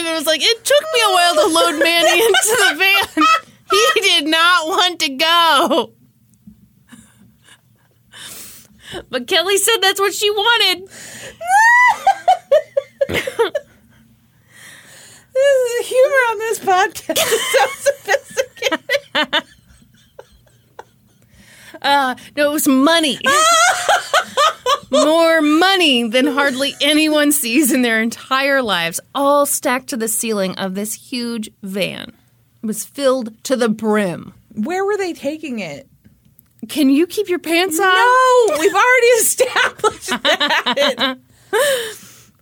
David 0.05 0.17
was 0.17 0.27
like, 0.27 0.41
"It 0.43 0.63
took 0.63 0.83
me 0.93 0.99
a 1.03 1.11
while 1.13 1.33
to 1.35 1.47
load 1.47 1.79
Manny 1.79 2.21
into 2.25 2.57
the 2.59 2.75
van. 2.77 3.25
He 3.71 4.01
did 4.01 4.27
not 4.27 4.67
want 4.67 4.99
to 4.99 5.09
go." 5.09 5.93
But 9.09 9.25
Kelly 9.27 9.57
said 9.57 9.77
that's 9.81 9.99
what 9.99 10.13
she 10.13 10.29
wanted. 10.29 10.87
The 15.33 15.83
humor 15.83 16.21
on 16.29 16.37
this 16.39 16.59
podcast 16.59 17.17
is 17.17 17.41
so 17.51 17.67
sophisticated. 17.91 19.43
Uh, 21.85 22.15
no, 22.35 22.49
it 22.49 22.53
was 22.53 22.67
money. 22.67 23.19
More 24.91 25.41
money 25.41 26.07
than 26.07 26.25
hardly 26.27 26.73
anyone 26.81 27.31
sees 27.31 27.71
in 27.71 27.81
their 27.81 28.01
entire 28.01 28.61
lives, 28.61 28.99
all 29.13 29.45
stacked 29.45 29.87
to 29.89 29.97
the 29.97 30.07
ceiling 30.07 30.55
of 30.57 30.75
this 30.75 30.93
huge 30.93 31.49
van. 31.61 32.11
It 32.63 32.65
was 32.65 32.83
filled 32.85 33.41
to 33.45 33.55
the 33.55 33.69
brim. 33.69 34.33
Where 34.53 34.83
were 34.85 34.97
they 34.97 35.13
taking 35.13 35.59
it? 35.59 35.87
Can 36.67 36.89
you 36.89 37.05
keep 37.05 37.29
your 37.29 37.39
pants 37.39 37.79
on? 37.79 37.85
No, 37.85 38.57
we've 38.59 38.73
already 38.73 39.07
established 39.19 40.09
that. 40.09 41.17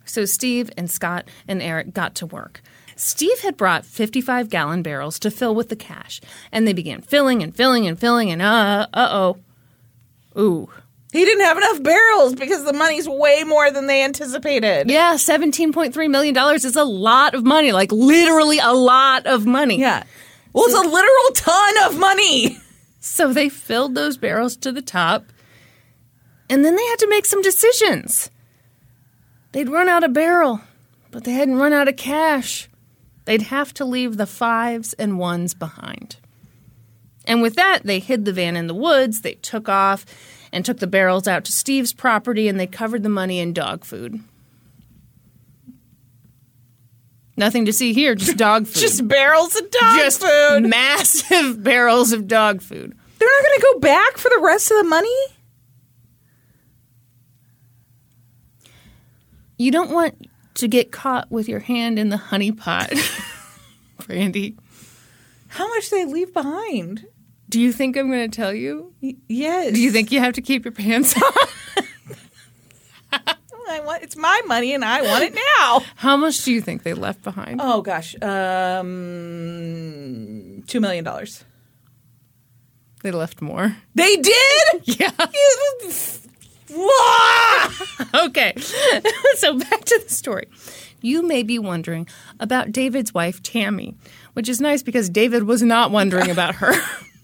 So 0.06 0.24
Steve 0.26 0.70
and 0.76 0.88
Scott 0.88 1.26
and 1.48 1.60
Eric 1.60 1.92
got 1.92 2.14
to 2.16 2.26
work. 2.26 2.62
Steve 2.96 3.40
had 3.40 3.56
brought 3.56 3.84
55 3.84 4.48
gallon 4.48 4.82
barrels 4.82 5.18
to 5.20 5.30
fill 5.30 5.54
with 5.54 5.68
the 5.68 5.76
cash, 5.76 6.20
and 6.52 6.66
they 6.66 6.72
began 6.72 7.00
filling 7.00 7.42
and 7.42 7.54
filling 7.54 7.86
and 7.86 7.98
filling, 7.98 8.30
and 8.30 8.42
uh, 8.42 8.86
uh 8.92 9.08
oh. 9.10 9.36
Ooh. 10.36 10.68
he 11.12 11.24
didn't 11.24 11.44
have 11.44 11.56
enough 11.56 11.82
barrels 11.82 12.34
because 12.34 12.64
the 12.64 12.72
money's 12.72 13.08
way 13.08 13.44
more 13.44 13.70
than 13.70 13.86
they 13.86 14.02
anticipated. 14.02 14.90
Yeah, 14.90 15.14
$17.3 15.14 16.10
million 16.10 16.36
is 16.54 16.76
a 16.76 16.84
lot 16.84 17.34
of 17.34 17.44
money, 17.44 17.72
like 17.72 17.92
literally 17.92 18.58
a 18.58 18.72
lot 18.72 19.26
of 19.26 19.46
money. 19.46 19.78
Yeah. 19.78 20.02
Well, 20.52 20.66
it's 20.66 20.74
a 20.74 20.88
literal 20.88 21.32
ton 21.34 21.84
of 21.86 21.98
money. 21.98 22.58
So 23.06 23.34
they 23.34 23.50
filled 23.50 23.94
those 23.94 24.16
barrels 24.16 24.56
to 24.56 24.72
the 24.72 24.80
top, 24.80 25.26
and 26.48 26.64
then 26.64 26.74
they 26.74 26.86
had 26.86 26.98
to 27.00 27.08
make 27.10 27.26
some 27.26 27.42
decisions. 27.42 28.30
They'd 29.52 29.68
run 29.68 29.90
out 29.90 30.04
of 30.04 30.14
barrel, 30.14 30.62
but 31.10 31.24
they 31.24 31.32
hadn't 31.32 31.56
run 31.56 31.74
out 31.74 31.86
of 31.86 31.98
cash. 31.98 32.66
They'd 33.24 33.42
have 33.42 33.72
to 33.74 33.84
leave 33.84 34.16
the 34.16 34.26
fives 34.26 34.92
and 34.94 35.18
ones 35.18 35.54
behind. 35.54 36.16
And 37.26 37.40
with 37.40 37.54
that, 37.54 37.80
they 37.84 37.98
hid 37.98 38.24
the 38.24 38.32
van 38.32 38.56
in 38.56 38.66
the 38.66 38.74
woods, 38.74 39.22
they 39.22 39.34
took 39.34 39.68
off, 39.68 40.04
and 40.52 40.64
took 40.64 40.78
the 40.78 40.86
barrels 40.86 41.26
out 41.26 41.44
to 41.46 41.52
Steve's 41.52 41.92
property, 41.92 42.48
and 42.48 42.60
they 42.60 42.66
covered 42.66 43.02
the 43.02 43.08
money 43.08 43.40
in 43.40 43.52
dog 43.52 43.84
food. 43.84 44.20
Nothing 47.36 47.64
to 47.64 47.72
see 47.72 47.92
here, 47.92 48.14
just 48.14 48.36
dog 48.36 48.66
food. 48.66 48.80
Just 48.80 49.08
barrels 49.08 49.56
of 49.56 49.70
dog 49.70 49.98
just 49.98 50.22
food. 50.22 50.68
massive 50.68 51.62
barrels 51.64 52.12
of 52.12 52.28
dog 52.28 52.60
food. 52.62 52.96
They're 53.18 53.28
not 53.28 53.42
going 53.42 53.58
to 53.58 53.66
go 53.72 53.78
back 53.80 54.18
for 54.18 54.28
the 54.28 54.40
rest 54.42 54.70
of 54.70 54.76
the 54.78 54.84
money? 54.84 55.26
You 59.56 59.70
don't 59.70 59.90
want 59.90 60.28
to 60.54 60.68
get 60.68 60.92
caught 60.92 61.30
with 61.30 61.48
your 61.48 61.60
hand 61.60 61.98
in 61.98 62.08
the 62.10 62.16
honey 62.16 62.52
pot, 62.52 62.90
Brandi. 64.00 64.56
How 65.48 65.68
much 65.68 65.90
do 65.90 65.96
they 65.96 66.04
leave 66.12 66.32
behind? 66.32 67.06
Do 67.48 67.60
you 67.60 67.72
think 67.72 67.96
I'm 67.96 68.08
going 68.10 68.28
to 68.30 68.34
tell 68.36 68.52
you? 68.54 68.92
Y- 69.00 69.16
yes. 69.28 69.72
Do 69.74 69.80
you 69.80 69.90
think 69.92 70.10
you 70.10 70.18
have 70.20 70.34
to 70.34 70.42
keep 70.42 70.64
your 70.64 70.72
pants 70.72 71.14
on? 71.22 71.32
I 73.66 73.80
want, 73.80 74.02
it's 74.02 74.16
my 74.16 74.40
money 74.46 74.72
and 74.74 74.84
I 74.84 75.02
want 75.02 75.24
it 75.24 75.34
now. 75.58 75.80
How 75.96 76.16
much 76.16 76.44
do 76.44 76.52
you 76.52 76.60
think 76.60 76.82
they 76.84 76.94
left 76.94 77.22
behind? 77.22 77.60
Oh 77.62 77.80
gosh, 77.82 78.14
um, 78.22 78.92
two 80.66 80.80
million 80.80 81.02
dollars. 81.04 81.44
They 83.02 83.10
left 83.10 83.40
more. 83.42 83.76
They 83.94 84.16
did. 84.16 84.34
Yeah. 85.00 85.10
Okay. 88.14 88.54
so 89.36 89.58
back 89.58 89.84
to 89.84 90.00
the 90.02 90.12
story. 90.12 90.48
You 91.00 91.26
may 91.26 91.42
be 91.42 91.58
wondering 91.58 92.08
about 92.40 92.72
David's 92.72 93.12
wife, 93.12 93.42
Tammy, 93.42 93.94
which 94.32 94.48
is 94.48 94.60
nice 94.60 94.82
because 94.82 95.08
David 95.08 95.44
was 95.44 95.62
not 95.62 95.90
wondering 95.90 96.30
about 96.30 96.56
her. 96.56 96.72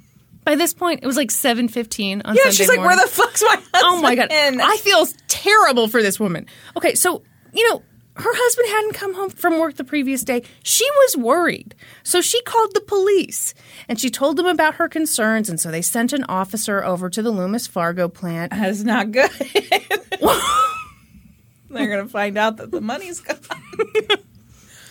By 0.44 0.56
this 0.56 0.74
point, 0.74 1.00
it 1.02 1.06
was 1.06 1.16
like 1.16 1.28
7.15 1.28 2.22
on 2.24 2.34
yeah, 2.34 2.42
Sunday 2.42 2.50
she's 2.50 2.68
like, 2.68 2.78
morning. 2.78 2.96
where 2.96 3.06
the 3.06 3.10
fuck's 3.10 3.42
my 3.42 3.54
husband? 3.54 3.70
Oh 3.74 4.00
my 4.02 4.14
god. 4.14 4.28
I 4.30 4.76
feel 4.78 5.06
terrible 5.28 5.86
for 5.88 6.02
this 6.02 6.18
woman. 6.18 6.46
Okay, 6.76 6.94
so, 6.94 7.22
you 7.52 7.68
know, 7.70 7.82
her 8.20 8.32
husband 8.32 8.68
hadn't 8.68 8.94
come 8.94 9.14
home 9.14 9.30
from 9.30 9.58
work 9.58 9.76
the 9.76 9.84
previous 9.84 10.22
day. 10.22 10.42
She 10.62 10.88
was 10.90 11.16
worried. 11.16 11.74
So 12.02 12.20
she 12.20 12.42
called 12.42 12.74
the 12.74 12.80
police 12.80 13.54
and 13.88 13.98
she 13.98 14.10
told 14.10 14.36
them 14.36 14.46
about 14.46 14.74
her 14.74 14.88
concerns. 14.88 15.48
And 15.48 15.58
so 15.60 15.70
they 15.70 15.82
sent 15.82 16.12
an 16.12 16.24
officer 16.24 16.84
over 16.84 17.08
to 17.10 17.22
the 17.22 17.30
Loomis 17.30 17.66
Fargo 17.66 18.08
plant. 18.08 18.52
That's 18.52 18.82
not 18.82 19.10
good. 19.12 19.30
They're 21.70 21.88
gonna 21.88 22.08
find 22.08 22.36
out 22.36 22.56
that 22.58 22.70
the 22.70 22.80
money's 22.80 23.20
gone. 23.20 23.38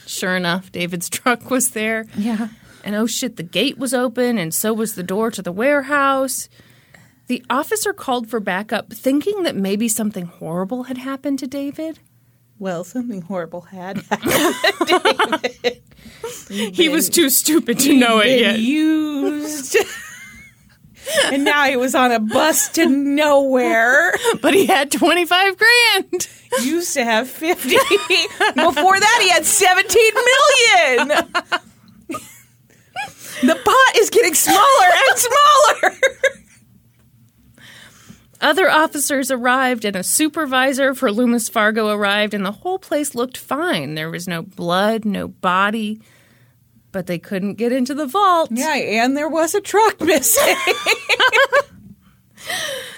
Sure 0.05 0.35
enough, 0.35 0.71
David's 0.71 1.09
truck 1.09 1.51
was 1.51 1.71
there. 1.71 2.05
Yeah. 2.17 2.49
And 2.83 2.95
oh 2.95 3.05
shit, 3.05 3.35
the 3.35 3.43
gate 3.43 3.77
was 3.77 3.93
open 3.93 4.37
and 4.37 4.53
so 4.53 4.73
was 4.73 4.95
the 4.95 5.03
door 5.03 5.29
to 5.31 5.41
the 5.41 5.51
warehouse. 5.51 6.49
The 7.27 7.43
officer 7.47 7.93
called 7.93 8.27
for 8.27 8.39
backup, 8.39 8.91
thinking 8.91 9.43
that 9.43 9.55
maybe 9.55 9.87
something 9.87 10.25
horrible 10.25 10.85
had 10.85 10.97
happened 10.97 11.37
to 11.39 11.47
David. 11.47 11.99
Well, 12.59 12.83
something 12.83 13.21
horrible 13.21 13.61
had 13.61 13.97
happened. 14.11 15.79
He 16.49 16.89
was 16.89 17.09
too 17.09 17.29
stupid 17.29 17.79
to 17.79 17.95
know 17.95 18.19
it 18.19 18.39
yet. 18.41 18.59
used. 18.59 19.77
and 21.31 21.43
now 21.45 21.63
he 21.65 21.77
was 21.77 21.95
on 21.95 22.11
a 22.11 22.19
bus 22.19 22.67
to 22.73 22.85
nowhere. 22.87 24.13
but 24.41 24.53
he 24.53 24.65
had 24.65 24.91
25 24.91 25.57
grand. 25.57 26.27
Used 26.61 26.93
to 26.95 27.03
have 27.05 27.29
50. 27.29 27.69
Before 28.55 28.99
that, 28.99 29.19
he 29.21 29.29
had 29.29 29.45
17 29.45 30.13
million. 30.13 31.07
the 33.43 33.55
pot 33.63 33.95
is 33.97 34.09
getting 34.09 34.33
smaller 34.33 34.87
and 35.07 35.17
smaller. 35.17 35.95
Other 38.41 38.69
officers 38.69 39.31
arrived, 39.31 39.83
and 39.85 39.95
a 39.95 40.03
supervisor 40.03 40.95
for 40.95 41.11
Loomis 41.11 41.49
Fargo 41.49 41.89
arrived, 41.89 42.33
and 42.33 42.45
the 42.45 42.51
whole 42.53 42.79
place 42.79 43.13
looked 43.13 43.35
fine. 43.37 43.95
There 43.95 44.09
was 44.09 44.27
no 44.27 44.41
blood, 44.43 45.03
no 45.03 45.27
body, 45.27 45.99
but 46.93 47.05
they 47.07 47.19
couldn't 47.19 47.55
get 47.55 47.71
into 47.73 47.93
the 47.93 48.05
vault. 48.05 48.49
Yeah, 48.51 48.73
and 48.75 49.17
there 49.17 49.27
was 49.29 49.53
a 49.55 49.61
truck 49.61 49.99
missing. 50.01 50.55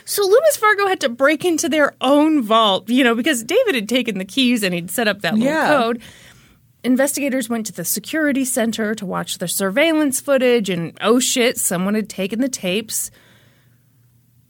So 0.06 0.24
Loomis 0.24 0.58
Fargo 0.58 0.88
had 0.88 1.00
to 1.02 1.10
break 1.10 1.46
into 1.46 1.70
their 1.70 1.94
own 2.02 2.42
vault, 2.42 2.90
you 2.90 3.02
know, 3.04 3.16
because 3.16 3.44
David 3.44 3.76
had 3.76 3.88
taken 3.90 4.18
the 4.18 4.26
keys 4.26 4.62
and 4.62 4.74
he'd 4.74 4.92
set 4.92 5.08
up 5.08 5.22
that 5.22 5.34
little 5.36 5.48
Yeah. 5.48 5.68
code. 5.68 6.02
Investigators 6.84 7.48
went 7.48 7.66
to 7.68 7.72
the 7.72 7.86
security 7.86 8.44
center 8.44 8.94
to 8.96 9.06
watch 9.06 9.38
the 9.38 9.48
surveillance 9.48 10.20
footage, 10.20 10.70
and 10.70 10.98
oh 11.02 11.20
shit, 11.20 11.58
someone 11.58 11.94
had 11.96 12.10
taken 12.10 12.42
the 12.42 12.50
tapes. 12.50 13.10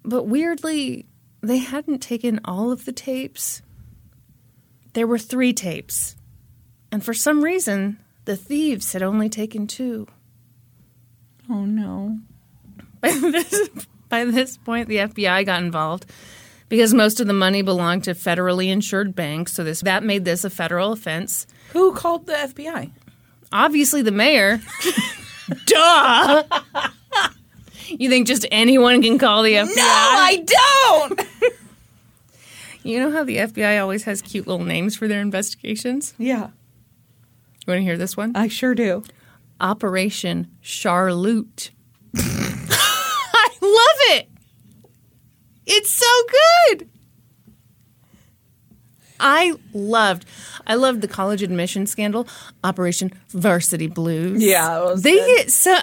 But 0.03 0.23
weirdly, 0.23 1.05
they 1.41 1.57
hadn't 1.57 1.99
taken 1.99 2.39
all 2.45 2.71
of 2.71 2.85
the 2.85 2.91
tapes. 2.91 3.61
There 4.93 5.07
were 5.07 5.17
three 5.19 5.53
tapes. 5.53 6.15
And 6.91 7.03
for 7.03 7.13
some 7.13 7.43
reason, 7.43 7.99
the 8.25 8.35
thieves 8.35 8.93
had 8.93 9.03
only 9.03 9.29
taken 9.29 9.67
two. 9.67 10.07
oh 11.49 11.65
no. 11.65 12.19
By 13.01 13.11
this, 13.11 13.69
by 14.09 14.25
this 14.25 14.57
point, 14.57 14.87
the 14.87 14.97
FBI 14.97 15.43
got 15.45 15.63
involved 15.63 16.05
because 16.69 16.93
most 16.93 17.19
of 17.19 17.25
the 17.25 17.33
money 17.33 17.63
belonged 17.63 18.03
to 18.03 18.11
federally 18.13 18.67
insured 18.69 19.15
banks. 19.15 19.53
So 19.53 19.63
this 19.63 19.81
that 19.81 20.03
made 20.03 20.23
this 20.23 20.43
a 20.43 20.51
federal 20.51 20.91
offense. 20.91 21.47
Who 21.73 21.93
called 21.93 22.27
the 22.27 22.33
FBI? 22.33 22.91
Obviously, 23.51 24.03
the 24.03 24.11
mayor. 24.11 24.61
Duh. 25.65 26.43
You 27.87 28.09
think 28.09 28.27
just 28.27 28.45
anyone 28.51 29.01
can 29.01 29.17
call 29.17 29.43
the 29.43 29.53
FBI? 29.53 29.75
No, 29.75 29.83
I 29.83 30.45
don't. 31.07 31.21
You 32.83 32.97
know 32.99 33.11
how 33.11 33.23
the 33.23 33.37
FBI 33.37 33.79
always 33.79 34.05
has 34.05 34.23
cute 34.23 34.47
little 34.47 34.65
names 34.65 34.95
for 34.95 35.07
their 35.07 35.21
investigations? 35.21 36.15
yeah, 36.17 36.47
You 36.47 37.67
want 37.67 37.77
to 37.77 37.83
hear 37.83 37.95
this 37.95 38.17
one? 38.17 38.35
I 38.35 38.47
sure 38.47 38.73
do. 38.73 39.03
Operation 39.59 40.47
Charlotte. 40.61 41.69
I 42.15 43.49
love 43.61 44.17
it. 44.17 44.29
It's 45.67 45.91
so 45.91 46.07
good. 46.71 46.89
I 49.19 49.53
loved 49.73 50.25
I 50.65 50.73
loved 50.73 51.01
the 51.01 51.07
college 51.07 51.43
admission 51.43 51.85
scandal, 51.85 52.27
Operation 52.63 53.11
Varsity 53.29 53.85
Blues. 53.87 54.41
Yeah, 54.43 54.79
it 54.81 54.85
was 54.85 55.03
they 55.03 55.13
good. 55.13 55.37
get 55.37 55.51
so 55.51 55.77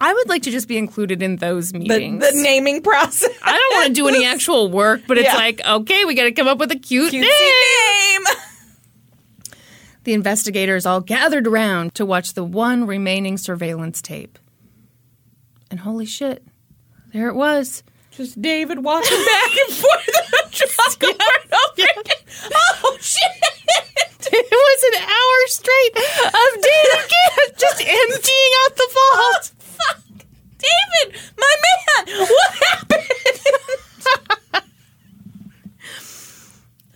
I 0.00 0.12
would 0.14 0.28
like 0.28 0.42
to 0.44 0.50
just 0.50 0.68
be 0.68 0.78
included 0.78 1.22
in 1.22 1.36
those 1.36 1.72
meetings. 1.74 2.20
the 2.20 2.40
naming 2.40 2.82
process. 2.82 3.30
I 3.42 3.52
don't 3.52 3.74
want 3.80 3.86
to 3.88 3.92
do 3.94 4.06
any 4.08 4.24
actual 4.24 4.70
work, 4.70 5.02
but 5.08 5.18
it's 5.18 5.26
Yeah. 5.26 5.34
like, 5.34 5.60
okay, 5.66 6.04
we 6.04 6.14
got 6.14 6.24
to 6.24 6.32
come 6.32 6.46
up 6.46 6.58
with 6.58 6.70
a 6.70 6.76
cute 6.78 7.12
Cutesy 7.12 7.20
name. 7.22 8.22
name. 8.24 8.24
The 10.04 10.14
investigators 10.14 10.86
all 10.86 11.02
gathered 11.02 11.46
around 11.46 11.94
to 11.96 12.06
watch 12.06 12.32
the 12.32 12.44
one 12.44 12.86
remaining 12.86 13.36
surveillance 13.36 14.00
tape. 14.00 14.38
And 15.70 15.80
holy 15.80 16.06
shit, 16.06 16.42
there 17.12 17.28
it 17.28 17.34
was. 17.34 17.82
Just 18.12 18.40
David 18.40 18.82
walking 18.82 19.18
back 19.26 19.50
and 19.66 19.76
forth 19.76 20.08
in 20.08 20.14
the 20.32 20.48
truck 20.50 21.02
over 21.04 21.12
and 21.36 21.52
over. 21.52 22.10
Oh 22.82 22.96
shit! 23.00 23.20
It 24.32 24.50
was 24.50 24.82
an 24.94 25.02
hour 25.02 25.46
straight 25.46 25.96
of 26.26 26.62
David 26.62 27.10
Ghantt 27.10 27.58
just 27.58 27.80
emptying 27.80 28.52
out 28.64 28.76
the 28.76 28.88
vault. 28.94 29.52
Fuck, 29.78 30.00
David, 30.58 31.20
my 31.36 31.54
man, 32.06 32.18
what 32.28 32.54
happened? 32.70 33.04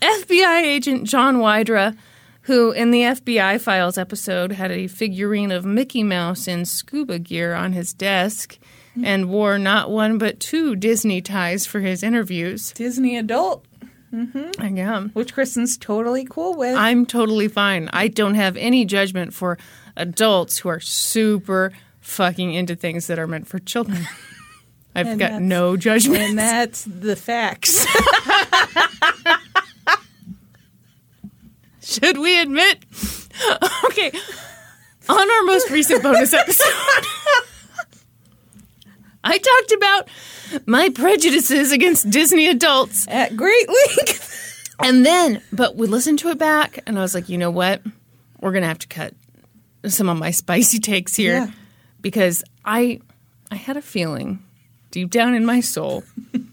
FBI 0.01 0.63
agent 0.63 1.05
John 1.05 1.39
Wydra, 1.39 1.95
who 2.43 2.73
in 2.73 2.91
the 2.91 3.03
FBI 3.03 3.61
Files 3.61 3.97
episode 3.97 4.53
had 4.53 4.71
a 4.73 4.89
figurine 4.89 5.53
of 5.53 5.65
Mickey 5.65 6.03
Mouse 6.03 6.49
in 6.49 6.65
scuba 6.65 7.19
gear 7.19 7.55
on 7.55 7.73
his 7.73 7.93
desk 7.93 8.59
and 9.03 9.29
wore 9.31 9.59
not 9.59 9.91
one 9.91 10.19
but 10.19 10.39
two 10.41 10.75
Disney 10.77 11.23
ties 11.23 11.65
for 11.67 11.81
his 11.81 12.03
interviews. 12.03 12.73
Disney 12.73 13.17
adult, 13.17 13.65
Mm-hmm. 14.13 14.61
I 14.61 14.67
am. 14.79 15.09
which 15.15 15.35
Kristin's 15.35 15.79
totally 15.79 16.27
cool 16.29 16.55
with. 16.59 16.77
I'm 16.77 17.07
totally 17.07 17.49
fine. 17.49 17.89
I 17.95 18.09
don't 18.09 18.35
have 18.35 18.59
any 18.59 18.85
judgment 18.85 19.33
for 19.33 19.57
adults 19.97 20.59
who 20.59 20.69
are 20.69 20.81
super 20.81 21.73
fucking 22.03 22.53
into 22.53 22.77
things 22.77 23.07
that 23.07 23.19
are 23.19 23.27
meant 23.27 23.47
for 23.47 23.59
children. 23.59 24.07
I've 24.95 25.07
And 25.07 25.19
got 25.19 25.41
no 25.41 25.79
judgment. 25.79 26.21
and 26.21 26.39
that's 26.39 26.85
the 26.85 27.17
facts. 27.17 27.87
Should 31.83 32.19
we 32.19 32.41
admit? 32.41 32.79
okay. 33.87 34.13
On 35.09 35.31
our 35.31 35.43
most 35.45 35.71
recent 35.71 36.03
bonus 36.03 36.33
episode, 36.33 36.73
I 39.25 39.39
talked 39.39 39.73
about 39.73 40.09
my 40.67 40.91
prejudices 40.91 41.73
against 41.73 42.09
Disney 42.11 42.49
adults. 42.49 43.07
At 43.09 43.37
great 43.37 43.69
length. 43.69 44.29
And 44.81 45.05
then, 45.05 45.43
but 45.53 45.77
we 45.77 45.87
listened 45.87 46.19
to 46.21 46.29
it 46.29 46.39
back, 46.39 46.81
and 46.87 46.99
I 46.99 47.03
was 47.03 47.15
like, 47.15 47.29
you 47.29 47.39
know 47.39 47.51
what? 47.51 47.83
We're 48.41 48.53
gonna 48.53 48.67
have 48.67 48.79
to 48.81 48.89
cut 48.89 49.15
some 49.87 50.09
of 50.09 50.17
my 50.19 50.31
spicy 50.31 50.79
takes 50.79 51.15
here 51.17 51.35
Yeah. 51.35 51.51
Because 52.03 52.45
I, 52.65 53.01
I 53.51 53.55
had 53.57 53.77
a 53.79 53.83
feeling 53.83 54.43
deep 54.91 55.09
down 55.11 55.35
in 55.35 55.45
my 55.47 55.61
soul 55.61 56.05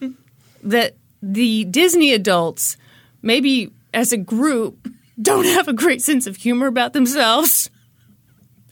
that 0.63 0.95
the 1.21 1.65
Disney 1.65 2.13
adults, 2.13 2.77
maybe 3.21 3.71
as 3.93 4.13
a 4.13 4.17
group, 4.17 4.87
don't 5.21 5.43
have 5.45 5.67
a 5.67 5.73
great 5.73 6.01
sense 6.01 6.27
of 6.27 6.37
humor 6.37 6.67
about 6.67 6.93
themselves. 6.93 7.69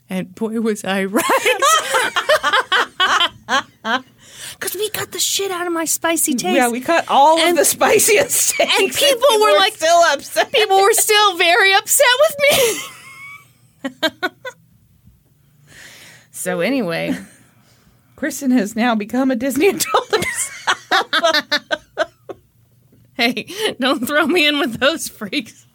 And 0.08 0.34
boy, 0.34 0.58
was 0.60 0.82
I 0.84 1.04
right. 1.04 1.24
Because 4.52 4.74
we 4.74 4.90
got 4.90 5.12
the 5.12 5.20
shit 5.20 5.50
out 5.52 5.66
of 5.68 5.72
my 5.72 5.84
spicy 5.84 6.34
taste. 6.34 6.56
Yeah, 6.56 6.68
we 6.68 6.80
cut 6.80 7.04
all 7.08 7.38
And- 7.38 7.50
of 7.50 7.56
the 7.56 7.64
spiciest 7.64 8.30
steaks. 8.32 8.80
and 8.80 8.92
people 8.92 9.28
were 9.40 9.56
like- 9.56 9.74
still 9.76 9.98
upset. 10.12 10.50
people 10.52 10.80
were 10.80 10.92
still 10.94 11.36
very 11.36 11.72
upset 11.74 12.06
with 12.20 12.36
me. 14.10 14.18
so 16.48 16.60
anyway, 16.60 17.14
Kristin 18.16 18.52
has 18.52 18.74
now 18.74 18.94
become 18.94 19.30
a 19.30 19.36
Disney 19.36 19.68
adult. 19.68 20.14
hey, 23.12 23.46
don't 23.78 24.06
throw 24.06 24.26
me 24.26 24.46
in 24.46 24.58
with 24.58 24.80
those 24.80 25.10
freaks. 25.10 25.66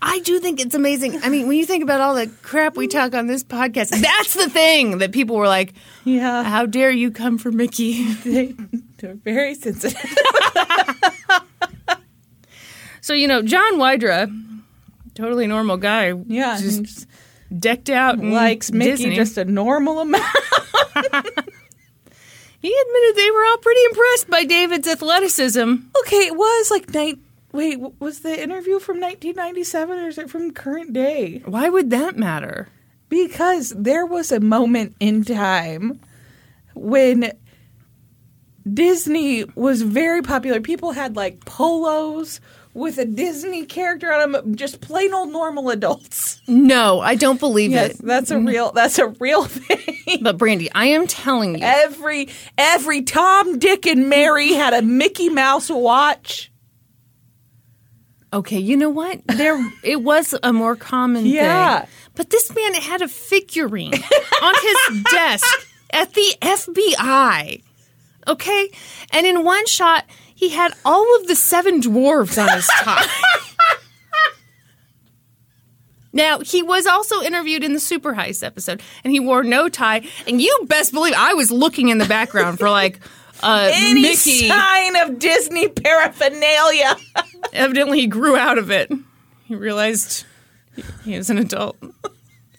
I 0.00 0.20
do 0.20 0.38
think 0.38 0.60
it's 0.60 0.76
amazing. 0.76 1.20
I 1.24 1.28
mean, 1.28 1.48
when 1.48 1.56
you 1.56 1.66
think 1.66 1.82
about 1.82 2.00
all 2.00 2.14
the 2.14 2.28
crap 2.44 2.76
we 2.76 2.86
talk 2.86 3.16
on 3.16 3.26
this 3.26 3.42
podcast, 3.42 3.90
that's 4.00 4.34
the 4.34 4.48
thing 4.48 4.98
that 4.98 5.10
people 5.10 5.34
were 5.34 5.48
like, 5.48 5.72
yeah, 6.04 6.44
"How 6.44 6.66
dare 6.66 6.92
you 6.92 7.10
come 7.10 7.36
for 7.36 7.50
Mickey?" 7.50 8.04
they, 8.22 8.54
they're 8.98 9.14
very 9.14 9.56
sensitive. 9.56 9.98
So 13.10 13.14
you 13.14 13.26
know, 13.26 13.42
John 13.42 13.76
Wydra, 13.76 14.28
totally 15.14 15.48
normal 15.48 15.78
guy, 15.78 16.12
Yeah, 16.28 16.56
just 16.60 17.08
decked 17.58 17.90
out, 17.90 18.20
in 18.20 18.30
likes 18.30 18.70
Mickey 18.70 18.90
Disney. 18.92 19.16
just 19.16 19.36
a 19.36 19.44
normal 19.44 19.98
amount. 19.98 20.24
He 22.62 22.68
admitted 22.68 23.16
they 23.16 23.30
were 23.32 23.44
all 23.46 23.56
pretty 23.56 23.80
impressed 23.86 24.30
by 24.30 24.44
David's 24.44 24.86
athleticism. 24.86 25.60
Okay, 26.02 26.26
it 26.26 26.36
was 26.36 26.70
like 26.70 26.94
night. 26.94 27.18
Wait, 27.52 27.80
was 27.98 28.20
the 28.20 28.40
interview 28.40 28.78
from 28.78 29.00
1997 29.00 29.98
or 29.98 30.06
is 30.06 30.18
it 30.18 30.30
from 30.30 30.52
current 30.52 30.92
day? 30.92 31.42
Why 31.46 31.68
would 31.68 31.90
that 31.90 32.16
matter? 32.16 32.68
Because 33.08 33.70
there 33.76 34.06
was 34.06 34.30
a 34.30 34.38
moment 34.38 34.94
in 35.00 35.24
time 35.24 36.00
when 36.74 37.32
Disney 38.72 39.44
was 39.56 39.82
very 39.82 40.22
popular. 40.22 40.60
People 40.60 40.92
had 40.92 41.16
like 41.16 41.44
polos 41.44 42.40
with 42.72 42.98
a 42.98 43.04
Disney 43.04 43.64
character 43.66 44.12
on 44.12 44.32
them, 44.32 44.54
just 44.54 44.80
plain 44.80 45.12
old 45.12 45.30
normal 45.32 45.70
adults. 45.70 46.40
No, 46.48 47.00
I 47.00 47.14
don't 47.14 47.38
believe 47.38 47.70
Yes, 47.70 47.92
it. 48.00 48.04
that's 48.04 48.30
a 48.30 48.34
mm-hmm. 48.34 48.46
real 48.48 48.72
that's 48.72 48.98
a 48.98 49.08
real 49.08 49.44
thing. 49.46 50.18
But 50.22 50.36
Brandi, 50.36 50.68
I 50.74 50.86
am 50.86 51.06
telling 51.06 51.56
you, 51.58 51.64
Every 51.64 52.28
every 52.58 53.02
Tom, 53.02 53.58
Dick, 53.60 53.86
and 53.86 54.08
Mary 54.08 54.52
had 54.52 54.72
a 54.74 54.82
Mickey 54.82 55.28
Mouse 55.28 55.70
watch. 55.70 56.50
okay, 58.32 58.58
you 58.58 58.76
know 58.76 58.90
what? 58.90 59.20
There, 59.26 59.58
it 59.84 60.02
was 60.02 60.34
a 60.42 60.52
more 60.52 60.76
common 60.76 61.26
Yeah. 61.26 61.80
thing. 61.80 61.88
But 62.14 62.30
this 62.30 62.52
man 62.54 62.74
had 62.74 63.02
a 63.02 63.08
figurine 63.08 63.94
on 63.94 64.54
his 64.62 65.02
desk 65.04 65.66
at 65.92 66.12
the 66.14 66.34
FBI. 66.42 67.62
Okay? 68.28 68.70
And 69.12 69.26
in 69.26 69.44
one 69.44 69.66
shot, 69.66 70.04
he 70.40 70.48
had 70.48 70.72
all 70.86 71.16
of 71.20 71.26
the 71.26 71.36
seven 71.36 71.82
dwarves 71.82 72.40
on 72.42 72.48
his 72.56 72.66
tie. 72.80 73.06
Now, 76.12 76.40
he 76.40 76.62
was 76.62 76.86
also 76.86 77.20
interviewed 77.22 77.62
in 77.62 77.72
the 77.74 77.78
Super 77.78 78.14
Heist 78.14 78.42
episode, 78.42 78.82
and 79.04 79.12
he 79.12 79.20
wore 79.20 79.44
no 79.44 79.68
tie. 79.68 80.02
And 80.26 80.40
you 80.42 80.64
best 80.66 80.92
believe 80.92 81.14
I 81.16 81.34
was 81.34 81.52
looking 81.52 81.88
in 81.90 81.98
the 81.98 82.04
background 82.06 82.58
for 82.58 82.68
like 82.70 82.98
uh, 83.42 83.70
Any 83.72 84.02
Mickey. 84.02 84.48
sign 84.48 84.96
of 84.96 85.18
Disney 85.20 85.68
paraphernalia. 85.68 86.96
Evidently, 87.52 88.00
he 88.00 88.06
grew 88.08 88.36
out 88.36 88.58
of 88.58 88.70
it. 88.72 88.90
He 89.44 89.54
realized 89.54 90.24
he- 90.74 90.82
he 91.04 91.14
is 91.14 91.28
an 91.30 91.38
adult. 91.38 91.76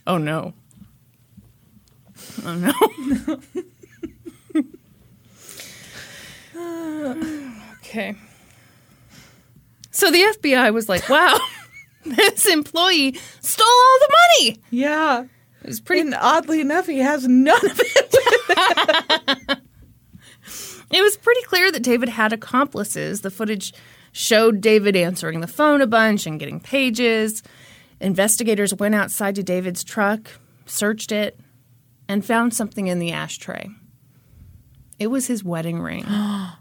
Oh 0.08 0.18
no. 0.18 0.54
Oh 2.46 2.56
no. 2.56 3.40
okay. 7.92 8.16
So 9.92 10.10
the 10.10 10.22
FBI 10.40 10.74
was 10.74 10.88
like, 10.88 11.08
wow, 11.10 11.38
this 12.06 12.48
employee 12.48 13.20
stole 13.42 13.68
all 13.68 14.00
the 14.00 14.16
money. 14.40 14.62
yeah. 14.70 15.26
It 15.64 15.68
was 15.68 15.80
pretty 15.80 16.02
And 16.02 16.16
oddly 16.16 16.60
enough, 16.60 16.88
he 16.88 16.98
has 17.00 17.28
none 17.28 17.64
of 17.64 17.80
it. 17.84 19.60
It 20.94 21.02
was 21.02 21.16
pretty 21.16 21.42
clear 21.44 21.72
that 21.72 21.84
David 21.84 22.10
had 22.10 22.34
accomplices. 22.34 23.22
The 23.22 23.32
footage 23.32 23.74
showed 24.12 24.60
David 24.60 24.94
answering 24.98 25.40
the 25.40 25.48
phone 25.48 25.80
a 25.80 25.88
bunch 25.88 26.26
and 26.26 26.38
getting 26.38 26.60
pages. 26.60 27.44
Investigators 28.02 28.74
went 28.74 28.94
outside 28.94 29.36
to 29.36 29.44
David's 29.44 29.86
truck, 29.86 30.30
searched 30.66 31.14
it, 31.14 31.40
and 32.10 32.26
found 32.26 32.54
something 32.54 32.88
in 32.88 33.00
the 33.00 33.14
ashtray. 33.14 33.70
It 35.00 35.08
was 35.08 35.28
his 35.28 35.46
wedding 35.46 35.80
ring. 35.80 36.04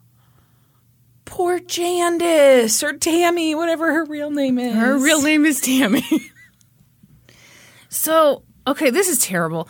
Poor 1.30 1.60
Jandice 1.60 2.82
or 2.82 2.92
Tammy, 2.98 3.54
whatever 3.54 3.92
her 3.92 4.04
real 4.04 4.32
name 4.32 4.58
is. 4.58 4.74
Her 4.74 4.98
real 4.98 5.22
name 5.22 5.46
is 5.46 5.60
Tammy. 5.60 6.04
so, 7.88 8.42
okay, 8.66 8.90
this 8.90 9.08
is 9.08 9.24
terrible. 9.24 9.68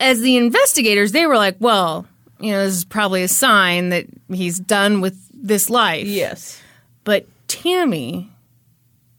As 0.00 0.20
the 0.20 0.36
investigators, 0.36 1.12
they 1.12 1.24
were 1.24 1.36
like, 1.36 1.54
well, 1.60 2.04
you 2.40 2.50
know, 2.50 2.64
this 2.64 2.78
is 2.78 2.84
probably 2.84 3.22
a 3.22 3.28
sign 3.28 3.90
that 3.90 4.06
he's 4.28 4.58
done 4.58 5.00
with 5.00 5.16
this 5.32 5.70
life. 5.70 6.08
Yes. 6.08 6.60
But 7.04 7.26
Tammy 7.46 8.28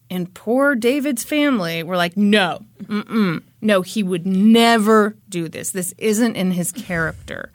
and 0.10 0.34
poor 0.34 0.76
David's 0.76 1.23
family 1.23 1.81
were 1.81 1.95
like, 1.95 2.18
no, 2.18 2.60
mm-mm, 2.84 3.41
no, 3.61 3.81
he 3.84 4.03
would 4.03 4.27
never 4.27 5.15
do 5.30 5.47
this. 5.47 5.72
This 5.72 5.93
isn't 5.97 6.35
in 6.35 6.51
his 6.51 6.73
character. 6.73 7.52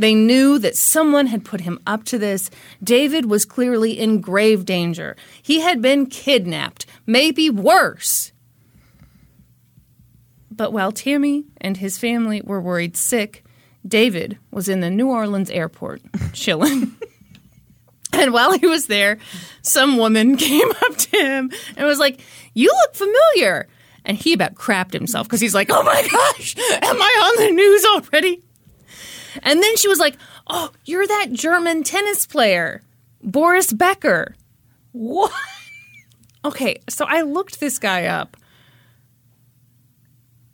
They 0.00 0.14
knew 0.14 0.58
that 0.60 0.78
someone 0.78 1.26
had 1.26 1.44
put 1.44 1.60
him 1.60 1.78
up 1.86 2.04
to 2.04 2.18
this. 2.18 2.48
David 2.82 3.26
was 3.26 3.44
clearly 3.44 3.98
in 3.98 4.22
grave 4.22 4.64
danger. 4.64 5.14
He 5.42 5.60
had 5.60 5.82
been 5.82 6.06
kidnapped, 6.06 6.86
maybe 7.04 7.50
worse. 7.50 8.32
But 10.50 10.72
while 10.72 10.90
Tammy 10.90 11.44
and 11.60 11.76
his 11.76 11.98
family 11.98 12.40
were 12.40 12.62
worried 12.62 12.96
sick, 12.96 13.44
David 13.86 14.38
was 14.50 14.70
in 14.70 14.80
the 14.80 14.88
New 14.88 15.10
Orleans 15.10 15.50
airport 15.50 16.00
chilling. 16.32 16.96
And 18.14 18.32
while 18.32 18.58
he 18.58 18.66
was 18.66 18.86
there, 18.86 19.18
some 19.60 19.98
woman 19.98 20.36
came 20.38 20.70
up 20.70 20.96
to 20.96 21.18
him 21.18 21.50
and 21.76 21.86
was 21.86 21.98
like, 21.98 22.22
You 22.54 22.68
look 22.68 22.94
familiar. 22.94 23.68
And 24.06 24.16
he 24.16 24.32
about 24.32 24.54
crapped 24.54 24.94
himself 24.94 25.26
because 25.26 25.42
he's 25.42 25.54
like, 25.54 25.68
Oh 25.70 25.82
my 25.82 26.08
gosh, 26.10 26.56
am 26.56 27.02
I 27.02 27.36
on 27.36 27.44
the 27.44 27.52
news 27.52 27.84
already? 27.84 28.42
And 29.42 29.62
then 29.62 29.76
she 29.76 29.88
was 29.88 29.98
like, 29.98 30.16
Oh, 30.46 30.70
you're 30.84 31.06
that 31.06 31.28
German 31.32 31.82
tennis 31.82 32.26
player, 32.26 32.82
Boris 33.22 33.72
Becker. 33.72 34.34
What? 34.92 35.32
Okay, 36.44 36.80
so 36.88 37.04
I 37.06 37.22
looked 37.22 37.60
this 37.60 37.78
guy 37.78 38.06
up. 38.06 38.36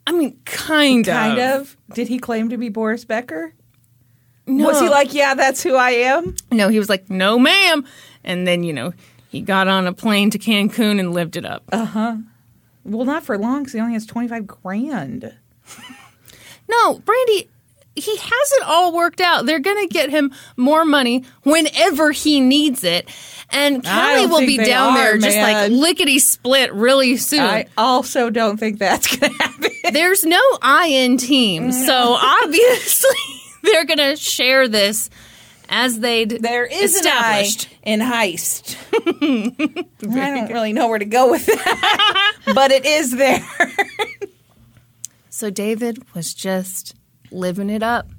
I 0.05 0.11
mean, 0.11 0.39
kind 0.45 1.07
of. 1.07 1.13
Kind 1.13 1.39
of. 1.39 1.77
Did 1.93 2.07
he 2.07 2.19
claim 2.19 2.49
to 2.49 2.57
be 2.57 2.69
Boris 2.69 3.05
Becker? 3.05 3.53
No. 4.45 4.65
Was 4.65 4.79
he 4.79 4.87
like, 4.87 5.13
yeah, 5.13 5.33
that's 5.33 5.61
who 5.61 5.75
I 5.75 5.91
am? 5.91 6.35
No, 6.51 6.69
he 6.69 6.79
was 6.79 6.87
like, 6.87 7.09
no, 7.09 7.37
ma'am. 7.37 7.85
And 8.23 8.47
then, 8.47 8.63
you 8.63 8.71
know, 8.71 8.93
he 9.29 9.41
got 9.41 9.67
on 9.67 9.87
a 9.87 9.93
plane 9.93 10.29
to 10.31 10.39
Cancun 10.39 10.99
and 10.99 11.13
lived 11.13 11.35
it 11.35 11.45
up. 11.45 11.63
Uh 11.71 11.85
huh. 11.85 12.15
Well, 12.85 13.05
not 13.05 13.23
for 13.23 13.37
long 13.37 13.59
because 13.63 13.73
he 13.73 13.79
only 13.81 13.93
has 13.93 14.05
25 14.05 14.47
grand. 14.47 15.33
No, 16.69 16.99
Brandi, 16.99 17.47
he 17.99 18.15
has 18.15 18.51
it 18.53 18.63
all 18.63 18.93
worked 18.93 19.21
out. 19.21 19.45
They're 19.45 19.59
going 19.59 19.87
to 19.87 19.93
get 19.93 20.09
him 20.09 20.31
more 20.55 20.85
money 20.85 21.23
whenever 21.43 22.11
he 22.11 22.39
needs 22.39 22.83
it. 22.83 23.09
And 23.49 23.83
Kelly 23.83 24.25
will 24.27 24.39
be 24.39 24.57
down 24.57 24.93
are, 24.93 24.97
there 24.97 25.17
just 25.17 25.37
like 25.37 25.71
lickety 25.71 26.19
split 26.19 26.73
really 26.73 27.17
soon. 27.17 27.39
I 27.41 27.67
also 27.77 28.29
don't 28.29 28.57
think 28.57 28.79
that's 28.79 29.15
going 29.15 29.31
to 29.37 29.43
happen. 29.43 29.71
There's 29.93 30.23
no 30.23 30.41
I 30.61 30.87
in 30.87 31.17
team. 31.17 31.71
So 31.71 31.93
obviously 32.21 33.17
they're 33.63 33.85
going 33.85 33.99
to 33.99 34.15
share 34.15 34.67
this 34.67 35.09
as 35.69 35.99
they'd 35.99 36.29
There 36.29 36.65
is 36.65 36.95
an 36.97 37.07
I 37.07 37.41
established. 37.41 37.69
in 37.83 37.99
heist. 37.99 38.77
I 38.93 40.35
don't 40.35 40.51
really 40.51 40.73
know 40.73 40.87
where 40.87 40.99
to 40.99 41.05
go 41.05 41.31
with 41.31 41.45
that, 41.45 42.33
but 42.53 42.71
it 42.71 42.85
is 42.85 43.15
there. 43.15 43.45
So 45.29 45.49
David 45.49 45.99
was 46.15 46.33
just 46.33 46.95
living 47.31 47.69
it 47.69 47.83
up. 47.83 48.09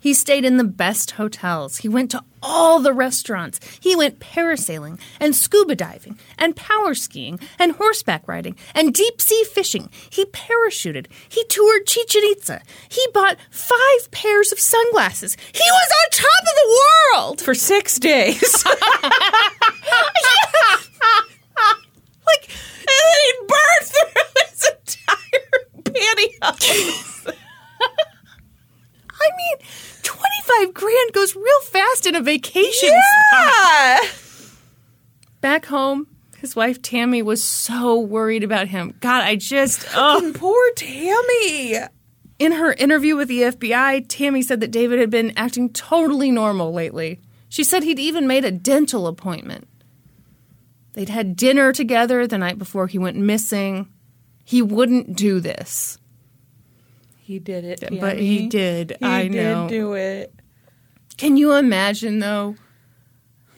He 0.00 0.14
stayed 0.14 0.44
in 0.44 0.56
the 0.56 0.64
best 0.64 1.12
hotels. 1.12 1.78
He 1.78 1.88
went 1.88 2.10
to 2.12 2.22
all 2.42 2.80
the 2.80 2.94
restaurants. 2.94 3.60
He 3.80 3.94
went 3.94 4.20
parasailing 4.20 4.98
and 5.20 5.34
scuba 5.36 5.74
diving 5.74 6.18
and 6.38 6.56
power 6.56 6.94
skiing 6.94 7.38
and 7.58 7.72
horseback 7.72 8.26
riding 8.26 8.56
and 8.74 8.94
deep 8.94 9.20
sea 9.20 9.44
fishing. 9.52 9.90
He 10.08 10.24
parachuted. 10.26 11.06
He 11.28 11.44
toured 11.44 11.86
Chichen 11.86 12.22
Itza. 12.24 12.62
He 12.88 13.06
bought 13.12 13.36
five 13.50 14.10
pairs 14.10 14.50
of 14.52 14.58
sunglasses. 14.58 15.36
He 15.52 15.60
was 15.60 15.92
on 16.04 16.10
top 16.10 16.42
of 16.42 16.54
the 16.56 16.80
world. 17.12 17.40
For 17.42 17.54
six 17.54 17.98
days. 17.98 18.64
Like, 22.26 22.48
and 22.48 22.86
then 22.88 23.20
he 23.22 23.32
burned 23.46 23.86
through 23.86 24.22
his 24.42 24.64
entire 24.74 25.58
pantyhose. 26.50 27.36
I 29.26 29.36
mean, 29.36 29.68
25 30.02 30.74
grand 30.74 31.12
goes 31.12 31.34
real 31.34 31.60
fast 31.62 32.06
in 32.06 32.14
a 32.14 32.22
vacation 32.22 32.90
spot. 32.90 33.32
Yeah. 33.32 34.00
back 35.40 35.66
home, 35.66 36.06
his 36.38 36.54
wife 36.54 36.80
Tammy 36.82 37.22
was 37.22 37.42
so 37.42 37.98
worried 37.98 38.44
about 38.44 38.68
him. 38.68 38.94
God, 39.00 39.22
I 39.24 39.36
just 39.36 39.86
oh. 39.94 40.32
Poor 40.34 40.70
Tammy. 40.76 41.76
In 42.38 42.52
her 42.52 42.72
interview 42.74 43.16
with 43.16 43.28
the 43.28 43.42
FBI, 43.42 44.04
Tammy 44.08 44.42
said 44.42 44.60
that 44.60 44.70
David 44.70 44.98
had 44.98 45.10
been 45.10 45.32
acting 45.36 45.72
totally 45.72 46.30
normal 46.30 46.72
lately. 46.72 47.20
She 47.48 47.64
said 47.64 47.82
he'd 47.82 47.98
even 47.98 48.26
made 48.26 48.44
a 48.44 48.50
dental 48.52 49.06
appointment. 49.06 49.66
They'd 50.92 51.08
had 51.08 51.36
dinner 51.36 51.72
together 51.72 52.26
the 52.26 52.38
night 52.38 52.58
before 52.58 52.86
he 52.86 52.98
went 52.98 53.16
missing. 53.16 53.88
He 54.44 54.62
wouldn't 54.62 55.16
do 55.16 55.40
this, 55.40 55.98
He 57.26 57.40
did 57.40 57.64
it, 57.64 57.82
but 58.00 58.18
he 58.20 58.46
did. 58.46 58.96
He 59.00 59.04
I 59.04 59.22
did 59.26 59.32
know. 59.32 59.68
do 59.68 59.94
it. 59.94 60.32
Can 61.16 61.36
you 61.36 61.54
imagine 61.54 62.20
though? 62.20 62.54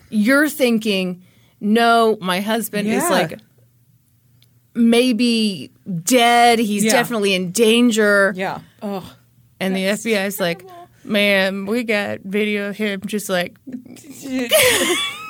You're 0.09 0.49
thinking, 0.49 1.23
no, 1.61 2.17
my 2.23 2.41
husband 2.41 2.89
is 2.89 3.03
like 3.11 3.39
maybe 4.75 5.71
dead. 6.03 6.59
He's 6.59 6.85
Yeah. 6.85 6.93
definitely 6.93 7.35
in 7.35 7.51
danger. 7.53 8.33
Yeah. 8.37 8.61
Oh. 8.83 9.15
and 9.61 9.75
the 9.77 9.85
FBI 9.87 10.25
is 10.27 10.39
like, 10.41 10.65
man, 11.09 11.67
we 11.67 11.85
got 11.85 12.21
video 12.21 12.69
of 12.71 12.77
him 12.77 13.01
just 13.07 13.29
like, 13.29 13.57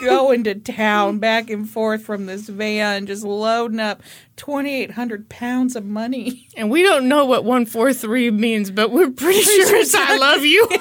Going 0.01 0.45
to 0.45 0.55
town 0.55 1.19
back 1.19 1.51
and 1.51 1.69
forth 1.69 2.03
from 2.03 2.27
this 2.27 2.49
van, 2.49 3.07
just 3.07 3.25
loading 3.25 3.81
up 3.81 4.01
2,800 4.37 5.29
pounds 5.29 5.75
of 5.75 5.85
money. 5.85 6.47
and 6.57 6.71
we 6.71 6.83
don't 6.83 7.09
know 7.09 7.25
what 7.25 7.45
143 7.45 8.31
means, 8.31 8.71
but 8.71 8.93
we're 8.93 9.11
pretty 9.11 9.41
sure 9.43 9.77
it's 9.77 9.95
I 9.97 10.17
love 10.17 10.45
you. 10.45 10.69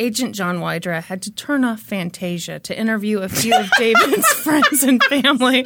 Agent 0.00 0.34
John 0.34 0.58
Wydra 0.60 1.02
had 1.02 1.22
to 1.22 1.30
turn 1.30 1.64
off 1.64 1.78
Fantasia 1.78 2.58
to 2.58 2.76
interview 2.76 3.20
a 3.20 3.28
few 3.28 3.54
of 3.56 3.70
David's 3.78 4.26
friends 4.32 4.82
and 4.82 5.00
family. 5.04 5.64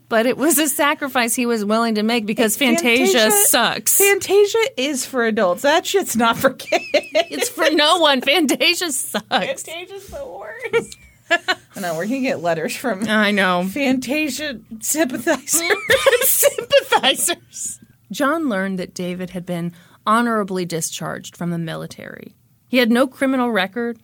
But 0.08 0.26
it 0.26 0.36
was 0.36 0.58
a 0.58 0.68
sacrifice 0.68 1.34
he 1.34 1.46
was 1.46 1.64
willing 1.64 1.94
to 1.96 2.02
make 2.02 2.26
because 2.26 2.56
Fantasia, 2.56 3.18
Fantasia- 3.18 3.30
sucks. 3.48 3.98
Fantasia 3.98 4.58
is 4.76 5.04
for 5.06 5.24
adults. 5.24 5.62
That 5.62 5.86
shit's 5.86 6.16
not 6.16 6.36
for 6.36 6.50
kids. 6.50 6.84
it's 6.92 7.48
for 7.48 7.70
no 7.70 7.98
one. 8.00 8.20
Fantasia 8.20 8.92
sucks. 8.92 9.28
Fantasia's 9.28 10.06
the 10.08 10.24
worst. 10.26 10.98
I 11.30 11.80
know 11.80 11.96
we're 11.96 12.04
gonna 12.06 12.20
get 12.20 12.40
letters 12.42 12.76
from 12.76 13.08
I 13.08 13.30
know. 13.30 13.66
Fantasia 13.72 14.60
sympathizers. 14.80 15.62
sympathizers. 16.22 17.80
John 18.10 18.48
learned 18.48 18.78
that 18.78 18.94
David 18.94 19.30
had 19.30 19.46
been 19.46 19.72
honorably 20.06 20.64
discharged 20.64 21.36
from 21.36 21.50
the 21.50 21.58
military. 21.58 22.34
He 22.68 22.78
had 22.78 22.90
no 22.90 23.06
criminal 23.06 23.50
record. 23.50 23.98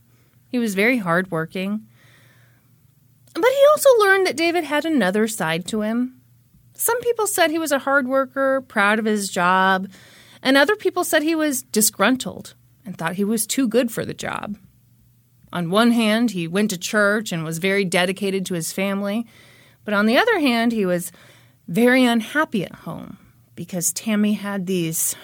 He 0.48 0.58
was 0.58 0.74
very 0.74 0.98
hardworking. 0.98 1.86
But 3.40 3.50
he 3.50 3.66
also 3.70 3.88
learned 3.98 4.26
that 4.26 4.36
David 4.36 4.64
had 4.64 4.84
another 4.84 5.28
side 5.28 5.66
to 5.68 5.82
him. 5.82 6.20
Some 6.74 7.00
people 7.00 7.26
said 7.26 7.50
he 7.50 7.58
was 7.58 7.72
a 7.72 7.80
hard 7.80 8.08
worker, 8.08 8.60
proud 8.60 8.98
of 8.98 9.04
his 9.04 9.28
job, 9.28 9.88
and 10.42 10.56
other 10.56 10.76
people 10.76 11.04
said 11.04 11.22
he 11.22 11.34
was 11.34 11.62
disgruntled 11.62 12.54
and 12.84 12.96
thought 12.96 13.14
he 13.14 13.24
was 13.24 13.46
too 13.46 13.68
good 13.68 13.90
for 13.90 14.04
the 14.04 14.14
job. 14.14 14.56
On 15.52 15.70
one 15.70 15.92
hand, 15.92 16.32
he 16.32 16.46
went 16.46 16.70
to 16.70 16.78
church 16.78 17.32
and 17.32 17.44
was 17.44 17.58
very 17.58 17.84
dedicated 17.84 18.44
to 18.46 18.54
his 18.54 18.72
family, 18.72 19.26
but 19.84 19.94
on 19.94 20.06
the 20.06 20.18
other 20.18 20.38
hand, 20.38 20.72
he 20.72 20.86
was 20.86 21.10
very 21.66 22.04
unhappy 22.04 22.64
at 22.64 22.74
home 22.74 23.18
because 23.54 23.92
Tammy 23.92 24.34
had 24.34 24.66
these 24.66 25.16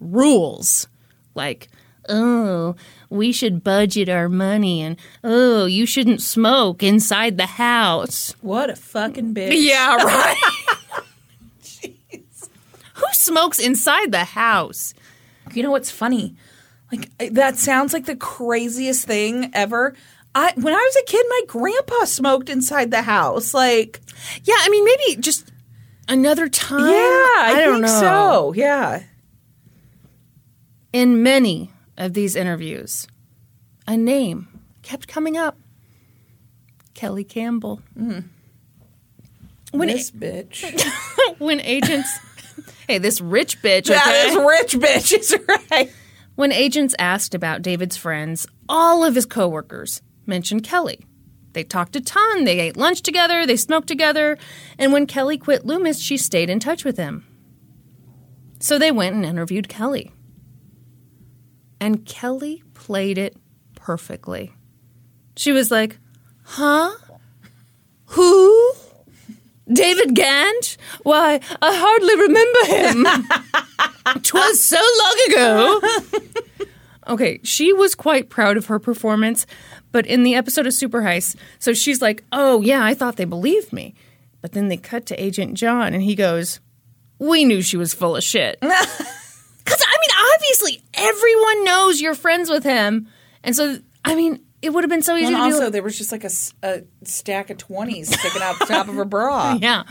rules 0.00 0.88
like, 1.34 1.68
oh, 2.08 2.74
we 3.10 3.32
should 3.32 3.62
budget 3.64 4.08
our 4.08 4.28
money, 4.28 4.82
and 4.82 4.96
oh, 5.22 5.66
you 5.66 5.86
shouldn't 5.86 6.22
smoke 6.22 6.82
inside 6.82 7.36
the 7.38 7.46
house. 7.46 8.34
what 8.40 8.70
a 8.70 8.76
fucking 8.76 9.34
bitch. 9.34 9.52
Yeah, 9.64 9.96
right. 9.96 10.36
Who 12.94 13.06
smokes 13.12 13.58
inside 13.58 14.12
the 14.12 14.24
house? 14.24 14.94
You 15.52 15.62
know 15.62 15.70
what's 15.70 15.90
funny? 15.90 16.36
Like 16.92 17.10
that 17.32 17.56
sounds 17.56 17.92
like 17.92 18.06
the 18.06 18.14
craziest 18.16 19.04
thing 19.06 19.50
ever. 19.52 19.94
I 20.34 20.52
when 20.56 20.72
I 20.74 20.76
was 20.76 20.96
a 20.96 21.04
kid, 21.06 21.26
my 21.28 21.40
grandpa 21.48 22.04
smoked 22.04 22.48
inside 22.48 22.90
the 22.90 23.02
house. 23.02 23.52
Like, 23.52 24.00
Yeah, 24.44 24.54
I 24.58 24.68
mean, 24.68 24.84
maybe 24.84 25.20
just 25.20 25.50
another 26.08 26.48
time. 26.48 26.86
yeah, 26.86 26.92
I, 26.94 27.52
don't 27.64 27.74
think 27.82 27.86
know. 27.86 28.00
so. 28.00 28.52
Yeah. 28.54 29.02
In 30.92 31.22
many 31.24 31.70
of 31.96 32.14
these 32.14 32.36
interviews, 32.36 33.06
a 33.86 33.96
name 33.96 34.48
kept 34.82 35.08
coming 35.08 35.36
up 35.36 35.56
Kelly 36.94 37.24
Campbell. 37.24 37.80
When, 39.72 39.88
this 39.88 40.10
bitch. 40.10 40.64
when 41.38 41.60
agents, 41.60 42.08
hey, 42.86 42.98
this 42.98 43.20
rich 43.20 43.60
bitch, 43.60 43.90
okay? 43.90 44.28
is 44.28 44.36
rich 44.36 44.74
bitch. 44.74 45.12
Is 45.18 45.36
right. 45.70 45.92
When 46.36 46.52
agents 46.52 46.94
asked 46.98 47.34
about 47.34 47.62
David's 47.62 47.96
friends, 47.96 48.46
all 48.68 49.04
of 49.04 49.14
his 49.14 49.26
coworkers 49.26 50.02
mentioned 50.26 50.64
Kelly. 50.64 51.00
They 51.52 51.62
talked 51.62 51.94
a 51.94 52.00
ton, 52.00 52.44
they 52.44 52.58
ate 52.58 52.76
lunch 52.76 53.02
together, 53.02 53.46
they 53.46 53.56
smoked 53.56 53.86
together, 53.86 54.36
and 54.76 54.92
when 54.92 55.06
Kelly 55.06 55.38
quit 55.38 55.64
Loomis, 55.64 56.00
she 56.00 56.16
stayed 56.16 56.50
in 56.50 56.58
touch 56.58 56.84
with 56.84 56.96
him. 56.96 57.24
So 58.58 58.78
they 58.78 58.90
went 58.90 59.14
and 59.14 59.24
interviewed 59.24 59.68
Kelly. 59.68 60.10
And 61.84 62.06
Kelly 62.06 62.62
played 62.72 63.18
it 63.18 63.36
perfectly. 63.74 64.54
She 65.36 65.52
was 65.52 65.70
like, 65.70 65.98
Huh? 66.42 66.92
Who? 68.06 68.72
David 69.70 70.16
Ghantt? 70.16 70.78
Why, 71.02 71.40
I 71.60 71.76
hardly 71.76 72.16
remember 72.22 73.20
him. 74.16 74.22
Twas 74.22 74.64
so 74.64 74.80
long 74.98 75.18
ago. 75.28 75.80
okay, 77.08 77.40
she 77.42 77.74
was 77.74 77.94
quite 77.94 78.30
proud 78.30 78.56
of 78.56 78.64
her 78.66 78.78
performance, 78.78 79.44
but 79.92 80.06
in 80.06 80.22
the 80.22 80.36
episode 80.36 80.66
of 80.66 80.72
Super 80.72 81.02
Heist, 81.02 81.36
so 81.58 81.74
she's 81.74 82.00
like, 82.00 82.24
"Oh 82.32 82.62
yeah, 82.62 82.82
I 82.82 82.94
thought 82.94 83.16
they 83.16 83.26
believed 83.26 83.74
me," 83.74 83.94
but 84.40 84.52
then 84.52 84.68
they 84.68 84.78
cut 84.78 85.04
to 85.06 85.22
Agent 85.22 85.52
John, 85.52 85.92
and 85.92 86.02
he 86.02 86.14
goes, 86.14 86.60
"We 87.18 87.44
knew 87.44 87.60
she 87.60 87.76
was 87.76 87.92
full 87.92 88.16
of 88.16 88.24
shit." 88.24 88.58
Because 89.64 89.82
I 89.82 89.96
mean, 90.00 90.32
obviously, 90.34 90.82
everyone 90.94 91.64
knows 91.64 92.00
you're 92.00 92.14
friends 92.14 92.50
with 92.50 92.64
him, 92.64 93.08
and 93.42 93.56
so 93.56 93.78
I 94.04 94.14
mean, 94.14 94.40
it 94.62 94.72
would 94.72 94.84
have 94.84 94.90
been 94.90 95.02
so 95.02 95.16
easy 95.16 95.26
And 95.26 95.36
to 95.36 95.42
be 95.42 95.52
also, 95.52 95.64
like, 95.64 95.72
there 95.72 95.82
was 95.82 95.96
just 95.96 96.12
like 96.12 96.24
a 96.24 96.82
stack 97.04 97.50
of 97.50 97.58
twenties 97.58 98.08
sticking 98.08 98.42
out 98.42 98.58
the 98.58 98.66
top 98.66 98.88
of 98.88 98.94
her 98.94 99.04
bra. 99.04 99.58
Yeah. 99.60 99.84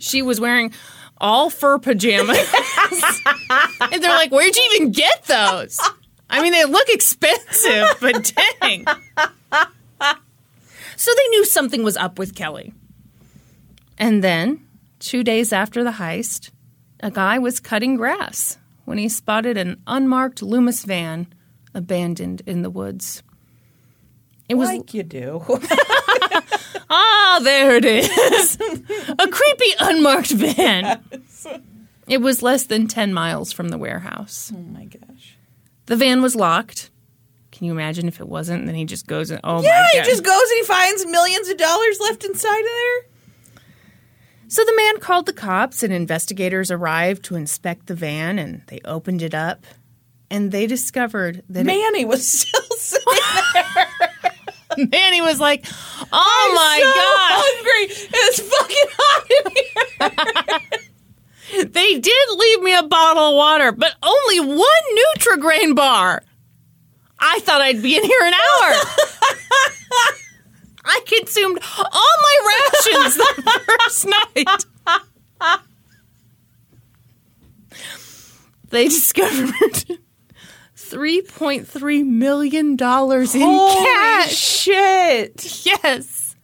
She 0.00 0.20
was 0.20 0.38
wearing 0.38 0.72
all 1.16 1.48
fur 1.48 1.78
pajamas. 1.78 2.36
and 3.80 4.02
they're 4.02 4.10
like, 4.10 4.30
where'd 4.30 4.54
you 4.54 4.70
even 4.74 4.92
get 4.92 5.24
those? 5.24 5.80
I 6.28 6.42
mean, 6.42 6.52
they 6.52 6.66
look 6.66 6.88
expensive, 6.90 7.86
but 8.00 8.32
dang. 8.60 8.84
So 10.96 11.10
they 11.16 11.28
knew 11.30 11.44
something 11.46 11.82
was 11.82 11.96
up 11.96 12.18
with 12.18 12.34
Kelly. 12.34 12.74
And 13.96 14.22
then, 14.22 14.66
two 14.98 15.24
days 15.24 15.52
after 15.52 15.82
the 15.82 15.92
heist, 15.92 16.50
a 17.00 17.10
guy 17.10 17.38
was 17.38 17.60
cutting 17.60 17.96
grass 17.96 18.58
when 18.92 18.98
he 18.98 19.08
spotted 19.08 19.56
an 19.56 19.80
unmarked 19.86 20.42
Loomis 20.42 20.84
van 20.84 21.26
abandoned 21.72 22.42
in 22.44 22.60
the 22.60 22.68
woods. 22.68 23.22
It 24.50 24.56
was 24.56 24.68
Like 24.68 24.92
you 24.92 25.02
do. 25.02 25.42
Ah, 26.90 27.40
there 27.42 27.74
it 27.76 27.86
is. 27.86 28.58
a 29.18 29.28
creepy 29.28 29.72
unmarked 29.80 30.32
van. 30.32 31.02
It 32.06 32.18
was 32.18 32.42
less 32.42 32.64
than 32.64 32.86
10 32.86 33.14
miles 33.14 33.50
from 33.50 33.70
the 33.70 33.78
warehouse. 33.78 34.52
oh 34.54 34.58
my 34.58 34.84
gosh. 34.84 35.38
The 35.86 35.96
van 35.96 36.20
was 36.20 36.36
locked. 36.36 36.90
Can 37.50 37.64
you 37.64 37.72
imagine 37.72 38.08
if 38.08 38.20
it 38.20 38.28
wasn't? 38.28 38.58
And 38.60 38.68
then 38.68 38.74
he 38.74 38.84
just 38.84 39.06
goes 39.06 39.30
and, 39.30 39.40
oh 39.42 39.62
Yeah, 39.62 39.86
my 39.94 40.00
he 40.02 40.06
just 40.06 40.22
goes 40.22 40.50
and 40.50 40.58
he 40.58 40.64
finds 40.64 41.06
millions 41.06 41.48
of 41.48 41.56
dollars 41.56 41.98
left 41.98 42.24
inside 42.24 42.58
of 42.60 42.66
there. 42.66 43.11
So 44.52 44.62
the 44.66 44.74
man 44.76 45.00
called 45.00 45.24
the 45.24 45.32
cops, 45.32 45.82
and 45.82 45.94
investigators 45.94 46.70
arrived 46.70 47.24
to 47.24 47.36
inspect 47.36 47.86
the 47.86 47.94
van, 47.94 48.38
and 48.38 48.60
they 48.66 48.80
opened 48.84 49.22
it 49.22 49.32
up. 49.32 49.64
And 50.30 50.52
they 50.52 50.66
discovered 50.66 51.42
that 51.48 51.60
it- 51.60 51.64
Manny 51.64 52.04
was 52.04 52.26
still 52.28 52.60
sitting 52.76 53.06
there. 53.54 53.86
Manny 54.90 55.22
was 55.22 55.40
like, 55.40 55.64
oh 56.12 56.52
my 56.54 56.80
God. 56.82 57.32
hungry. 57.40 57.96
It's 58.14 58.40
fucking 58.40 58.88
hot 58.98 59.24
in 59.40 60.60
here. 61.54 61.64
They 61.70 61.98
did 61.98 62.28
leave 62.36 62.60
me 62.60 62.74
a 62.76 62.82
bottle 62.82 63.22
of 63.30 63.34
water, 63.34 63.72
but 63.72 63.94
only 64.02 64.40
one 64.54 64.68
Nutrigrain 65.16 65.74
bar. 65.74 66.22
I 67.18 67.38
thought 67.40 67.62
I'd 67.62 67.82
be 67.82 67.96
in 67.96 68.04
here 68.04 68.20
an 68.22 68.34
hour. 68.34 68.74
I 70.84 71.00
consumed 71.06 71.60
all 71.78 72.16
my 72.22 72.36
rations 72.72 73.16
the 73.16 73.60
first 73.78 74.06
night. 74.06 74.66
They 78.70 78.84
discovered 78.88 79.52
$3.3 80.76 82.06
million 82.06 82.66
in 82.72 82.78
Holy 82.78 83.84
cash. 83.86 84.34
shit. 84.34 85.66
Yes. 85.66 86.36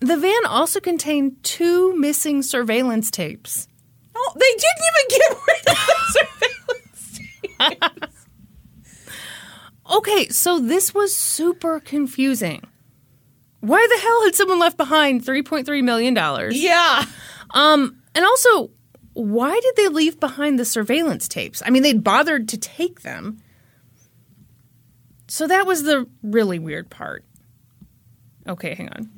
The 0.00 0.16
van 0.16 0.46
also 0.46 0.80
contained 0.80 1.42
two 1.42 1.94
missing 1.96 2.42
surveillance 2.42 3.10
tapes. 3.10 3.68
Oh, 4.14 4.32
they 4.34 4.50
didn't 4.50 4.84
even 4.90 5.08
get 5.10 5.30
rid 5.46 5.68
of 5.68 5.76
the 5.86 6.16
surveillance. 7.58 8.15
Okay, 9.90 10.28
so 10.28 10.58
this 10.58 10.92
was 10.92 11.14
super 11.14 11.80
confusing. 11.80 12.62
Why 13.60 13.86
the 13.88 14.00
hell 14.00 14.24
had 14.24 14.34
someone 14.34 14.58
left 14.58 14.76
behind 14.76 15.24
$3.3 15.24 15.82
million? 15.82 16.16
Yeah. 16.52 17.04
Um, 17.50 18.02
and 18.14 18.24
also, 18.24 18.70
why 19.12 19.58
did 19.60 19.76
they 19.76 19.88
leave 19.88 20.20
behind 20.20 20.58
the 20.58 20.64
surveillance 20.64 21.28
tapes? 21.28 21.62
I 21.64 21.70
mean, 21.70 21.82
they'd 21.82 22.04
bothered 22.04 22.48
to 22.48 22.58
take 22.58 23.02
them. 23.02 23.40
So 25.28 25.46
that 25.46 25.66
was 25.66 25.82
the 25.82 26.06
really 26.22 26.58
weird 26.58 26.90
part. 26.90 27.24
Okay, 28.46 28.74
hang 28.74 28.90
on. 28.90 29.10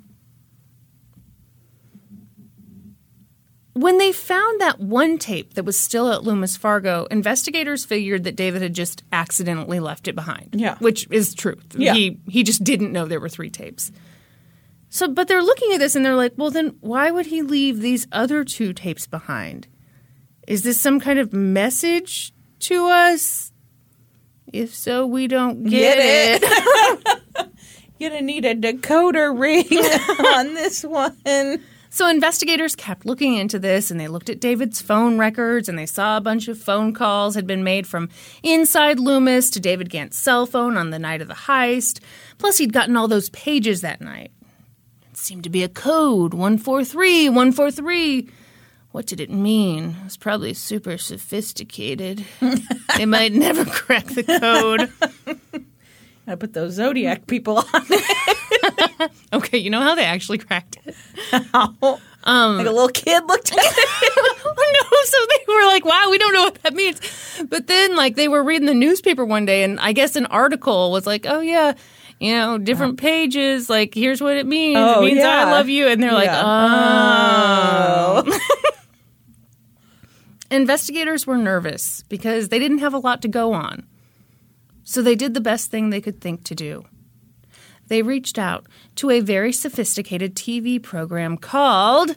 When 3.79 3.99
they 3.99 4.11
found 4.11 4.61
that 4.61 4.81
one 4.81 5.19
tape 5.19 5.55
that 5.55 5.63
was 5.65 5.79
still 5.79 6.13
at 6.13 6.25
Loomis 6.25 6.57
Fargo, 6.57 7.07
investigators 7.13 7.85
figured 7.85 8.25
that 8.25 8.35
David 8.35 8.61
had 8.61 8.75
just 8.75 9.05
accidentally 9.13 9.79
left 9.79 10.09
it 10.09 10.17
behind. 10.17 10.57
Yeah. 10.59 10.79
Which 10.79 11.07
is 11.13 11.33
true. 11.33 11.55
Yeah. 11.77 11.95
He 11.95 12.19
he 12.29 12.43
just 12.43 12.65
didn't 12.65 12.91
know 12.91 13.07
there 13.07 13.21
were 13.21 13.29
three 13.29 13.51
tapes. 13.51 13.93
So 14.91 15.07
but 15.07 15.29
they're 15.29 15.45
looking 15.45 15.73
at 15.75 15.79
this 15.79 15.95
and 15.95 16.05
they're 16.05 16.17
like, 16.17 16.33
well 16.37 16.51
then 16.51 16.77
why 16.81 17.13
would 17.13 17.27
he 17.27 17.41
leave 17.43 17.81
these 17.81 18.09
other 18.11 18.43
two 18.43 18.73
tapes 18.73 19.07
behind? 19.07 19.69
Is 20.49 20.65
this 20.65 20.81
some 20.81 20.99
kind 20.99 21.21
of 21.21 21.33
message 21.33 22.33
to 22.61 22.89
us? 22.89 23.53
If 24.53 24.75
so, 24.75 25.07
we 25.07 25.29
don't 25.29 25.63
get, 25.63 25.99
Get 25.99 26.43
it. 26.43 27.49
You're 28.01 28.11
gonna 28.11 28.23
need 28.23 28.45
a 28.45 28.57
decoder 28.57 29.39
ring 29.39 29.67
on 30.35 30.55
this 30.55 30.83
one. 30.83 31.63
So 31.91 32.09
investigators 32.09 32.77
kept 32.77 33.07
looking 33.07 33.35
into 33.35 33.59
this 33.59 33.91
and 33.91 33.99
they 33.99 34.09
looked 34.09 34.29
at 34.29 34.41
David's 34.41 34.83
phone 34.83 35.19
records 35.19 35.69
and 35.69 35.79
they 35.79 35.87
saw 35.87 36.17
a 36.17 36.21
bunch 36.21 36.49
of 36.49 36.59
phone 36.59 36.93
calls 36.93 37.35
had 37.35 37.47
been 37.47 37.65
made 37.65 37.87
from 37.87 38.11
inside 38.43 39.01
Loomis 39.01 39.51
to 39.51 39.61
David 39.61 39.89
Ghantt's 39.89 40.19
cell 40.19 40.45
phone 40.45 40.77
on 40.77 40.91
the 40.91 40.99
night 40.99 41.23
of 41.23 41.29
the 41.29 41.35
heist. 41.35 42.01
Plus, 42.37 42.59
he'd 42.59 42.73
gotten 42.73 42.97
all 42.97 43.09
those 43.09 43.31
pages 43.31 43.81
that 43.81 44.01
night. 44.01 44.31
It 45.11 45.17
seemed 45.17 45.45
to 45.45 45.51
be 45.51 45.63
a 45.65 45.69
code 45.69 46.35
143, 46.35 47.31
143. 47.31 48.29
What 48.93 49.07
did 49.07 49.21
it 49.21 49.31
mean? 49.31 49.97
It 50.01 50.05
was 50.05 50.17
probably 50.17 50.55
super 50.55 50.99
sophisticated. 50.99 52.25
they 52.97 53.07
might 53.07 53.33
never 53.33 53.65
crack 53.67 54.07
the 54.07 54.25
code. 54.25 54.91
I 56.27 56.35
put 56.35 56.53
those 56.53 56.75
Zodiac 56.75 57.27
people 57.27 57.59
on. 57.59 57.87
Okay, 59.33 59.59
you 59.59 59.71
know 59.71 59.81
how 59.81 59.95
they 59.95 60.05
actually 60.05 60.39
cracked 60.39 60.79
it? 60.85 60.95
Um, 62.25 62.59
like 62.59 62.67
a 62.67 62.73
little 62.73 62.89
kid 62.89 63.23
looked 63.27 63.53
at 63.53 63.59
it. 63.59 64.35
Oh, 64.61 64.89
no, 64.91 64.99
so 65.05 65.17
they 65.29 65.55
were 65.55 65.67
like, 65.67 65.85
wow, 65.85 66.09
we 66.11 66.19
don't 66.19 66.33
know 66.35 66.43
what 66.43 66.63
that 66.63 66.75
means. 66.75 67.01
But 67.49 67.69
then, 67.69 67.95
like, 67.97 68.17
they 68.17 68.29
were 68.29 68.43
reading 68.43 68.67
the 68.67 68.75
newspaper 68.75 69.25
one 69.25 69.47
day, 69.47 69.63
and 69.63 69.79
I 69.79 69.93
guess 69.93 70.17
an 70.17 70.27
article 70.27 70.91
was 70.91 71.07
like, 71.07 71.27
oh, 71.27 71.41
yeah, 71.41 71.75
you 72.19 72.33
know, 72.35 72.59
different 72.59 72.99
uh-huh. 72.99 73.09
pages, 73.09 73.71
like, 73.71 73.95
here's 73.95 74.21
what 74.21 74.37
it 74.37 74.47
means. 74.47 74.79
Oh, 74.79 75.01
it 75.01 75.15
means 75.15 75.25
I 75.25 75.45
love 75.45 75.69
you. 75.69 75.87
And 75.87 76.03
they're 76.03 76.13
like, 76.13 76.27
Yeah. 76.27 76.43
oh. 76.45 78.25
oh. 78.27 78.41
Investigators 80.51 81.27
were 81.27 81.37
nervous 81.37 82.03
because 82.09 82.49
they 82.49 82.59
didn't 82.59 82.79
have 82.79 82.95
a 82.95 82.99
lot 82.99 83.23
to 83.23 83.29
go 83.29 83.53
on. 83.53 83.87
So 84.83 85.03
they 85.03 85.15
did 85.15 85.35
the 85.35 85.41
best 85.41 85.71
thing 85.71 85.91
they 85.91 86.01
could 86.01 86.21
think 86.21 86.45
to 86.45 86.55
do. 86.55 86.85
They 87.89 88.03
reached 88.03 88.39
out 88.39 88.67
to 88.97 89.11
a 89.11 89.21
very 89.21 89.53
sophisticated 89.53 90.37
TV 90.37 90.83
program 90.83 91.37
called 91.37 92.15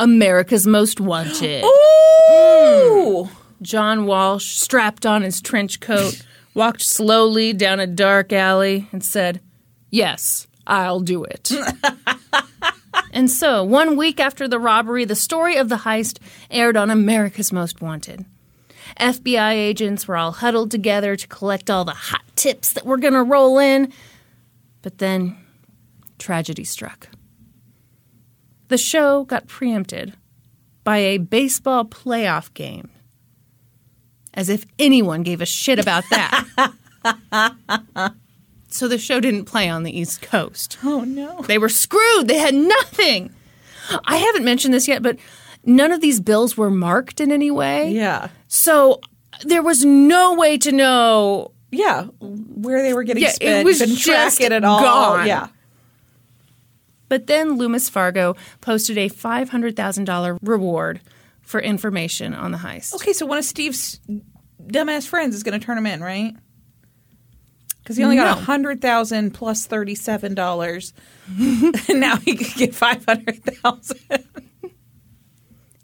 America's 0.00 0.66
Most 0.66 1.00
Wanted. 1.00 1.64
Ooh. 2.30 3.24
Hmm. 3.24 3.42
John 3.62 4.06
Walsh, 4.06 4.56
strapped 4.56 5.06
on 5.06 5.22
his 5.22 5.40
trench 5.40 5.80
coat, 5.80 6.22
walked 6.54 6.82
slowly 6.82 7.52
down 7.52 7.80
a 7.80 7.86
dark 7.86 8.32
alley 8.32 8.86
and 8.92 9.02
said, 9.02 9.40
Yes, 9.90 10.46
I'll 10.66 11.00
do 11.00 11.24
it. 11.24 11.50
and 13.12 13.30
so, 13.30 13.64
one 13.64 13.96
week 13.96 14.20
after 14.20 14.46
the 14.46 14.58
robbery, 14.58 15.04
the 15.04 15.14
story 15.14 15.56
of 15.56 15.68
the 15.68 15.76
heist 15.76 16.18
aired 16.50 16.76
on 16.76 16.90
America's 16.90 17.52
Most 17.52 17.80
Wanted. 17.80 18.26
FBI 19.00 19.52
agents 19.52 20.06
were 20.06 20.16
all 20.16 20.32
huddled 20.32 20.70
together 20.70 21.16
to 21.16 21.26
collect 21.28 21.70
all 21.70 21.84
the 21.84 21.92
hot 21.92 22.22
tips 22.34 22.72
that 22.74 22.86
were 22.86 22.98
going 22.98 23.14
to 23.14 23.22
roll 23.22 23.58
in. 23.58 23.92
But 24.86 24.98
then, 24.98 25.36
tragedy 26.16 26.62
struck. 26.62 27.08
The 28.68 28.78
show 28.78 29.24
got 29.24 29.48
preempted 29.48 30.14
by 30.84 30.98
a 30.98 31.18
baseball 31.18 31.84
playoff 31.84 32.54
game. 32.54 32.90
As 34.32 34.48
if 34.48 34.64
anyone 34.78 35.24
gave 35.24 35.40
a 35.40 35.44
shit 35.44 35.80
about 35.80 36.04
that. 36.10 36.72
so 38.68 38.86
the 38.86 38.96
show 38.96 39.18
didn't 39.18 39.46
play 39.46 39.68
on 39.68 39.82
the 39.82 39.98
East 39.98 40.22
Coast. 40.22 40.78
Oh 40.84 41.00
no. 41.00 41.42
They 41.42 41.58
were 41.58 41.68
screwed. 41.68 42.28
They 42.28 42.38
had 42.38 42.54
nothing. 42.54 43.34
I 44.04 44.18
haven't 44.18 44.44
mentioned 44.44 44.72
this 44.72 44.86
yet, 44.86 45.02
but 45.02 45.18
none 45.64 45.90
of 45.90 46.00
these 46.00 46.20
bills 46.20 46.56
were 46.56 46.70
marked 46.70 47.20
in 47.20 47.32
any 47.32 47.50
way. 47.50 47.90
Yeah. 47.90 48.28
So 48.46 49.00
there 49.42 49.64
was 49.64 49.84
no 49.84 50.34
way 50.34 50.56
to 50.58 50.70
know. 50.70 51.50
Yeah. 51.70 52.04
Where 52.20 52.82
they 52.82 52.94
were 52.94 53.02
getting 53.04 53.22
Yeah, 53.22 53.30
it 53.30 53.34
spent. 53.36 53.64
was 53.64 53.78
couldn't 53.78 53.96
track 53.96 54.16
just 54.26 54.40
it 54.40 54.52
at 54.52 54.64
all. 54.64 54.80
gone. 54.80 55.26
Yeah. 55.26 55.48
But 57.08 57.26
then 57.28 57.52
Loomis 57.56 57.88
Fargo 57.88 58.34
posted 58.60 58.98
a 58.98 59.08
$500,000 59.08 60.38
reward 60.42 61.00
for 61.42 61.60
information 61.60 62.34
on 62.34 62.50
the 62.50 62.58
heist. 62.58 62.94
Okay, 62.94 63.12
so 63.12 63.26
one 63.26 63.38
of 63.38 63.44
Steve's 63.44 64.00
dumbass 64.60 65.06
friends 65.06 65.34
is 65.36 65.42
going 65.44 65.58
to 65.58 65.64
turn 65.64 65.78
him 65.78 65.86
in, 65.86 66.02
right? 66.02 66.34
Because 67.78 67.96
he 67.96 68.02
only 68.02 68.16
got 68.16 68.34
No. 68.36 68.42
a 68.42 68.44
hundred 68.44 68.80
thousand 68.80 69.30
plus 69.32 69.64
thirty-seven 69.66 70.34
dollars, 70.34 70.92
and 71.88 72.00
now 72.00 72.16
he 72.16 72.34
could 72.34 72.52
get 72.56 72.74
five 72.74 73.04
hundred 73.04 73.44
thousand. 73.44 74.00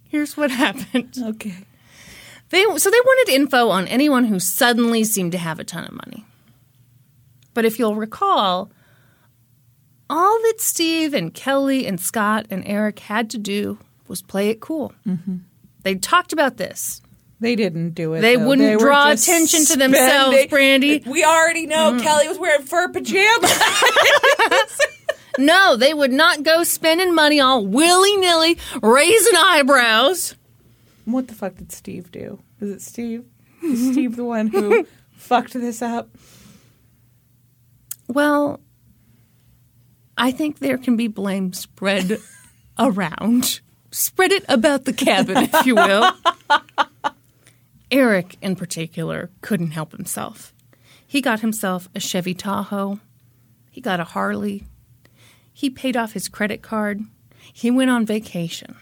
Here's 0.09 0.37
what 0.37 0.51
happened. 0.51 1.15
Okay. 1.17 1.55
They 2.53 2.62
so 2.77 2.91
they 2.91 3.01
wanted 3.01 3.33
info 3.33 3.70
on 3.70 3.89
anyone 3.89 4.24
who 4.24 4.39
suddenly 4.39 5.05
seemed 5.05 5.33
to 5.33 5.39
have 5.39 5.59
a 5.59 5.65
ton 5.65 5.85
of 5.85 5.93
money. 5.93 6.24
But 7.55 7.65
if 7.65 7.79
you'll 7.79 7.97
recall, 7.97 8.70
all 10.11 10.39
that 10.43 10.61
Steve 10.61 11.15
and 11.15 11.33
Kelly 11.33 11.87
and 11.87 11.99
Scott 11.99 12.47
and 12.51 12.62
Eric 12.66 12.99
had 12.99 13.31
to 13.31 13.39
do 13.39 13.79
was 14.07 14.20
play 14.20 14.51
it 14.51 14.61
cool. 14.61 14.93
Mm-hmm. 15.07 15.37
They 15.83 15.95
talked 15.95 16.35
about 16.35 16.59
this. 16.59 17.01
They 17.41 17.57
didn't 17.57 17.91
do 17.95 18.12
it. 18.15 18.20
They 18.20 18.37
though. 18.37 18.47
wouldn't 18.47 18.81
were 18.81 18.85
draw 18.87 19.11
attention 19.11 19.65
to 19.65 19.77
themselves, 19.77 20.37
spending- 20.37 21.01
Brandi. 21.03 21.07
We 21.07 21.24
already 21.24 21.66
know 21.66 21.99
Kelly 22.01 22.29
was 22.29 22.39
wearing 22.39 22.66
fur 22.66 22.89
pajamas. 22.89 23.61
No, 25.39 25.77
they 25.77 25.95
would 25.95 26.12
not 26.12 26.43
go 26.43 26.62
spending 26.62 27.15
money 27.15 27.41
all 27.41 27.66
willy 27.66 28.16
nilly, 28.19 28.59
raising 28.83 29.35
eyebrows. 29.35 30.35
What 31.05 31.29
the 31.29 31.35
fuck 31.35 31.57
did 31.57 31.73
Steve 31.73 32.11
do? 32.11 32.41
Is 32.61 32.70
it 32.70 32.83
Steve? 32.83 33.24
Is 33.62 33.93
Steve 33.93 34.16
the 34.16 34.24
one 34.24 34.49
who 34.49 34.87
fucked 35.12 35.53
this 35.55 35.83
up? 35.83 36.09
Well, 38.09 38.61
I 40.16 40.31
think 40.31 40.59
there 40.59 40.79
can 40.79 40.97
be 40.97 41.09
blame 41.09 41.53
spread 41.53 42.19
around. 42.79 43.61
Spread 43.91 44.33
it 44.33 44.45
about 44.49 44.85
the 44.85 44.93
cabin, 44.93 45.37
if 45.37 45.66
you 45.66 45.74
will. 45.74 46.12
Eric, 47.91 48.37
in 48.41 48.57
particular, 48.57 49.31
couldn't 49.43 49.73
help 49.73 49.93
himself. 49.93 50.55
He 51.07 51.20
got 51.20 51.41
himself 51.41 51.89
a 51.95 52.01
Chevy 52.01 52.33
Tahoe. 52.35 53.01
He 53.70 53.81
got 53.83 54.01
a 54.01 54.05
Harley. 54.05 54.65
He 55.53 55.69
paid 55.69 55.97
off 55.97 56.15
his 56.15 56.29
credit 56.29 56.62
card. 56.62 57.03
He 57.53 57.70
went 57.70 57.91
on 57.91 58.07
vacation. 58.07 58.77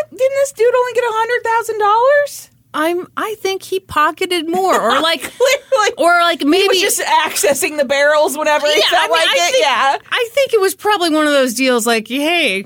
What? 0.00 0.10
Didn't 0.10 0.36
this 0.36 0.52
dude 0.52 0.74
only 0.74 0.92
get 0.92 1.04
a 1.04 1.12
hundred 1.12 1.44
thousand 1.44 1.78
dollars? 1.78 2.50
I'm. 2.72 3.06
I 3.16 3.34
think 3.40 3.62
he 3.62 3.80
pocketed 3.80 4.48
more, 4.48 4.80
or 4.80 5.00
like, 5.02 5.22
Clearly. 5.22 5.92
or 5.98 6.20
like 6.20 6.44
maybe 6.44 6.76
He 6.76 6.84
was 6.84 6.96
just 6.96 7.00
accessing 7.00 7.76
the 7.78 7.84
barrels 7.84 8.38
whenever 8.38 8.66
he 8.66 8.80
felt 8.82 8.92
I 8.92 9.02
mean, 9.02 9.10
like 9.12 9.28
I 9.28 9.34
it. 9.36 9.50
think, 9.52 9.64
yeah. 9.64 9.98
I 10.10 10.28
think 10.32 10.52
it 10.54 10.60
was 10.60 10.74
probably 10.74 11.10
one 11.10 11.26
of 11.26 11.32
those 11.32 11.54
deals 11.54 11.86
like, 11.86 12.06
hey, 12.06 12.64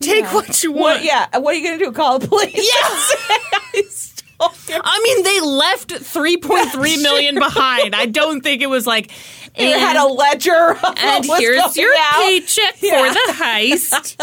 take 0.00 0.24
what 0.34 0.62
you 0.64 0.72
want. 0.72 0.82
What? 0.96 1.04
Yeah. 1.04 1.38
What 1.38 1.54
are 1.54 1.58
you 1.58 1.64
gonna 1.64 1.78
do? 1.78 1.92
Call 1.92 2.18
the 2.18 2.26
police? 2.28 2.54
Yes. 2.56 4.08
I 4.40 5.00
mean, 5.04 5.22
they 5.22 5.38
left 5.40 5.90
3.3 5.90 7.00
million 7.00 7.36
behind. 7.38 7.94
I 7.94 8.06
don't 8.06 8.40
think 8.40 8.60
it 8.60 8.66
was 8.66 8.88
like, 8.88 9.12
You 9.56 9.66
and, 9.66 9.80
had 9.80 9.96
a 9.96 10.04
ledger. 10.08 10.72
Of 10.72 10.94
and 10.98 11.24
here's 11.24 11.60
going 11.62 11.72
your 11.76 11.94
out. 11.96 12.14
paycheck 12.16 12.74
Yeah. 12.82 13.06
for 13.08 13.14
the 13.14 13.32
heist. 13.44 14.16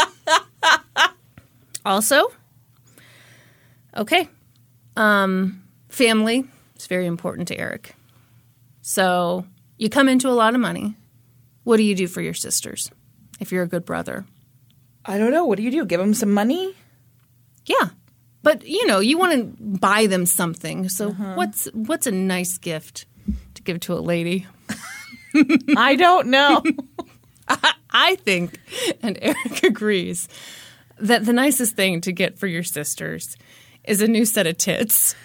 also, 1.85 2.31
okay, 3.95 4.27
um, 4.95 5.63
family 5.89 6.45
is 6.77 6.87
very 6.87 7.05
important 7.05 7.47
to 7.49 7.57
Eric. 7.57 7.95
So 8.81 9.45
you 9.77 9.89
come 9.89 10.09
into 10.09 10.27
a 10.29 10.31
lot 10.31 10.53
of 10.55 10.59
money. 10.61 10.95
What 11.63 11.77
do 11.77 11.83
you 11.83 11.95
do 11.95 12.07
for 12.07 12.21
your 12.21 12.33
sisters 12.33 12.89
if 13.39 13.51
you're 13.51 13.63
a 13.63 13.67
good 13.67 13.85
brother? 13.85 14.25
I 15.05 15.17
don't 15.17 15.31
know. 15.31 15.45
What 15.45 15.57
do 15.57 15.63
you 15.63 15.71
do? 15.71 15.85
Give 15.85 16.01
him 16.01 16.13
some 16.13 16.31
money? 16.33 16.75
Yeah. 17.65 17.89
But 18.41 18.65
you 18.65 18.85
know, 18.87 18.99
you 18.99 19.17
want 19.17 19.33
to 19.33 19.63
buy 19.79 20.07
them 20.07 20.25
something. 20.25 20.89
So 20.89 21.09
Uh-huh. 21.09 21.33
what's 21.35 21.65
what's 21.73 22.07
a 22.07 22.11
nice 22.11 22.57
gift 22.57 23.05
to 23.55 23.61
give 23.63 23.79
to 23.81 23.93
a 23.93 23.99
lady? 23.99 24.47
I 25.77 25.95
don't 25.95 26.27
know. 26.27 26.63
I 27.91 28.15
think, 28.17 28.59
and 29.01 29.17
Eric 29.21 29.63
agrees, 29.63 30.27
that 31.01 31.25
the 31.25 31.33
nicest 31.33 31.75
thing 31.75 32.01
to 32.01 32.11
get 32.11 32.37
for 32.39 32.47
your 32.47 32.63
sisters 32.63 33.35
is 33.83 34.01
a 34.01 34.07
new 34.07 34.25
set 34.25 34.45
of 34.47 34.57
tits. 34.57 35.15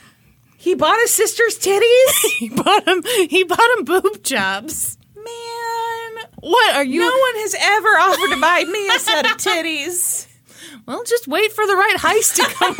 he 0.57 0.75
bought 0.75 0.99
his 1.01 1.11
sister's 1.13 1.59
titties. 1.59 2.13
He 2.39 2.49
bought 2.51 2.87
him. 2.87 3.03
He 3.31 3.45
bought 3.45 3.79
him 3.79 3.85
boob 3.85 4.23
jobs. 4.23 4.99
Man, 5.17 6.25
What 6.41 6.75
are 6.75 6.85
you? 6.85 7.01
no 7.01 7.07
one 7.07 7.35
has 7.43 7.55
ever 7.59 7.89
offered 7.89 8.35
to 8.35 8.41
buy 8.41 8.65
me 8.65 8.89
a 8.89 8.99
set 8.99 9.25
of 9.27 9.37
titties. 9.39 10.27
Well, 10.87 11.03
just 11.05 11.27
wait 11.29 11.53
for 11.53 11.67
the 11.67 11.75
right 11.77 11.97
heist 11.99 12.35
to 12.37 12.45
come. 12.55 12.77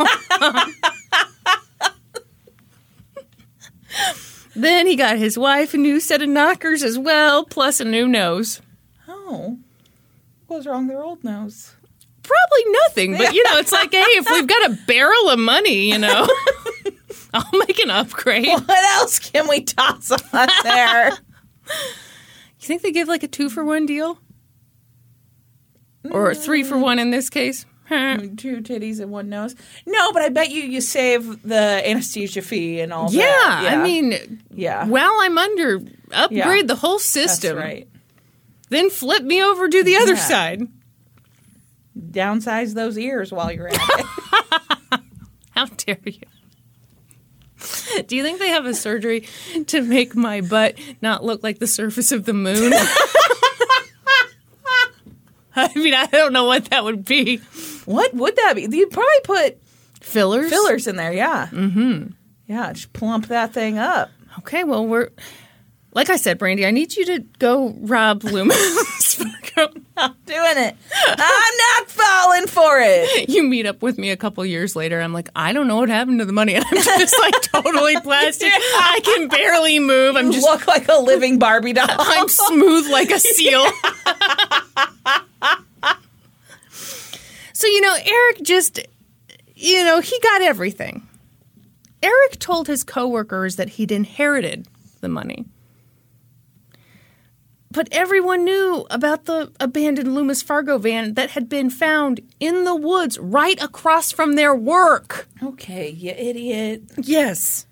then 4.55 4.87
he 4.87 4.95
got 4.95 5.17
his 5.17 5.37
wife 5.37 5.73
a 5.73 5.77
new 5.77 5.99
set 5.99 6.21
of 6.21 6.29
knockers 6.29 6.83
as 6.83 6.97
well, 6.99 7.43
plus 7.45 7.79
a 7.79 7.85
new 7.85 8.07
nose. 8.07 8.61
Oh, 9.07 9.57
what 10.47 10.57
was 10.57 10.67
wrong 10.67 10.87
with 10.87 10.95
their 10.95 11.03
old 11.03 11.23
nose? 11.23 11.74
Probably 12.27 12.71
nothing, 12.87 13.17
but 13.17 13.33
you 13.33 13.43
know, 13.43 13.57
it's 13.59 13.71
like, 13.71 13.91
hey, 13.91 13.99
if 13.99 14.29
we've 14.29 14.47
got 14.47 14.71
a 14.71 14.77
barrel 14.87 15.29
of 15.29 15.37
money, 15.39 15.91
you 15.91 15.97
know, 15.99 16.27
I'll 17.33 17.59
make 17.67 17.79
an 17.79 17.91
upgrade. 17.91 18.47
What 18.47 18.69
else 18.99 19.19
can 19.19 19.47
we 19.47 19.61
toss 19.61 20.11
on 20.11 20.47
there? 20.63 21.11
You 22.59 22.67
think 22.67 22.81
they 22.81 22.91
give 22.91 23.07
like 23.07 23.21
a 23.21 23.27
two 23.27 23.49
for 23.51 23.63
one 23.63 23.85
deal? 23.85 24.17
Or 26.09 26.31
a 26.31 26.35
three 26.35 26.63
for 26.63 26.79
one 26.79 26.97
in 26.97 27.11
this 27.11 27.29
case? 27.29 27.65
Mm, 27.91 28.37
two 28.39 28.57
titties 28.61 28.99
and 28.99 29.11
one 29.11 29.29
nose. 29.29 29.55
No, 29.85 30.11
but 30.13 30.23
I 30.23 30.29
bet 30.29 30.49
you 30.49 30.63
you 30.63 30.81
save 30.81 31.43
the 31.43 31.87
anesthesia 31.87 32.41
fee 32.41 32.79
and 32.79 32.91
all 32.91 33.11
Yeah, 33.11 33.21
that. 33.25 33.63
Yeah, 33.63 33.79
I 33.79 33.83
mean, 33.83 34.43
yeah. 34.49 34.87
while 34.87 35.13
I'm 35.19 35.37
under, 35.37 35.81
upgrade 36.11 36.37
Yeah. 36.61 36.61
the 36.65 36.75
whole 36.75 36.97
That's 36.97 37.05
system. 37.05 37.57
right. 37.57 37.87
Then 38.69 38.89
flip 38.89 39.21
me 39.23 39.43
over 39.43 39.67
to 39.69 39.83
the 39.83 39.95
other 39.97 40.13
Yeah. 40.15 40.19
side. 40.19 40.67
Downsize 41.97 42.73
those 42.73 42.97
ears 42.97 43.31
while 43.31 43.51
you're 43.51 43.67
at 43.69 43.75
it. 43.75 44.05
How 45.51 45.65
dare 45.65 45.97
you? 46.03 46.19
Do 48.07 48.15
you 48.15 48.23
think 48.23 48.39
they 48.39 48.49
have 48.49 48.65
a 48.65 48.73
surgery 48.73 49.27
to 49.67 49.81
make 49.81 50.15
my 50.15 50.41
butt 50.41 50.77
not 51.01 51.23
look 51.23 51.41
like 51.41 51.59
the 51.59 51.67
surface 51.67 52.11
of 52.11 52.25
the 52.25 52.33
moon? 52.33 52.73
I 55.55 55.71
mean, 55.75 55.93
I 55.93 56.05
don't 56.07 56.33
know 56.33 56.43
what 56.45 56.65
that 56.65 56.83
would 56.83 57.05
be. 57.05 57.37
what 57.85 58.13
would 58.13 58.35
that 58.35 58.55
be? 58.55 58.67
You'd 58.69 58.91
probably 58.91 59.21
put 59.23 59.57
Fillers? 60.01 60.49
fillers 60.49 60.85
in 60.87 60.97
there, 60.97 61.13
yeah. 61.13 61.47
Mm-hmm. 61.47 62.07
Yeah, 62.47 62.73
just 62.73 62.91
plump 62.93 63.27
that 63.27 63.53
thing 63.53 63.77
up. 63.77 64.11
Okay, 64.39 64.63
well, 64.65 64.85
we're. 64.85 65.09
Like 65.93 66.09
I 66.09 66.17
said, 66.17 66.37
Brandi, 66.39 66.67
I 66.67 66.71
need 66.71 66.93
you 66.97 67.05
to 67.05 67.19
go 67.39 67.73
rob 67.79 68.23
Loomis. 68.25 69.04
I'm 69.57 69.85
not 69.95 70.25
doing 70.25 70.57
it. 70.57 70.75
I'm 71.07 71.57
not 71.57 71.89
falling 71.89 72.47
for 72.47 72.79
it. 72.79 73.29
you 73.29 73.43
meet 73.43 73.65
up 73.65 73.81
with 73.81 73.97
me 73.97 74.09
a 74.09 74.17
couple 74.17 74.45
years 74.45 74.75
later. 74.75 74.99
I'm 75.01 75.13
like, 75.13 75.29
I 75.35 75.53
don't 75.53 75.67
know 75.67 75.77
what 75.77 75.89
happened 75.89 76.19
to 76.19 76.25
the 76.25 76.33
money. 76.33 76.55
And 76.55 76.65
I'm 76.71 76.75
just 76.75 77.17
like 77.19 77.41
totally 77.41 77.99
plastic. 78.01 78.51
I 78.53 78.99
can 79.03 79.27
barely 79.27 79.79
move. 79.79 80.15
I'm 80.15 80.27
You 80.27 80.33
just 80.33 80.45
look 80.45 80.67
like 80.67 80.87
a 80.89 80.97
living 80.97 81.39
Barbie 81.39 81.73
doll. 81.73 81.87
I'm 81.89 82.27
smooth 82.27 82.89
like 82.89 83.11
a 83.11 83.19
seal. 83.19 83.65
so, 87.53 87.67
you 87.67 87.81
know, 87.81 87.95
Eric 87.95 88.43
just, 88.43 88.79
you 89.55 89.83
know, 89.83 90.01
he 90.01 90.19
got 90.19 90.41
everything. 90.41 91.07
Eric 92.03 92.39
told 92.39 92.67
his 92.67 92.83
coworkers 92.83 93.55
that 93.55 93.69
he'd 93.69 93.91
inherited 93.91 94.67
the 95.01 95.09
money. 95.09 95.45
But 97.75 97.89
everyone 97.91 98.45
knew 98.45 98.87
about 98.89 99.25
the 99.25 99.51
abandoned 99.59 100.15
Loomis 100.15 100.41
Fargo 100.41 100.77
van 100.77 101.15
that 101.15 101.31
had 101.31 101.49
been 101.49 101.69
found 101.69 102.21
in 102.39 102.63
the 102.63 102.73
woods 102.73 103.19
right 103.19 103.61
across 103.61 104.13
from 104.13 104.33
their 104.35 104.55
work. 104.55 105.27
Okay, 105.43 105.89
you 105.89 106.11
idiot. 106.11 106.83
Yes. 106.97 107.65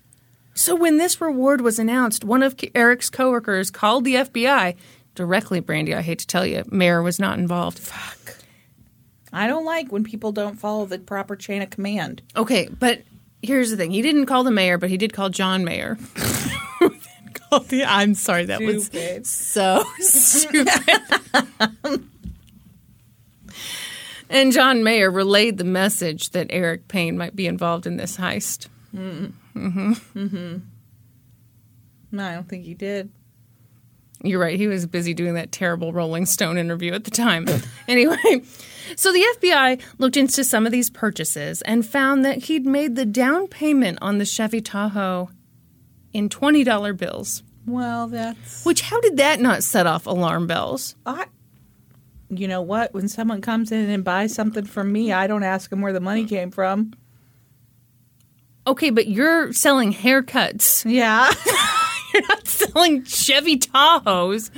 So 0.52 0.76
when 0.76 0.98
this 0.98 1.22
reward 1.22 1.62
was 1.62 1.78
announced, 1.78 2.22
one 2.22 2.42
of 2.42 2.54
Eric's 2.74 3.08
coworkers 3.08 3.70
called 3.70 4.04
the 4.04 4.16
FBI 4.16 4.76
directly. 5.14 5.62
Brandi, 5.62 5.96
I 5.96 6.02
hate 6.02 6.18
to 6.18 6.26
tell 6.26 6.44
you, 6.44 6.64
Mayor 6.70 7.02
was 7.02 7.18
not 7.18 7.38
involved. 7.38 7.78
Fuck. 7.78 8.36
I 9.32 9.46
don't 9.46 9.64
like 9.64 9.90
when 9.90 10.04
people 10.04 10.32
don't 10.32 10.60
follow 10.60 10.84
the 10.84 10.98
proper 10.98 11.34
chain 11.34 11.62
of 11.62 11.70
command. 11.70 12.20
Okay, 12.36 12.68
but 12.68 13.00
here's 13.42 13.70
the 13.70 13.76
thing: 13.78 13.90
he 13.90 14.02
didn't 14.02 14.26
call 14.26 14.44
the 14.44 14.50
mayor, 14.50 14.76
but 14.76 14.90
he 14.90 14.98
did 14.98 15.14
call 15.14 15.30
John 15.30 15.64
Mayer. 15.64 15.96
The- 17.60 17.84
I'm 17.84 18.14
sorry, 18.14 18.46
that 18.46 18.60
was 18.60 18.90
so 19.28 19.84
stupid. 20.00 20.68
and 24.30 24.52
John 24.52 24.82
Mayer 24.82 25.10
relayed 25.10 25.58
the 25.58 25.64
message 25.64 26.30
that 26.30 26.46
Eric 26.50 26.88
Payne 26.88 27.16
might 27.18 27.36
be 27.36 27.46
involved 27.46 27.86
in 27.86 27.96
this 27.96 28.16
heist. 28.16 28.68
Mm-hmm. 28.94 29.92
Mm-hmm. 29.92 30.56
No, 32.12 32.24
I 32.24 32.34
don't 32.34 32.48
think 32.48 32.64
he 32.64 32.74
did. 32.74 33.10
You're 34.22 34.40
right. 34.40 34.56
He 34.58 34.68
was 34.68 34.86
busy 34.86 35.12
doing 35.12 35.34
that 35.34 35.52
terrible 35.52 35.92
Rolling 35.92 36.24
Stone 36.24 36.56
interview 36.56 36.92
at 36.94 37.04
the 37.04 37.10
time. 37.10 37.46
anyway, 37.88 38.42
so 38.96 39.12
the 39.12 39.24
FBI 39.38 39.80
looked 39.98 40.16
into 40.16 40.44
some 40.44 40.64
of 40.64 40.72
these 40.72 40.88
purchases 40.88 41.60
and 41.62 41.84
found 41.84 42.24
that 42.24 42.44
he'd 42.44 42.64
made 42.64 42.96
the 42.96 43.04
down 43.04 43.48
payment 43.48 43.98
on 44.00 44.18
the 44.18 44.24
Chevy 44.24 44.62
Tahoe 44.62 45.28
in 46.14 46.30
$20 46.30 46.96
bills. 46.96 47.42
Well, 47.66 48.08
that's 48.08 48.64
Which, 48.64 48.82
how 48.82 49.00
did 49.00 49.18
that 49.18 49.40
not 49.40 49.62
set 49.62 49.86
off 49.86 50.06
alarm 50.06 50.46
bells? 50.46 50.96
I. 51.04 51.26
You 52.30 52.48
know 52.48 52.62
what? 52.62 52.94
When 52.94 53.08
someone 53.08 53.40
comes 53.40 53.70
in 53.70 53.90
and 53.90 54.02
buys 54.02 54.34
something 54.34 54.64
from 54.64 54.92
me, 54.92 55.12
I 55.12 55.26
don't 55.26 55.42
ask 55.42 55.70
them 55.70 55.82
where 55.82 55.92
the 55.92 56.00
money 56.00 56.24
came 56.24 56.50
from. 56.50 56.94
Okay, 58.66 58.90
but 58.90 59.08
you're 59.08 59.52
selling 59.52 59.92
haircuts. 59.92 60.84
Yeah. 60.90 61.30
You're 62.12 62.22
not 62.28 62.46
selling 62.46 63.02
Chevy 63.02 63.58
Tahoes. 63.58 64.50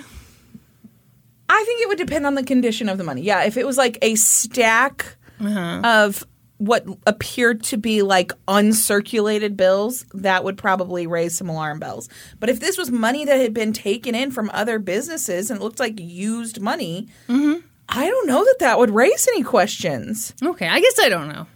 I 1.48 1.64
think 1.64 1.80
it 1.80 1.88
would 1.88 1.96
depend 1.96 2.26
on 2.26 2.34
the 2.34 2.42
condition 2.42 2.90
of 2.90 2.98
the 2.98 3.04
money. 3.04 3.22
Yeah, 3.22 3.44
if 3.44 3.56
it 3.56 3.66
was 3.66 3.78
like 3.78 3.96
a 4.02 4.14
stack 4.16 5.16
uh-huh. 5.40 5.80
of 5.82 6.26
what 6.58 6.86
appeared 7.06 7.62
to 7.64 7.76
be 7.76 8.02
like 8.02 8.32
uncirculated 8.48 9.56
bills, 9.56 10.06
that 10.14 10.44
would 10.44 10.56
probably 10.56 11.06
raise 11.06 11.36
some 11.36 11.48
alarm 11.48 11.78
bells. 11.78 12.08
But 12.40 12.48
if 12.48 12.60
this 12.60 12.78
was 12.78 12.90
money 12.90 13.24
that 13.24 13.40
had 13.40 13.52
been 13.52 13.72
taken 13.72 14.14
in 14.14 14.30
from 14.30 14.50
other 14.52 14.78
businesses 14.78 15.50
and 15.50 15.60
it 15.60 15.62
looked 15.62 15.80
like 15.80 16.00
used 16.00 16.60
money, 16.60 17.08
mm-hmm. 17.28 17.66
I 17.88 18.08
don't 18.08 18.26
know 18.26 18.44
that 18.44 18.56
that 18.60 18.78
would 18.78 18.90
raise 18.90 19.28
any 19.28 19.42
questions. 19.42 20.34
Okay, 20.42 20.68
I 20.68 20.80
guess 20.80 20.98
I 21.00 21.08
don't 21.08 21.28
know. 21.28 21.46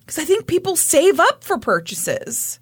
Because 0.00 0.18
I 0.18 0.24
think 0.24 0.46
people 0.46 0.76
save 0.76 1.18
up 1.18 1.42
for 1.42 1.58
purchases. 1.58 2.60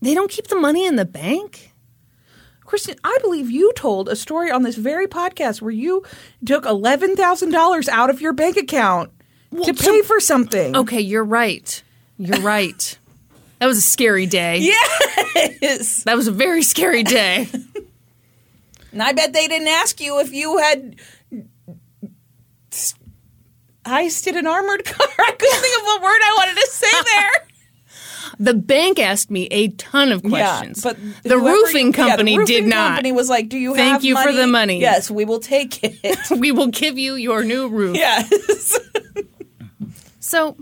They 0.00 0.14
don't 0.14 0.30
keep 0.30 0.48
the 0.48 0.56
money 0.56 0.84
in 0.84 0.96
the 0.96 1.04
bank? 1.04 1.71
Kristin, 2.72 2.98
I 3.04 3.18
believe 3.20 3.50
you 3.50 3.70
told 3.74 4.08
a 4.08 4.16
story 4.16 4.50
on 4.50 4.62
this 4.62 4.76
very 4.76 5.06
podcast 5.06 5.60
where 5.60 5.70
you 5.70 6.04
took 6.46 6.64
$11,000 6.64 7.88
out 7.88 8.08
of 8.08 8.22
your 8.22 8.32
bank 8.32 8.56
account 8.56 9.10
to 9.62 9.76
so- 9.76 9.92
pay 9.92 10.00
for 10.00 10.20
something. 10.20 10.74
Okay, 10.74 11.00
you're 11.00 11.22
right. 11.22 11.82
You're 12.16 12.40
right. 12.40 12.96
That 13.58 13.66
was 13.66 13.76
a 13.76 13.82
scary 13.82 14.24
day. 14.24 14.72
Yes. 15.60 16.04
That 16.04 16.16
was 16.16 16.28
a 16.28 16.32
very 16.32 16.62
scary 16.62 17.02
day. 17.02 17.48
And 18.92 19.02
I 19.02 19.14
bet 19.14 19.32
they 19.32 19.48
didn't 19.48 19.68
ask 19.68 20.02
you 20.02 20.20
if 20.20 20.34
you 20.34 20.58
had 20.58 20.96
heisted 23.86 24.36
an 24.36 24.46
armored 24.46 24.84
car. 24.84 25.06
I 25.18 25.32
couldn't 25.32 25.60
think 25.60 25.78
of 25.78 25.84
what 25.86 26.02
word 26.02 26.20
I 26.22 26.34
wanted 26.36 26.60
to 26.60 26.66
say 26.70 27.02
there. 27.06 27.46
The 28.42 28.54
bank 28.54 28.98
asked 28.98 29.30
me 29.30 29.46
a 29.52 29.68
ton 29.68 30.10
of 30.10 30.22
questions. 30.24 30.84
yeah, 30.84 30.92
but 30.92 30.98
the 31.22 31.38
whoever- 31.38 31.46
roofing 31.56 31.86
yeah, 31.86 31.92
the 31.92 31.96
company 32.08 32.38
roofing 32.38 32.54
did 32.56 32.66
not. 32.66 32.88
Company 32.88 33.12
was 33.12 33.28
like, 33.28 33.48
"Do 33.48 33.56
you 33.56 33.74
Thank 33.76 33.92
have 33.92 34.04
you 34.04 34.20
for 34.20 34.32
the 34.32 34.48
money. 34.48 34.80
Yes, 34.80 35.08
we 35.10 35.24
will 35.24 35.38
take 35.38 35.78
it. 35.84 36.18
we 36.38 36.50
will 36.50 36.66
give 36.66 36.98
you 36.98 37.14
your 37.14 37.44
new 37.44 37.68
roof. 37.68 37.96
yes. 37.96 38.78
So, 40.18 40.56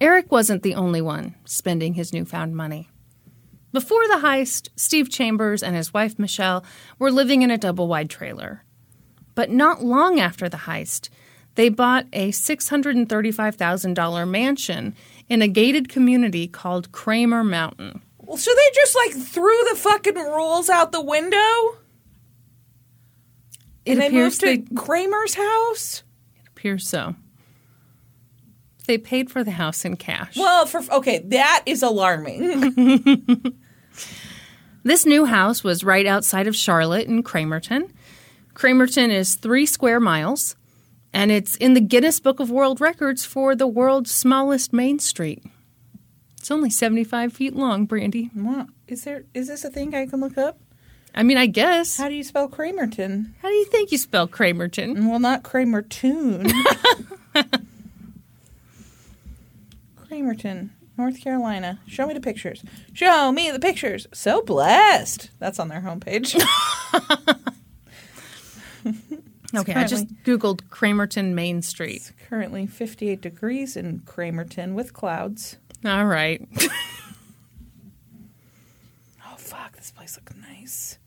Eric 0.00 0.32
wasn't 0.32 0.62
the 0.62 0.74
only 0.74 1.00
one 1.00 1.34
spending 1.44 1.94
his 1.94 2.12
newfound 2.12 2.56
money. 2.56 2.88
Before 3.70 4.06
the 4.08 4.18
heist, 4.26 4.68
Steve 4.76 5.08
Chambers 5.08 5.62
and 5.62 5.76
his 5.76 5.94
wife 5.94 6.18
Michelle 6.18 6.64
were 6.98 7.10
living 7.12 7.42
in 7.42 7.50
a 7.50 7.58
double 7.58 7.86
wide 7.86 8.10
trailer. 8.10 8.64
But 9.34 9.50
not 9.50 9.84
long 9.84 10.18
after 10.20 10.48
the 10.48 10.56
heist, 10.58 11.10
they 11.54 11.68
bought 11.68 12.06
a 12.12 12.30
$635,000 12.32 14.28
mansion 14.28 14.94
in 15.32 15.40
a 15.40 15.48
gated 15.48 15.88
community 15.88 16.46
called 16.46 16.92
Cramer 16.92 17.42
Mountain. 17.42 18.02
Well, 18.18 18.36
so 18.36 18.50
they 18.54 18.70
just 18.74 18.94
like 18.94 19.12
threw 19.12 19.58
the 19.70 19.76
fucking 19.76 20.14
rules 20.14 20.68
out 20.68 20.92
the 20.92 21.00
window, 21.00 21.78
It 23.86 23.92
and 23.92 24.00
they 24.02 24.08
appears 24.08 24.12
moved 24.12 24.40
to 24.40 24.46
they 24.46 24.74
Kramer's 24.76 25.34
house. 25.34 26.02
It 26.42 26.48
appears 26.48 26.86
so. 26.86 27.14
They 28.86 28.98
paid 28.98 29.30
for 29.30 29.42
the 29.42 29.52
house 29.52 29.86
in 29.86 29.96
cash. 29.96 30.36
Well, 30.36 30.66
for 30.66 30.82
okay, 30.92 31.20
that 31.28 31.62
is 31.64 31.82
alarming. 31.82 33.56
This 34.84 35.06
new 35.06 35.26
house 35.26 35.62
was 35.62 35.84
right 35.84 36.06
outside 36.06 36.48
of 36.48 36.56
Charlotte 36.56 37.06
in 37.06 37.22
Cramerton. 37.22 37.88
Cramerton 38.54 39.10
is 39.10 39.36
three 39.36 39.64
square 39.64 40.00
miles, 40.00 40.56
and 41.12 41.30
it's 41.30 41.56
in 41.56 41.74
the 41.74 41.80
Guinness 41.80 42.20
Book 42.20 42.40
of 42.40 42.50
World 42.50 42.80
Records 42.80 43.24
for 43.24 43.54
the 43.54 43.66
world's 43.66 44.10
smallest 44.10 44.72
main 44.72 44.98
street. 44.98 45.42
It's 46.38 46.50
only 46.50 46.70
75 46.70 47.32
feet 47.32 47.54
long, 47.54 47.86
Brandi. 47.86 48.30
is 48.88 49.04
there? 49.04 49.24
Is 49.34 49.48
this 49.48 49.64
a 49.64 49.70
thing 49.70 49.94
I 49.94 50.06
can 50.06 50.20
look 50.20 50.36
up? 50.36 50.58
I 51.14 51.22
mean, 51.22 51.36
I 51.36 51.46
guess. 51.46 51.98
How 51.98 52.08
do 52.08 52.14
you 52.14 52.24
spell 52.24 52.48
Kramerton? 52.48 53.32
How 53.42 53.48
do 53.48 53.54
you 53.54 53.66
think 53.66 53.92
you 53.92 53.98
spell 53.98 54.26
Cramerton? 54.26 55.08
Well, 55.08 55.18
not 55.18 55.42
Kramertoon. 55.42 56.50
Kramerton, 59.96 60.70
North 60.98 61.20
Carolina. 61.22 61.80
Show 61.86 62.06
me 62.06 62.14
the 62.14 62.20
pictures. 62.20 62.64
Show 62.92 63.30
me 63.30 63.50
the 63.50 63.58
pictures. 63.60 64.06
So 64.12 64.42
blessed. 64.42 65.30
That's 65.38 65.58
on 65.58 65.68
their 65.68 65.82
homepage. 65.82 66.40
Okay, 69.54 69.74
I 69.74 69.86
just 69.86 70.06
Googled 70.24 70.62
Cramerton 70.70 71.34
Main 71.34 71.60
Street. 71.62 72.12
Currently 72.28 72.66
58 72.66 73.20
degrees 73.20 73.76
in 73.76 74.00
Cramerton 74.00 74.74
with 74.74 74.92
clouds. 74.92 75.58
All 75.84 76.06
right. 76.06 76.46
Oh, 79.24 79.36
fuck. 79.36 79.76
This 79.76 79.90
place 79.90 80.16
looks 80.16 80.34
nice. 80.46 80.98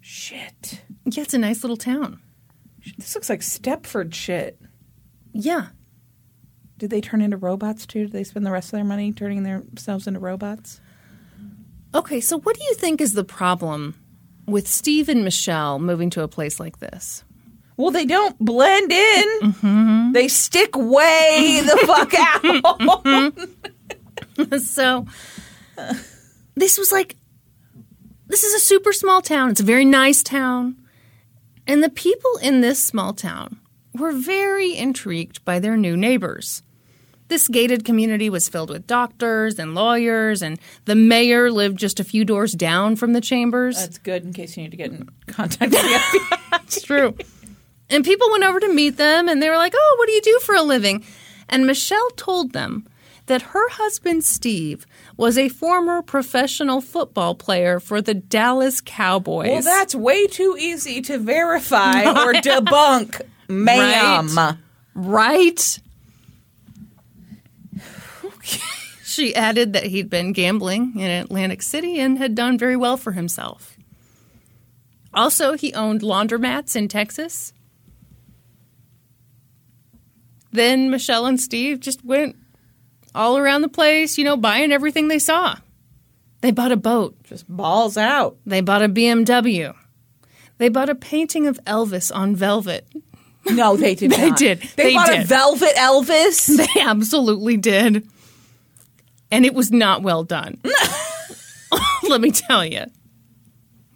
Shit. 0.00 0.82
Yeah, 1.06 1.22
it's 1.22 1.32
a 1.34 1.38
nice 1.38 1.62
little 1.62 1.76
town. 1.76 2.20
This 2.98 3.14
looks 3.14 3.30
like 3.30 3.40
Stepford 3.40 4.12
shit. 4.14 4.60
Yeah. 5.32 5.68
Did 6.76 6.90
they 6.90 7.00
turn 7.00 7.20
into 7.22 7.36
robots 7.36 7.86
too? 7.86 8.04
Did 8.04 8.12
they 8.12 8.24
spend 8.24 8.44
the 8.46 8.50
rest 8.50 8.68
of 8.68 8.72
their 8.72 8.84
money 8.84 9.12
turning 9.12 9.42
themselves 9.42 10.06
into 10.06 10.20
robots? 10.20 10.80
Okay, 11.94 12.20
so 12.20 12.38
what 12.40 12.56
do 12.56 12.64
you 12.64 12.74
think 12.74 13.00
is 13.00 13.14
the 13.14 13.24
problem 13.24 13.94
with 14.48 14.66
Steve 14.66 15.08
and 15.08 15.24
Michelle 15.24 15.78
moving 15.78 16.10
to 16.10 16.22
a 16.22 16.28
place 16.28 16.58
like 16.58 16.78
this? 16.78 17.24
Well, 17.76 17.90
they 17.92 18.06
don't 18.06 18.36
blend 18.40 18.90
in. 18.90 19.40
Mm-hmm. 19.42 20.12
They 20.12 20.26
stick 20.28 20.76
way 20.76 21.62
the 21.64 21.76
fuck 21.86 22.12
out. 24.44 24.60
so 24.62 25.06
this 26.56 26.76
was 26.76 26.90
like 26.90 27.16
this 28.26 28.44
is 28.44 28.54
a 28.54 28.58
super 28.58 28.92
small 28.92 29.22
town. 29.22 29.50
It's 29.50 29.60
a 29.60 29.64
very 29.64 29.84
nice 29.84 30.22
town. 30.22 30.76
And 31.66 31.82
the 31.82 31.90
people 31.90 32.36
in 32.42 32.60
this 32.60 32.82
small 32.82 33.12
town 33.12 33.60
were 33.94 34.12
very 34.12 34.76
intrigued 34.76 35.44
by 35.44 35.58
their 35.58 35.76
new 35.76 35.96
neighbors. 35.96 36.62
This 37.28 37.46
gated 37.46 37.84
community 37.84 38.30
was 38.30 38.48
filled 38.48 38.70
with 38.70 38.86
doctors 38.86 39.58
and 39.58 39.74
lawyers, 39.74 40.42
and 40.42 40.58
the 40.86 40.94
mayor 40.94 41.50
lived 41.50 41.78
just 41.78 42.00
a 42.00 42.04
few 42.04 42.24
doors 42.24 42.52
down 42.52 42.96
from 42.96 43.12
the 43.12 43.20
chambers. 43.20 43.76
That's 43.78 43.98
good 43.98 44.24
in 44.24 44.32
case 44.32 44.56
you 44.56 44.62
need 44.62 44.70
to 44.70 44.76
get 44.78 44.90
in 44.90 45.08
contact 45.26 45.72
with 45.72 45.82
the 45.82 45.88
FBI. 46.50 46.60
It's 46.64 46.82
true. 46.82 47.14
And 47.90 48.04
people 48.04 48.30
went 48.30 48.44
over 48.44 48.60
to 48.60 48.72
meet 48.72 48.96
them 48.96 49.28
and 49.28 49.42
they 49.42 49.48
were 49.48 49.56
like, 49.56 49.72
Oh, 49.76 49.96
what 49.98 50.06
do 50.06 50.12
you 50.12 50.20
do 50.22 50.38
for 50.42 50.54
a 50.54 50.62
living? 50.62 51.04
And 51.48 51.66
Michelle 51.66 52.10
told 52.16 52.52
them 52.52 52.86
that 53.26 53.42
her 53.42 53.68
husband, 53.70 54.24
Steve, 54.24 54.86
was 55.16 55.38
a 55.38 55.48
former 55.48 56.02
professional 56.02 56.80
football 56.80 57.34
player 57.34 57.78
for 57.78 58.00
the 58.02 58.14
Dallas 58.14 58.80
Cowboys. 58.80 59.48
Well, 59.48 59.62
that's 59.62 59.94
way 59.94 60.26
too 60.26 60.56
easy 60.58 61.00
to 61.02 61.18
verify 61.18 62.04
or 62.24 62.32
debunk, 62.34 63.20
ma'am. 63.48 64.28
Right. 64.36 64.56
right. 64.94 65.78
She 69.04 69.34
added 69.34 69.72
that 69.72 69.84
he'd 69.84 70.10
been 70.10 70.32
gambling 70.34 70.92
in 71.00 71.10
Atlantic 71.10 71.62
City 71.62 71.98
and 71.98 72.18
had 72.18 72.34
done 72.34 72.58
very 72.58 72.76
well 72.76 72.98
for 72.98 73.12
himself. 73.12 73.74
Also, 75.14 75.54
he 75.54 75.72
owned 75.72 76.02
laundromats 76.02 76.76
in 76.76 76.88
Texas. 76.88 77.54
Then 80.52 80.90
Michelle 80.90 81.26
and 81.26 81.40
Steve 81.40 81.80
just 81.80 82.04
went 82.04 82.36
all 83.14 83.38
around 83.38 83.62
the 83.62 83.68
place, 83.68 84.18
you 84.18 84.24
know, 84.24 84.36
buying 84.36 84.72
everything 84.72 85.08
they 85.08 85.18
saw. 85.18 85.56
They 86.40 86.50
bought 86.50 86.70
a 86.72 86.76
boat. 86.76 87.16
Just 87.24 87.48
balls 87.48 87.96
out. 87.96 88.36
They 88.46 88.60
bought 88.60 88.82
a 88.82 88.88
BMW. 88.88 89.74
They 90.58 90.68
bought 90.68 90.88
a 90.90 90.94
painting 90.94 91.46
of 91.46 91.58
Elvis 91.64 92.14
on 92.14 92.36
velvet. 92.36 92.86
No, 93.50 93.76
they 93.76 93.94
did 93.94 94.10
They 94.12 94.28
not. 94.28 94.38
did. 94.38 94.60
They, 94.76 94.84
They 94.90 94.94
bought 94.94 95.14
a 95.18 95.24
velvet 95.24 95.74
Elvis. 95.76 96.56
They 96.56 96.80
absolutely 96.82 97.56
did. 97.56 98.06
And 99.30 99.44
it 99.44 99.54
was 99.54 99.70
not 99.70 100.02
well 100.02 100.24
done. 100.24 100.60
Let 102.08 102.20
me 102.20 102.30
tell 102.30 102.64
you. 102.64 102.86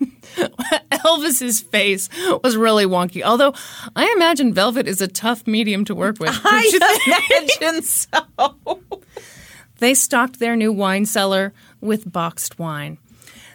Elvis's 0.92 1.60
face 1.60 2.08
was 2.42 2.56
really 2.56 2.84
wonky. 2.84 3.22
Although 3.22 3.54
I 3.96 4.12
imagine 4.16 4.52
velvet 4.54 4.86
is 4.88 5.00
a 5.00 5.08
tough 5.08 5.46
medium 5.46 5.84
to 5.86 5.94
work 5.94 6.18
with. 6.18 6.30
Don't 6.42 6.64
you 6.64 6.78
think? 6.78 7.02
I 7.08 7.48
imagine 7.60 7.82
so. 7.84 8.82
They 9.78 9.94
stocked 9.94 10.38
their 10.38 10.56
new 10.56 10.72
wine 10.72 11.06
cellar 11.06 11.52
with 11.80 12.10
boxed 12.10 12.58
wine. 12.58 12.98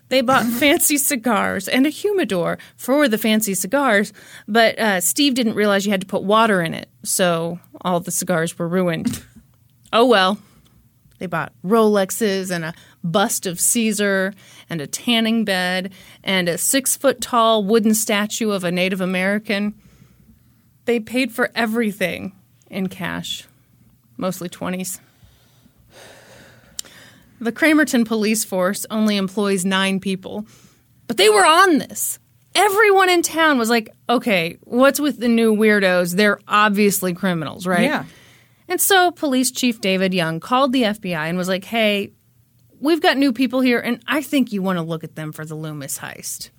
They 0.10 0.22
bought 0.22 0.46
fancy 0.46 0.98
cigars 0.98 1.68
and 1.68 1.86
a 1.86 1.90
humidor 1.90 2.58
for 2.78 3.08
the 3.10 3.18
fancy 3.18 3.54
cigars, 3.54 4.14
but 4.48 4.80
uh, 4.80 5.02
Steve 5.02 5.34
didn't 5.34 5.56
realize 5.56 5.86
you 5.86 5.92
had 5.92 6.02
to 6.02 6.08
put 6.08 6.24
water 6.24 6.62
in 6.62 6.74
it, 6.74 6.88
so 7.04 7.60
all 7.82 8.00
the 8.00 8.12
cigars 8.12 8.58
were 8.58 8.68
ruined. 8.70 9.22
oh 9.92 10.06
well. 10.06 10.38
They 11.20 11.26
bought 11.26 11.54
Rolexes 11.66 12.52
and 12.52 12.64
a 12.64 12.74
bust 13.04 13.46
of 13.46 13.60
Caesar 13.60 14.34
and 14.70 14.82
a 14.82 14.88
tanning 14.88 15.46
bed 15.46 15.92
and 16.24 16.48
a 16.48 16.58
six 16.58 16.96
foot 16.96 17.22
tall 17.22 17.64
wooden 17.64 17.94
statue 17.94 18.52
of 18.52 18.64
a 18.64 18.72
Native 18.72 19.02
American. 19.02 19.74
They 20.86 21.00
paid 21.00 21.32
for 21.32 21.52
everything 21.56 22.34
in 22.70 22.88
cash, 22.88 23.46
mostly 24.16 24.50
20s. 24.50 25.00
The 27.40 27.52
Cramerton 27.52 28.06
police 28.06 28.44
force 28.44 28.86
only 28.90 29.18
employs 29.18 29.64
nine 29.64 30.00
people, 30.00 30.48
but 31.08 31.18
they 31.18 31.30
were 31.30 31.46
on 31.46 31.78
this. 31.78 32.20
Everyone 32.56 33.10
in 33.10 33.22
town 33.22 33.60
was 33.60 33.70
like, 33.70 33.94
okay, 34.10 34.58
what's 34.64 35.00
with 35.00 35.20
the 35.20 35.28
new 35.28 35.56
weirdos? 35.56 36.16
They're 36.16 36.40
obviously 36.48 37.14
criminals, 37.14 37.68
right? 37.68 37.84
Yeah. 37.84 38.06
And 38.70 38.82
so 38.82 39.12
Police 39.12 39.52
Chief 39.52 39.80
David 39.80 40.14
Young 40.14 40.40
called 40.40 40.74
the 40.74 40.84
FBI 40.84 41.30
and 41.30 41.38
was 41.38 41.48
like, 41.48 41.66
hey, 41.66 42.12
we've 42.80 43.02
got 43.02 43.18
new 43.18 43.34
people 43.34 43.62
here, 43.62 43.80
and 43.80 44.02
I 44.08 44.22
think 44.22 44.52
you 44.52 44.62
want 44.62 44.78
to 44.78 44.84
look 44.84 45.04
at 45.04 45.16
them 45.16 45.32
for 45.32 45.46
the 45.46 45.56
Loomis 45.56 46.00
heist. 46.00 46.50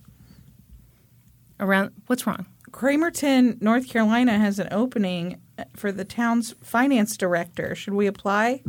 Around, 1.59 1.91
what's 2.07 2.25
wrong? 2.25 2.45
Cramerton, 2.71 3.61
North 3.61 3.87
Carolina 3.89 4.37
has 4.37 4.59
an 4.59 4.69
opening 4.71 5.41
for 5.75 5.91
the 5.91 6.05
town's 6.05 6.53
finance 6.63 7.17
director. 7.17 7.75
Should 7.75 7.93
we 7.93 8.07
apply? 8.07 8.63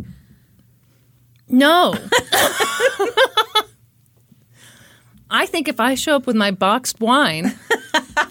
No. 1.49 1.95
I 5.31 5.47
think 5.47 5.69
if 5.69 5.79
I 5.79 5.95
show 5.95 6.17
up 6.17 6.27
with 6.27 6.35
my 6.35 6.51
boxed 6.51 7.01
wine, 7.01 7.57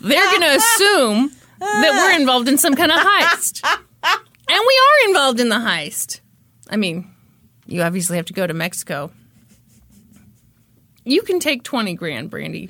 they're 0.02 0.32
going 0.32 0.42
to 0.42 0.56
assume 0.56 1.32
that 1.60 1.92
we're 1.94 2.20
involved 2.20 2.50
in 2.50 2.58
some 2.58 2.76
kind 2.76 2.92
of 2.92 2.98
heist. 3.00 3.64
And 4.50 4.64
we 4.68 4.82
are 4.82 5.08
involved 5.10 5.40
in 5.40 5.50
the 5.50 5.56
heist. 5.58 6.22
I 6.70 6.76
mean, 6.76 7.10
you 7.68 7.84
obviously 7.84 8.18
have 8.18 8.26
to 8.26 8.34
go 8.34 8.48
to 8.48 8.54
Mexico. 8.54 9.12
You 11.06 11.22
can 11.22 11.40
take 11.40 11.64
20 11.64 11.94
grand, 11.94 12.32
Brandi. 12.32 12.70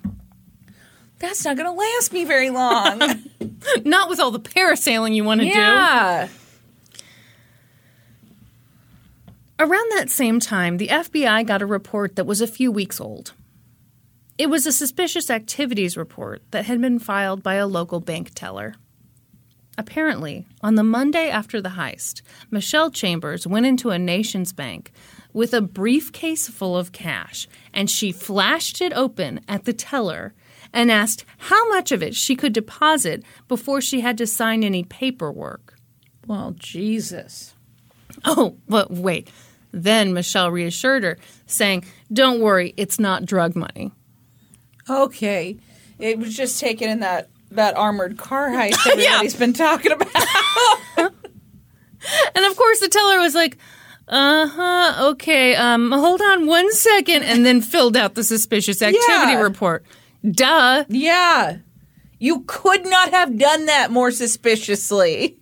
That's 1.19 1.43
not 1.43 1.57
going 1.57 1.65
to 1.65 1.71
last 1.71 2.13
me 2.13 2.25
very 2.25 2.49
long. 2.49 2.99
Not 3.83 4.09
with 4.09 4.19
all 4.19 4.31
the 4.31 4.39
parasailing 4.39 5.15
you 5.15 5.23
want 5.23 5.41
to 5.41 5.47
do. 5.47 5.53
yeah. 5.53 6.27
Around 9.59 9.91
that 9.91 10.09
same 10.09 10.39
time, 10.39 10.77
the 10.77 10.87
FBI 10.87 11.45
got 11.45 11.61
a 11.61 11.65
report 11.65 12.15
that 12.15 12.25
was 12.25 12.39
a 12.39 12.47
few 12.47 12.71
weeks 12.71 13.01
old. 13.01 13.33
It 14.37 14.49
was 14.49 14.65
a 14.65 14.71
suspicious 14.71 15.29
activities 15.29 15.97
report 15.97 16.41
that 16.51 16.65
had 16.65 16.79
been 16.79 16.99
filed 16.99 17.43
by 17.43 17.55
a 17.55 17.67
local 17.67 17.99
bank 17.99 18.31
teller. 18.33 18.75
Apparently, 19.77 20.45
on 20.61 20.75
the 20.75 20.83
Monday 20.83 21.29
after 21.29 21.61
the 21.61 21.69
heist, 21.69 22.21
Michelle 22.51 22.91
Chambers 22.91 23.47
went 23.47 23.65
into 23.65 23.91
a 23.91 23.97
NationsBank 23.97 24.87
with 25.31 25.53
a 25.53 25.61
briefcase 25.61 26.49
full 26.49 26.75
of 26.77 26.91
cash 26.91 27.47
and 27.73 27.89
she 27.89 28.11
flashed 28.11 28.81
it 28.81 28.91
open 28.93 29.39
at 29.47 29.65
the 29.65 29.73
teller 29.73 30.33
and 30.73 30.91
asked 30.91 31.25
how 31.37 31.69
much 31.69 31.91
of 31.91 32.03
it 32.03 32.15
she 32.15 32.35
could 32.35 32.53
deposit 32.53 33.23
before 33.47 33.81
she 33.81 34.01
had 34.01 34.17
to 34.17 34.27
sign 34.27 34.63
any 34.63 34.83
paperwork. 34.83 35.75
Well, 36.27 36.53
Jesus. 36.57 37.55
Oh, 38.25 38.57
but 38.67 38.91
wait. 38.91 39.29
Then 39.71 40.13
Michelle 40.13 40.51
reassured 40.51 41.03
her, 41.03 41.17
saying, 41.45 41.85
Don't 42.11 42.41
worry, 42.41 42.73
it's 42.75 42.99
not 42.99 43.25
drug 43.25 43.55
money. 43.55 43.91
Okay. 44.89 45.57
It 45.99 46.17
was 46.17 46.35
just 46.35 46.59
taken 46.59 46.89
in 46.89 46.99
that, 47.01 47.29
that 47.51 47.75
armored 47.77 48.17
car 48.17 48.49
heist 48.51 48.85
everybody's 48.87 49.35
been 49.35 49.53
talking 49.53 49.91
about. 49.91 50.07
And 52.33 52.45
of 52.45 52.55
course, 52.55 52.79
the 52.79 52.87
teller 52.87 53.19
was 53.19 53.35
like, 53.35 53.57
uh 54.07 54.47
huh, 54.47 55.09
okay, 55.11 55.53
um, 55.55 55.91
hold 55.91 56.21
on 56.21 56.47
one 56.47 56.71
second, 56.71 57.23
and 57.23 57.45
then 57.45 57.61
filled 57.61 57.97
out 57.97 58.15
the 58.15 58.23
suspicious 58.23 58.81
activity 58.81 59.03
Yeah. 59.33 59.41
report. 59.41 59.83
Duh. 60.29 60.85
yeah. 60.87 61.57
You 62.17 62.41
could 62.47 62.85
not 62.85 63.11
have 63.11 63.37
done 63.37 63.65
that 63.67 63.91
more 63.91 64.11
suspiciously. 64.11 65.37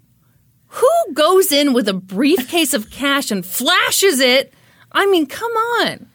Who 0.68 0.90
goes 1.14 1.52
in 1.52 1.74
with 1.74 1.88
a 1.88 1.94
briefcase 1.94 2.74
of 2.74 2.90
cash 2.92 3.32
and 3.32 3.46
flashes 3.46 4.20
it? 4.20 4.54
I 4.92 5.06
mean, 5.08 5.26
come 5.28 5.52
on. 5.52 6.08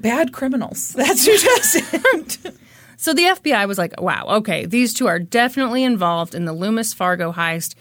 Bad 0.00 0.32
criminals. 0.32 0.90
That's 0.94 1.24
who 1.26 1.36
does 1.36 1.74
it. 1.76 2.54
So 3.02 3.12
the 3.12 3.24
FBI 3.24 3.66
was 3.66 3.78
like, 3.78 4.00
wow, 4.00 4.26
okay, 4.28 4.64
these 4.64 4.94
two 4.94 5.08
are 5.08 5.18
definitely 5.18 5.82
involved 5.82 6.36
in 6.36 6.44
the 6.44 6.52
Loomis 6.52 6.94
Fargo 6.94 7.32
heist. 7.32 7.74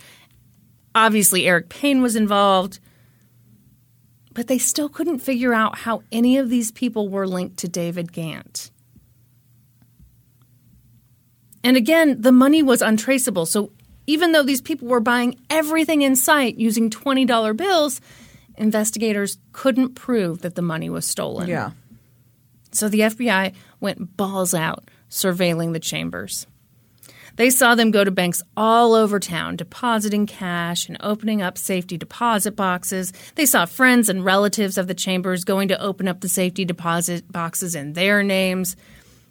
Obviously, 0.95 1.45
Eric 1.45 1.69
Payne 1.69 2.01
was 2.01 2.15
involved. 2.15 2.79
But 4.33 4.47
they 4.47 4.57
still 4.57 4.89
couldn't 4.89 5.19
figure 5.19 5.53
out 5.53 5.77
how 5.77 6.01
any 6.11 6.37
of 6.37 6.49
these 6.49 6.71
people 6.71 7.07
were 7.07 7.27
linked 7.27 7.57
to 7.57 7.67
David 7.67 8.11
Ghantt. 8.11 8.71
And 11.63 11.77
again, 11.77 12.19
the 12.19 12.31
money 12.31 12.63
was 12.63 12.81
untraceable. 12.81 13.45
So 13.45 13.71
even 14.07 14.31
though 14.31 14.41
these 14.41 14.59
people 14.59 14.87
were 14.87 15.01
buying 15.01 15.37
everything 15.51 16.01
in 16.01 16.15
sight 16.15 16.55
using 16.55 16.89
$20 16.89 17.55
bills, 17.55 18.01
investigators 18.57 19.37
couldn't 19.51 19.93
prove 19.93 20.41
that 20.41 20.55
the 20.55 20.63
money 20.63 20.89
was 20.89 21.05
stolen. 21.05 21.47
yeah. 21.47 21.73
So 22.71 22.89
the 22.89 23.01
FBI 23.01 23.53
went 23.81 24.17
balls 24.17 24.55
out 24.55 24.89
surveilling 25.11 25.73
the 25.73 25.79
chambers. 25.79 26.47
They 27.35 27.49
saw 27.49 27.75
them 27.75 27.91
go 27.91 28.03
to 28.03 28.11
banks 28.11 28.43
all 28.57 28.93
over 28.93 29.19
town, 29.19 29.55
depositing 29.55 30.25
cash 30.25 30.87
and 30.87 30.97
opening 30.99 31.41
up 31.41 31.57
safety 31.57 31.97
deposit 31.97 32.55
boxes. 32.55 33.13
They 33.35 33.45
saw 33.45 33.65
friends 33.65 34.09
and 34.09 34.25
relatives 34.25 34.77
of 34.77 34.87
the 34.87 34.93
Chambers 34.93 35.43
going 35.43 35.69
to 35.69 35.81
open 35.81 36.07
up 36.07 36.21
the 36.21 36.29
safety 36.29 36.65
deposit 36.65 37.31
boxes 37.31 37.75
in 37.75 37.93
their 37.93 38.23
names. 38.23 38.75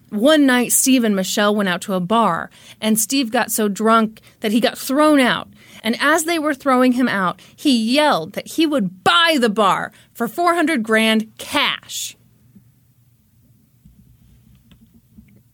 One 0.08 0.44
night, 0.44 0.72
Steve 0.72 1.04
and 1.04 1.14
Michelle 1.14 1.54
went 1.54 1.68
out 1.68 1.82
to 1.82 1.94
a 1.94 2.00
bar, 2.00 2.50
and 2.80 2.98
Steve 2.98 3.30
got 3.30 3.52
so 3.52 3.68
drunk 3.68 4.20
that 4.40 4.50
he 4.50 4.58
got 4.58 4.76
thrown 4.76 5.20
out. 5.20 5.48
And 5.84 5.96
as 6.00 6.24
they 6.24 6.38
were 6.38 6.54
throwing 6.54 6.92
him 6.92 7.06
out, 7.06 7.40
he 7.54 7.94
yelled 7.94 8.32
that 8.32 8.48
he 8.48 8.66
would 8.66 9.04
buy 9.04 9.38
the 9.40 9.48
bar 9.48 9.92
for 10.12 10.26
400 10.26 10.82
grand 10.82 11.30
cash. 11.38 12.16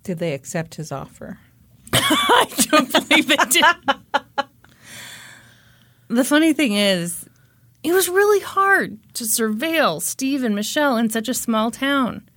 Did 0.07 0.20
they 0.20 0.35
accept 0.35 0.77
his 0.77 0.93
offer? 0.93 1.41
I 1.93 2.47
don't 2.70 2.93
believe 2.93 3.28
it 3.28 3.51
did. 3.51 3.65
the 6.07 6.23
funny 6.23 6.53
thing 6.53 6.74
is, 6.74 7.28
it 7.83 7.91
was 7.91 8.09
really 8.09 8.39
hard 8.39 9.01
to 9.15 9.24
surveil 9.24 10.01
Steve 10.01 10.45
and 10.45 10.55
Michelle 10.55 10.97
in 10.97 11.11
such 11.11 11.28
a 11.28 11.35
small 11.35 11.73
town 11.73 12.28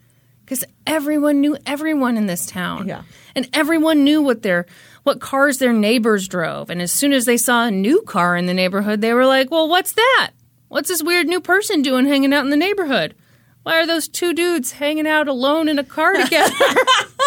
because 0.44 0.66
everyone 0.88 1.42
knew 1.42 1.58
everyone 1.68 2.18
in 2.18 2.26
this 2.26 2.48
town. 2.48 2.88
Yeah. 2.88 3.04
And 3.36 3.48
everyone 3.54 4.04
knew 4.04 4.24
what 4.24 4.42
their 4.42 4.66
what 5.04 5.22
cars 5.22 5.60
their 5.60 5.72
neighbors 5.72 6.28
drove. 6.28 6.72
And 6.72 6.82
as 6.82 6.92
soon 6.92 7.14
as 7.14 7.26
they 7.26 7.38
saw 7.38 7.68
a 7.68 7.72
new 7.72 8.02
car 8.02 8.36
in 8.36 8.48
the 8.48 8.54
neighborhood, 8.56 9.02
they 9.02 9.14
were 9.14 9.28
like, 9.28 9.52
"Well, 9.52 9.70
what's 9.70 9.92
that? 9.92 10.32
What's 10.70 10.90
this 10.90 11.04
weird 11.04 11.28
new 11.28 11.40
person 11.40 11.84
doing 11.84 12.08
hanging 12.08 12.34
out 12.34 12.46
in 12.46 12.50
the 12.50 12.58
neighborhood? 12.58 13.14
Why 13.62 13.80
are 13.80 13.86
those 13.86 14.08
two 14.08 14.34
dudes 14.34 14.72
hanging 14.72 15.06
out 15.06 15.28
alone 15.28 15.70
in 15.70 15.78
a 15.78 15.84
car 15.84 16.14
together?" 16.14 16.56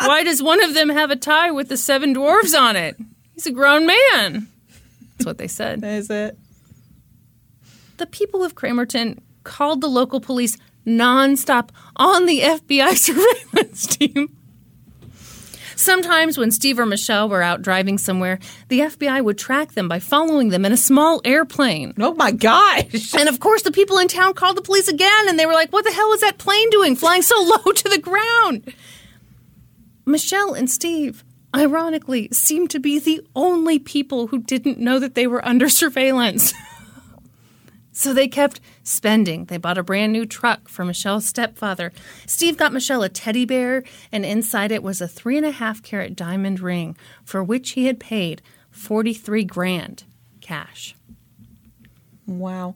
Why 0.00 0.22
does 0.22 0.42
one 0.42 0.62
of 0.62 0.74
them 0.74 0.88
have 0.88 1.10
a 1.10 1.16
tie 1.16 1.50
with 1.50 1.68
the 1.68 1.76
seven 1.76 2.14
dwarves 2.14 2.58
on 2.58 2.76
it? 2.76 2.96
He's 3.34 3.46
a 3.46 3.52
grown 3.52 3.86
man. 3.86 4.48
That's 5.16 5.26
what 5.26 5.38
they 5.38 5.48
said. 5.48 5.82
Is 5.84 6.10
it? 6.10 6.38
The 7.96 8.06
people 8.06 8.44
of 8.44 8.54
Cramerton 8.54 9.18
called 9.44 9.80
the 9.80 9.88
local 9.88 10.20
police 10.20 10.56
nonstop 10.86 11.70
on 11.96 12.26
the 12.26 12.40
FBI 12.40 12.96
surveillance 12.96 13.86
team. 13.86 14.34
Sometimes, 15.74 16.36
when 16.36 16.50
Steve 16.50 16.80
or 16.80 16.86
Michelle 16.86 17.28
were 17.28 17.40
out 17.40 17.62
driving 17.62 17.98
somewhere, 17.98 18.40
the 18.66 18.80
FBI 18.80 19.22
would 19.22 19.38
track 19.38 19.74
them 19.74 19.86
by 19.86 20.00
following 20.00 20.48
them 20.48 20.64
in 20.64 20.72
a 20.72 20.76
small 20.76 21.20
airplane. 21.24 21.94
Oh 21.98 22.14
my 22.14 22.32
gosh. 22.32 23.14
And 23.14 23.28
of 23.28 23.38
course, 23.38 23.62
the 23.62 23.70
people 23.70 23.98
in 23.98 24.08
town 24.08 24.34
called 24.34 24.56
the 24.56 24.62
police 24.62 24.88
again, 24.88 25.28
and 25.28 25.38
they 25.38 25.46
were 25.46 25.52
like, 25.52 25.72
What 25.72 25.84
the 25.84 25.92
hell 25.92 26.12
is 26.12 26.20
that 26.22 26.38
plane 26.38 26.68
doing 26.70 26.96
flying 26.96 27.22
so 27.22 27.40
low 27.64 27.72
to 27.72 27.88
the 27.88 27.98
ground? 27.98 28.74
Michelle 30.08 30.54
and 30.54 30.70
Steve, 30.70 31.22
ironically, 31.54 32.28
seemed 32.32 32.70
to 32.70 32.80
be 32.80 32.98
the 32.98 33.20
only 33.36 33.78
people 33.78 34.28
who 34.28 34.38
didn't 34.38 34.78
know 34.78 34.98
that 34.98 35.14
they 35.14 35.26
were 35.26 35.46
under 35.46 35.68
surveillance. 35.68 36.54
so 37.92 38.14
they 38.14 38.26
kept 38.26 38.60
spending. 38.82 39.44
They 39.44 39.58
bought 39.58 39.78
a 39.78 39.82
brand 39.82 40.12
new 40.12 40.24
truck 40.24 40.68
for 40.68 40.84
Michelle's 40.84 41.26
stepfather. 41.26 41.92
Steve 42.26 42.56
got 42.56 42.72
Michelle 42.72 43.02
a 43.02 43.08
teddy 43.08 43.44
bear, 43.44 43.84
and 44.10 44.24
inside 44.24 44.72
it 44.72 44.82
was 44.82 45.00
a 45.00 45.08
three 45.08 45.36
and 45.36 45.46
a 45.46 45.50
half 45.50 45.82
carat 45.82 46.16
diamond 46.16 46.60
ring 46.60 46.96
for 47.22 47.44
which 47.44 47.72
he 47.72 47.84
had 47.84 48.00
paid 48.00 48.40
43 48.70 49.44
grand 49.44 50.04
cash. 50.40 50.94
Wow. 52.26 52.74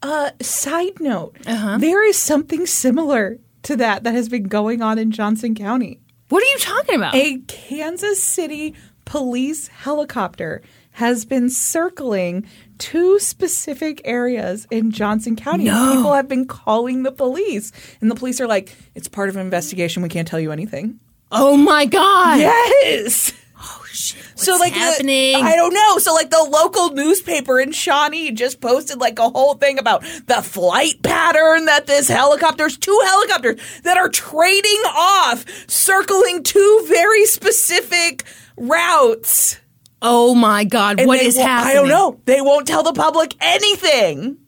Uh, 0.00 0.30
side 0.40 1.00
note, 1.00 1.36
there 1.44 2.06
is 2.06 2.16
something 2.16 2.66
similar 2.66 3.38
to 3.64 3.74
that 3.76 4.04
that 4.04 4.14
has 4.14 4.28
been 4.28 4.44
going 4.44 4.80
on 4.80 4.96
in 4.96 5.10
Johnson 5.10 5.56
County. 5.56 6.00
What 6.28 6.42
are 6.42 6.46
you 6.46 6.58
talking 6.58 6.94
about? 6.96 7.14
A 7.14 7.38
Kansas 7.46 8.22
City 8.22 8.74
police 9.04 9.68
helicopter 9.68 10.62
has 10.92 11.24
been 11.24 11.48
circling 11.48 12.46
two 12.76 13.18
specific 13.18 14.02
areas 14.04 14.66
in 14.70 14.90
Johnson 14.90 15.36
County. 15.36 15.64
No. 15.64 15.94
People 15.94 16.12
have 16.12 16.28
been 16.28 16.46
calling 16.46 17.02
the 17.02 17.12
police, 17.12 17.72
and 18.00 18.10
the 18.10 18.14
police 18.14 18.40
are 18.40 18.46
like, 18.46 18.76
"It's 18.94 19.08
part 19.08 19.28
of 19.28 19.36
an 19.36 19.42
investigation. 19.42 20.02
We 20.02 20.08
can't 20.08 20.28
tell 20.28 20.40
you 20.40 20.52
anything." 20.52 21.00
oh 21.30 21.56
my 21.56 21.84
God. 21.86 22.38
Yes. 22.40 23.32
Oh, 23.60 23.84
shit. 23.90 24.22
So 24.38 24.56
like 24.56 24.72
the- 24.74 25.34
I 25.34 25.56
don't 25.56 25.74
know. 25.74 25.98
So 25.98 26.14
like 26.14 26.30
the 26.30 26.46
local 26.48 26.90
newspaper 26.90 27.60
in 27.60 27.72
Shawnee 27.72 28.30
just 28.32 28.60
posted 28.60 28.98
like 29.00 29.18
a 29.18 29.28
whole 29.28 29.54
thing 29.54 29.78
about 29.78 30.02
the 30.26 30.42
flight 30.42 31.02
pattern 31.02 31.64
that 31.66 31.86
this 31.86 32.08
helicopters, 32.08 32.76
two 32.78 32.98
helicopters 33.04 33.60
that 33.82 33.96
are 33.96 34.08
trading 34.08 34.80
off, 34.86 35.44
circling 35.68 36.42
two 36.44 36.84
very 36.88 37.26
specific 37.26 38.24
routes. 38.56 39.58
oh 40.02 40.34
my 40.34 40.64
God. 40.64 41.00
And 41.00 41.08
What 41.08 41.20
is 41.20 41.36
happening? 41.36 41.70
I 41.70 41.74
don't 41.74 41.88
know. 41.88 42.20
They 42.24 42.40
won't 42.40 42.66
tell 42.66 42.82
the 42.84 42.92
public 42.92 43.34
anything. 43.40 44.38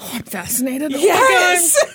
Oh, 0.00 0.10
I'm 0.14 0.22
fascinated. 0.22 0.92
Oh 0.94 0.98
Yes. 0.98 1.82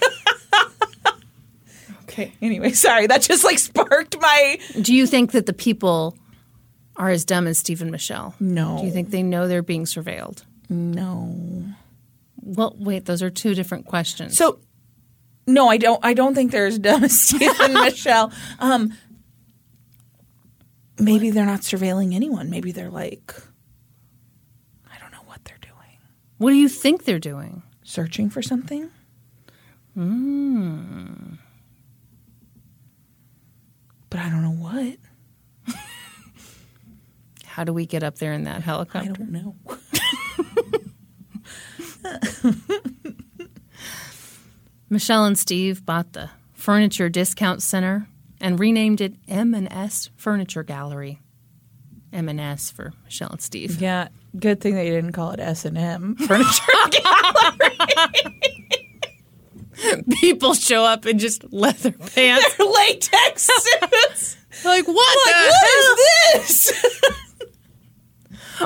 Okay. 2.04 2.32
Anyway, 2.44 2.72
sorry. 2.74 3.08
That 3.08 3.22
just 3.24 3.44
like 3.44 3.58
sparked 3.58 4.18
my 4.22 4.60
Do 4.80 4.94
you 4.94 5.08
think 5.08 5.32
that 5.32 5.48
the 5.48 5.54
people 5.54 6.16
are 6.96 7.10
as 7.10 7.26
dumb 7.26 7.48
as 7.48 7.58
Stephen 7.58 7.90
Michelle? 7.92 8.36
No. 8.40 8.78
Do 8.80 8.86
you 8.86 8.92
think 8.92 9.10
they 9.10 9.24
know 9.24 9.48
they're 9.48 9.62
being 9.64 9.86
surveilled? 9.86 10.44
no. 10.70 11.36
Well, 12.46 12.76
wait, 12.78 13.06
those 13.06 13.24
are 13.24 13.30
two 13.30 13.56
different 13.56 13.86
questions. 13.86 14.36
So 14.38 14.60
no, 15.48 15.70
I 15.70 15.78
don't. 15.78 16.04
I 16.04 16.14
don't 16.14 16.36
think 16.36 16.52
they're 16.52 16.66
as 16.66 16.78
dumb 16.78 17.04
as 17.06 17.18
Stephen 17.28 17.74
Michelle. 17.74 18.34
Um, 18.60 18.94
maybe 21.00 21.30
they're 21.30 21.46
not 21.46 21.62
surveilling 21.62 22.14
anyone. 22.14 22.50
Maybe 22.50 22.74
they're 22.74 22.90
like, 22.90 23.34
I 24.94 24.98
don't 25.00 25.12
know 25.14 25.24
what 25.26 25.44
they're 25.46 25.58
doing. 25.62 26.00
what 26.38 26.50
do 26.50 26.58
you 26.58 26.68
think 26.68 27.06
they're 27.06 27.18
doing? 27.18 27.64
Searching 27.84 28.30
for 28.30 28.42
something. 28.42 28.90
Hmm. 29.94 31.36
But 34.10 34.20
I 34.20 34.30
don't 34.30 34.42
know 34.42 34.52
what. 34.52 34.98
How 37.54 37.64
do 37.64 37.72
we 37.72 37.86
get 37.86 38.02
up 38.02 38.18
there 38.18 38.34
in 38.34 38.46
that 38.46 38.64
helicopter? 38.64 39.12
I 39.12 39.14
don't 39.14 39.30
know. 39.32 39.56
Michelle 44.90 45.26
and 45.26 45.38
Steve 45.38 45.86
bought 45.86 46.14
the 46.14 46.30
furniture 46.54 47.10
discount 47.10 47.62
center 47.62 48.08
and 48.42 48.60
renamed 48.60 49.02
it 49.02 49.14
M&S 49.28 50.10
Furniture 50.18 50.64
Gallery. 50.64 51.20
M&S 52.12 52.72
for 52.72 52.94
Michelle 53.04 53.30
and 53.32 53.42
Steve. 53.42 53.80
Yeah, 53.82 54.08
good 54.40 54.62
thing 54.62 54.74
they 54.76 54.90
didn't 54.90 55.12
call 55.14 55.32
it 55.32 55.40
S 55.40 55.66
and 55.66 55.78
M 55.78 56.16
furniture. 56.28 56.64
Gallery. 56.90 57.78
People 60.22 60.54
show 60.54 60.84
up 60.86 61.06
in 61.06 61.20
just 61.20 61.52
leather 61.54 61.92
pants. 61.92 62.56
They're 62.58 62.68
Latex 62.68 63.50
suits. 63.52 64.38
like, 64.66 64.88
what 64.88 65.18
Like, 65.28 65.36
the 65.36 65.50
what 65.50 66.34
hell? 66.34 66.42
is 66.42 66.72
this? 66.72 67.02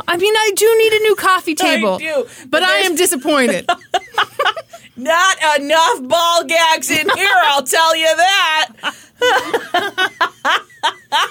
I 0.07 0.17
mean, 0.17 0.33
I 0.35 0.51
do 0.55 0.75
need 0.77 0.93
a 0.93 0.99
new 0.99 1.15
coffee 1.15 1.55
table. 1.55 1.97
do, 1.97 2.25
but, 2.41 2.49
but 2.49 2.63
I 2.63 2.77
am 2.79 2.95
disappointed. 2.95 3.67
Not 4.97 5.37
enough 5.59 6.07
ball 6.07 6.43
gags 6.43 6.89
in 6.89 7.07
here, 7.15 7.29
I'll 7.45 7.63
tell 7.63 7.95
you 7.95 8.05
that. 8.15 8.69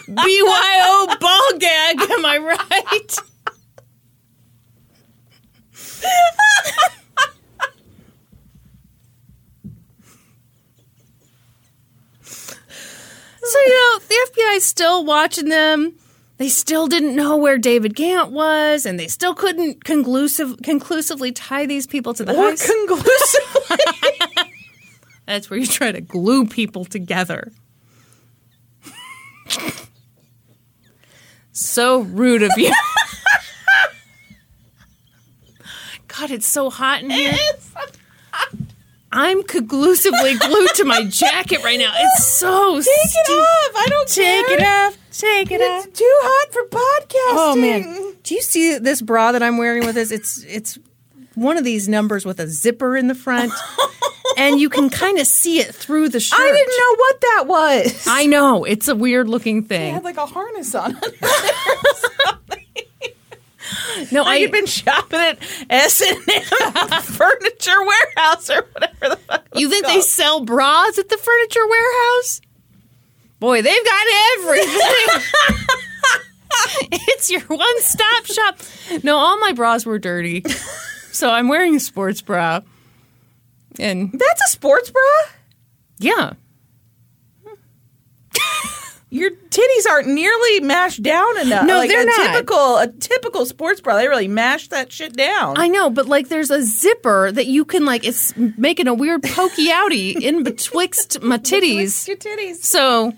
BYO 0.09 1.17
ball 1.19 1.59
gag, 1.59 2.01
am 2.11 2.25
I 2.25 2.39
right? 2.39 3.19
so, 12.23 13.59
you 13.67 13.69
know, 13.69 13.99
the 13.99 14.31
FBI 14.33 14.57
is 14.57 14.65
still 14.65 15.05
watching 15.05 15.49
them. 15.49 15.95
They 16.39 16.49
still 16.51 16.87
didn't 16.87 17.17
know 17.17 17.37
where 17.39 17.57
David 17.57 17.95
Ghantt 17.95 18.31
was, 18.31 18.85
and 18.85 19.01
they 19.01 19.09
still 19.09 19.35
couldn't 19.35 19.85
conclusive, 19.85 20.57
conclusively 20.63 21.33
tie 21.33 21.65
these 21.65 21.87
people 21.87 22.13
to 22.15 22.25
the 22.25 22.33
Or 22.37 22.51
heist. 22.53 22.67
conclusively. 22.67 24.53
That's 25.27 25.49
where 25.49 25.59
you 25.59 25.67
try 25.67 25.93
to 25.93 26.01
glue 26.03 26.47
people 26.47 26.85
together. 26.85 27.53
so 31.53 32.01
rude 32.01 32.43
of 32.43 32.53
you. 32.57 32.73
God, 36.09 36.31
it's 36.31 36.47
so 36.47 36.71
hot 36.71 37.03
in 37.03 37.11
here. 37.11 37.35
I'm 37.77 37.89
conclusively 39.13 40.37
glued 40.37 40.71
to 40.75 40.85
my 40.85 41.05
jacket 41.05 41.63
right 41.65 41.79
now. 41.79 41.93
It's 41.95 42.27
so 42.27 42.81
Take 42.81 42.87
it 42.89 43.31
off. 43.31 43.73
I 43.77 43.87
don't 43.89 44.09
know. 44.09 44.15
Take 44.15 44.47
care. 44.47 44.59
it 44.59 44.63
off. 44.63 44.99
Take 45.13 45.51
it 45.51 45.61
off. 45.61 45.87
It's 45.87 45.99
too 45.99 46.19
hot 46.23 46.53
for 46.53 46.65
podcasting. 46.65 47.37
Oh 47.39 47.57
man, 47.57 48.15
do 48.23 48.35
you 48.35 48.43
see 48.43 48.79
this 48.79 49.01
bra 49.01 49.33
that 49.33 49.43
I'm 49.43 49.57
wearing 49.59 49.87
with 49.87 49.95
this? 49.95 50.11
It's 50.11 50.45
it's 50.45 50.79
one 51.35 51.57
of 51.57 51.65
these 51.65 51.89
numbers 51.89 52.25
with 52.25 52.41
a 52.41 52.49
zipper 52.49 52.97
in 52.97 53.07
the 53.09 53.15
front. 53.15 53.53
and 54.37 54.61
you 54.61 54.69
can 54.69 54.91
kind 54.91 55.19
of 55.19 55.27
see 55.27 55.61
it 55.61 55.75
through 55.75 56.09
the 56.09 56.21
shirt. 56.21 56.39
I 56.39 56.53
didn't 56.53 56.75
know 56.79 56.97
what 56.97 57.21
that 57.21 57.45
was. 57.47 58.07
I 58.07 58.27
know 58.27 58.65
it's 58.65 58.89
a 58.89 58.95
weird 58.95 59.29
looking 59.29 59.63
thing. 59.63 59.95
had 59.95 60.05
like 60.05 60.17
a 60.17 60.27
harness 60.27 60.75
on. 60.75 60.99
No, 64.13 64.23
I 64.23 64.35
I 64.35 64.39
had 64.39 64.53
been 64.53 64.67
shopping 64.67 65.19
at 65.19 65.39
S 65.71 66.03
and 66.03 66.19
M 66.29 67.03
Furniture 67.03 67.85
Warehouse 67.85 68.51
or 68.51 68.63
whatever 68.73 69.09
the 69.11 69.17
fuck. 69.17 69.47
You 69.55 69.69
think 69.71 69.87
they 69.87 70.01
sell 70.01 70.45
bras 70.45 70.99
at 70.99 71.09
the 71.09 71.17
furniture 71.17 71.67
warehouse? 71.67 72.41
Boy, 73.41 73.63
they've 73.63 73.85
got 73.85 74.07
everything. 74.39 75.23
it's 76.93 77.31
your 77.31 77.41
one 77.43 77.81
stop 77.83 78.27
shop. 78.27 78.59
No, 79.03 79.17
all 79.17 79.39
my 79.39 79.53
bras 79.53 79.85
were 79.87 79.99
dirty. 79.99 80.45
So 81.13 81.31
I'm 81.31 81.49
wearing 81.49 81.77
a 81.77 81.81
sports 81.81 82.21
bra. 82.23 82.61
And 83.79 84.13
That's 84.13 84.45
a 84.47 84.49
sports 84.49 84.91
bra. 84.91 85.03
yeah. 85.99 86.33
Your 89.17 89.31
titties 89.31 89.87
aren't 89.91 90.09
nearly 90.09 90.61
mashed 90.61 91.03
down 91.03 91.39
enough. 91.41 91.65
No, 91.67 91.79
like 91.79 91.89
they're 91.91 92.03
a 92.03 92.07
not. 92.07 92.33
typical 92.35 92.77
a 92.79 92.89
typical 92.89 93.47
sports 93.47 93.81
bra. 93.81 93.97
They 93.97 94.09
really 94.09 94.29
mash 94.29 94.69
that 94.69 94.93
shit 94.93 95.17
down. 95.17 95.57
I 95.59 95.69
know, 95.69 95.89
but 95.91 96.07
like 96.07 96.29
there's 96.29 96.51
a 96.51 96.63
zipper 96.63 97.33
that 97.33 97.47
you 97.47 97.65
can 97.65 97.85
like 97.85 98.07
it's 98.07 98.37
making 98.37 98.89
a 98.89 98.95
weird 98.95 99.23
pokey 99.23 99.69
outy 99.71 100.21
in 100.21 100.43
betwixt 100.43 101.23
my 101.23 101.39
titties. 101.39 102.07
Your 102.07 102.17
titties. 102.17 102.57
So 102.57 103.15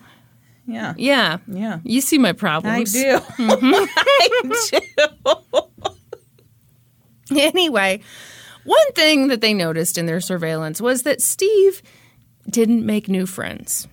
Yeah. 0.66 0.94
yeah. 0.96 1.38
Yeah. 1.48 1.80
You 1.82 2.00
see 2.00 2.18
my 2.18 2.28
I 2.30 2.32
problems. 2.32 2.92
do. 2.92 3.20
I 3.38 3.88
do. 4.44 4.80
Anyway, 7.36 8.00
one 8.64 8.92
thing 8.92 9.28
that 9.28 9.42
they 9.42 9.52
noticed 9.52 9.98
in 9.98 10.06
their 10.06 10.20
surveillance 10.20 10.80
was 10.80 11.02
that 11.02 11.20
Steve 11.20 11.82
didn't 12.48 12.86
make 12.86 13.06
new 13.08 13.26
friends. 13.26 13.86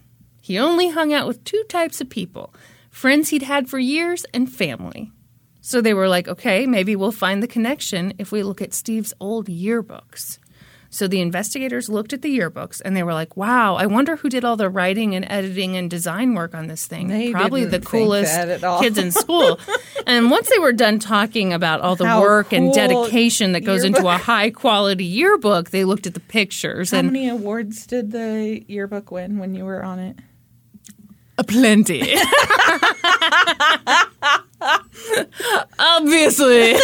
He 0.45 0.59
only 0.59 0.89
hung 0.89 1.11
out 1.11 1.25
with 1.25 1.43
two 1.43 1.63
types 1.69 2.01
of 2.01 2.09
people 2.11 2.53
friends 2.91 3.29
he'd 3.29 3.41
had 3.41 3.67
for 3.67 3.79
years 3.79 4.27
and 4.31 4.47
family. 4.47 5.11
So 5.59 5.81
they 5.81 5.95
were 5.95 6.07
like, 6.07 6.27
okay, 6.27 6.67
maybe 6.67 6.95
we'll 6.95 7.11
find 7.11 7.41
the 7.41 7.47
connection 7.47 8.13
if 8.19 8.31
we 8.31 8.43
look 8.43 8.61
at 8.61 8.71
Steve's 8.71 9.11
old 9.19 9.47
yearbooks. 9.47 10.37
So 10.91 11.07
the 11.07 11.19
investigators 11.19 11.89
looked 11.89 12.13
at 12.13 12.21
the 12.21 12.37
yearbooks 12.37 12.79
and 12.85 12.95
they 12.95 13.01
were 13.01 13.15
like, 13.15 13.35
wow, 13.35 13.73
I 13.73 13.87
wonder 13.87 14.17
who 14.17 14.29
did 14.29 14.45
all 14.45 14.55
the 14.55 14.69
writing 14.69 15.15
and 15.15 15.25
editing 15.27 15.75
and 15.77 15.89
design 15.89 16.35
work 16.35 16.53
on 16.53 16.67
this 16.67 16.85
thing. 16.85 17.07
They 17.07 17.31
Probably 17.31 17.65
the 17.65 17.79
coolest 17.79 18.35
that 18.35 18.49
at 18.49 18.63
all. 18.63 18.79
kids 18.79 18.99
in 18.99 19.11
school. 19.11 19.59
and 20.05 20.29
once 20.29 20.47
they 20.51 20.59
were 20.59 20.73
done 20.73 20.99
talking 20.99 21.53
about 21.53 21.81
all 21.81 21.95
the 21.95 22.05
How 22.05 22.21
work 22.21 22.53
and 22.53 22.71
dedication 22.71 23.53
that 23.53 23.61
goes 23.61 23.83
into 23.83 24.07
a 24.07 24.17
high 24.17 24.51
quality 24.51 25.05
yearbook, 25.05 25.71
they 25.71 25.85
looked 25.85 26.05
at 26.05 26.13
the 26.13 26.19
pictures 26.19 26.91
How 26.91 26.99
and 26.99 27.11
many 27.11 27.27
awards 27.29 27.87
did 27.87 28.11
the 28.11 28.63
yearbook 28.67 29.09
win 29.09 29.39
when 29.39 29.55
you 29.55 29.65
were 29.65 29.83
on 29.83 29.97
it? 29.97 30.19
A 31.37 31.43
plenty. 31.43 32.15
Obviously. 35.77 36.75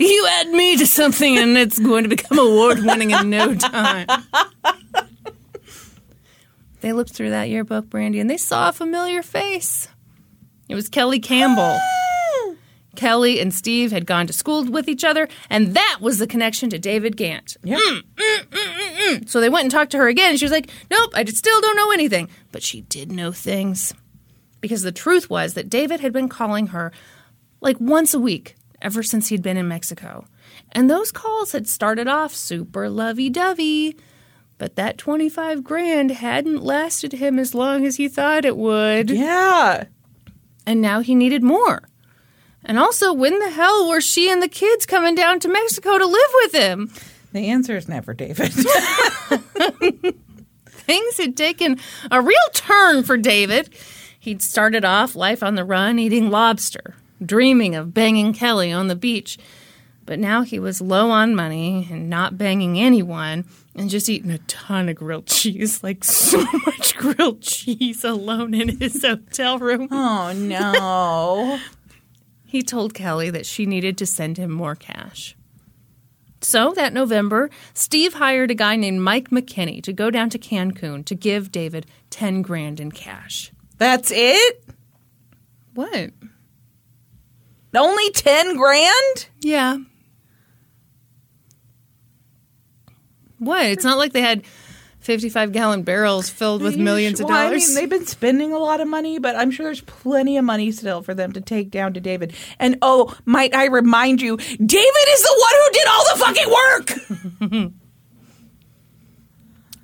you 0.00 0.28
add 0.30 0.48
me 0.48 0.76
to 0.76 0.86
something 0.86 1.36
and 1.36 1.58
it's 1.58 1.78
going 1.78 2.04
to 2.04 2.08
become 2.08 2.38
award 2.38 2.78
winning 2.78 3.10
in 3.10 3.30
no 3.30 3.54
time. 3.54 4.06
they 6.80 6.92
looked 6.92 7.10
through 7.12 7.30
that 7.30 7.48
yearbook, 7.48 7.86
Brandi, 7.86 8.20
and 8.20 8.30
they 8.30 8.36
saw 8.36 8.68
a 8.68 8.72
familiar 8.72 9.22
face. 9.22 9.88
It 10.68 10.74
was 10.74 10.88
Kelly 10.88 11.20
Campbell. 11.20 11.78
Kelly 12.96 13.40
and 13.40 13.54
Steve 13.54 13.92
had 13.92 14.06
gone 14.06 14.26
to 14.26 14.32
school 14.32 14.64
with 14.64 14.88
each 14.88 15.04
other, 15.04 15.28
and 15.48 15.74
that 15.74 15.98
was 16.00 16.18
the 16.18 16.26
connection 16.26 16.70
to 16.70 16.78
David 16.78 17.16
Ghantt. 17.16 17.56
Yeah. 17.62 17.78
Mm, 17.78 18.02
mm, 18.16 18.46
mm, 18.50 19.28
so 19.28 19.40
they 19.40 19.48
went 19.48 19.64
and 19.64 19.70
talked 19.70 19.92
to 19.92 19.98
her 19.98 20.08
again, 20.08 20.30
and 20.30 20.38
she 20.38 20.44
was 20.44 20.52
like, 20.52 20.70
Nope, 20.90 21.12
I 21.14 21.24
just 21.24 21.38
still 21.38 21.60
don't 21.60 21.76
know 21.76 21.92
anything. 21.92 22.28
But 22.52 22.62
she 22.62 22.82
did 22.82 23.12
know 23.12 23.32
things. 23.32 23.92
Because 24.60 24.82
the 24.82 24.92
truth 24.92 25.30
was 25.30 25.54
that 25.54 25.68
David 25.68 26.00
had 26.00 26.12
been 26.12 26.28
calling 26.28 26.68
her 26.68 26.90
like 27.60 27.76
once 27.80 28.14
a 28.14 28.18
week 28.18 28.56
ever 28.82 29.02
since 29.02 29.28
he'd 29.28 29.42
been 29.42 29.56
in 29.56 29.68
Mexico. 29.68 30.24
And 30.72 30.90
those 30.90 31.12
calls 31.12 31.52
had 31.52 31.66
started 31.66 32.08
off 32.08 32.34
super 32.34 32.88
lovey 32.88 33.30
dovey. 33.30 33.96
But 34.58 34.76
that 34.76 34.98
25 34.98 35.62
grand 35.62 36.10
hadn't 36.10 36.62
lasted 36.62 37.12
him 37.14 37.38
as 37.38 37.54
long 37.54 37.84
as 37.84 37.96
he 37.96 38.08
thought 38.08 38.44
it 38.44 38.56
would. 38.56 39.10
Yeah. 39.10 39.84
And 40.66 40.80
now 40.80 41.00
he 41.00 41.14
needed 41.14 41.42
more. 41.42 41.82
And 42.66 42.78
also, 42.80 43.12
when 43.12 43.38
the 43.38 43.50
hell 43.50 43.88
were 43.88 44.00
she 44.00 44.28
and 44.30 44.42
the 44.42 44.48
kids 44.48 44.86
coming 44.86 45.14
down 45.14 45.38
to 45.40 45.48
Mexico 45.48 45.98
to 45.98 46.06
live 46.06 46.30
with 46.34 46.54
him? 46.54 46.90
The 47.32 47.48
answer 47.48 47.76
is 47.76 47.88
never, 47.88 48.12
David. 48.12 48.52
Things 50.66 51.16
had 51.16 51.36
taken 51.36 51.78
a 52.10 52.20
real 52.20 52.36
turn 52.52 53.04
for 53.04 53.16
David. 53.16 53.70
He'd 54.18 54.42
started 54.42 54.84
off 54.84 55.14
life 55.14 55.42
on 55.44 55.54
the 55.54 55.64
run 55.64 56.00
eating 56.00 56.30
lobster, 56.30 56.96
dreaming 57.24 57.76
of 57.76 57.94
banging 57.94 58.32
Kelly 58.32 58.72
on 58.72 58.88
the 58.88 58.96
beach. 58.96 59.38
But 60.04 60.18
now 60.18 60.42
he 60.42 60.58
was 60.58 60.80
low 60.80 61.10
on 61.10 61.36
money 61.36 61.86
and 61.90 62.10
not 62.10 62.36
banging 62.38 62.80
anyone 62.80 63.44
and 63.74 63.90
just 63.90 64.08
eating 64.08 64.30
a 64.30 64.38
ton 64.38 64.88
of 64.88 64.96
grilled 64.96 65.26
cheese, 65.26 65.82
like 65.82 66.02
so 66.04 66.42
much 66.66 66.96
grilled 66.96 67.42
cheese 67.42 68.02
alone 68.02 68.54
in 68.54 68.78
his 68.80 69.02
hotel 69.02 69.58
room. 69.58 69.88
oh 69.90 70.32
no. 70.32 71.58
He 72.46 72.62
told 72.62 72.94
Kelly 72.94 73.28
that 73.30 73.44
she 73.44 73.66
needed 73.66 73.98
to 73.98 74.06
send 74.06 74.38
him 74.38 74.50
more 74.50 74.74
cash. 74.76 75.36
So 76.40 76.72
that 76.74 76.92
November, 76.92 77.50
Steve 77.74 78.14
hired 78.14 78.50
a 78.52 78.54
guy 78.54 78.76
named 78.76 79.00
Mike 79.00 79.30
McKinney 79.30 79.82
to 79.82 79.92
go 79.92 80.10
down 80.10 80.30
to 80.30 80.38
Cancun 80.38 81.04
to 81.06 81.14
give 81.14 81.50
David 81.50 81.86
10 82.10 82.42
grand 82.42 82.78
in 82.78 82.92
cash. 82.92 83.50
That's 83.78 84.12
it? 84.14 84.64
What? 85.74 86.10
Only 87.74 88.10
10 88.10 88.56
grand? 88.56 89.28
Yeah. 89.40 89.78
What? 93.38 93.66
It's 93.66 93.84
not 93.84 93.98
like 93.98 94.12
they 94.12 94.22
had 94.22 94.44
55 95.06 95.52
gallon 95.52 95.82
barrels 95.82 96.28
filled 96.28 96.62
with 96.62 96.76
millions 96.76 97.20
of 97.20 97.28
Well, 97.28 97.44
dollars. 97.44 97.64
I 97.64 97.66
mean, 97.66 97.74
they've 97.76 97.88
been 97.88 98.06
spending 98.06 98.52
a 98.52 98.58
lot 98.58 98.80
of 98.80 98.88
money, 98.88 99.20
but 99.20 99.36
I'm 99.36 99.52
sure 99.52 99.66
there's 99.66 99.80
plenty 99.80 100.36
of 100.36 100.44
money 100.44 100.72
still 100.72 101.00
for 101.00 101.14
them 101.14 101.30
to 101.32 101.40
take 101.40 101.70
down 101.70 101.94
to 101.94 102.00
David. 102.00 102.34
And 102.58 102.76
oh, 102.82 103.16
might 103.24 103.54
I 103.54 103.66
remind 103.66 104.20
you, 104.20 104.36
David 104.36 105.06
is 105.08 105.22
the 105.22 105.36
one 105.40 105.54
who 105.62 105.70
did 105.72 105.86
all 105.88 106.04
the 106.12 106.18
fucking 106.18 106.50
work. 107.62 107.72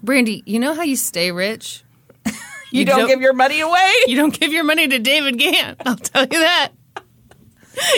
Brandi, 0.05 0.43
you 0.44 0.59
know 0.59 0.74
how 0.74 0.82
you 0.82 0.97
stay 0.97 1.31
rich? 1.31 1.85
You, 2.73 2.85
don't, 2.85 3.07
give 3.07 3.20
your 3.20 3.35
money 3.35 3.61
away. 3.61 3.93
You 4.07 4.16
don't 4.16 4.39
give 4.39 4.53
your 4.53 4.65
money 4.65 4.89
to 4.89 4.99
David 4.99 5.39
Ghantt. 5.39 5.77
I'll 5.86 5.97
tell 5.97 6.23
you 6.23 6.39
that. 6.40 6.70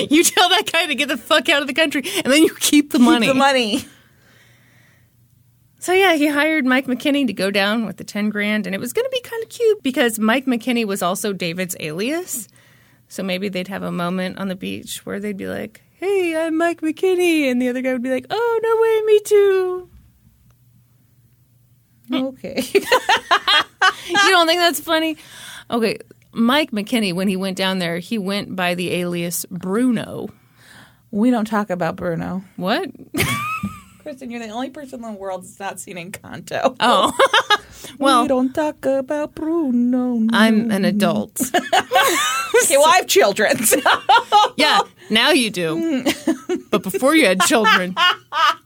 You 0.08 0.22
tell 0.22 0.48
that 0.50 0.70
guy 0.72 0.86
to 0.86 0.94
get 0.94 1.08
the 1.08 1.16
fuck 1.16 1.48
out 1.48 1.60
of 1.60 1.66
the 1.66 1.74
country, 1.74 2.04
and 2.22 2.32
then 2.32 2.44
you 2.44 2.54
keep 2.60 2.92
the 2.92 3.00
money. 3.00 3.26
The 3.26 3.34
money. 3.34 3.84
So 5.84 5.92
yeah, 5.92 6.14
he 6.14 6.28
hired 6.28 6.64
Mike 6.64 6.86
McKinney 6.86 7.26
to 7.26 7.34
go 7.34 7.50
down 7.50 7.84
with 7.84 7.98
the 7.98 8.04
ten 8.04 8.30
grand, 8.30 8.64
and 8.66 8.74
it 8.74 8.80
was 8.80 8.94
going 8.94 9.04
to 9.04 9.10
be 9.10 9.20
kind 9.20 9.42
of 9.42 9.50
cute 9.50 9.82
because 9.82 10.18
Mike 10.18 10.46
McKinney 10.46 10.86
was 10.86 11.02
also 11.02 11.34
David's 11.34 11.76
alias. 11.78 12.48
So 13.08 13.22
maybe 13.22 13.50
they'd 13.50 13.68
have 13.68 13.82
a 13.82 13.92
moment 13.92 14.38
on 14.38 14.48
the 14.48 14.56
beach 14.56 15.04
where 15.04 15.20
they'd 15.20 15.36
be 15.36 15.46
like, 15.46 15.82
"Hey, 15.96 16.34
I'm 16.42 16.56
Mike 16.56 16.80
McKinney," 16.80 17.50
and 17.50 17.60
the 17.60 17.68
other 17.68 17.82
guy 17.82 17.92
would 17.92 18.02
be 18.02 18.08
like, 18.08 18.24
"Oh 18.30 18.60
no 18.62 18.80
way, 18.80 19.02
me 19.12 19.20
too." 19.26 19.90
Okay. 22.24 22.64
You 24.08 24.30
don't 24.30 24.46
think 24.46 24.60
that's 24.60 24.80
funny? 24.80 25.18
Okay, 25.70 25.98
Mike 26.32 26.70
McKinney, 26.70 27.12
when 27.12 27.28
he 27.28 27.36
went 27.36 27.58
down 27.58 27.78
there, 27.78 27.98
he 27.98 28.16
went 28.16 28.56
by 28.56 28.74
the 28.74 28.90
alias 28.90 29.44
Bruno. 29.50 30.28
we 31.10 31.30
don't 31.30 31.46
talk 31.46 31.68
about 31.68 31.96
Bruno. 31.96 32.42
What? 32.56 32.90
Kristin, 34.04 34.30
you're 34.30 34.40
the 34.40 34.50
only 34.50 34.70
person 34.70 35.02
in 35.02 35.12
the 35.14 35.18
world 35.18 35.42
that's 35.44 35.58
not 35.58 35.80
seen 35.80 35.96
Encanto. 35.96 36.76
Oh, 36.80 37.12
well, 37.98 38.22
we 38.22 38.28
don't 38.28 38.52
talk 38.52 38.84
about 38.84 39.34
Bruno. 39.34 40.14
no. 40.16 40.28
I'm 40.32 40.70
an 40.70 40.84
adult. 40.84 41.40
Okay, 42.64 42.76
well, 42.76 42.86
I 42.86 42.96
have 42.98 43.08
children. 43.08 43.58
so- 43.64 43.80
Yeah, 44.56 44.80
now 45.10 45.30
you 45.32 45.50
do. 45.50 46.04
But 46.70 46.84
before 46.84 47.14
you 47.16 47.26
had 47.26 47.40
children, 47.42 47.96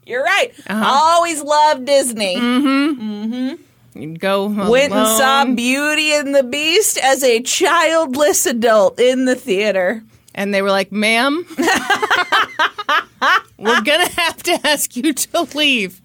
You're 0.06 0.23
right. 0.23 0.52
Uh-huh. 0.66 0.85
Always 0.86 1.43
loved 1.43 1.86
Disney. 1.86 2.36
mmm 2.36 2.97
mmm 2.98 3.59
you'd 3.94 4.20
go 4.20 4.47
Went 4.70 4.93
and 4.93 5.09
saw 5.16 5.44
Beauty 5.47 6.12
and 6.12 6.35
the 6.35 6.43
Beast 6.43 6.98
as 7.02 7.24
a 7.24 7.40
childless 7.40 8.44
adult 8.47 9.01
in 9.01 9.24
the 9.24 9.35
theater. 9.35 10.05
And 10.39 10.55
they 10.55 10.62
were 10.62 10.70
like, 10.70 10.93
"Ma'am, 10.93 11.44
we're 13.59 13.82
gonna 13.82 14.09
have 14.09 14.40
to 14.44 14.59
ask 14.65 14.94
you 14.97 15.12
to 15.12 15.43
leave." 15.55 16.01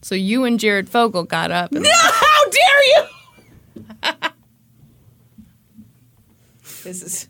So 0.00 0.14
you 0.14 0.44
and 0.44 0.60
Jared 0.60 0.88
Fogle 0.88 1.24
got 1.24 1.50
up. 1.50 1.72
And, 1.72 1.84
How 1.86 2.50
dare 2.50 2.84
you! 2.84 3.04
this 6.84 7.02
is 7.02 7.28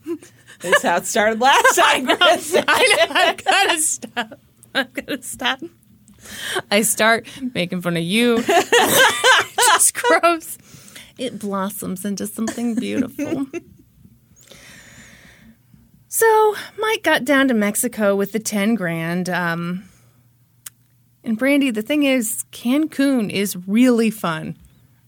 this 0.60 0.76
is 0.76 0.82
how 0.82 0.96
it 0.96 1.06
started 1.06 1.40
last 1.40 1.76
time. 1.76 2.08
I 2.20 3.06
know, 3.08 3.14
I've 3.14 3.44
got 3.44 3.70
to 3.70 3.78
stop. 3.78 4.40
I've 4.74 4.92
got 4.92 5.06
to 5.06 5.22
stop. 5.22 5.60
I 6.70 6.82
start 6.82 7.26
making 7.54 7.80
fun 7.80 7.96
of 7.96 8.02
you. 8.02 8.42
it's 8.46 9.90
gross. 9.92 10.58
It 11.18 11.38
blossoms 11.38 12.04
into 12.04 12.26
something 12.26 12.74
beautiful. 12.74 13.46
So 16.22 16.54
Mike 16.78 17.02
got 17.02 17.24
down 17.24 17.48
to 17.48 17.54
Mexico 17.54 18.14
with 18.14 18.30
the 18.30 18.38
10 18.38 18.76
grand. 18.76 19.28
Um, 19.28 19.82
and 21.24 21.36
Brandi, 21.36 21.74
the 21.74 21.82
thing 21.82 22.04
is, 22.04 22.44
Cancun 22.52 23.28
is 23.28 23.56
really 23.66 24.10
fun. 24.10 24.56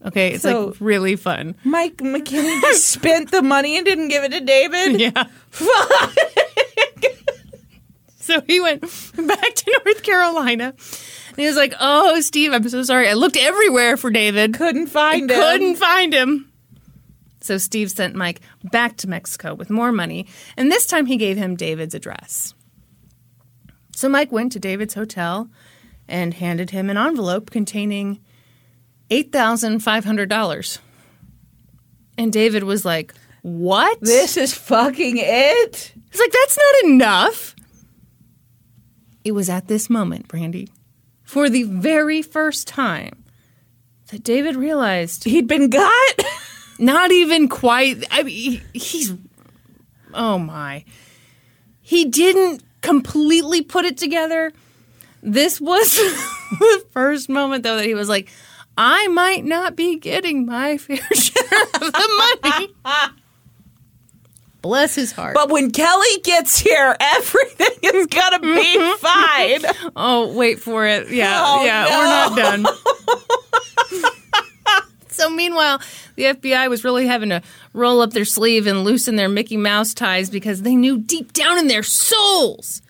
Okay, 0.05 0.33
it's 0.33 0.43
So- 0.43 0.67
like 0.67 0.77
really 0.81 1.15
fun. 1.15 1.55
Mike 1.63 1.99
McKinney 1.99 2.61
just 2.63 2.89
spent 2.89 3.31
the 3.31 3.43
money 3.43 3.77
and 3.77 3.87
didn't 3.87 4.09
give 4.09 4.25
it 4.25 4.33
to 4.33 4.41
David. 4.41 5.01
Yeah. 5.01 5.25
so 8.19 8.41
he 8.41 8.61
went 8.61 8.81
back 8.83 9.55
to 9.55 9.81
North 9.85 10.03
Carolina. 10.03 10.75
And 11.29 11.37
he 11.39 11.47
was 11.47 11.57
like, 11.57 11.75
Oh, 11.79 12.21
Steve, 12.23 12.53
I'm 12.53 12.69
so 12.69 12.83
sorry. 12.83 13.09
I 13.09 13.13
looked 13.15 13.37
everywhere 13.37 13.97
for 13.97 14.11
David. 14.11 14.55
Couldn't 14.55 14.89
find 14.89 15.31
I 15.31 15.35
him. 15.35 15.41
couldn't 15.41 15.77
find 15.77 16.13
him. 16.13 16.51
So 17.45 17.59
Steve 17.59 17.91
sent 17.91 18.15
Mike 18.15 18.41
back 18.73 18.97
to 18.97 19.07
Mexico 19.07 19.53
with 19.53 19.69
more 19.69 19.93
money. 19.93 20.27
And 20.57 20.73
this 20.73 20.87
time 20.87 21.05
he 21.05 21.19
gave 21.19 21.37
him 21.37 21.57
David's 21.57 21.95
address. 21.95 22.55
So 23.95 24.09
Mike 24.09 24.33
went 24.33 24.53
to 24.53 24.59
David's 24.59 24.95
hotel 24.95 25.51
and 26.09 26.33
handed 26.33 26.71
him 26.71 26.89
an 26.89 26.97
envelope 26.97 27.51
containing 27.51 28.21
$8,500. 29.11 30.79
And 32.17 32.33
David 32.33 32.63
was 32.63 32.87
like, 32.87 33.13
What? 33.43 34.01
This 34.01 34.39
is 34.39 34.55
fucking 34.55 35.19
it. 35.19 35.93
He's 36.11 36.21
like, 36.21 36.33
that's 36.33 36.57
not 36.57 36.91
enough. 36.93 37.55
It 39.23 39.33
was 39.33 39.51
at 39.51 39.69
this 39.69 39.91
moment, 39.91 40.29
Brandi, 40.29 40.71
for 41.25 41.51
the 41.51 41.65
very 41.65 42.23
first 42.23 42.67
time, 42.67 43.23
that 44.07 44.25
David 44.25 44.57
realized 44.57 45.25
He'd 45.25 45.47
been 45.47 45.69
got. 45.69 46.15
not 46.79 47.13
even 47.13 47.49
quite. 47.49 48.05
I 48.11 48.23
mean, 48.23 48.35
he- 48.73 48.79
he's. 48.79 49.15
Oh 50.13 50.39
my. 50.39 50.85
He 51.81 52.05
didn't 52.07 52.63
completely 52.81 53.63
put 53.63 53.85
it 53.85 53.97
together. 53.99 54.53
This 55.23 55.61
was 55.61 55.97
the 56.59 56.85
first 56.93 57.29
moment, 57.29 57.63
though, 57.65 57.77
that 57.77 57.87
he 57.87 57.95
was 57.95 58.09
like, 58.09 58.31
I 58.77 59.09
might 59.09 59.45
not 59.45 59.77
be 59.77 59.97
getting 59.99 60.47
my 60.47 60.79
fair 60.79 60.97
share 61.15 61.63
of 61.75 61.81
the 61.81 62.39
money. 62.43 62.69
Bless 64.63 64.95
his 64.95 65.13
heart. 65.13 65.35
But 65.35 65.51
when 65.51 65.71
Kelly 65.71 66.19
gets 66.23 66.59
here, 66.59 66.97
everything 66.99 67.77
is 67.83 68.07
gonna 68.07 68.41
be 68.41 68.49
mm-hmm. 68.79 69.61
fine. 69.67 69.91
Oh, 69.95 70.33
wait 70.35 70.59
for 70.59 70.87
it. 70.87 71.11
Yeah, 71.11 71.43
Oh, 71.45 71.65
yeah, 71.65 71.85
no. 71.85 71.99
we're 71.99 72.05
not 72.07 72.37
done. 74.03 74.14
so 75.19 75.31
meanwhile, 75.31 75.81
the 76.17 76.25
FBI 76.25 76.69
was 76.69 76.85
really 76.85 77.07
having 77.07 77.29
to 77.29 77.43
roll 77.73 78.01
up 78.01 78.11
their 78.11 78.25
sleeve 78.25 78.67
and 78.67 78.85
loosen 78.85 79.17
their 79.17 79.29
Mickey 79.29 79.57
Mouse 79.57 79.95
ties 79.95 80.29
because 80.29 80.63
they 80.63 80.75
knew 80.75 80.99
deep 80.99 81.33
down 81.33 81.59
in 81.59 81.69
their 81.69 81.83
souls 81.83 82.83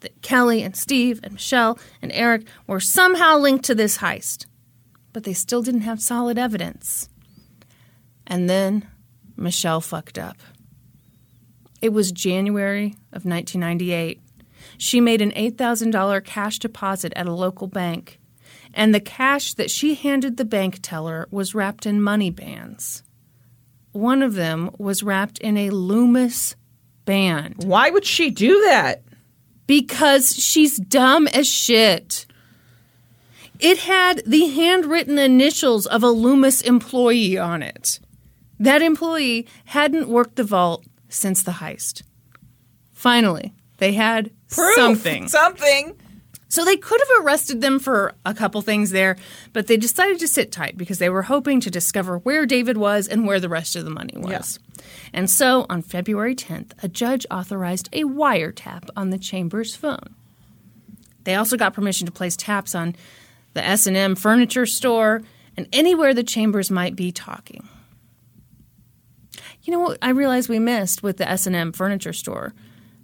that 0.00 0.22
Kelly 0.22 0.62
and 0.62 0.76
Steve 0.76 1.20
and 1.22 1.34
Michelle 1.34 1.78
and 2.00 2.12
Eric 2.12 2.46
were 2.66 2.80
somehow 2.80 3.36
linked 3.36 3.64
to 3.64 3.74
this 3.74 3.98
heist. 3.98 4.46
But 5.12 5.24
they 5.24 5.32
still 5.32 5.62
didn't 5.62 5.82
have 5.82 6.00
solid 6.00 6.38
evidence. 6.38 7.08
And 8.26 8.48
then 8.48 8.86
Michelle 9.36 9.80
fucked 9.80 10.18
up. 10.18 10.36
It 11.80 11.92
was 11.92 12.12
January 12.12 12.96
of 13.12 13.24
1998. 13.24 14.20
She 14.78 15.00
made 15.00 15.20
an 15.20 15.32
$8,000 15.32 16.24
cash 16.24 16.58
deposit 16.58 17.12
at 17.16 17.26
a 17.26 17.32
local 17.32 17.66
bank, 17.66 18.20
and 18.74 18.94
the 18.94 19.00
cash 19.00 19.54
that 19.54 19.70
she 19.70 19.94
handed 19.94 20.36
the 20.36 20.44
bank 20.44 20.78
teller 20.82 21.26
was 21.30 21.54
wrapped 21.54 21.86
in 21.86 22.00
money 22.02 22.30
bands. 22.30 23.02
One 23.92 24.22
of 24.22 24.34
them 24.34 24.70
was 24.78 25.02
wrapped 25.02 25.38
in 25.38 25.56
a 25.56 25.70
Loomis 25.70 26.56
band 27.04 27.56
Why 27.64 27.90
would 27.90 28.04
she 28.04 28.30
do 28.30 28.60
that? 28.62 29.02
because 29.66 30.34
she's 30.34 30.76
dumb 30.78 31.26
as 31.28 31.46
shit. 31.48 32.26
It 33.60 33.78
had 33.78 34.22
the 34.26 34.48
handwritten 34.48 35.18
initials 35.18 35.86
of 35.86 36.02
a 36.02 36.08
Loomis 36.10 36.60
employee 36.62 37.38
on 37.38 37.62
it. 37.62 38.00
That 38.58 38.82
employee 38.82 39.46
hadn't 39.66 40.08
worked 40.08 40.36
the 40.36 40.44
vault 40.44 40.84
since 41.08 41.42
the 41.42 41.52
heist. 41.52 42.02
Finally, 42.92 43.54
they 43.78 43.92
had 43.92 44.30
Proof. 44.50 44.74
something. 44.74 45.28
Something. 45.28 45.96
So 46.52 46.66
they 46.66 46.76
could 46.76 47.00
have 47.00 47.24
arrested 47.24 47.62
them 47.62 47.78
for 47.78 48.12
a 48.26 48.34
couple 48.34 48.60
things 48.60 48.90
there, 48.90 49.16
but 49.54 49.68
they 49.68 49.78
decided 49.78 50.18
to 50.18 50.28
sit 50.28 50.52
tight 50.52 50.76
because 50.76 50.98
they 50.98 51.08
were 51.08 51.22
hoping 51.22 51.60
to 51.60 51.70
discover 51.70 52.18
where 52.18 52.44
David 52.44 52.76
was 52.76 53.08
and 53.08 53.26
where 53.26 53.40
the 53.40 53.48
rest 53.48 53.74
of 53.74 53.86
the 53.86 53.90
money 53.90 54.12
was. 54.18 54.58
And 55.14 55.30
so 55.30 55.64
on 55.70 55.80
February 55.80 56.34
10th, 56.34 56.72
a 56.82 56.88
judge 56.88 57.24
authorized 57.30 57.88
a 57.94 58.04
wiretap 58.04 58.90
on 58.94 59.08
the 59.08 59.16
Chambers 59.16 59.74
phone. 59.74 60.14
They 61.24 61.36
also 61.36 61.56
got 61.56 61.72
permission 61.72 62.04
to 62.04 62.12
place 62.12 62.36
taps 62.36 62.74
on 62.74 62.96
the 63.54 63.64
S&M 63.64 64.14
furniture 64.14 64.66
store 64.66 65.22
and 65.56 65.66
anywhere 65.72 66.12
the 66.12 66.22
Chambers 66.22 66.70
might 66.70 66.94
be 66.94 67.12
talking. 67.12 67.66
You 69.62 69.72
know 69.72 69.80
what 69.80 69.98
I 70.02 70.10
realized 70.10 70.50
we 70.50 70.58
missed 70.58 71.02
with 71.02 71.16
the 71.16 71.26
S&M 71.26 71.72
furniture 71.72 72.12
store? 72.12 72.52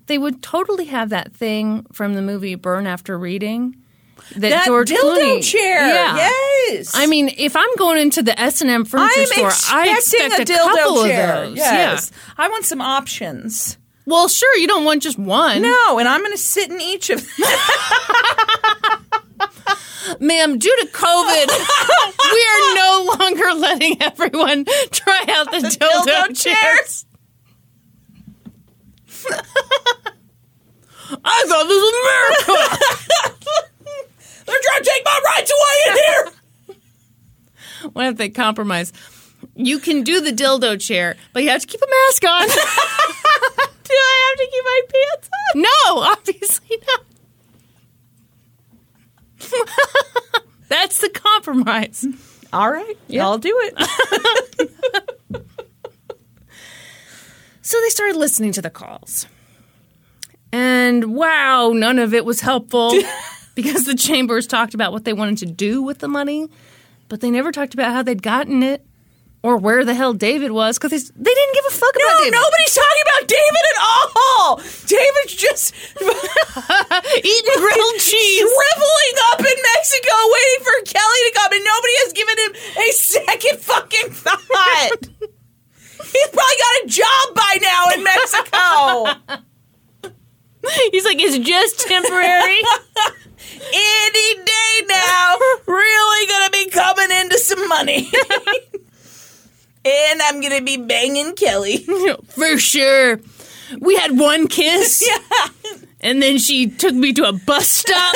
They 0.09 0.19
would 0.19 0.43
totally 0.43 0.87
have 0.87 1.11
that 1.11 1.33
thing 1.33 1.87
from 1.93 2.15
the 2.15 2.23
movie 2.23 2.55
Burn 2.57 2.87
After 2.87 3.17
Reading. 3.19 3.77
That, 4.37 4.51
That 4.51 4.67
George 4.67 4.91
dildo 4.91 5.39
Clooney. 5.39 5.43
chair. 5.45 5.87
Yeah. 5.89 6.17
Yes. 6.17 6.93
I 6.95 7.07
mean, 7.07 7.31
if 7.39 7.55
I'm 7.55 7.69
going 7.77 8.01
into 8.01 8.23
the 8.23 8.39
S&M 8.39 8.85
furniture 8.85 9.21
I'm 9.21 9.27
store, 9.27 9.51
I 9.73 9.95
expect 9.97 10.39
a, 10.39 10.43
a 10.43 10.45
dildo 10.45 10.75
couple 10.75 11.05
chair. 11.05 11.35
of 11.45 11.49
those. 11.51 11.57
Yes. 11.59 12.11
I 12.37 12.49
want 12.49 12.65
some 12.65 12.81
options. 12.81 13.79
Well, 14.07 14.27
sure, 14.29 14.57
you 14.57 14.67
don't 14.67 14.85
want 14.85 15.03
just 15.03 15.19
one. 15.19 15.63
No, 15.63 15.99
and 15.99 16.09
I'm 16.09 16.21
going 16.21 16.33
to 16.33 16.39
sit 16.39 16.71
in 16.71 16.81
each 16.81 17.11
of 17.11 17.21
them. 17.21 17.47
Ma'am, 20.21 20.59
due 20.59 20.75
to 20.81 20.87
COVID, 20.87 21.49
we 22.33 22.47
are 22.49 22.75
no 22.75 23.15
longer 23.19 23.53
letting 23.61 24.01
everyone 24.03 24.65
try 24.91 25.25
out 25.29 25.51
the 25.51 25.59
dildo, 25.59 26.05
dildo 26.07 26.43
chairs. 26.43 27.05
I 31.25 31.45
thought 31.49 31.67
this 31.67 31.83
was 31.83 31.95
America. 32.05 32.53
They're 34.47 34.61
trying 34.63 34.83
to 34.83 34.91
take 34.91 35.05
my 35.05 35.21
rights 35.37 35.53
away 35.53 35.77
in 35.87 35.95
here. 35.97 36.25
what 37.93 38.07
if 38.07 38.17
they 38.17 38.29
compromise? 38.29 38.93
You 39.55 39.79
can 39.79 40.03
do 40.03 40.21
the 40.21 40.33
dildo 40.33 40.81
chair, 40.81 41.17
but 41.33 41.43
you 41.43 41.51
have 41.51 41.61
to 41.61 41.67
keep 41.67 41.81
a 41.83 41.87
mask 41.87 42.25
on. 42.25 42.47
Do 42.49 43.95
I 43.95 44.29
have 44.29 44.39
to 44.39 44.47
keep 44.53 44.65
my 44.65 44.81
pants 44.93 45.31
on? 45.33 45.63
no, 45.63 46.03
obviously 46.03 46.79
not. 46.87 47.05
That's 50.69 51.01
the 51.01 51.09
compromise. 51.09 52.05
All 52.53 52.71
right. 52.71 52.97
I'll 53.19 53.39
do 53.39 53.55
it. 53.63 53.75
So 57.69 57.79
they 57.83 57.91
started 57.91 58.17
listening 58.17 58.53
to 58.53 58.63
the 58.63 58.71
calls. 58.71 59.27
And 60.51 61.15
wow, 61.15 61.73
none 61.75 61.99
of 61.99 62.15
it 62.15 62.25
was 62.25 62.41
helpful 62.41 62.95
because 63.55 63.85
the 63.85 63.95
chambers 63.95 64.47
talked 64.47 64.73
about 64.73 64.91
what 64.91 65.05
they 65.05 65.13
wanted 65.13 65.37
to 65.45 65.47
do 65.53 65.83
with 65.83 65.99
the 65.99 66.09
money, 66.09 66.49
but 67.11 67.21
they 67.21 67.31
never 67.31 67.53
talked 67.53 67.75
about 67.75 67.93
how 67.93 68.03
they'd 68.03 68.23
gotten 68.23 68.63
it 68.63 68.87
or 69.43 69.59
where 69.59 69.85
the 69.85 69.93
hell 69.93 70.15
David 70.15 70.51
was 70.53 70.79
because 70.79 70.93
they, 70.93 71.13
they 71.15 71.35
didn't 71.35 71.55
give 71.57 71.65
a 71.69 71.75
fuck 71.75 71.93
about 71.95 72.09
No, 72.09 72.19
David. 72.25 72.33
nobody's 72.41 72.73
talking 72.75 73.03
about 73.05 73.29
David 73.29 73.65
at 73.69 73.79
all. 73.85 74.57
David's 74.89 75.35
just 75.37 75.75
Eating 76.01 77.53
grilled 77.61 77.99
cheese. 78.01 78.49
shriveling 78.49 79.17
up 79.29 79.41
in 79.45 79.59
Mexico, 79.77 80.15
waiting 80.33 80.61
for 80.65 80.77
Kelly 80.89 81.21
to 81.21 81.33
come, 81.37 81.53
and 81.53 81.65
nobody 81.69 81.95
has 82.01 82.13
given 82.17 82.37
him 82.49 82.53
a 82.81 82.89
second 82.97 83.57
fucking 83.61 84.09
thought. 84.17 85.29
He's 86.01 86.29
probably 86.29 86.57
got 86.57 86.85
a 86.85 86.87
job 86.89 87.35
now 87.61 87.91
in 87.95 88.05
Mexico. 88.05 89.43
He's 90.93 91.05
like, 91.05 91.19
it's 91.21 91.39
just 91.39 91.81
temporary. 91.81 92.61
Any 93.73 94.45
day 94.45 94.83
now, 94.89 95.37
really 95.67 96.27
gonna 96.29 96.51
be 96.51 96.67
coming 96.71 97.11
into 97.21 97.39
some 97.39 97.69
money. 97.69 98.11
and 99.85 100.23
I'm 100.23 100.41
gonna 100.41 100.63
be 100.63 100.77
banging 100.77 101.35
Kelly. 101.35 101.79
For 102.29 102.59
sure. 102.59 103.21
We 103.81 103.97
had 103.97 104.19
one 104.19 104.49
kiss. 104.49 105.07
Yeah. 105.07 105.73
And 106.01 106.23
then 106.23 106.39
she 106.39 106.69
took 106.69 106.95
me 106.95 107.13
to 107.15 107.29
a 107.29 107.33
bus 107.33 107.69
stop. 107.69 108.15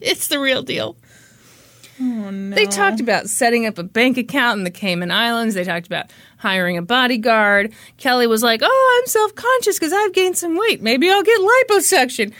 it's 0.00 0.28
the 0.28 0.38
real 0.38 0.62
deal. 0.62 0.96
Oh, 2.02 2.50
they 2.54 2.66
talked 2.66 3.00
about 3.00 3.28
setting 3.28 3.66
up 3.66 3.76
a 3.76 3.82
bank 3.82 4.16
account 4.16 4.58
in 4.58 4.64
the 4.64 4.70
Cayman 4.70 5.10
Islands. 5.10 5.54
They 5.54 5.64
talked 5.64 5.86
about 5.86 6.10
hiring 6.40 6.76
a 6.76 6.82
bodyguard. 6.82 7.72
Kelly 7.96 8.26
was 8.26 8.42
like, 8.42 8.60
Oh, 8.62 8.98
I'm 9.00 9.06
self 9.06 9.34
conscious 9.34 9.78
because 9.78 9.92
I've 9.92 10.12
gained 10.12 10.36
some 10.36 10.56
weight. 10.56 10.82
Maybe 10.82 11.08
I'll 11.08 11.22
get 11.22 11.40
liposuction. 11.40 12.32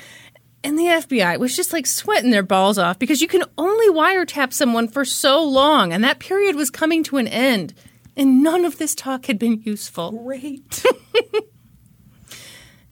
And 0.62 0.78
the 0.78 0.84
FBI 0.84 1.38
was 1.38 1.56
just 1.56 1.72
like 1.72 1.86
sweating 1.86 2.30
their 2.32 2.42
balls 2.42 2.76
off 2.78 2.98
because 2.98 3.22
you 3.22 3.28
can 3.28 3.44
only 3.56 3.88
wiretap 3.88 4.52
someone 4.52 4.88
for 4.88 5.06
so 5.06 5.42
long, 5.42 5.92
and 5.92 6.04
that 6.04 6.18
period 6.18 6.54
was 6.56 6.68
coming 6.70 7.02
to 7.04 7.16
an 7.16 7.28
end. 7.28 7.72
And 8.16 8.42
none 8.42 8.66
of 8.66 8.76
this 8.76 8.94
talk 8.94 9.26
had 9.26 9.38
been 9.38 9.62
useful. 9.64 10.10
Great. 10.10 10.84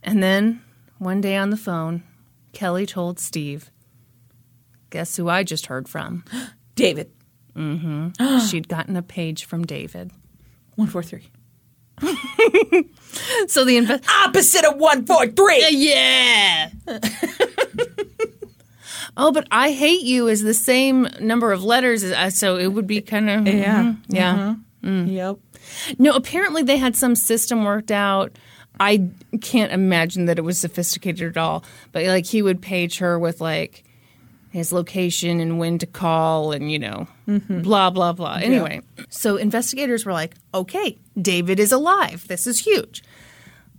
And 0.08 0.22
then 0.22 0.62
one 0.96 1.20
day 1.20 1.36
on 1.36 1.50
the 1.50 1.56
phone, 1.58 2.02
Kelly 2.54 2.86
told 2.86 3.18
Steve, 3.18 3.70
Guess 4.88 5.16
who 5.18 5.28
I 5.28 5.42
just 5.42 5.66
heard 5.66 5.86
from? 5.86 6.24
David. 6.74 7.12
Mm 7.54 8.12
hmm. 8.18 8.38
She'd 8.46 8.68
gotten 8.68 8.96
a 8.96 9.02
page 9.02 9.44
from 9.44 9.66
David. 9.66 10.10
One 10.78 10.86
four 10.86 11.02
three. 11.02 11.28
So 13.48 13.64
the 13.64 13.76
invest. 13.78 14.04
Opposite 14.24 14.64
of 14.64 14.76
one 14.76 15.04
four 15.04 15.26
three. 15.26 15.64
Uh, 15.64 15.70
yeah. 15.70 16.70
oh, 19.16 19.32
but 19.32 19.48
I 19.50 19.72
hate 19.72 20.02
you 20.02 20.28
is 20.28 20.42
the 20.42 20.54
same 20.54 21.08
number 21.20 21.50
of 21.50 21.64
letters, 21.64 22.04
as, 22.04 22.12
uh, 22.12 22.30
so 22.30 22.56
it 22.56 22.68
would 22.68 22.86
be 22.86 23.00
kind 23.00 23.28
of 23.28 23.46
Yeah. 23.48 23.82
Mm-hmm. 23.82 24.14
Mm-hmm. 24.14 24.14
yeah. 24.14 24.54
Mm. 24.84 25.12
Yep. 25.12 25.36
No, 25.98 26.12
apparently 26.14 26.62
they 26.62 26.76
had 26.76 26.94
some 26.94 27.16
system 27.16 27.64
worked 27.64 27.90
out. 27.90 28.38
I 28.78 29.08
can't 29.40 29.72
imagine 29.72 30.26
that 30.26 30.38
it 30.38 30.42
was 30.42 30.60
sophisticated 30.60 31.28
at 31.30 31.36
all. 31.36 31.64
But 31.90 32.04
like 32.06 32.26
he 32.26 32.40
would 32.42 32.62
page 32.62 32.98
her 32.98 33.18
with 33.18 33.40
like 33.40 33.82
his 34.50 34.72
location 34.72 35.40
and 35.40 35.58
when 35.58 35.78
to 35.78 35.86
call 35.86 36.52
and 36.52 36.70
you 36.72 36.78
know 36.78 37.06
blah 37.26 37.90
blah 37.90 38.12
blah. 38.12 38.38
Anyway, 38.40 38.80
so 39.08 39.36
investigators 39.36 40.04
were 40.06 40.12
like, 40.12 40.34
"Okay, 40.54 40.98
David 41.20 41.60
is 41.60 41.72
alive. 41.72 42.26
This 42.28 42.46
is 42.46 42.60
huge." 42.60 43.02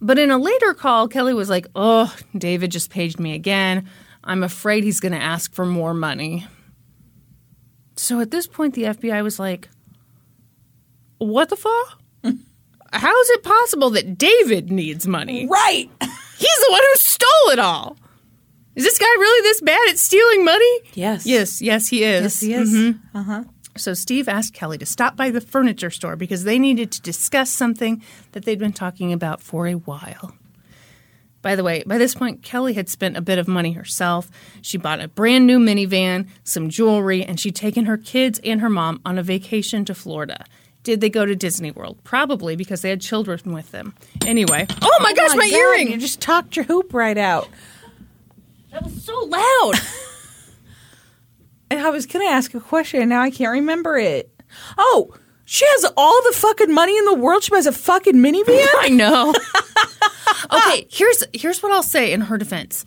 But 0.01 0.17
in 0.17 0.31
a 0.31 0.37
later 0.37 0.73
call, 0.73 1.07
Kelly 1.07 1.33
was 1.33 1.49
like, 1.49 1.67
"Oh, 1.75 2.15
David 2.37 2.71
just 2.71 2.89
paged 2.89 3.19
me 3.19 3.33
again. 3.33 3.87
I'm 4.23 4.43
afraid 4.43 4.83
he's 4.83 4.99
going 4.99 5.11
to 5.13 5.21
ask 5.21 5.53
for 5.53 5.65
more 5.65 5.93
money." 5.93 6.47
So 7.95 8.19
at 8.21 8.31
this 8.31 8.47
point, 8.47 8.75
the 8.75 8.83
FBI 8.83 9.21
was 9.23 9.39
like, 9.39 9.69
"What 11.17 11.49
the 11.49 11.57
fuck? 11.57 11.99
How 12.91 13.21
is 13.21 13.29
it 13.31 13.43
possible 13.43 13.89
that 13.91 14.17
David 14.17 14.71
needs 14.71 15.05
money? 15.05 15.47
Right. 15.47 15.89
He's 16.37 16.57
the 16.59 16.67
one 16.71 16.81
who 16.81 16.95
stole 16.95 17.49
it 17.51 17.59
all. 17.59 17.97
Is 18.75 18.83
this 18.83 18.97
guy 18.97 19.05
really 19.05 19.41
this 19.43 19.61
bad 19.61 19.89
at 19.89 19.97
stealing 19.97 20.45
money?" 20.45 20.79
Yes. 20.93 21.25
Yes, 21.25 21.61
yes, 21.61 21.87
he 21.87 22.03
is. 22.03 22.43
Yes, 22.43 22.71
he 22.71 22.85
is. 22.85 22.95
Uh 23.13 23.23
huh. 23.23 23.43
So 23.77 23.93
Steve 23.93 24.27
asked 24.27 24.53
Kelly 24.53 24.77
to 24.77 24.85
stop 24.85 25.15
by 25.15 25.29
the 25.29 25.41
furniture 25.41 25.89
store 25.89 26.15
because 26.15 26.43
they 26.43 26.59
needed 26.59 26.91
to 26.91 27.01
discuss 27.01 27.49
something 27.49 28.03
that 28.33 28.45
they'd 28.45 28.59
been 28.59 28.73
talking 28.73 29.13
about 29.13 29.41
for 29.41 29.67
a 29.67 29.73
while. 29.75 30.33
By 31.41 31.55
the 31.55 31.63
way, 31.63 31.83
by 31.87 31.97
this 31.97 32.15
point, 32.15 32.43
Kelly 32.43 32.73
had 32.73 32.89
spent 32.89 33.15
a 33.15 33.21
bit 33.21 33.39
of 33.39 33.47
money 33.47 33.71
herself. 33.71 34.29
She 34.61 34.77
bought 34.77 34.99
a 34.99 35.07
brand 35.07 35.47
new 35.47 35.57
minivan, 35.57 36.27
some 36.43 36.69
jewelry, 36.69 37.23
and 37.23 37.39
she'd 37.39 37.55
taken 37.55 37.85
her 37.85 37.97
kids 37.97 38.41
and 38.43 38.59
her 38.59 38.69
mom 38.69 38.99
on 39.05 39.17
a 39.17 39.23
vacation 39.23 39.85
to 39.85 39.95
Florida. 39.95 40.43
Did 40.83 40.99
they 40.99 41.09
go 41.09 41.25
to 41.25 41.35
Disney 41.35 41.71
World? 41.71 41.97
Probably 42.03 42.57
because 42.57 42.81
they 42.81 42.89
had 42.89 42.99
children 42.99 43.53
with 43.53 43.71
them. 43.71 43.95
Anyway. 44.25 44.67
Oh 44.81 44.99
my 45.01 45.13
gosh, 45.13 45.35
my, 45.35 45.49
God, 45.49 45.55
earring! 45.55 45.91
You 45.91 45.97
just 45.97 46.19
talked 46.19 46.57
your 46.57 46.65
hoop 46.65 46.93
right 46.93 47.17
out. 47.17 47.47
That 48.71 48.83
was 48.83 49.03
so 49.03 49.13
loud. 49.25 49.73
And 51.71 51.79
I 51.81 51.91
was 51.91 52.07
going 52.07 52.25
to 52.25 52.31
ask 52.31 52.53
a 52.55 52.59
question, 52.59 52.99
and 53.01 53.09
now 53.09 53.21
I 53.21 53.29
can't 53.29 53.51
remember 53.51 53.95
it. 53.97 54.31
Oh, 54.77 55.13
she 55.45 55.65
has 55.67 55.85
all 55.95 56.19
the 56.23 56.35
fucking 56.35 56.73
money 56.73 56.97
in 56.97 57.05
the 57.05 57.13
world. 57.13 57.43
She 57.43 57.53
has 57.53 57.67
a 57.67 57.71
fucking 57.71 58.15
minivan. 58.15 58.65
I 58.79 58.89
know. 58.89 59.33
okay, 60.51 60.87
here's 60.89 61.23
here's 61.31 61.61
what 61.61 61.71
I'll 61.71 61.83
say 61.83 62.11
in 62.11 62.21
her 62.21 62.39
defense. 62.39 62.85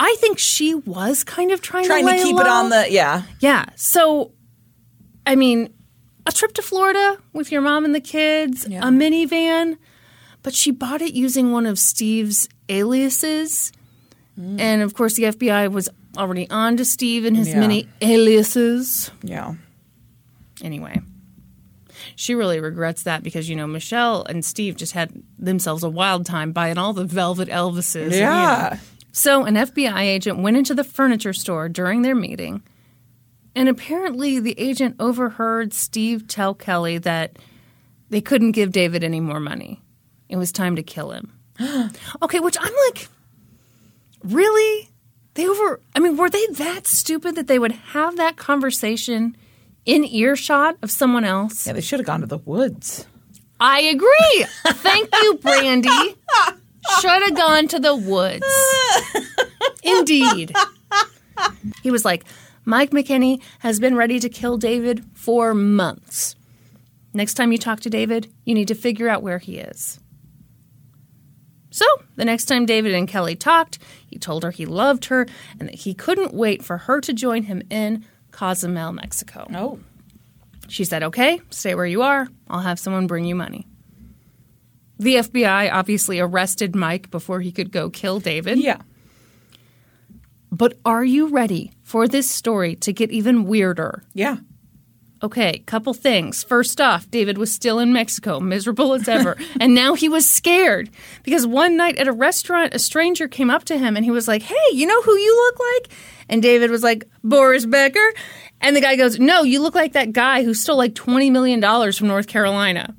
I 0.00 0.16
think 0.18 0.38
she 0.40 0.74
was 0.74 1.22
kind 1.22 1.52
of 1.52 1.60
trying, 1.62 1.84
Trying 1.84 2.06
to, 2.06 2.16
to 2.16 2.22
keep 2.24 2.36
it 2.40 2.46
on 2.46 2.70
the 2.70 2.90
yeah. 2.90 3.22
yeah. 3.38 3.66
So, 3.76 4.32
I 5.24 5.36
mean, 5.36 5.72
a 6.26 6.32
trip 6.32 6.54
to 6.54 6.62
Florida 6.62 7.18
with 7.32 7.52
your 7.52 7.60
mom 7.60 7.84
and 7.84 7.94
the 7.94 8.00
kids, 8.00 8.66
Yeah. 8.68 8.80
a 8.80 8.90
minivan, 8.90 9.76
but 10.42 10.54
she 10.54 10.72
bought 10.72 11.02
it 11.02 11.14
using 11.14 11.52
one 11.52 11.66
of 11.66 11.78
Steve's 11.78 12.48
aliases, 12.68 13.70
Mm. 14.38 14.60
and 14.60 14.82
of 14.82 14.94
course, 14.94 15.14
the 15.14 15.24
FBI 15.24 15.70
was 15.70 15.88
already 16.16 16.48
on 16.50 16.76
to 16.78 16.84
Steve 16.84 17.24
and 17.24 17.36
his 17.36 17.48
Yeah. 17.48 17.60
many 17.60 17.88
aliases. 18.00 19.10
Yeah. 19.22 19.54
Anyway, 20.62 21.00
she 22.16 22.34
really 22.34 22.60
regrets 22.60 23.02
that 23.02 23.22
because 23.22 23.48
you 23.48 23.56
know 23.56 23.66
Michelle 23.66 24.24
and 24.24 24.44
Steve 24.44 24.76
just 24.76 24.92
had 24.92 25.12
themselves 25.38 25.82
a 25.82 25.90
wild 25.90 26.24
time 26.26 26.52
buying 26.52 26.78
all 26.78 26.92
the 26.92 27.04
Velvet 27.04 27.48
Elvises. 27.48 28.04
and, 28.04 28.12
you 28.14 28.20
know. 28.20 28.26
Yeah. 28.26 28.78
So 29.12 29.44
an 29.44 29.54
FBI 29.56 30.00
agent 30.00 30.38
went 30.38 30.56
into 30.56 30.74
the 30.74 30.84
furniture 30.84 31.34
store 31.34 31.68
during 31.68 32.00
their 32.02 32.14
meeting, 32.14 32.62
and 33.54 33.68
apparently 33.68 34.38
the 34.40 34.58
agent 34.58 34.96
overheard 34.98 35.74
Steve 35.74 36.26
tell 36.26 36.54
Kelly 36.54 36.96
that 36.98 37.38
they 38.08 38.22
couldn't 38.22 38.52
give 38.52 38.72
David 38.72 39.04
any 39.04 39.20
more 39.20 39.40
money. 39.40 39.82
It 40.30 40.36
was 40.36 40.50
time 40.52 40.76
to 40.76 40.82
kill 40.82 41.10
him. 41.10 41.32
okay, 42.22 42.40
which 42.40 42.56
I'm 42.58 42.72
like, 42.88 43.08
really? 44.24 44.88
They 45.34 45.48
over? 45.48 45.80
I 45.94 46.00
mean, 46.00 46.16
were 46.16 46.30
they 46.30 46.46
that 46.48 46.86
stupid 46.86 47.36
that 47.36 47.46
they 47.46 47.58
would 47.58 47.72
have 47.72 48.16
that 48.16 48.36
conversation 48.36 49.36
in 49.84 50.04
earshot 50.04 50.76
of 50.82 50.90
someone 50.90 51.24
else? 51.24 51.66
Yeah, 51.66 51.72
they 51.72 51.80
should 51.80 52.00
have 52.00 52.06
gone 52.06 52.20
to 52.20 52.26
the 52.26 52.38
woods. 52.38 53.06
I 53.58 53.80
agree. 53.80 54.46
Thank 54.66 55.08
you, 55.22 55.38
Brandi. 55.42 56.16
Should 57.00 57.22
have 57.22 57.36
gone 57.36 57.68
to 57.68 57.78
the 57.78 57.94
woods. 57.94 58.44
Indeed. 59.82 60.54
He 61.82 61.90
was 61.90 62.04
like, 62.04 62.24
Mike 62.64 62.90
McKinney 62.90 63.40
has 63.60 63.80
been 63.80 63.96
ready 63.96 64.18
to 64.20 64.28
kill 64.28 64.56
David 64.56 65.04
for 65.14 65.54
months. 65.54 66.36
Next 67.14 67.34
time 67.34 67.52
you 67.52 67.58
talk 67.58 67.80
to 67.80 67.90
David, 67.90 68.32
you 68.44 68.54
need 68.54 68.68
to 68.68 68.74
figure 68.74 69.08
out 69.08 69.22
where 69.22 69.38
he 69.38 69.58
is. 69.58 70.00
So, 71.72 71.86
the 72.16 72.24
next 72.26 72.44
time 72.44 72.66
David 72.66 72.92
and 72.92 73.08
Kelly 73.08 73.34
talked, 73.34 73.78
he 74.06 74.18
told 74.18 74.44
her 74.44 74.50
he 74.50 74.66
loved 74.66 75.06
her 75.06 75.26
and 75.58 75.68
that 75.68 75.74
he 75.74 75.94
couldn't 75.94 76.34
wait 76.34 76.62
for 76.62 76.76
her 76.76 77.00
to 77.00 77.12
join 77.14 77.44
him 77.44 77.62
in 77.70 78.04
Cozumel, 78.30 78.92
Mexico. 78.92 79.48
Oh. 79.54 79.80
She 80.68 80.84
said, 80.84 81.02
Okay, 81.02 81.40
stay 81.50 81.74
where 81.74 81.86
you 81.86 82.02
are. 82.02 82.28
I'll 82.48 82.60
have 82.60 82.78
someone 82.78 83.06
bring 83.06 83.24
you 83.24 83.34
money. 83.34 83.66
The 84.98 85.16
FBI 85.16 85.72
obviously 85.72 86.20
arrested 86.20 86.76
Mike 86.76 87.10
before 87.10 87.40
he 87.40 87.50
could 87.50 87.72
go 87.72 87.88
kill 87.88 88.20
David. 88.20 88.58
Yeah. 88.58 88.82
But 90.50 90.78
are 90.84 91.02
you 91.02 91.28
ready 91.28 91.72
for 91.82 92.06
this 92.06 92.30
story 92.30 92.76
to 92.76 92.92
get 92.92 93.10
even 93.10 93.44
weirder? 93.44 94.04
Yeah. 94.12 94.36
Okay, 95.22 95.60
couple 95.66 95.94
things. 95.94 96.42
First 96.42 96.80
off, 96.80 97.08
David 97.08 97.38
was 97.38 97.52
still 97.52 97.78
in 97.78 97.92
Mexico, 97.92 98.40
miserable 98.40 98.92
as 98.92 99.06
ever. 99.06 99.36
and 99.60 99.72
now 99.72 99.94
he 99.94 100.08
was 100.08 100.28
scared 100.28 100.90
because 101.22 101.46
one 101.46 101.76
night 101.76 101.96
at 101.96 102.08
a 102.08 102.12
restaurant, 102.12 102.74
a 102.74 102.80
stranger 102.80 103.28
came 103.28 103.48
up 103.48 103.64
to 103.66 103.78
him 103.78 103.96
and 103.96 104.04
he 104.04 104.10
was 104.10 104.26
like, 104.26 104.42
Hey, 104.42 104.56
you 104.72 104.84
know 104.86 105.00
who 105.02 105.16
you 105.16 105.36
look 105.36 105.60
like? 105.60 105.92
And 106.28 106.42
David 106.42 106.70
was 106.70 106.82
like, 106.82 107.08
Boris 107.22 107.66
Becker. 107.66 108.12
And 108.60 108.74
the 108.74 108.80
guy 108.80 108.96
goes, 108.96 109.20
No, 109.20 109.42
you 109.44 109.62
look 109.62 109.76
like 109.76 109.92
that 109.92 110.12
guy 110.12 110.42
who 110.42 110.54
stole 110.54 110.76
like 110.76 110.94
$20 110.94 111.30
million 111.30 111.60
from 111.92 112.08
North 112.08 112.26
Carolina. 112.26 112.96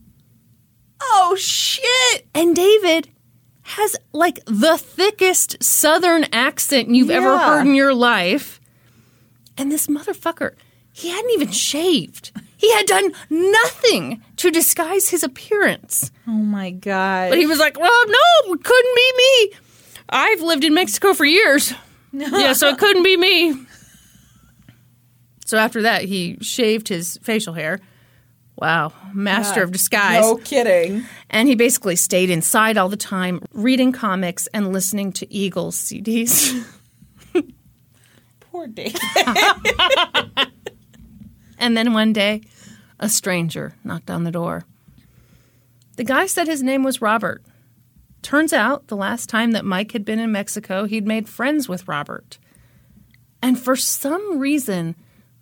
Oh 1.01 1.35
shit. 1.37 2.27
And 2.33 2.55
David 2.55 3.09
has 3.63 3.97
like 4.13 4.39
the 4.45 4.77
thickest 4.77 5.61
southern 5.61 6.25
accent 6.31 6.89
you've 6.89 7.09
ever 7.09 7.37
heard 7.37 7.65
in 7.65 7.75
your 7.75 7.93
life. 7.93 8.61
And 9.57 9.71
this 9.71 9.87
motherfucker, 9.87 10.55
he 10.93 11.09
hadn't 11.09 11.31
even 11.31 11.51
shaved. 11.51 12.31
He 12.55 12.71
had 12.73 12.85
done 12.85 13.13
nothing 13.29 14.23
to 14.37 14.51
disguise 14.51 15.09
his 15.09 15.23
appearance. 15.23 16.11
Oh 16.27 16.31
my 16.31 16.69
god. 16.69 17.29
But 17.29 17.39
he 17.39 17.45
was 17.45 17.59
like, 17.59 17.77
well, 17.77 18.05
no, 18.07 18.53
it 18.53 18.63
couldn't 18.63 18.95
be 18.95 19.11
me. 19.17 19.53
I've 20.09 20.41
lived 20.41 20.63
in 20.63 20.73
Mexico 20.73 21.13
for 21.13 21.25
years. 21.25 21.73
yeah, 22.13 22.53
so 22.53 22.69
it 22.69 22.77
couldn't 22.77 23.03
be 23.03 23.17
me. 23.17 23.65
So 25.45 25.57
after 25.57 25.81
that, 25.81 26.03
he 26.03 26.37
shaved 26.41 26.87
his 26.87 27.17
facial 27.23 27.53
hair. 27.53 27.79
Wow, 28.55 28.93
master 29.13 29.63
of 29.63 29.71
disguise. 29.71 30.21
no 30.21 30.35
kidding. 30.37 31.03
And 31.31 31.47
he 31.47 31.55
basically 31.55 31.95
stayed 31.95 32.29
inside 32.29 32.77
all 32.77 32.87
the 32.87 32.95
time, 32.95 33.41
reading 33.51 33.91
comics 33.91 34.47
and 34.53 34.71
listening 34.71 35.11
to 35.13 35.33
Eagles 35.33 35.75
CDs. 35.75 36.63
Poor 38.39 38.67
David. 38.67 39.01
and 41.63 41.77
then 41.77 41.93
one 41.93 42.11
day, 42.11 42.41
a 42.99 43.07
stranger 43.07 43.73
knocked 43.85 44.11
on 44.11 44.25
the 44.25 44.31
door. 44.31 44.65
The 45.95 46.03
guy 46.03 46.25
said 46.25 46.45
his 46.45 46.61
name 46.61 46.83
was 46.83 47.01
Robert. 47.01 47.41
Turns 48.21 48.51
out, 48.51 48.87
the 48.87 48.97
last 48.97 49.29
time 49.29 49.51
that 49.51 49.63
Mike 49.63 49.93
had 49.93 50.03
been 50.03 50.19
in 50.19 50.29
Mexico, 50.29 50.83
he'd 50.83 51.07
made 51.07 51.29
friends 51.29 51.69
with 51.69 51.87
Robert. 51.87 52.37
And 53.41 53.57
for 53.57 53.77
some 53.77 54.39
reason, 54.39 54.95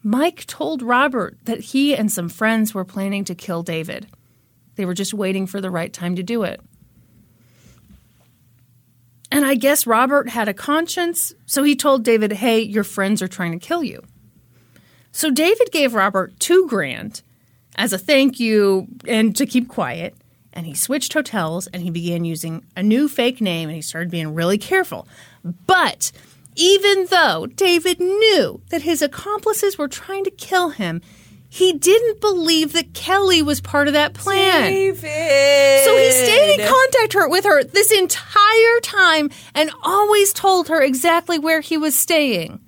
Mike 0.04 0.46
told 0.46 0.84
Robert 0.84 1.40
that 1.46 1.60
he 1.60 1.96
and 1.96 2.12
some 2.12 2.30
friends 2.30 2.72
were 2.72 2.86
planning 2.86 3.24
to 3.26 3.34
kill 3.34 3.64
David. 3.64 4.06
They 4.76 4.86
were 4.86 4.94
just 4.94 5.16
waiting 5.16 5.48
for 5.48 5.60
the 5.60 5.72
right 5.72 5.92
time 5.92 6.16
to 6.18 6.24
do 6.24 6.44
it. 6.44 6.62
And 9.32 9.44
I 9.44 9.56
guess 9.56 9.88
Robert 9.88 10.30
had 10.30 10.48
a 10.48 10.54
conscience, 10.54 11.34
so 11.48 11.64
he 11.64 11.76
told 11.76 12.04
David, 12.04 12.34
"Hey, 12.34 12.62
your 12.62 12.84
friends 12.84 13.24
are 13.24 13.28
trying 13.28 13.54
to 13.54 13.66
kill 13.68 13.84
you." 13.84 14.04
So 15.12 15.30
David 15.32 15.72
gave 15.72 15.94
Robert 15.94 16.40
2 16.40 16.68
grand 16.68 17.22
as 17.76 17.94
a 17.94 17.98
thank 17.98 18.40
you 18.40 18.88
and 19.08 19.36
to 19.36 19.46
keep 19.46 19.68
quiet, 19.68 20.16
and 20.54 20.66
he 20.66 20.74
switched 20.74 21.14
hotels 21.14 21.68
and 21.68 21.82
he 21.82 21.90
began 21.90 22.26
using 22.26 22.66
a 22.76 22.84
new 22.84 23.08
fake 23.08 23.42
name 23.42 23.70
and 23.70 23.76
he 23.76 23.82
started 23.82 24.12
being 24.12 24.34
really 24.34 24.58
careful. 24.58 25.08
But 25.68 26.12
even 26.56 27.08
though 27.08 27.46
David 27.46 28.00
knew 28.00 28.62
that 28.70 28.82
his 28.82 29.02
accomplices 29.02 29.78
were 29.78 29.88
trying 29.88 30.24
to 30.26 30.32
kill 30.32 30.70
him, 30.70 31.02
he 31.50 31.74
didn't 31.74 32.22
believe 32.22 32.72
that 32.74 32.94
Kelly 32.94 33.42
was 33.42 33.60
part 33.60 33.88
of 33.88 33.94
that 33.94 34.14
plan. 34.14 34.72
David. 34.72 35.84
So 35.84 35.98
he 35.98 36.12
stayed 36.12 36.60
in 36.60 36.68
contact 36.68 37.14
her, 37.14 37.28
with 37.28 37.44
her 37.44 37.64
this 37.64 37.92
entire 37.92 38.80
time 38.82 39.30
and 39.54 39.70
always 39.84 40.32
told 40.32 40.70
her 40.70 40.82
exactly 40.82 41.38
where 41.38 41.60
he 41.60 41.78
was 41.78 41.94
staying. 41.98 42.62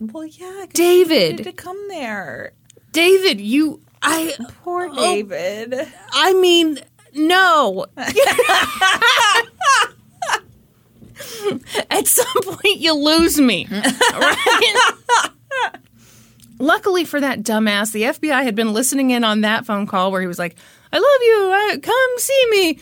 Well, 0.00 0.24
yeah, 0.24 0.64
David. 0.72 1.44
to 1.44 1.52
come 1.52 1.88
there. 1.88 2.52
David, 2.92 3.40
you 3.40 3.80
I 4.02 4.34
Poor 4.64 4.88
Oh. 4.90 4.94
David. 4.94 5.74
I 6.12 6.32
mean, 6.34 6.78
no. 7.14 7.86
At 11.90 12.06
some 12.06 12.42
point, 12.42 12.78
you 12.78 12.94
lose 12.94 13.38
me. 13.40 13.66
Right? 13.70 14.90
Luckily 16.58 17.04
for 17.04 17.20
that 17.20 17.42
dumbass, 17.42 17.92
the 17.92 18.02
FBI 18.02 18.42
had 18.42 18.54
been 18.54 18.72
listening 18.72 19.10
in 19.10 19.22
on 19.24 19.42
that 19.42 19.66
phone 19.66 19.86
call 19.86 20.10
where 20.12 20.20
he 20.20 20.26
was 20.26 20.38
like, 20.38 20.56
I 20.92 20.96
love 20.96 21.04
you. 21.04 21.50
I, 21.52 21.78
come 21.82 22.10
see 22.18 22.46
me. 22.50 22.78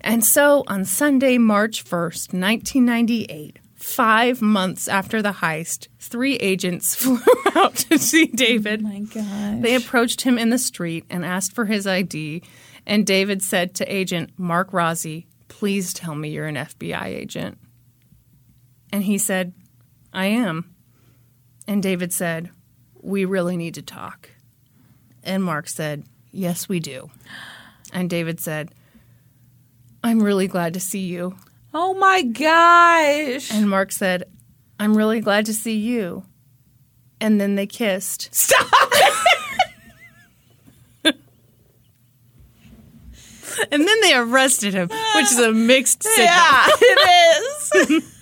And 0.00 0.24
so 0.24 0.64
on 0.68 0.84
Sunday, 0.84 1.38
March 1.38 1.84
1st, 1.84 2.32
1998, 2.32 3.58
five 3.88 4.42
months 4.42 4.86
after 4.88 5.22
the 5.22 5.32
heist, 5.32 5.88
three 5.98 6.36
agents 6.36 6.94
flew 6.94 7.18
out 7.56 7.76
to 7.76 7.98
see 7.98 8.26
David. 8.26 8.82
Oh 8.84 8.88
my 8.88 9.00
God. 9.00 9.62
They 9.62 9.74
approached 9.74 10.22
him 10.22 10.38
in 10.38 10.50
the 10.50 10.58
street 10.58 11.04
and 11.10 11.24
asked 11.24 11.54
for 11.54 11.64
his 11.64 11.86
ID. 11.86 12.42
And 12.86 13.06
David 13.06 13.42
said 13.42 13.74
to 13.76 13.92
agent 13.92 14.30
Mark 14.36 14.72
Rossi, 14.72 15.26
Please 15.48 15.92
tell 15.92 16.14
me 16.14 16.30
you're 16.30 16.46
an 16.46 16.54
FBI 16.54 17.06
agent. 17.06 17.58
And 18.92 19.02
he 19.02 19.18
said, 19.18 19.52
I 20.12 20.26
am. 20.26 20.74
And 21.66 21.82
David 21.82 22.12
said, 22.12 22.50
We 23.00 23.24
really 23.24 23.56
need 23.56 23.74
to 23.74 23.82
talk. 23.82 24.30
And 25.22 25.42
Mark 25.42 25.68
said, 25.68 26.04
Yes, 26.30 26.68
we 26.68 26.80
do. 26.80 27.10
And 27.92 28.08
David 28.08 28.40
said, 28.40 28.70
I'm 30.02 30.22
really 30.22 30.46
glad 30.46 30.74
to 30.74 30.80
see 30.80 31.06
you. 31.06 31.36
Oh 31.74 31.94
my 31.94 32.22
gosh. 32.22 33.52
And 33.52 33.68
Mark 33.68 33.92
said, 33.92 34.24
I'm 34.78 34.96
really 34.96 35.20
glad 35.20 35.46
to 35.46 35.54
see 35.54 35.76
you. 35.76 36.24
And 37.20 37.40
then 37.40 37.56
they 37.56 37.66
kissed. 37.66 38.34
Stop 38.34 38.66
And 43.72 43.88
then 43.88 44.00
they 44.02 44.14
arrested 44.14 44.72
him, 44.72 44.88
which 45.16 45.24
is 45.24 45.38
a 45.40 45.52
mixed 45.52 46.04
signal. 46.04 46.26
Yeah, 46.26 46.66
it 46.80 47.90
is. 47.92 48.04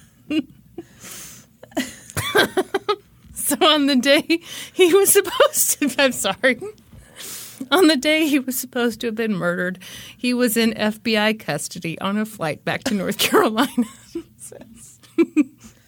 So 3.47 3.55
on 3.65 3.87
the 3.87 3.95
day 3.95 4.41
he 4.73 4.93
was 4.93 5.13
supposed 5.13 5.79
to, 5.79 6.03
I'm 6.03 6.11
sorry. 6.11 6.59
On 7.71 7.87
the 7.89 7.97
day 7.97 8.27
he 8.29 8.39
was 8.39 8.59
supposed 8.59 9.01
to 9.01 9.07
have 9.09 9.15
been 9.15 9.35
murdered, 9.35 9.79
he 10.17 10.35
was 10.35 10.57
in 10.57 10.73
FBI 10.73 11.39
custody 11.41 11.99
on 12.01 12.17
a 12.19 12.25
flight 12.27 12.65
back 12.65 12.85
to 12.85 12.95
North 12.95 13.19
Carolina. 13.19 13.85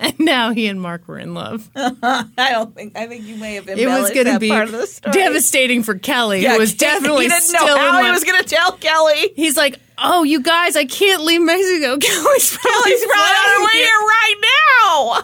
and 0.01 0.19
now 0.19 0.53
he 0.53 0.67
and 0.67 0.81
Mark 0.81 1.07
were 1.09 1.19
in 1.19 1.35
love. 1.35 1.69
I 1.77 2.25
don't 2.51 2.75
think. 2.75 2.97
I 2.97 3.07
think 3.07 3.25
you 3.25 3.37
may 3.37 3.55
have 3.57 3.69
It 3.69 3.75
was 3.77 3.81
embellished 3.85 4.15
going 4.15 4.27
to 4.27 4.33
that 4.33 4.41
be 4.41 4.49
part 4.49 4.65
of 4.65 4.73
the 4.73 4.87
story. 4.87 5.13
devastating 5.13 5.83
for 5.83 5.95
Kelly, 5.99 6.43
Yeah, 6.43 6.53
who 6.55 6.59
was 6.61 6.75
definitely 6.75 7.25
he 7.25 7.29
didn't 7.29 7.43
still 7.43 7.67
know 7.67 7.77
how 7.79 8.03
he 8.05 8.11
was 8.11 8.25
going 8.25 8.41
to 8.43 8.49
tell 8.49 8.73
Kelly. 8.73 9.33
He's 9.37 9.57
like, 9.57 9.79
"Oh, 9.99 10.23
you 10.23 10.41
guys, 10.41 10.77
I 10.77 10.85
can't 10.85 11.23
leave 11.25 11.43
Mexico. 11.43 11.99
Kelly's 11.99 12.57
probably, 12.57 12.91
He's 12.93 13.05
probably 13.05 13.35
on 13.35 13.61
her 13.61 13.65
way 13.65 13.73
here 13.75 13.87
right 13.87 14.35
now. 14.83 15.23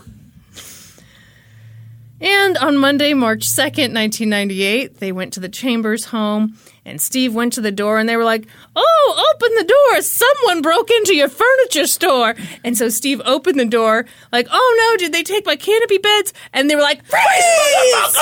And 2.24 2.56
on 2.56 2.78
Monday, 2.78 3.12
March 3.12 3.46
2nd, 3.46 3.92
1998, 3.92 4.98
they 4.98 5.12
went 5.12 5.34
to 5.34 5.40
the 5.40 5.48
Chambers 5.50 6.06
home 6.06 6.56
and 6.86 6.98
Steve 6.98 7.34
went 7.34 7.52
to 7.52 7.60
the 7.60 7.70
door 7.70 7.98
and 7.98 8.08
they 8.08 8.16
were 8.16 8.24
like, 8.24 8.46
Oh, 8.74 9.34
open 9.34 9.54
the 9.56 9.64
door. 9.64 10.00
Someone 10.00 10.62
broke 10.62 10.90
into 10.90 11.14
your 11.14 11.28
furniture 11.28 11.86
store. 11.86 12.34
And 12.64 12.78
so 12.78 12.88
Steve 12.88 13.20
opened 13.26 13.60
the 13.60 13.66
door, 13.66 14.06
like, 14.32 14.48
Oh 14.50 14.90
no, 14.90 14.96
did 14.96 15.12
they 15.12 15.22
take 15.22 15.44
my 15.44 15.56
canopy 15.56 15.98
beds? 15.98 16.32
And 16.54 16.70
they 16.70 16.76
were 16.76 16.80
like, 16.80 17.04
Freeze, 17.04 18.16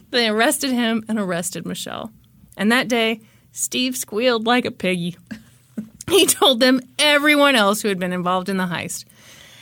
they 0.10 0.28
arrested 0.28 0.72
him 0.72 1.04
and 1.08 1.18
arrested 1.18 1.66
Michelle. 1.66 2.10
And 2.56 2.72
that 2.72 2.88
day, 2.88 3.20
Steve 3.52 3.98
squealed 3.98 4.46
like 4.46 4.64
a 4.64 4.70
piggy. 4.70 5.18
He 6.08 6.24
told 6.24 6.60
them 6.60 6.80
everyone 7.00 7.56
else 7.56 7.82
who 7.82 7.88
had 7.88 7.98
been 7.98 8.12
involved 8.12 8.48
in 8.48 8.58
the 8.58 8.66
heist. 8.66 9.06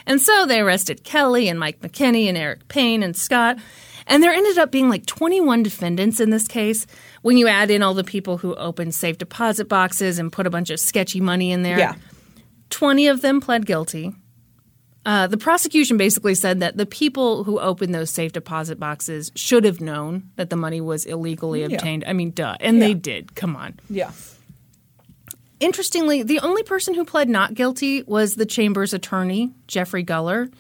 And 0.07 0.21
so 0.21 0.47
they 0.47 0.61
arrested 0.61 1.05
Kelly 1.05 1.49
and 1.49 1.59
Mike 1.59 1.81
McKinney 1.81 2.27
and 2.27 2.37
Eric 2.37 2.69
Payne 2.69 3.03
and 3.03 3.17
Scott. 3.17 3.59
And 4.07 4.23
there 4.23 4.33
ended 4.33 4.59
up 4.59 4.71
being 4.71 4.91
like 4.91 5.07
21 5.07 5.63
defendants 5.63 6.21
in 6.21 6.31
this 6.31 6.47
case 6.47 6.87
when 7.23 7.39
you 7.39 7.49
add 7.49 7.71
in 7.71 7.83
all 7.83 7.95
the 7.95 8.05
people 8.05 8.37
who 8.37 8.55
opened 8.57 8.95
safe 8.95 9.17
deposit 9.17 9.69
boxes 9.69 10.19
and 10.19 10.31
put 10.31 10.47
a 10.47 10.51
bunch 10.51 10.69
of 10.71 10.79
sketchy 10.79 11.21
money 11.21 11.53
in 11.53 11.63
there. 11.63 11.79
Yeah. 11.79 11.95
20 12.71 13.09
of 13.09 13.23
them 13.23 13.41
pled 13.41 13.65
guilty. 13.65 14.13
Uh, 15.07 15.27
the 15.27 15.37
prosecution 15.37 15.97
basically 15.97 16.35
said 16.35 16.61
that 16.61 16.77
the 16.79 16.87
people 16.87 17.45
who 17.45 17.61
opened 17.61 17.95
those 17.95 18.11
safe 18.11 18.33
deposit 18.33 18.81
boxes 18.81 19.31
should 19.35 19.65
have 19.65 19.81
known 19.81 20.31
that 20.37 20.49
the 20.49 20.57
money 20.57 20.81
was 20.81 21.05
illegally 21.05 21.63
obtained. 21.63 22.05
I 22.07 22.15
mean, 22.15 22.31
duh. 22.31 22.57
And 22.61 22.81
they 22.81 22.95
did. 22.95 23.35
Come 23.35 23.55
on. 23.55 23.79
Yeah. 23.91 24.13
Interestingly, 25.65 26.23
the 26.23 26.41
only 26.41 26.63
person 26.63 26.93
who 26.93 27.07
pled 27.07 27.31
not 27.31 27.55
guilty 27.55 28.03
was 28.03 28.35
the 28.35 28.45
Chamber's 28.45 28.93
attorney, 28.93 29.55
Jeffrey 29.67 30.03
Guller. 30.03 30.51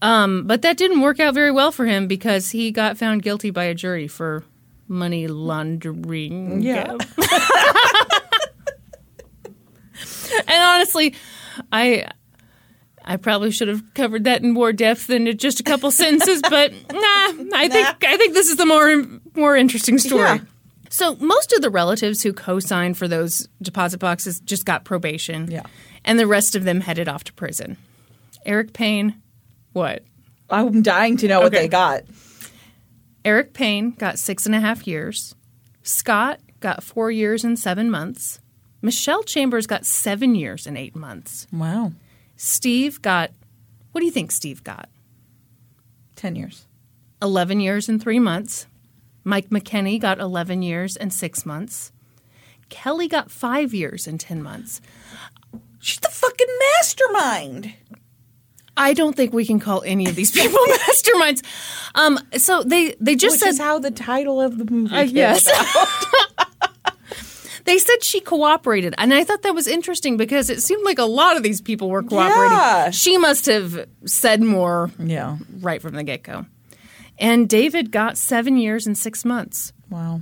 Um, 0.00 0.46
but 0.46 0.62
that 0.62 0.76
didn't 0.76 1.00
work 1.00 1.18
out 1.18 1.34
very 1.34 1.50
well 1.50 1.72
for 1.72 1.86
him 1.86 2.06
because 2.06 2.50
he 2.50 2.70
got 2.70 2.96
found 2.96 3.22
guilty 3.24 3.50
by 3.50 3.64
a 3.64 3.74
jury 3.74 4.06
for 4.06 4.44
money 4.86 5.26
laundering. 5.26 6.62
Yeah. 6.62 6.92
and 6.92 7.02
honestly, 10.48 11.16
I 11.72 12.08
I 13.04 13.16
probably 13.16 13.50
should 13.50 13.66
have 13.66 13.82
covered 13.94 14.22
that 14.24 14.42
in 14.42 14.52
more 14.52 14.72
depth 14.72 15.08
than 15.08 15.36
just 15.36 15.58
a 15.58 15.64
couple 15.64 15.90
sentences, 16.02 16.42
but 16.42 16.70
nah, 16.72 17.00
I 17.54 17.68
think 17.68 18.04
I 18.04 18.16
think 18.16 18.34
this 18.34 18.48
is 18.48 18.56
the 18.56 18.66
more 18.66 19.04
more 19.34 19.56
interesting 19.56 19.98
story. 19.98 20.22
Yeah. 20.22 20.38
So 20.98 21.14
most 21.20 21.52
of 21.52 21.62
the 21.62 21.70
relatives 21.70 22.24
who 22.24 22.32
co-signed 22.32 22.98
for 22.98 23.06
those 23.06 23.48
deposit 23.62 23.98
boxes 23.98 24.40
just 24.40 24.64
got 24.64 24.84
probation. 24.84 25.48
Yeah. 25.48 25.62
And 26.04 26.18
the 26.18 26.26
rest 26.26 26.56
of 26.56 26.64
them 26.64 26.80
headed 26.80 27.06
off 27.06 27.22
to 27.24 27.32
prison. 27.32 27.76
Eric 28.44 28.72
Payne, 28.72 29.22
what? 29.74 30.02
I'm 30.50 30.82
dying 30.82 31.16
to 31.18 31.28
know 31.28 31.40
what 31.40 31.52
they 31.52 31.68
got. 31.68 32.02
Eric 33.24 33.52
Payne 33.52 33.92
got 33.92 34.18
six 34.18 34.44
and 34.44 34.56
a 34.56 34.60
half 34.60 34.88
years. 34.88 35.36
Scott 35.84 36.40
got 36.58 36.82
four 36.82 37.12
years 37.12 37.44
and 37.44 37.56
seven 37.56 37.92
months. 37.92 38.40
Michelle 38.82 39.22
Chambers 39.22 39.68
got 39.68 39.86
seven 39.86 40.34
years 40.34 40.66
and 40.66 40.76
eight 40.76 40.96
months. 40.96 41.46
Wow. 41.52 41.92
Steve 42.36 43.00
got, 43.02 43.30
what 43.92 44.00
do 44.00 44.04
you 44.04 44.12
think 44.12 44.32
Steve 44.32 44.64
got? 44.64 44.88
10 46.16 46.34
years. 46.34 46.66
11 47.22 47.60
years 47.60 47.88
and 47.88 48.02
three 48.02 48.18
months. 48.18 48.66
Mike 49.28 49.50
McKinney 49.50 50.00
got 50.00 50.18
11 50.20 50.62
years 50.62 50.96
and 50.96 51.12
six 51.12 51.44
months. 51.44 51.92
Kelly 52.70 53.08
got 53.08 53.30
five 53.30 53.74
years 53.74 54.06
and 54.06 54.18
10 54.18 54.42
months. 54.42 54.80
She's 55.80 55.98
the 56.00 56.08
fucking 56.08 56.46
mastermind. 56.78 57.74
I 58.74 58.94
don't 58.94 59.14
think 59.14 59.34
we 59.34 59.44
can 59.44 59.60
call 59.60 59.82
any 59.84 60.06
of 60.08 60.14
these 60.14 60.30
people 60.40 60.58
masterminds. 60.66 61.42
Um, 61.94 62.18
so 62.38 62.62
they, 62.62 62.94
they 63.00 63.16
just 63.16 63.34
Which 63.34 63.40
said 63.40 63.48
is 63.50 63.58
how 63.58 63.78
the 63.78 63.90
title 63.90 64.40
of 64.40 64.56
the 64.56 64.64
movie 64.64 64.94
Uh, 64.94 65.04
came 65.04 65.16
yes. 65.16 65.46
they 67.66 67.76
said 67.78 68.02
she 68.02 68.20
cooperated, 68.20 68.94
and 68.96 69.12
I 69.12 69.24
thought 69.24 69.42
that 69.42 69.54
was 69.54 69.68
interesting 69.68 70.16
because 70.16 70.48
it 70.48 70.62
seemed 70.62 70.84
like 70.86 70.98
a 70.98 71.04
lot 71.04 71.36
of 71.36 71.42
these 71.42 71.60
people 71.60 71.90
were 71.90 72.02
cooperating. 72.02 72.56
Yeah. 72.56 72.90
She 72.92 73.18
must 73.18 73.44
have 73.44 73.86
said 74.06 74.40
more 74.40 74.90
Yeah. 74.98 75.36
right 75.60 75.82
from 75.82 75.94
the 75.96 76.02
get 76.04 76.22
go. 76.22 76.46
And 77.18 77.48
David 77.48 77.90
got 77.90 78.16
seven 78.16 78.56
years 78.56 78.86
and 78.86 78.96
six 78.96 79.24
months. 79.24 79.72
Wow. 79.90 80.20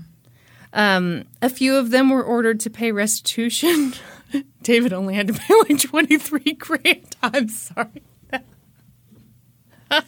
Um, 0.73 1.25
a 1.43 1.49
few 1.49 1.77
of 1.77 1.91
them 1.91 2.11
were 2.11 2.23
ordered 2.23 2.61
to 2.61 2.71
pay 2.71 2.93
restitution. 2.93 3.95
David 4.63 4.93
only 4.93 5.15
had 5.15 5.29
to 5.29 5.35
pay 5.35 5.55
like 5.69 5.81
twenty 5.81 6.19
three 6.19 6.53
grand. 6.55 7.17
I'm 7.23 7.49
sorry. 7.49 8.03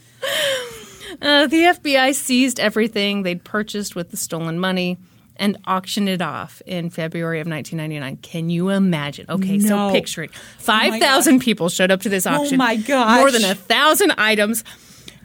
Uh, 1.23 1.47
the 1.47 1.63
FBI 1.63 2.15
seized 2.15 2.61
everything 2.61 3.23
they'd 3.23 3.43
purchased 3.43 3.97
with 3.97 4.11
the 4.11 4.17
stolen 4.17 4.59
money, 4.59 4.99
and 5.37 5.57
auctioned 5.67 6.09
it 6.09 6.21
off 6.21 6.61
in 6.67 6.91
February 6.91 7.41
of 7.41 7.47
1999. 7.47 8.19
Can 8.19 8.51
you 8.51 8.69
imagine? 8.69 9.25
Okay, 9.29 9.59
so 9.59 9.91
picture 9.91 10.25
it. 10.25 10.35
5,000 10.35 11.41
people 11.41 11.71
showed 11.71 11.91
up 11.91 12.03
to 12.03 12.09
this 12.11 12.27
auction. 12.27 12.55
Oh 12.55 12.65
my 12.65 12.77
gosh. 12.77 13.21
More 13.21 13.31
than 13.31 13.45
a 13.45 13.55
thousand 13.55 14.13
items. 14.19 14.65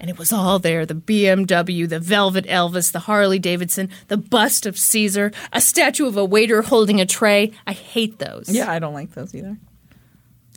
And 0.03 0.09
it 0.09 0.19
was 0.19 0.33
all 0.33 0.59
there 0.59 0.85
the 0.85 0.95
BMW, 0.95 1.88
the 1.88 1.98
Velvet 1.98 2.45
Elvis, 2.48 2.91
the 2.91 2.99
Harley 2.99 3.40
Davidson, 3.40 3.88
the 4.09 4.17
bust 4.17 4.65
of 4.65 4.77
Caesar, 4.77 5.32
a 5.53 5.61
statue 5.61 6.06
of 6.06 6.17
a 6.17 6.25
waiter 6.25 6.61
holding 6.61 6.99
a 6.99 7.06
tray. 7.06 7.53
I 7.65 7.72
hate 7.72 8.19
those. 8.19 8.49
Yeah, 8.49 8.69
I 8.69 8.80
don't 8.80 8.93
like 8.93 9.14
those 9.14 9.33
either. 9.33 9.57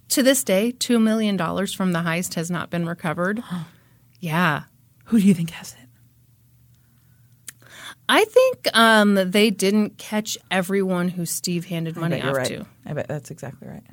To 0.08 0.24
this 0.24 0.42
day, 0.42 0.72
$2 0.72 1.00
million 1.00 1.38
from 1.38 1.92
the 1.92 2.00
heist 2.00 2.34
has 2.34 2.50
not 2.50 2.70
been 2.70 2.86
recovered. 2.86 3.40
yeah. 4.20 4.64
Who 5.04 5.20
do 5.20 5.24
you 5.24 5.34
think 5.34 5.50
has 5.50 5.76
it? 5.80 7.68
I 8.08 8.24
think 8.24 8.76
um, 8.76 9.14
they 9.14 9.50
didn't 9.50 9.96
catch 9.96 10.36
everyone 10.50 11.06
who 11.10 11.24
Steve 11.24 11.66
handed 11.66 11.94
money 11.94 12.20
off 12.20 12.34
right. 12.34 12.48
to. 12.48 12.66
I 12.84 12.94
bet 12.94 13.06
that's 13.06 13.30
exactly 13.30 13.68
right. 13.68 13.84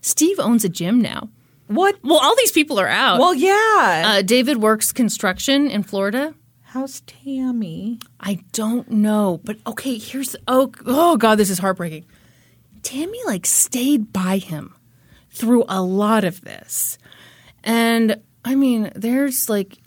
Steve 0.00 0.38
owns 0.38 0.64
a 0.64 0.68
gym 0.68 1.00
now. 1.00 1.28
What? 1.70 1.98
Well, 2.02 2.18
all 2.18 2.34
these 2.34 2.50
people 2.50 2.80
are 2.80 2.88
out. 2.88 3.20
Well, 3.20 3.32
yeah. 3.32 4.02
uh, 4.06 4.22
David 4.22 4.56
works 4.56 4.90
construction 4.90 5.70
in 5.70 5.84
Florida. 5.84 6.34
How's 6.62 7.02
Tammy? 7.02 8.00
I 8.18 8.40
don't 8.52 8.90
know, 8.90 9.40
but 9.44 9.58
okay. 9.64 9.96
Here's 9.96 10.34
oh 10.48 10.72
oh 10.84 11.16
god, 11.16 11.36
this 11.36 11.48
is 11.48 11.60
heartbreaking. 11.60 12.06
Tammy 12.82 13.18
like 13.24 13.46
stayed 13.46 14.12
by 14.12 14.38
him 14.38 14.74
through 15.30 15.64
a 15.68 15.80
lot 15.80 16.24
of 16.24 16.40
this, 16.40 16.98
and 17.62 18.20
I 18.44 18.56
mean, 18.56 18.90
there's 18.96 19.48
like 19.48 19.78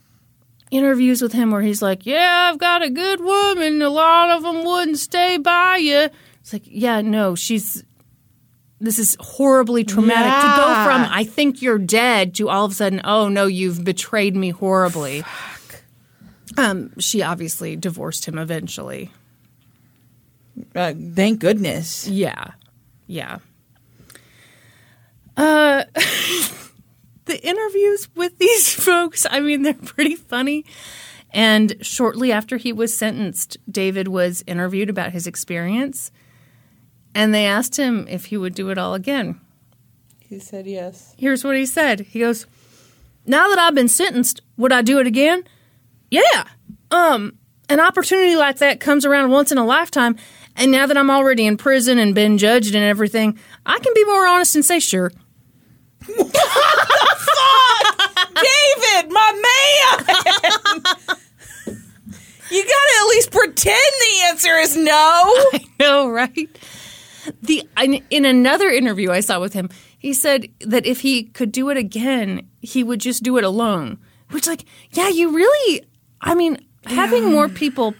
interviews 0.71 1.21
with 1.21 1.33
him 1.33 1.51
where 1.51 1.61
he's 1.61 1.81
like, 1.81 2.05
"Yeah, 2.05 2.49
I've 2.49 2.59
got 2.59 2.81
a 2.81 2.89
good 2.89 3.19
woman. 3.19 3.81
A 3.81 3.89
lot 3.89 4.29
of 4.29 4.43
them 4.43 4.63
wouldn't 4.63 4.99
stay 4.99 5.37
by 5.37 5.77
you." 5.77 6.09
It's 6.39 6.53
like, 6.53 6.63
yeah, 6.65 7.01
no, 7.01 7.35
she's. 7.35 7.83
This 8.83 8.99
is 8.99 9.15
horribly 9.17 9.85
traumatic 9.85 10.33
to 10.41 10.57
go 10.57 10.83
from 10.83 11.09
"I 11.09 11.23
think 11.23 11.61
you're 11.61 11.79
dead" 11.79 12.35
to 12.35 12.49
all 12.49 12.65
of 12.65 12.73
a 12.73 12.75
sudden, 12.75 12.99
"Oh 13.05 13.29
no, 13.29 13.45
you've 13.45 13.85
betrayed 13.85 14.35
me 14.35 14.49
horribly." 14.49 15.23
Um, 16.57 16.91
she 16.99 17.21
obviously 17.21 17.77
divorced 17.77 18.25
him 18.25 18.37
eventually. 18.37 19.09
Uh, 20.75 20.93
thank 21.15 21.39
goodness. 21.39 22.07
Yeah. 22.09 22.51
Yeah. 23.07 23.39
Uh 25.37 25.85
the 27.25 27.39
interviews 27.41 28.09
with 28.15 28.37
these 28.37 28.73
folks, 28.85 29.25
I 29.29 29.39
mean, 29.39 29.61
they're 29.61 29.73
pretty 29.73 30.15
funny. 30.15 30.65
And 31.31 31.77
shortly 31.81 32.33
after 32.33 32.57
he 32.57 32.73
was 32.73 32.95
sentenced, 32.95 33.57
David 33.71 34.09
was 34.09 34.43
interviewed 34.45 34.89
about 34.89 35.13
his 35.13 35.25
experience. 35.25 36.11
And 37.15 37.33
they 37.33 37.45
asked 37.45 37.77
him 37.77 38.07
if 38.09 38.25
he 38.25 38.37
would 38.37 38.55
do 38.55 38.69
it 38.69 38.77
all 38.77 38.93
again. 38.93 39.39
He 40.19 40.39
said 40.39 40.65
yes. 40.65 41.13
Here's 41.17 41.43
what 41.43 41.55
he 41.55 41.65
said. 41.65 41.99
He 42.01 42.19
goes, 42.19 42.47
"Now 43.25 43.47
that 43.49 43.59
I've 43.59 43.75
been 43.75 43.87
sentenced, 43.87 44.41
would 44.57 44.71
I 44.73 44.81
do 44.81 44.99
it 44.99 45.05
again? 45.05 45.43
Yeah. 46.09 46.45
Um, 46.89 47.37
an 47.69 47.79
opportunity 47.79 48.35
like 48.35 48.57
that 48.57 48.79
comes 48.79 49.05
around 49.05 49.29
once 49.29 49.51
in 49.51 49.57
a 49.57 49.65
lifetime, 49.65 50.15
and 50.55 50.71
now 50.71 50.87
that 50.87 50.97
I'm 50.97 51.11
already 51.11 51.45
in 51.45 51.57
prison 51.57 51.99
and 51.99 52.15
been 52.15 52.37
judged 52.37 52.73
and 52.73 52.83
everything, 52.83 53.37
I 53.65 53.77
can 53.79 53.93
be 53.93 54.05
more 54.05 54.25
honest 54.27 54.55
and 54.55 54.65
say 54.65 54.79
sure." 54.79 55.11
What 56.05 56.33
the 56.33 56.39
fuck, 57.19 58.33
David, 58.33 59.11
my 59.11 59.31
man. 59.45 60.05
you 62.51 62.63
gotta 62.63 62.93
at 62.99 63.07
least 63.09 63.31
pretend 63.31 63.77
the 63.99 64.21
answer 64.25 64.55
is 64.57 64.75
no. 64.75 64.91
I 65.53 65.65
know, 65.79 66.09
right? 66.09 66.49
The 67.41 67.67
in, 67.81 68.03
in 68.09 68.25
another 68.25 68.69
interview 68.69 69.11
I 69.11 69.21
saw 69.21 69.39
with 69.39 69.53
him, 69.53 69.69
he 69.97 70.13
said 70.13 70.47
that 70.61 70.85
if 70.85 71.01
he 71.01 71.23
could 71.23 71.51
do 71.51 71.69
it 71.69 71.77
again, 71.77 72.49
he 72.61 72.83
would 72.83 72.99
just 72.99 73.23
do 73.23 73.37
it 73.37 73.43
alone. 73.43 73.99
Which, 74.31 74.47
like, 74.47 74.65
yeah, 74.91 75.09
you 75.09 75.35
really, 75.35 75.85
I 76.19 76.33
mean, 76.33 76.57
having 76.85 77.31
more 77.31 77.49
people 77.49 77.93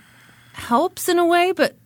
helps 0.54 1.08
in 1.08 1.20
a 1.20 1.26
way, 1.26 1.52
but 1.52 1.78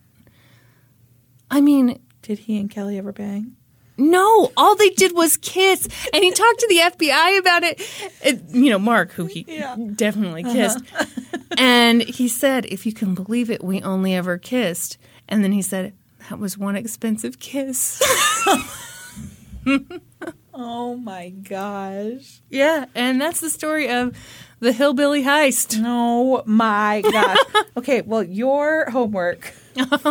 I 1.50 1.60
mean, 1.60 2.00
Did 2.22 2.40
he 2.40 2.58
and 2.58 2.70
Kelly 2.70 2.98
ever 2.98 3.12
bang? 3.12 3.56
no, 3.98 4.52
all 4.56 4.76
they 4.76 4.90
did 4.90 5.14
was 5.14 5.36
kiss, 5.36 5.88
and 6.14 6.22
he 6.22 6.30
talked 6.30 6.60
to 6.60 6.68
the 6.68 6.78
FBI 6.78 7.38
about 7.38 7.64
it. 7.64 7.80
it 8.22 8.42
you 8.50 8.70
know, 8.70 8.78
Mark, 8.78 9.10
who 9.12 9.26
he 9.26 9.42
definitely 9.94 10.44
uh-huh. 10.44 10.52
kissed, 10.52 10.84
and 11.58 12.02
he 12.02 12.28
said, 12.28 12.64
"If 12.66 12.86
you 12.86 12.92
can 12.92 13.14
believe 13.14 13.50
it, 13.50 13.62
we 13.62 13.82
only 13.82 14.14
ever 14.14 14.38
kissed." 14.38 14.98
And 15.28 15.44
then 15.44 15.52
he 15.52 15.62
said, 15.62 15.92
"That 16.30 16.38
was 16.38 16.56
one 16.58 16.76
expensive 16.76 17.38
kiss." 17.38 18.00
Oh 20.60 20.96
my 20.96 21.28
gosh. 21.30 22.40
yeah, 22.50 22.86
and 22.94 23.20
that's 23.20 23.38
the 23.40 23.50
story 23.50 23.88
of 23.90 24.16
the 24.60 24.72
hillbilly 24.72 25.22
heist. 25.22 25.80
Oh 25.84 26.42
my 26.46 27.00
gosh. 27.02 27.38
okay, 27.76 28.00
well, 28.02 28.24
your 28.24 28.90
homework 28.90 29.52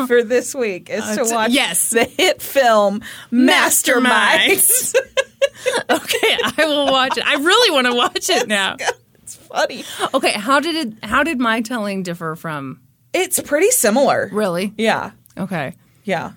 for 0.07 0.23
this 0.23 0.55
week 0.55 0.89
is 0.89 1.03
to 1.17 1.23
Uh, 1.23 1.29
watch 1.31 1.51
yes. 1.51 1.89
the 1.89 2.05
hit 2.05 2.41
film 2.41 3.01
Masterminds. 3.31 4.95
okay, 5.89 6.37
I 6.57 6.65
will 6.65 6.85
watch 6.91 7.17
it. 7.17 7.27
I 7.27 7.35
really 7.35 7.71
want 7.71 7.87
to 7.87 7.93
watch 7.93 8.29
it 8.29 8.47
now. 8.47 8.77
it's 9.15 9.35
funny. 9.35 9.83
Okay, 10.13 10.31
how 10.31 10.61
did 10.61 10.75
it? 10.75 11.03
How 11.03 11.23
did 11.23 11.39
my 11.41 11.59
telling 11.61 12.03
differ 12.03 12.35
from? 12.37 12.79
It's 13.13 13.39
pretty 13.41 13.71
similar. 13.71 14.29
Really? 14.31 14.73
Yeah. 14.77 15.11
Okay. 15.37 15.73
Yeah. 16.07 16.31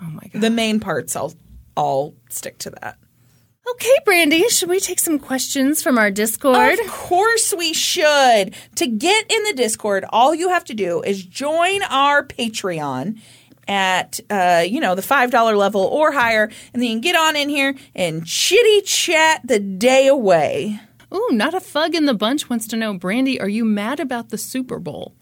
Oh 0.00 0.10
my 0.10 0.28
god. 0.30 0.42
The 0.42 0.50
main 0.50 0.78
parts 0.78 1.16
I'll 1.16 1.32
I'll 1.76 2.14
stick 2.28 2.58
to 2.58 2.70
that. 2.70 2.98
Okay, 3.68 3.96
Brandi, 4.06 4.48
should 4.48 4.68
we 4.68 4.78
take 4.78 5.00
some 5.00 5.18
questions 5.18 5.82
from 5.82 5.98
our 5.98 6.10
Discord? 6.10 6.78
Of 6.78 6.86
course 6.86 7.52
we 7.56 7.72
should. 7.72 8.54
To 8.76 8.86
get 8.86 9.32
in 9.32 9.42
the 9.42 9.54
Discord, 9.56 10.04
all 10.10 10.34
you 10.34 10.50
have 10.50 10.64
to 10.66 10.74
do 10.74 11.02
is 11.02 11.24
join 11.24 11.82
our 11.84 12.24
Patreon 12.24 13.18
at 13.66 14.20
uh, 14.30 14.64
you 14.68 14.80
know 14.80 14.94
the 14.94 15.02
five 15.02 15.30
dollar 15.30 15.56
level 15.56 15.80
or 15.80 16.12
higher, 16.12 16.44
and 16.74 16.82
then 16.82 16.82
you 16.82 16.94
can 16.94 17.00
get 17.00 17.16
on 17.16 17.36
in 17.36 17.48
here 17.48 17.74
and 17.94 18.26
chitty 18.26 18.82
chat 18.82 19.40
the 19.44 19.58
day 19.58 20.06
away. 20.06 20.78
Ooh, 21.12 21.30
not 21.32 21.54
a 21.54 21.60
fug 21.60 21.94
in 21.94 22.04
the 22.04 22.14
bunch 22.14 22.50
wants 22.50 22.66
to 22.68 22.76
know, 22.76 22.98
Brandi, 22.98 23.40
are 23.40 23.48
you 23.48 23.64
mad 23.64 23.98
about 23.98 24.28
the 24.28 24.38
Super 24.38 24.78
Bowl? 24.78 25.14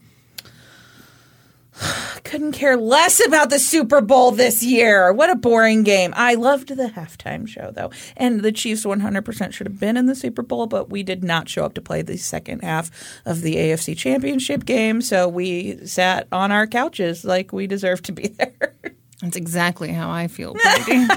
Couldn't 2.23 2.53
care 2.53 2.77
less 2.77 3.25
about 3.27 3.51
the 3.51 3.59
Super 3.59 4.01
Bowl 4.01 4.31
this 4.31 4.63
year. 4.63 5.13
What 5.13 5.29
a 5.29 5.35
boring 5.35 5.83
game. 5.83 6.15
I 6.17 6.35
loved 6.35 6.69
the 6.69 6.89
halftime 6.89 7.49
show 7.49 7.73
though, 7.73 7.91
and 8.17 8.41
the 8.43 8.53
Chiefs 8.53 8.85
100% 8.85 9.53
should 9.53 9.67
have 9.67 9.81
been 9.81 9.97
in 9.97 10.07
the 10.07 10.15
Super 10.15 10.43
Bowl, 10.43 10.67
but 10.67 10.89
we 10.89 11.03
did 11.03 11.25
not 11.25 11.49
show 11.49 11.65
up 11.65 11.75
to 11.75 11.81
play 11.81 12.03
the 12.03 12.17
second 12.17 12.63
half 12.63 12.91
of 13.27 13.43
the 13.43 13.57
AFC 13.57 13.97
Championship 13.97 14.65
game, 14.65 15.03
so 15.03 15.29
we 15.29 15.85
sat 15.87 16.29
on 16.31 16.53
our 16.53 16.67
couches 16.67 17.25
like 17.25 17.53
we 17.53 17.67
deserved 17.67 18.05
to 18.05 18.13
be 18.13 18.29
there. 18.39 18.75
That's 19.21 19.37
exactly 19.37 19.91
how 19.91 20.11
I 20.11 20.29
feel, 20.29 20.55
and 20.91 21.11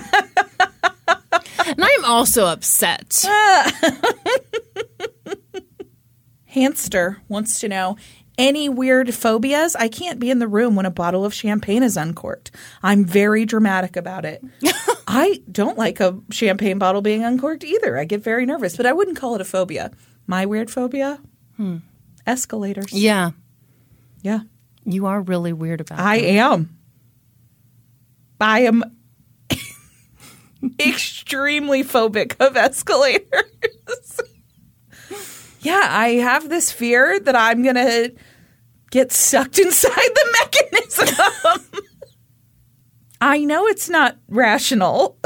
I'm 1.67 2.05
also 2.05 2.45
upset. 2.45 3.25
Hamster 6.45 7.21
wants 7.27 7.59
to 7.59 7.69
know 7.69 7.97
any 8.37 8.69
weird 8.69 9.13
phobias? 9.13 9.75
I 9.75 9.87
can't 9.87 10.19
be 10.19 10.29
in 10.29 10.39
the 10.39 10.47
room 10.47 10.75
when 10.75 10.85
a 10.85 10.91
bottle 10.91 11.25
of 11.25 11.33
champagne 11.33 11.83
is 11.83 11.97
uncorked. 11.97 12.51
I'm 12.83 13.03
very 13.05 13.45
dramatic 13.45 13.95
about 13.95 14.25
it. 14.25 14.43
I 15.07 15.41
don't 15.51 15.77
like 15.77 15.99
a 15.99 16.19
champagne 16.31 16.77
bottle 16.79 17.01
being 17.01 17.23
uncorked 17.23 17.63
either. 17.63 17.97
I 17.97 18.05
get 18.05 18.21
very 18.23 18.45
nervous, 18.45 18.75
but 18.77 18.85
I 18.85 18.93
wouldn't 18.93 19.17
call 19.17 19.35
it 19.35 19.41
a 19.41 19.45
phobia. 19.45 19.91
My 20.27 20.45
weird 20.45 20.69
phobia? 20.69 21.19
Hmm. 21.55 21.77
Escalators. 22.25 22.91
Yeah, 22.93 23.31
Yeah. 24.21 24.41
you 24.85 25.05
are 25.05 25.21
really 25.21 25.53
weird 25.53 25.79
about 25.81 25.99
it. 25.99 26.03
I 26.03 26.19
that. 26.19 26.27
am. 26.27 26.77
I 28.41 28.59
am 28.61 28.83
extremely 30.79 31.83
phobic 31.83 32.35
of 32.45 32.55
escalators. 32.57 33.51
Yeah, 35.61 35.87
I 35.89 36.09
have 36.15 36.49
this 36.49 36.71
fear 36.71 37.19
that 37.19 37.35
I'm 37.35 37.63
going 37.63 37.75
to 37.75 38.13
get 38.91 39.11
sucked 39.11 39.59
inside 39.65 39.91
the 39.95 40.37
mechanism. 40.41 41.81
I 43.21 43.39
know 43.43 43.65
it's 43.67 43.89
not 43.89 44.17
rational, 44.27 45.17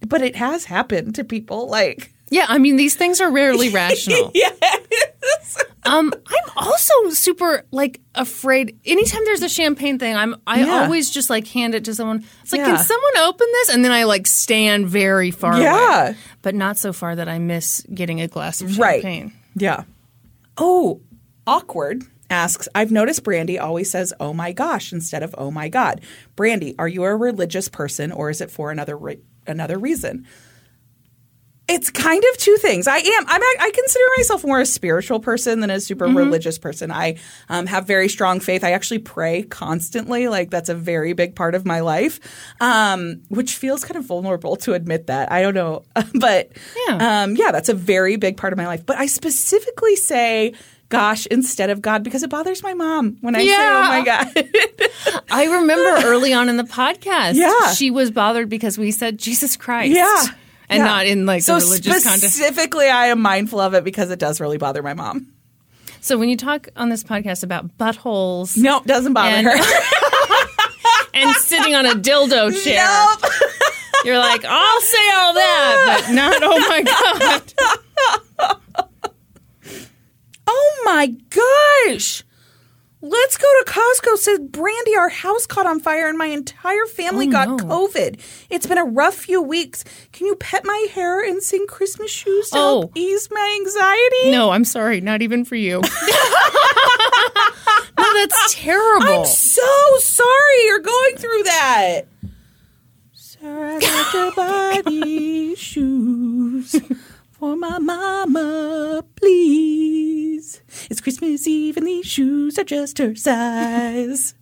but 0.00 0.22
it 0.22 0.36
has 0.36 0.64
happened 0.64 1.14
to 1.16 1.24
people. 1.24 1.68
Like, 1.68 2.12
Yeah, 2.30 2.46
I 2.48 2.58
mean 2.58 2.76
these 2.76 2.96
things 2.96 3.20
are 3.20 3.30
rarely 3.30 3.68
rational. 3.70 4.30
yes. 4.34 5.58
Um, 5.86 6.14
I'm 6.26 6.50
also 6.56 6.94
super 7.10 7.66
like 7.70 8.00
afraid. 8.14 8.80
Anytime 8.86 9.22
there's 9.26 9.42
a 9.42 9.50
champagne 9.50 9.98
thing, 9.98 10.16
I'm 10.16 10.34
I 10.46 10.60
Yeah. 10.64 10.84
always 10.84 11.10
just 11.10 11.28
like 11.28 11.46
hand 11.46 11.74
it 11.74 11.84
to 11.84 11.94
someone. 11.94 12.24
It's 12.42 12.52
like, 12.52 12.60
Yeah. 12.60 12.76
can 12.76 12.78
someone 12.78 13.18
open 13.18 13.46
this? 13.52 13.68
And 13.68 13.84
then 13.84 13.92
I 13.92 14.04
like 14.04 14.26
stand 14.26 14.88
very 14.88 15.30
far 15.30 15.60
Yeah. 15.60 16.06
away, 16.08 16.16
but 16.40 16.54
not 16.54 16.78
so 16.78 16.94
far 16.94 17.14
that 17.14 17.28
I 17.28 17.38
miss 17.38 17.84
getting 17.92 18.22
a 18.22 18.28
glass 18.28 18.62
of 18.62 18.78
Right. 18.78 19.02
Yeah. 19.54 19.84
Oh, 20.56 21.00
awkward 21.46 22.04
asks, 22.30 22.68
I've 22.74 22.92
noticed 22.92 23.24
Brandi 23.24 23.60
always 23.60 23.90
says, 23.90 24.12
oh 24.18 24.32
my 24.32 24.52
gosh, 24.52 24.92
instead 24.92 25.22
of 25.22 25.34
oh 25.38 25.50
my 25.50 25.68
God. 25.68 26.00
Brandi, 26.36 26.74
are 26.78 26.88
you 26.88 27.04
a 27.04 27.16
religious 27.16 27.68
person 27.68 28.12
or 28.12 28.30
is 28.30 28.40
it 28.40 28.50
for 28.50 28.70
another, 28.70 28.96
re- 28.96 29.20
another 29.46 29.78
reason? 29.78 30.26
It's 31.66 31.88
kind 31.90 32.22
of 32.30 32.36
two 32.38 32.56
things. 32.58 32.86
I 32.86 32.98
am. 32.98 33.24
I'm. 33.26 33.40
I 33.42 33.70
consider 33.74 34.04
myself 34.18 34.44
more 34.44 34.60
a 34.60 34.66
spiritual 34.66 35.18
person 35.18 35.60
than 35.60 35.70
a 35.70 35.80
super 35.80 36.04
religious 36.04 36.58
person. 36.58 36.90
I 36.92 37.16
um, 37.48 37.64
have 37.66 37.86
very 37.86 38.10
strong 38.10 38.40
faith. 38.40 38.62
I 38.62 38.72
actually 38.72 38.98
pray 38.98 39.44
constantly. 39.44 40.28
Like 40.28 40.50
that's 40.50 40.68
a 40.68 40.74
very 40.74 41.14
big 41.14 41.34
part 41.34 41.54
of 41.54 41.64
my 41.64 41.80
life, 41.80 42.20
um, 42.60 43.22
which 43.28 43.56
feels 43.56 43.82
kind 43.82 43.96
of 43.96 44.04
vulnerable 44.04 44.56
to 44.56 44.74
admit 44.74 45.06
that. 45.06 45.32
I 45.32 45.40
don't 45.40 45.54
know, 45.54 45.84
but 46.20 46.52
Yeah. 46.88 47.22
um, 47.22 47.34
yeah, 47.36 47.50
that's 47.50 47.70
a 47.70 47.74
very 47.74 48.16
big 48.16 48.36
part 48.36 48.52
of 48.52 48.58
my 48.58 48.66
life. 48.66 48.84
But 48.84 48.98
I 48.98 49.06
specifically 49.06 49.96
say 49.96 50.52
"gosh" 50.90 51.24
instead 51.26 51.70
of 51.70 51.80
"God" 51.80 52.04
because 52.04 52.22
it 52.22 52.28
bothers 52.28 52.62
my 52.62 52.74
mom 52.74 53.16
when 53.22 53.34
I 53.34 53.38
say 53.38 53.56
"oh 53.56 53.84
my 53.88 54.04
god." 54.04 55.22
I 55.30 55.44
remember 55.46 56.06
early 56.08 56.34
on 56.34 56.50
in 56.50 56.58
the 56.58 56.64
podcast, 56.64 57.36
Yeah. 57.36 57.72
she 57.72 57.90
was 57.90 58.10
bothered 58.10 58.50
because 58.50 58.76
we 58.76 58.90
said 58.90 59.16
Jesus 59.18 59.56
Christ. 59.56 59.94
yeah. 59.96 60.24
And 60.74 60.80
Yeah. 60.82 60.84
not 60.84 61.06
in 61.06 61.26
like 61.26 61.42
so 61.42 61.58
the 61.58 61.64
religious 61.64 62.04
context. 62.04 62.36
specifically, 62.36 62.88
I 62.88 63.06
am 63.06 63.20
mindful 63.20 63.60
of 63.60 63.74
it 63.74 63.84
because 63.84 64.10
it 64.10 64.18
does 64.18 64.40
really 64.40 64.58
bother 64.58 64.82
my 64.82 64.94
mom. 64.94 65.28
So 66.00 66.18
when 66.18 66.28
you 66.28 66.36
talk 66.36 66.68
on 66.76 66.88
this 66.90 67.02
podcast 67.02 67.42
about 67.44 67.78
buttholes 67.78 68.56
No, 68.56 68.82
doesn't 68.84 69.12
bother 69.14 69.28
And- 69.28 69.46
her. 69.46 69.54
and 71.14 71.34
sitting 71.36 71.74
on 71.74 71.86
a 71.86 71.94
dildo 71.94 72.52
chair, 72.64 72.84
Nope. 72.84 73.32
you're 74.04 74.18
like, 74.18 74.44
I'll 74.44 74.80
say 74.80 75.10
all 75.14 75.32
that, 75.34 76.02
but 76.04 76.12
not, 76.14 76.36
oh 76.42 76.58
my 76.68 76.82
God. 76.82 78.58
Oh 80.46 80.82
my 80.84 81.14
gosh. 81.86 82.22
Let's 83.06 83.36
go 83.36 83.46
to 83.46 83.64
Costco. 83.70 84.16
Says 84.16 84.38
Brandi, 84.40 84.96
our 84.98 85.10
house 85.10 85.46
caught 85.46 85.66
on 85.66 85.78
fire 85.78 86.08
and 86.08 86.16
my 86.16 86.24
entire 86.26 86.86
family 86.86 87.28
Oh, 87.28 87.30
got 87.30 87.48
no. 87.48 87.56
COVID. 87.58 88.18
It's 88.48 88.66
been 88.66 88.78
a 88.78 88.84
rough 88.84 89.14
few 89.14 89.42
weeks. 89.42 89.84
Can 90.12 90.26
you 90.26 90.36
pet 90.36 90.64
my 90.64 90.86
hair 90.94 91.22
and 91.22 91.42
sing 91.42 91.66
Christmas 91.66 92.10
shoes 92.10 92.48
to 92.50 92.56
Oh. 92.56 92.60
help 92.80 92.92
ease 92.96 93.28
my 93.30 93.58
anxiety? 93.60 94.30
No, 94.30 94.50
I'm 94.52 94.64
sorry, 94.64 95.02
not 95.02 95.20
even 95.20 95.44
for 95.44 95.54
you. 95.54 95.82
no, 95.82 95.88
that's 98.14 98.54
terrible. 98.54 99.06
I'm 99.20 99.26
so 99.26 99.60
sorry 99.98 100.64
you're 100.64 100.78
going 100.80 101.16
through 101.16 101.42
that. 101.44 102.00
Sarah, 103.12 103.76
I 103.76 103.80
got 103.80 104.14
your 104.14 104.32
body 104.32 105.54
shoes 105.56 106.74
for 107.38 107.56
my 107.56 107.78
mama, 107.78 109.04
please. 109.16 110.60
It's 110.90 111.00
Christmas 111.00 111.46
Eve 111.46 111.76
and 111.76 111.86
these 111.86 112.06
shoes 112.06 112.58
are 112.58 112.64
just 112.64 112.98
her 112.98 113.14
size. 113.14 114.34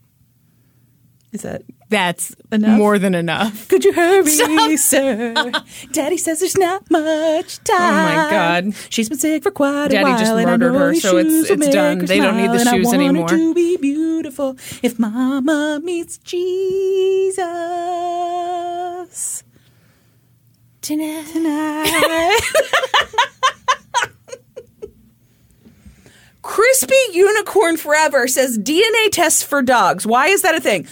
Is 1.32 1.42
that 1.42 1.62
That's 1.88 2.34
Enough? 2.50 2.76
more 2.78 2.98
than 2.98 3.14
enough. 3.14 3.68
Could 3.68 3.84
you 3.86 3.92
hurry, 3.94 4.76
sir? 4.76 5.32
Daddy 5.92 6.18
says 6.18 6.40
there's 6.40 6.58
not 6.58 6.90
much 6.90 7.56
time. 7.64 7.80
Oh 7.80 8.24
my 8.24 8.30
God. 8.30 8.74
She's 8.90 9.08
been 9.08 9.18
sick 9.18 9.42
for 9.42 9.50
quite 9.50 9.88
Daddy 9.88 9.96
a 9.96 10.02
while. 10.02 10.12
Daddy 10.18 10.24
just 10.24 10.34
murdered 10.46 10.74
her, 10.74 10.94
so 10.94 11.16
it's- 11.16 11.48
it's 11.50 11.68
done. 11.68 12.04
They 12.04 12.18
don't 12.18 12.36
need 12.36 12.50
the 12.50 12.58
shoes 12.58 12.68
I 12.68 12.80
want 12.82 12.94
anymore. 12.96 13.28
Her 13.30 13.36
to 13.36 13.54
be 13.54 13.76
beautiful 13.78 14.56
if 14.82 14.98
Mama 14.98 15.80
meets 15.82 16.18
Jesus 16.18 17.46
tonight. 20.82 22.40
Crispy 26.42 26.94
Unicorn 27.12 27.76
Forever 27.76 28.26
says 28.26 28.58
DNA 28.58 29.10
tests 29.10 29.42
for 29.42 29.62
dogs. 29.62 30.06
Why 30.06 30.26
is 30.26 30.42
that 30.42 30.54
a 30.56 30.60
thing? 30.60 30.86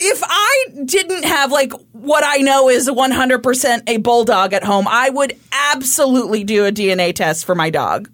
If 0.00 0.22
I 0.24 0.66
didn't 0.84 1.24
have 1.24 1.52
like 1.52 1.72
what 1.92 2.24
I 2.26 2.38
know 2.38 2.68
is 2.68 2.88
100% 2.88 3.82
a 3.88 3.98
bulldog 3.98 4.52
at 4.52 4.64
home, 4.64 4.86
I 4.88 5.10
would 5.10 5.38
absolutely 5.52 6.44
do 6.44 6.64
a 6.66 6.72
DNA 6.72 7.14
test 7.14 7.44
for 7.44 7.54
my 7.54 7.70
dog. 7.70 8.10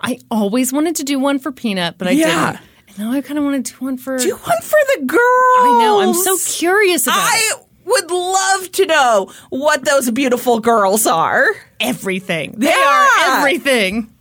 I 0.00 0.18
always 0.30 0.72
wanted 0.72 0.96
to 0.96 1.04
do 1.04 1.18
one 1.18 1.38
for 1.38 1.52
Peanut, 1.52 1.96
but 1.96 2.08
I 2.08 2.12
Yeah. 2.12 2.52
didn't. 2.52 2.66
And 2.88 2.98
now 2.98 3.12
I 3.12 3.20
kind 3.20 3.38
of 3.38 3.44
want 3.44 3.64
to 3.64 3.72
do 3.72 3.84
one 3.84 3.96
for. 3.96 4.18
Do 4.18 4.34
one 4.34 4.62
for 4.62 4.78
the 4.96 5.04
girls. 5.06 5.20
I 5.22 5.76
know. 5.80 6.00
I'm 6.00 6.14
so 6.14 6.36
curious 6.44 7.06
about 7.06 7.18
I 7.20 7.36
it. 7.54 7.66
Would 7.90 8.10
love 8.10 8.72
to 8.72 8.86
know 8.86 9.32
what 9.50 9.84
those 9.84 10.10
beautiful 10.10 10.60
girls 10.60 11.06
are. 11.06 11.46
everything. 11.80 12.54
They 12.58 12.68
Yeah. 12.68 13.08
are 13.26 13.38
everything. 13.38 14.12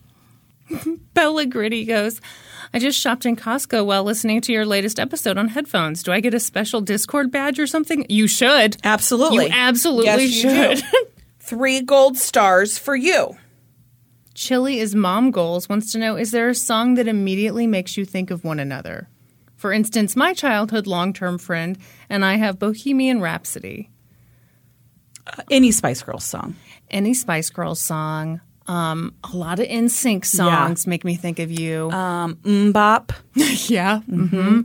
Bella 1.13 1.45
Gritty 1.45 1.85
goes. 1.85 2.21
I 2.73 2.79
just 2.79 2.99
shopped 2.99 3.25
in 3.25 3.35
Costco 3.35 3.85
while 3.85 4.03
listening 4.03 4.41
to 4.41 4.53
your 4.53 4.65
latest 4.65 4.99
episode 4.99 5.37
on 5.37 5.47
headphones. 5.49 6.03
Do 6.03 6.11
I 6.11 6.19
get 6.19 6.33
a 6.35 6.39
special 6.39 6.81
Discord 6.81 7.31
badge 7.31 7.59
or 7.59 7.65
something? 7.67 8.05
You 8.09 8.27
should. 8.27 8.77
Absolutely. 8.83 9.45
You 9.47 9.51
absolutely 9.53 10.05
Yes, 10.05 10.21
you 10.43 10.49
should. 10.77 10.83
Three 11.39 11.81
gold 11.81 12.15
stars 12.17 12.77
for 12.77 12.95
you. 12.95 13.35
Chili 14.35 14.79
is 14.79 14.93
mom 14.95 15.31
goals 15.31 15.67
wants 15.67 15.91
to 15.93 15.97
know 15.97 16.15
is 16.15 16.31
there 16.31 16.47
a 16.49 16.55
song 16.55 16.93
that 16.93 17.07
immediately 17.07 17.65
makes 17.67 17.97
you 17.97 18.05
think 18.05 18.29
of 18.31 18.43
one 18.43 18.59
another? 18.59 19.09
For 19.59 19.73
instance, 19.73 20.15
my 20.15 20.33
childhood 20.33 20.87
long 20.87 21.11
term 21.11 21.37
friend 21.37 21.77
and 22.09 22.23
I 22.23 22.35
have 22.37 22.57
Bohemian 22.59 23.19
Rhapsody. 23.19 23.89
Any 25.51 25.71
Spice 25.71 26.01
Girls 26.01 26.23
song. 26.23 26.55
Any 26.89 27.13
Spice 27.13 27.49
Girls 27.49 27.81
song. 27.81 28.39
Um, 28.67 29.15
a 29.23 29.35
lot 29.35 29.59
of 29.59 29.67
NSYNC 29.67 30.23
songs 30.25 30.87
make 30.87 31.03
me 31.03 31.15
think 31.15 31.39
of 31.39 31.51
you. 31.51 31.91
Um, 31.91 32.35
MMMBop. 32.37 33.11
yeah. 33.69 33.99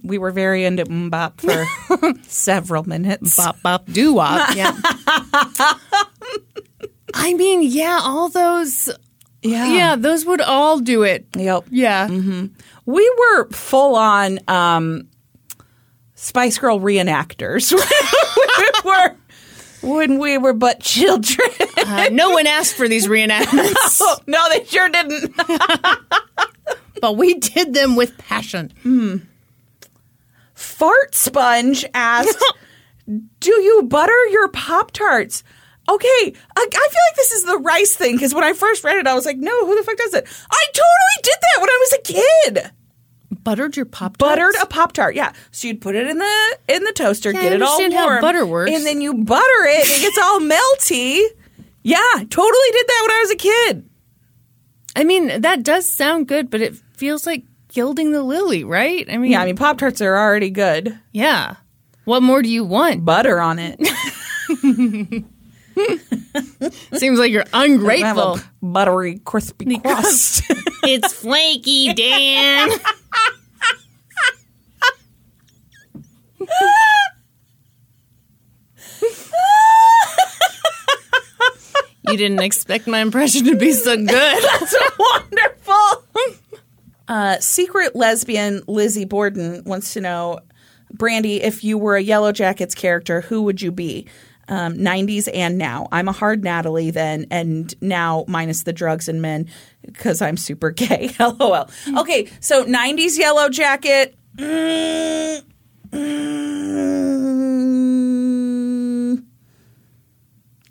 We 0.05 0.16
were 0.18 0.31
very 0.31 0.64
into 0.64 0.84
MMMBop 0.84 1.40
for 1.40 2.14
several 2.28 2.84
minutes. 2.84 3.36
bop 3.36 3.60
bop 3.62 3.86
doo 3.86 4.12
wop. 4.14 4.55
Yeah. 4.56 4.78
I 7.14 7.34
mean, 7.34 7.62
yeah, 7.62 7.98
all 8.02 8.28
those. 8.28 8.90
Yeah. 9.42 9.73
Yeah, 9.74 9.97
those 9.97 10.24
would 10.24 10.40
all 10.40 10.78
do 10.78 11.02
it. 11.02 11.26
Yep. 11.36 11.64
Yeah. 11.70 12.08
We 12.86 13.10
were 13.18 13.48
full 13.50 13.96
on 13.96 14.40
um, 14.48 15.08
Spice 16.14 16.58
Girl 16.58 16.78
reenactors. 16.80 17.72
we 18.84 18.90
were 18.90 19.16
when 19.82 20.18
we 20.18 20.38
were 20.38 20.52
but 20.54 20.80
children. 20.80 21.48
Uh, 21.86 22.08
no 22.10 22.30
one 22.30 22.46
asked 22.46 22.74
for 22.76 22.88
these 22.88 23.06
reenactments, 23.06 23.74
oh, 24.00 24.16
no, 24.26 24.48
they 24.48 24.64
sure 24.64 24.88
didn't. 24.88 25.36
but 26.98 27.18
we 27.18 27.34
did 27.34 27.74
them 27.74 27.94
with 27.94 28.16
passion. 28.16 28.72
Fart 30.54 31.14
Sponge 31.14 31.84
asks, 31.92 32.42
"Do 33.06 33.50
you 33.50 33.82
butter 33.82 34.26
your 34.28 34.48
Pop 34.48 34.92
Tarts?" 34.92 35.44
Okay, 35.88 36.06
I, 36.08 36.32
I 36.56 36.88
feel 36.90 37.02
like 37.08 37.16
this 37.16 37.32
is 37.32 37.44
the 37.44 37.58
rice 37.58 37.94
thing 37.94 38.16
because 38.16 38.34
when 38.34 38.44
I 38.44 38.52
first 38.54 38.82
read 38.84 38.96
it, 38.96 39.06
I 39.06 39.14
was 39.14 39.26
like, 39.26 39.36
"No, 39.36 39.66
who 39.66 39.76
the 39.76 39.82
fuck 39.82 39.96
does 39.98 40.14
it?" 40.14 40.26
I 40.50 40.64
totally 40.72 41.22
did 41.22 41.34
that 41.40 41.60
when 41.60 41.68
I 41.70 41.78
was 41.80 41.92
a 41.92 42.02
kid. 42.62 42.70
Buttered 43.42 43.76
your 43.76 43.84
pop 43.84 44.16
Tart? 44.16 44.30
Buttered 44.38 44.54
a 44.62 44.66
Pop 44.66 44.92
Tart, 44.94 45.14
yeah. 45.14 45.32
So 45.50 45.68
you'd 45.68 45.82
put 45.82 45.94
it 45.96 46.06
in 46.06 46.16
the 46.18 46.58
in 46.68 46.84
the 46.84 46.92
toaster, 46.92 47.32
Yeah, 47.32 47.42
get 47.42 47.52
it 47.52 47.62
all 47.62 47.72
understand 47.74 47.92
how 47.92 48.06
warm, 48.06 48.20
butter 48.22 48.46
works. 48.46 48.70
and 48.72 48.86
then 48.86 49.02
you 49.02 49.12
butter 49.12 49.42
it, 49.66 49.84
and 49.84 49.92
it 49.92 50.00
gets 50.00 50.18
all 50.18 50.40
melty. 50.40 51.20
Yeah, 51.82 51.98
totally 52.30 52.70
did 52.72 52.86
that 52.86 53.00
when 53.02 53.10
I 53.10 53.20
was 53.20 53.30
a 53.32 53.36
kid. 53.36 53.90
I 54.96 55.04
mean, 55.04 55.42
that 55.42 55.62
does 55.62 55.86
sound 55.90 56.28
good, 56.28 56.48
but 56.48 56.62
it 56.62 56.74
feels 56.96 57.26
like 57.26 57.44
gilding 57.68 58.12
the 58.12 58.22
lily, 58.22 58.64
right? 58.64 59.04
I 59.10 59.18
mean, 59.18 59.32
Yeah, 59.32 59.42
I 59.42 59.44
mean 59.44 59.56
Pop 59.56 59.76
Tarts 59.76 60.00
are 60.00 60.16
already 60.16 60.48
good. 60.50 60.98
yeah. 61.12 61.56
What 62.04 62.22
more 62.22 62.40
do 62.42 62.48
you 62.48 62.64
want? 62.64 63.04
Butter 63.04 63.40
on 63.40 63.58
it. 63.58 63.80
Seems 66.94 67.19
like 67.19 67.33
you're 67.33 67.44
ungrateful. 67.53 68.39
buttery, 68.62 69.20
crispy 69.25 69.78
crust. 69.78 70.44
it's 70.85 71.12
flaky, 71.12 71.93
Dan. 71.93 72.70
you 82.09 82.17
didn't 82.17 82.41
expect 82.43 82.86
my 82.86 83.01
impression 83.01 83.44
to 83.47 83.57
be 83.57 83.73
so 83.73 83.97
good. 83.97 84.09
That's 84.09 84.75
wonderful. 84.99 86.05
Uh, 87.09 87.39
secret 87.41 87.94
lesbian 87.94 88.62
Lizzie 88.67 89.05
Borden 89.05 89.62
wants 89.65 89.93
to 89.94 90.01
know, 90.01 90.39
Brandi, 90.94 91.41
if 91.41 91.65
you 91.65 91.77
were 91.77 91.97
a 91.97 92.03
Yellow 92.03 92.33
Jackets 92.33 92.75
character, 92.75 93.23
who 93.23 93.43
would 93.43 93.61
you 93.61 93.73
be? 93.73 94.07
Um, 94.48 94.74
90s 94.74 95.28
and 95.32 95.56
now. 95.56 95.89
I'm 95.90 96.06
a 96.06 96.12
hard 96.12 96.44
Natalie 96.44 96.90
then, 96.90 97.26
and 97.31 97.74
now 97.81 98.24
minus 98.28 98.64
the 98.64 98.73
drugs 98.74 99.08
and 99.08 99.23
men 99.23 99.48
because 99.82 100.20
I'm 100.20 100.36
super 100.36 100.70
gay. 100.82 101.14
LOL. 101.20 101.70
Okay, 101.97 102.28
so 102.40 102.64
90s 102.64 103.16
Yellow 103.18 103.48
Jacket. 103.48 104.14
Mm, 104.36 105.42
mm, 109.14 109.24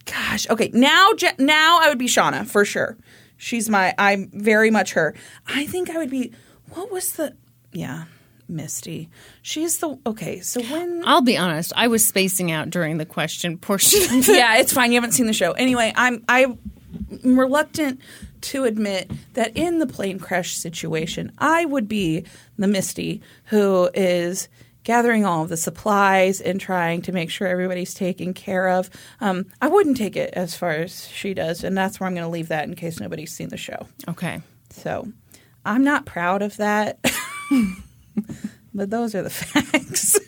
gosh. 0.06 0.50
Okay, 0.50 0.70
now 0.74 1.10
now 1.40 1.80
I 1.82 1.90
would 1.90 1.98
be 1.98 2.08
Shauna 2.08 2.46
for 2.46 2.66
sure. 2.66 2.98
She's 3.38 3.70
my 3.70 3.94
I'm 3.98 4.30
very 4.34 4.70
much 4.72 4.94
her. 4.94 5.16
I 5.48 5.66
think 5.66 5.90
I 5.90 5.98
would 5.98 6.10
be 6.10 6.34
what 6.72 6.92
was 6.92 7.14
the 7.14 7.36
yeah, 7.72 8.06
Misty. 8.48 9.10
She's 9.42 9.80
the 9.80 9.98
okay. 10.06 10.40
So 10.42 10.62
when 10.64 11.04
I'll 11.06 11.22
be 11.22 11.38
honest, 11.38 11.74
I 11.76 11.88
was 11.88 12.06
spacing 12.06 12.52
out 12.52 12.70
during 12.70 12.98
the 12.98 13.06
question 13.06 13.58
portion. 13.60 14.00
Yeah, 14.24 14.58
it's 14.58 14.74
fine. 14.74 14.92
You 14.92 14.98
haven't 14.98 15.14
seen 15.14 15.28
the 15.28 15.34
show 15.34 15.52
anyway. 15.54 15.94
I'm 15.96 16.24
I'm 16.28 16.58
reluctant 17.24 18.00
to 18.42 18.66
admit 18.66 19.10
that 19.34 19.56
in 19.56 19.80
the 19.80 19.88
plane 19.88 20.20
crash 20.20 20.58
situation, 20.58 21.32
I 21.38 21.66
would 21.66 21.88
be 21.88 22.26
the 22.58 22.68
Misty 22.68 23.22
who 23.46 23.90
is 23.94 24.50
gathering 24.84 25.26
all 25.26 25.44
of 25.44 25.50
the 25.50 25.58
supplies 25.58 26.42
and 26.42 26.60
trying 26.60 27.02
to 27.04 27.12
make 27.14 27.30
sure 27.30 27.48
everybody's 27.48 27.94
taken 27.94 28.34
care 28.34 28.68
of. 28.68 28.90
Um, 29.22 29.46
I 29.62 29.70
wouldn't 29.70 29.96
take 29.98 30.18
it 30.18 30.34
as 30.34 30.56
far 30.56 30.72
as 30.72 31.08
she 31.08 31.34
does, 31.34 31.64
and 31.64 31.78
that's 31.78 32.00
where 32.00 32.08
I'm 32.08 32.14
going 32.14 32.26
to 32.26 32.30
leave 32.30 32.50
that 32.50 32.68
in 32.68 32.76
case 32.76 33.00
nobody's 33.00 33.32
seen 33.34 33.48
the 33.50 33.58
show. 33.58 33.88
Okay. 34.10 34.42
So 34.72 35.08
I'm 35.66 35.84
not 35.86 36.06
proud 36.06 36.42
of 36.42 36.58
that, 36.58 37.00
but 38.74 38.90
those 38.90 39.16
are 39.16 39.22
the 39.22 39.30
facts. 39.32 40.20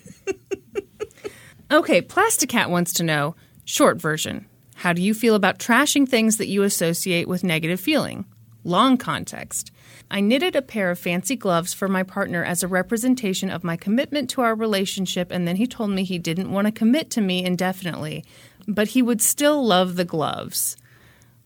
Okay, 1.71 2.01
Plastic 2.01 2.49
Cat 2.49 2.69
wants 2.69 2.93
to 2.93 3.03
know 3.03 3.35
short 3.65 3.99
version. 3.99 4.45
How 4.75 4.93
do 4.93 5.01
you 5.01 5.13
feel 5.13 5.35
about 5.35 5.57
trashing 5.57 6.07
things 6.07 6.37
that 6.37 6.47
you 6.47 6.63
associate 6.63 7.27
with 7.27 7.43
negative 7.43 7.79
feeling? 7.79 8.25
Long 8.63 8.97
context. 8.97 9.71
I 10.11 10.21
knitted 10.21 10.55
a 10.55 10.61
pair 10.61 10.91
of 10.91 10.99
fancy 10.99 11.35
gloves 11.35 11.73
for 11.73 11.87
my 11.87 12.03
partner 12.03 12.43
as 12.43 12.61
a 12.61 12.67
representation 12.67 13.49
of 13.49 13.63
my 13.63 13.75
commitment 13.77 14.29
to 14.31 14.41
our 14.41 14.53
relationship, 14.53 15.31
and 15.31 15.47
then 15.47 15.55
he 15.55 15.65
told 15.65 15.89
me 15.89 16.03
he 16.03 16.19
didn't 16.19 16.51
want 16.51 16.67
to 16.67 16.71
commit 16.71 17.09
to 17.11 17.21
me 17.21 17.43
indefinitely, 17.43 18.23
but 18.67 18.89
he 18.89 19.01
would 19.01 19.21
still 19.21 19.65
love 19.65 19.95
the 19.95 20.05
gloves. 20.05 20.77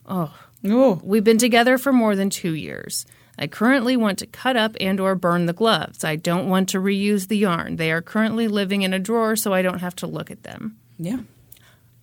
oh, 0.06 0.34
We've 0.62 1.24
been 1.24 1.38
together 1.38 1.78
for 1.78 1.94
more 1.94 2.16
than 2.18 2.30
two 2.30 2.54
years. 2.54 3.06
I 3.42 3.48
currently 3.48 3.96
want 3.96 4.20
to 4.20 4.26
cut 4.28 4.58
up 4.58 4.76
and 4.82 5.00
or 5.00 5.16
burn 5.16 5.46
the 5.46 5.54
gloves. 5.54 6.04
I 6.04 6.18
don't 6.18 6.50
want 6.50 6.68
to 6.70 6.80
reuse 6.80 7.30
the 7.30 7.38
yarn. 7.38 7.78
They 7.78 7.90
are 7.92 8.02
currently 8.02 8.50
living 8.50 8.82
in 8.82 8.94
a 8.94 9.00
drawer 9.00 9.38
so 9.38 9.54
I 9.54 9.62
don't 9.62 9.80
have 9.80 9.96
to 9.98 10.08
look 10.08 10.30
at 10.30 10.44
them. 10.44 10.78
yeah. 10.98 11.20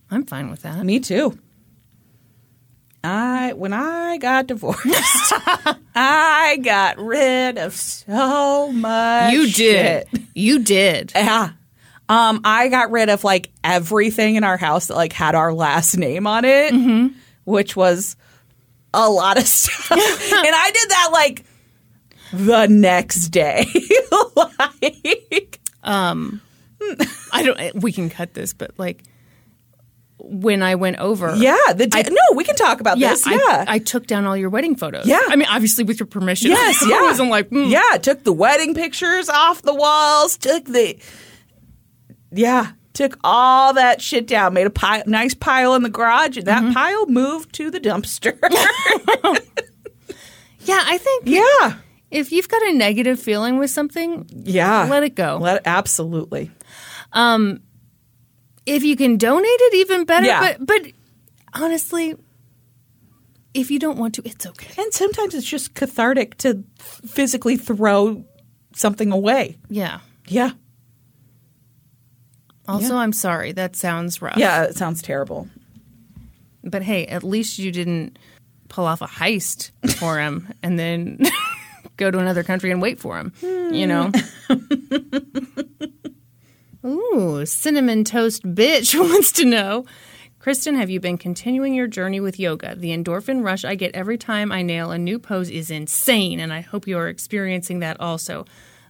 I'm 0.09 0.25
fine 0.25 0.49
with 0.49 0.61
that. 0.63 0.83
Me 0.85 0.99
too. 0.99 1.37
I 3.03 3.53
when 3.53 3.73
I 3.73 4.17
got 4.17 4.47
divorced, 4.47 4.83
I 5.95 6.57
got 6.63 6.97
rid 6.97 7.57
of 7.57 7.73
so 7.75 8.71
much. 8.71 9.33
You 9.33 9.43
did. 9.51 9.53
shit. 10.09 10.21
You 10.33 10.59
did. 10.59 11.11
Yeah. 11.15 11.51
Um, 12.09 12.41
I 12.43 12.69
got 12.69 12.91
rid 12.91 13.09
of 13.09 13.23
like 13.23 13.49
everything 13.63 14.35
in 14.35 14.43
our 14.43 14.57
house 14.57 14.87
that 14.87 14.95
like 14.95 15.13
had 15.13 15.35
our 15.35 15.53
last 15.53 15.97
name 15.97 16.25
on 16.25 16.45
it, 16.45 16.73
Mm-hmm. 16.73 17.17
which 17.43 17.75
was 17.75 18.15
a 18.93 19.09
lot 19.09 19.37
of 19.37 19.47
stuff. 19.47 19.91
and 19.91 20.55
I 20.55 20.71
did 20.73 20.89
that 20.89 21.09
like 21.11 21.45
the 22.33 22.67
next 22.67 23.29
day. 23.29 23.65
like, 24.35 25.59
um, 25.83 26.41
I 27.31 27.43
don't. 27.43 27.81
We 27.81 27.91
can 27.91 28.09
cut 28.09 28.33
this, 28.33 28.53
but 28.53 28.71
like 28.77 29.03
when 30.19 30.63
I 30.63 30.75
went 30.75 30.97
over, 30.97 31.35
yeah, 31.35 31.57
the 31.73 31.87
day, 31.87 32.03
no, 32.03 32.35
we 32.35 32.43
can 32.43 32.55
talk 32.55 32.79
about 32.79 32.97
yeah, 32.97 33.09
this. 33.09 33.27
Yeah, 33.27 33.65
I 33.67 33.79
took 33.79 34.07
down 34.07 34.25
all 34.25 34.35
your 34.35 34.49
wedding 34.49 34.75
photos. 34.75 35.05
Yeah. 35.05 35.21
I 35.27 35.35
mean, 35.35 35.47
obviously 35.49 35.83
with 35.83 35.99
your 35.99 36.07
permission. 36.07 36.51
Yes, 36.51 36.83
I 36.85 36.89
yeah. 36.89 37.01
wasn't 37.01 37.29
like, 37.29 37.49
mm. 37.49 37.69
yeah, 37.69 37.97
took 37.97 38.23
the 38.23 38.33
wedding 38.33 38.73
pictures 38.73 39.29
off 39.29 39.61
the 39.61 39.73
walls, 39.73 40.37
took 40.37 40.65
the 40.65 40.97
yeah, 42.31 42.71
took 42.97 43.17
all 43.23 43.73
that 43.73 44.01
shit 44.01 44.25
down, 44.27 44.53
made 44.55 44.65
a 44.65 44.71
pile, 44.71 45.03
nice 45.05 45.35
pile 45.35 45.75
in 45.75 45.83
the 45.83 45.89
garage, 45.89 46.35
and 46.37 46.47
that 46.47 46.63
Mm-hmm. 46.63 46.73
pile 46.73 47.05
moved 47.05 47.53
to 47.53 47.69
the 47.69 47.79
dumpster. 47.79 48.33
yeah. 50.61 50.83
I 50.85 50.97
think 50.97 51.23
yeah, 51.27 51.77
if 52.11 52.31
you've 52.31 52.49
got 52.49 52.61
a 52.63 52.73
negative 52.73 53.19
feeling 53.19 53.57
with 53.59 53.69
something, 53.69 54.25
yeah, 54.31 54.87
Let 54.89 55.03
it 55.03 55.15
go. 55.15 55.37
Let 55.41 55.61
absolutely. 55.65 56.51
if 57.13 58.83
you 58.83 58.95
can 58.95 59.17
donate 59.17 59.45
it, 59.47 59.73
even 59.75 60.05
better. 60.05 60.25
Yeah. 60.25 60.55
But 60.57 60.65
but 60.65 60.91
honestly, 61.53 62.15
if 63.53 63.71
you 63.71 63.79
don't 63.79 63.97
want 63.97 64.15
to, 64.15 64.21
it's 64.25 64.45
okay. 64.45 64.81
And 64.81 64.93
sometimes 64.93 65.35
it's 65.35 65.47
just 65.47 65.73
cathartic 65.73 66.37
to 66.37 66.63
physically 66.79 67.57
throw 67.57 68.23
something 68.73 69.11
away. 69.11 69.57
Yeah. 69.69 69.99
Yeah, 70.29 70.51
Also, 72.67 72.95
I'm 72.95 73.13
sorry. 73.13 73.51
That 73.53 73.75
sounds 73.75 74.21
rough. 74.21 74.37
yeah, 74.37 74.63
it 74.63 74.75
sounds 74.75 75.01
terrible. 75.01 75.47
But 76.63 76.83
hey, 76.83 77.05
at 77.07 77.23
least 77.23 77.59
you 77.59 77.71
didn't 77.71 78.19
pull 78.67 78.85
off 78.85 79.01
a 79.01 79.07
heist 79.07 79.71
for 79.97 80.19
him 80.19 80.53
and 80.63 80.77
then 80.77 81.19
go 81.97 82.11
to 82.11 82.19
another 82.19 82.43
country 82.43 82.71
and 82.71 82.81
wait 82.81 82.99
for 82.99 83.17
him. 83.17 83.33
You 83.41 83.87
know? 83.87 84.11
Hmm. 84.47 85.77
Ooh, 86.87 87.45
cinnamon 87.45 88.03
toast 88.03 88.43
bitch 88.43 88.97
wants 88.97 89.31
to 89.33 89.45
know. 89.45 89.85
Kristin, 90.39 90.77
have 90.77 90.89
you 90.89 91.01
been 91.01 91.17
continuing 91.17 91.73
your 91.73 91.87
journey 91.87 92.21
with 92.21 92.39
yoga? 92.39 92.75
The 92.75 92.91
endorphin 92.91 93.43
rush 93.43 93.65
I 93.65 93.75
get 93.75 93.93
every 93.93 94.17
time 94.17 94.51
I 94.51 94.61
nail 94.61 94.91
a 94.91 94.97
new 94.97 95.19
pose 95.19 95.49
is 95.49 95.69
insane, 95.69 96.39
and 96.39 96.53
I 96.53 96.61
hope 96.61 96.87
you 96.87 96.97
are 96.97 97.09
experiencing 97.09 97.79
that 97.79 97.99
also. 97.99 98.45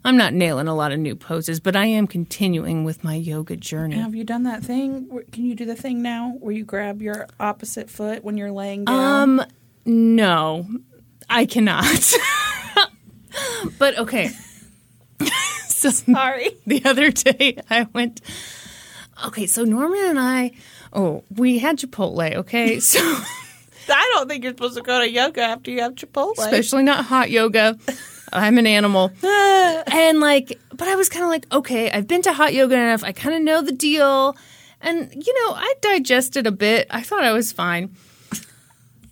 I'm 0.07 0.15
not 0.15 0.33
nailing 0.33 0.69
a 0.69 0.73
lot 0.73 0.93
of 0.93 0.99
new 0.99 1.17
poses, 1.17 1.59
but 1.59 1.75
I 1.75 1.87
am 1.87 2.07
continuing 2.07 2.85
with 2.85 3.03
my 3.03 3.15
yoga 3.15 3.57
journey. 3.57 3.97
Have 3.97 4.15
you 4.15 4.23
done 4.23 4.43
that 4.43 4.63
thing? 4.63 5.09
Can 5.33 5.43
you 5.43 5.53
do 5.53 5.65
the 5.65 5.75
thing 5.75 6.01
now 6.01 6.37
where 6.39 6.53
you 6.53 6.63
grab 6.63 7.01
your 7.01 7.27
opposite 7.41 7.89
foot 7.89 8.23
when 8.23 8.37
you're 8.37 8.53
laying 8.53 8.85
down? 8.85 9.41
Um, 9.41 9.45
no, 9.85 10.65
I 11.29 11.45
cannot. 11.45 12.13
but 13.79 13.97
okay. 13.97 14.29
so 15.67 15.89
Sorry. 15.89 16.51
the 16.65 16.85
other 16.85 17.11
day 17.11 17.57
I 17.69 17.89
went. 17.91 18.21
Okay, 19.25 19.45
so 19.45 19.65
Norman 19.65 20.05
and 20.05 20.19
I, 20.21 20.53
oh, 20.93 21.25
we 21.35 21.59
had 21.59 21.79
Chipotle. 21.79 22.33
Okay, 22.33 22.79
so 22.79 23.01
I 23.03 24.11
don't 24.13 24.29
think 24.29 24.45
you're 24.45 24.53
supposed 24.53 24.77
to 24.77 24.83
go 24.83 25.01
to 25.01 25.09
yoga 25.09 25.41
after 25.41 25.69
you 25.69 25.81
have 25.81 25.95
Chipotle. 25.95 26.37
especially 26.37 26.83
not 26.83 27.03
hot 27.03 27.29
yoga. 27.29 27.77
I'm 28.33 28.57
an 28.57 28.67
animal. 28.67 29.11
and 29.23 30.19
like, 30.19 30.59
but 30.73 30.87
I 30.87 30.95
was 30.95 31.09
kind 31.09 31.23
of 31.23 31.29
like, 31.29 31.45
okay, 31.51 31.91
I've 31.91 32.07
been 32.07 32.21
to 32.23 32.33
hot 32.33 32.53
yoga 32.53 32.75
enough. 32.75 33.03
I 33.03 33.11
kind 33.11 33.35
of 33.35 33.41
know 33.41 33.61
the 33.61 33.71
deal. 33.71 34.35
And, 34.81 35.11
you 35.13 35.33
know, 35.33 35.53
I 35.55 35.73
digested 35.81 36.45
a 36.45 36.51
bit. 36.51 36.87
I 36.89 37.01
thought 37.01 37.23
I 37.23 37.31
was 37.33 37.51
fine. 37.51 37.95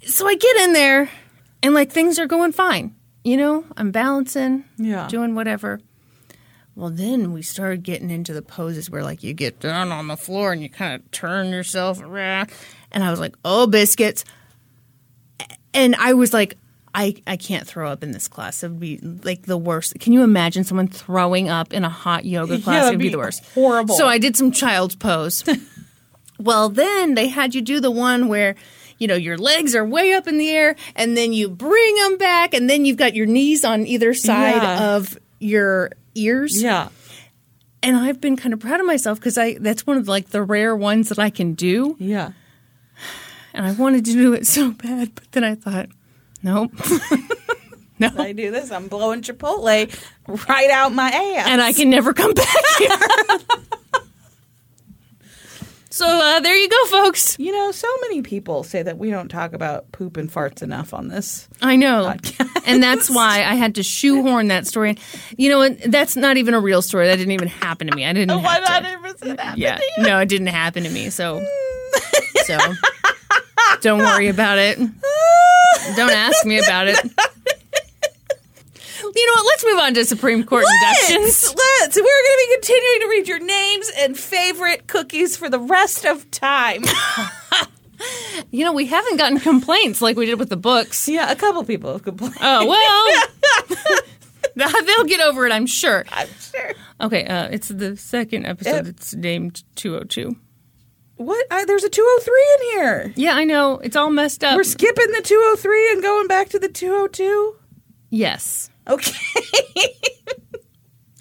So 0.06 0.28
I 0.28 0.36
get 0.36 0.58
in 0.58 0.74
there 0.74 1.10
and 1.64 1.74
like 1.74 1.92
things 1.92 2.20
are 2.20 2.28
going 2.28 2.52
fine. 2.52 2.96
You 3.24 3.38
know, 3.38 3.66
I'm 3.76 3.90
balancing, 3.92 4.66
Yeah. 4.78 5.08
doing 5.08 5.34
whatever. 5.34 5.80
Well, 6.76 6.90
then 6.92 7.32
we 7.32 7.42
started 7.42 7.82
getting 7.84 8.12
into 8.12 8.34
the 8.34 8.42
poses 8.44 8.90
where 8.90 9.02
like 9.04 9.24
you 9.24 9.34
get 9.34 9.60
down 9.60 9.92
on 9.92 10.08
the 10.08 10.18
floor 10.18 10.52
and 10.52 10.62
you 10.62 10.70
kind 10.70 10.94
of 10.94 11.10
turn 11.12 11.50
yourself 11.50 12.02
around. 12.02 12.52
And 12.92 13.04
I 13.04 13.10
was 13.10 13.20
like, 13.20 13.36
oh, 13.44 13.66
biscuits 13.66 14.24
and 15.74 15.96
I 15.96 16.14
was 16.14 16.34
like, 16.34 16.58
I, 16.98 17.16
I 17.28 17.36
can't 17.36 17.68
throw 17.68 17.92
up 17.92 18.04
in 18.04 18.12
this 18.12 18.28
class. 18.30 18.64
It 18.64 18.70
would 18.70 18.80
be 18.80 18.98
like 19.00 19.44
the 19.44 19.58
worst. 19.58 20.00
Can 20.00 20.14
you 20.14 20.24
imagine 20.24 20.64
someone 20.64 20.88
throwing 20.88 21.50
up 21.50 21.74
in 21.74 21.84
a 21.84 21.90
hot 21.90 22.24
yoga 22.26 22.58
class? 22.60 22.84
that'd 22.84 22.88
it 22.88 22.92
would 22.96 23.00
be 23.00 23.06
be 23.06 23.12
the 23.12 23.18
worst. 23.18 23.44
horrible. 23.54 23.96
So 23.96 24.08
I 24.08 24.18
did 24.18 24.38
some 24.38 24.52
child's 24.52 24.96
pose. 24.96 25.44
well, 26.40 26.70
then 26.70 27.16
they 27.16 27.28
had 27.28 27.54
you 27.54 27.62
do 27.62 27.80
the 27.80 27.92
one 27.92 28.28
where, 28.30 28.56
you 28.98 29.08
know, 29.08 29.16
your 29.16 29.38
legs 29.38 29.76
are 29.76 29.86
way 29.86 30.14
up 30.14 30.26
in 30.28 30.38
the 30.38 30.50
air 30.50 30.76
and 30.96 31.18
then 31.18 31.34
you 31.34 31.50
bring 31.50 31.96
them 31.98 32.18
back 32.18 32.54
and 32.54 32.70
then 32.70 32.86
you've 32.86 32.98
got 32.98 33.14
your 33.14 33.26
knees 33.26 33.66
on 33.66 33.86
either 33.86 34.14
side 34.14 34.62
Yeah. 34.64 34.96
of 34.96 35.18
your 35.40 35.92
ears. 36.16 36.62
Yeah. 36.64 36.88
And 37.84 37.98
I've 37.98 38.22
been 38.22 38.36
kind 38.38 38.54
of 38.54 38.60
proud 38.62 38.80
of 38.80 38.86
myself 38.86 39.20
because 39.20 39.38
I 39.38 39.58
that's 39.60 39.86
one 39.86 39.98
of 39.98 40.08
like 40.08 40.30
the 40.30 40.42
rare 40.42 40.76
ones 40.76 41.10
that 41.10 41.20
I 41.20 41.30
can 41.30 41.54
do. 41.56 41.96
Yeah. 42.00 42.32
And 43.54 43.66
I 43.66 43.72
wanted 43.74 44.06
to 44.06 44.14
do 44.14 44.34
it 44.34 44.48
so 44.48 44.72
bad, 44.72 45.14
but 45.16 45.32
then 45.34 45.44
I 45.44 45.56
thought, 45.56 45.88
nope. 46.46 46.72
no. 48.00 48.10
I 48.18 48.32
do 48.32 48.52
this. 48.52 48.72
I'm 48.72 48.88
blowing 48.88 49.22
Chipotle 49.22 49.90
right 50.48 50.70
out 50.70 50.94
my 50.94 51.10
ass. 51.10 51.48
and 51.50 51.62
I 51.62 51.74
can 51.74 51.90
never 51.90 52.14
come 52.14 52.34
back 52.34 52.48
here. 52.78 52.90
so 55.90 56.06
uh, 56.06 56.40
there 56.42 56.56
you 56.56 56.70
go, 56.70 56.86
folks. 56.88 57.38
You 57.40 57.52
know, 57.52 57.72
so 57.72 57.88
many 58.02 58.22
people 58.22 58.64
say 58.64 58.84
that 58.84 58.98
we 58.98 59.10
don't 59.12 59.30
talk 59.30 59.54
about 59.54 59.92
poop 59.92 60.18
and 60.18 60.32
farts 60.32 60.62
enough 60.62 60.94
on 60.94 61.08
this. 61.08 61.48
I 61.62 61.76
know, 61.78 62.14
and 62.66 62.84
that's 62.84 63.10
why 63.10 63.44
I 63.44 63.56
had 63.56 63.76
to 63.76 63.84
shoehorn 63.84 64.50
that 64.50 64.68
story. 64.68 64.98
You 65.38 65.50
know, 65.50 65.58
what? 65.60 65.80
that's 65.92 66.16
not 66.16 66.38
even 66.38 66.54
a 66.54 66.60
real 66.60 66.82
story. 66.82 67.08
That 67.08 67.16
didn't 67.16 67.32
even 67.32 67.48
happen 67.48 67.88
to 67.88 67.96
me. 67.96 68.06
I 68.06 68.14
didn't. 68.14 68.42
Why 68.42 68.56
have 68.60 68.84
not 68.84 69.20
to. 69.20 69.36
happen 69.42 69.60
Yeah, 69.60 69.78
to 69.78 69.84
you? 69.98 70.04
no, 70.04 70.20
it 70.20 70.28
didn't 70.30 70.48
happen 70.48 70.84
to 70.84 70.90
me. 70.90 71.10
So, 71.10 71.42
so 72.44 72.58
don't 73.82 74.00
worry 74.00 74.28
about 74.28 74.58
it. 74.58 74.78
Don't 75.96 76.12
ask 76.12 76.46
me 76.46 76.60
about 76.60 76.88
it. 76.88 76.98
You 79.16 79.28
know 79.28 79.34
what? 79.36 79.46
Let's 79.46 79.66
move 79.66 79.80
on 79.80 79.94
to 79.94 80.06
Supreme 80.06 80.44
Court 80.44 80.66
inductions. 80.82 81.22
Let's, 81.24 81.56
let's. 81.56 81.96
We're 81.96 82.02
going 82.04 82.06
to 82.06 82.48
be 82.50 82.54
continuing 82.56 83.00
to 83.02 83.08
read 83.08 83.28
your 83.28 83.40
names 83.40 83.92
and 84.00 84.18
favorite 84.18 84.88
cookies 84.88 85.38
for 85.38 85.50
the 85.50 85.60
rest 85.60 86.06
of 86.06 86.30
time. 86.32 86.84
You 88.52 88.66
know, 88.66 88.74
we 88.74 88.86
haven't 88.88 89.16
gotten 89.18 89.40
complaints 89.40 90.02
like 90.02 90.18
we 90.18 90.26
did 90.26 90.38
with 90.38 90.50
the 90.50 90.58
books. 90.58 91.08
yeah, 91.08 91.32
a 91.32 91.36
couple 91.36 91.64
people 91.64 91.94
have 91.94 92.04
complained. 92.04 92.36
Oh 92.42 92.68
well. 92.68 94.02
They'll 94.86 95.06
get 95.06 95.22
over 95.22 95.46
it, 95.48 95.52
I'm 95.54 95.66
sure. 95.66 96.06
I'm 96.12 96.28
sure. 96.28 96.74
Okay, 97.00 97.26
uh, 97.26 97.48
it's 97.48 97.70
the 97.70 97.96
second 97.96 98.46
episode 98.46 98.70
Yep. 98.72 98.86
that's 98.86 99.14
named 99.16 99.64
202. 99.76 100.36
What? 101.18 101.46
I, 101.50 101.64
there's 101.66 101.84
a 101.84 101.90
203 101.90 102.44
in 102.56 102.72
here. 102.80 103.14
Yeah, 103.16 103.36
I 103.36 103.44
know. 103.46 103.78
It's 103.80 103.96
all 103.96 104.10
messed 104.10 104.44
up. 104.44 104.56
We're 104.58 104.64
skipping 104.64 105.12
the 105.12 105.22
203 105.22 105.92
and 105.94 106.02
going 106.02 106.28
back 106.28 106.50
to 106.50 106.60
the 106.60 106.68
202. 106.70 107.56
yes. 108.10 108.70
Okay. 108.88 109.14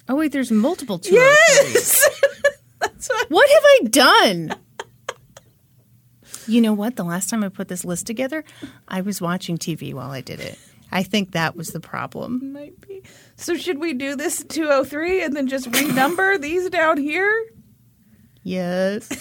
Oh, 0.07 0.13
wait, 0.15 0.31
there's 0.31 0.51
multiple 0.51 0.99
203s. 0.99 1.11
yes. 1.11 2.09
That's 2.79 3.09
what. 3.09 3.27
What 3.31 3.49
have 3.49 3.63
I 3.63 3.79
done? 3.89 4.55
You 6.47 6.61
know 6.61 6.73
what? 6.73 6.95
The 6.95 7.03
last 7.03 7.27
time 7.31 7.43
I 7.43 7.49
put 7.49 7.69
this 7.69 7.83
list 7.83 8.05
together, 8.05 8.43
I 8.87 9.01
was 9.01 9.19
watching 9.19 9.57
TV 9.57 9.95
while 9.95 10.11
I 10.11 10.21
did 10.21 10.39
it. 10.39 10.59
I 10.91 11.01
think 11.01 11.31
that 11.31 11.55
was 11.55 11.69
the 11.69 11.79
problem. 11.79 12.53
Might 12.53 12.79
be. 12.81 13.01
So 13.35 13.55
should 13.55 13.79
we 13.79 13.93
do 13.95 14.15
this 14.15 14.43
203 14.47 15.23
and 15.23 15.35
then 15.35 15.47
just 15.47 15.71
renumber 15.71 16.39
these 16.39 16.69
down 16.69 16.97
here? 16.97 17.33
Yes. 18.45 19.09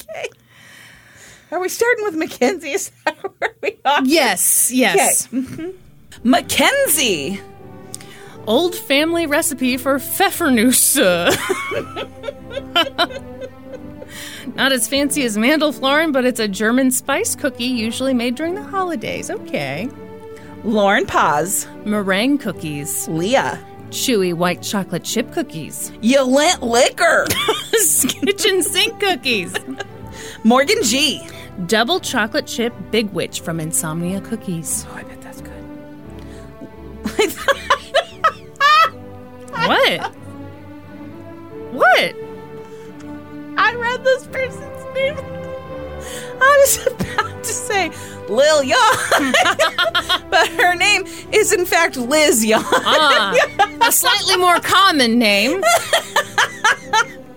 Okay. 0.00 0.28
Are 1.50 1.60
we 1.60 1.68
starting 1.68 2.04
with 2.04 2.14
Mackenzie? 2.16 2.72
Is 2.72 2.90
that 3.04 3.16
where 3.38 3.54
we 3.62 3.78
are? 3.84 4.02
yes, 4.04 4.70
yes. 4.72 5.26
Mm-hmm. 5.28 5.70
Mackenzie. 6.28 7.40
Old 8.46 8.74
family 8.74 9.26
recipe 9.26 9.76
for 9.76 9.98
pfeffernusse. 9.98 10.98
Not 14.56 14.72
as 14.72 14.88
fancy 14.88 15.24
as 15.24 15.36
Mandelfloren, 15.38 16.12
but 16.12 16.24
it's 16.24 16.40
a 16.40 16.48
German 16.48 16.90
spice 16.90 17.36
cookie 17.36 17.64
usually 17.64 18.12
made 18.12 18.34
during 18.34 18.54
the 18.54 18.62
holidays. 18.62 19.30
Okay. 19.30 19.88
Lauren 20.64 21.06
Paz. 21.06 21.66
Meringue 21.84 22.38
cookies. 22.38 23.06
Leah. 23.08 23.58
Chewy 23.92 24.32
white 24.32 24.62
chocolate 24.62 25.04
chip 25.04 25.30
cookies. 25.32 25.92
You 26.00 26.22
lent 26.22 26.62
liquor. 26.62 27.26
Kitchen 28.08 28.62
sink 28.62 28.98
cookies. 28.98 29.54
Morgan 30.44 30.82
G. 30.82 31.20
Double 31.66 32.00
chocolate 32.00 32.46
chip 32.46 32.72
Big 32.90 33.10
Witch 33.12 33.40
from 33.42 33.60
Insomnia 33.60 34.22
Cookies. 34.22 34.86
Oh, 34.88 34.94
I 34.94 35.02
bet 35.02 35.20
that's 35.20 35.42
good. 35.42 37.36
What? 39.52 40.12
what? 41.72 42.14
I 43.56 43.74
read 43.74 44.02
this 44.02 44.26
person's 44.26 44.94
name. 44.94 45.41
I 46.40 46.58
was 46.60 46.86
about 46.86 47.44
to 47.44 47.52
say 47.52 47.90
Lil 48.28 48.62
Yon, 48.62 48.78
but 50.30 50.48
her 50.48 50.74
name 50.74 51.04
is 51.32 51.52
in 51.52 51.66
fact 51.66 51.96
Liz 51.96 52.44
Yon. 52.44 52.62
Ah, 52.64 53.34
a 53.80 53.92
slightly 53.92 54.36
more 54.36 54.60
common 54.60 55.18
name. 55.18 55.62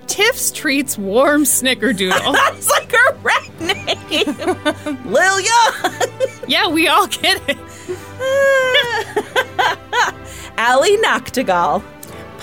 Tiff's 0.07 0.51
Treats 0.51 0.97
Warm 0.97 1.43
Snickerdoodle. 1.43 2.33
That's 2.33 2.69
like 2.69 2.91
her 2.91 3.13
rap 3.21 3.59
name, 3.59 5.05
Lil 5.11 5.39
Yon. 5.41 5.91
Yeah, 6.47 6.67
we 6.69 6.87
all 6.87 7.07
get 7.07 7.41
it. 7.49 7.57
Allie 10.57 10.97
Noctegal. 10.97 11.83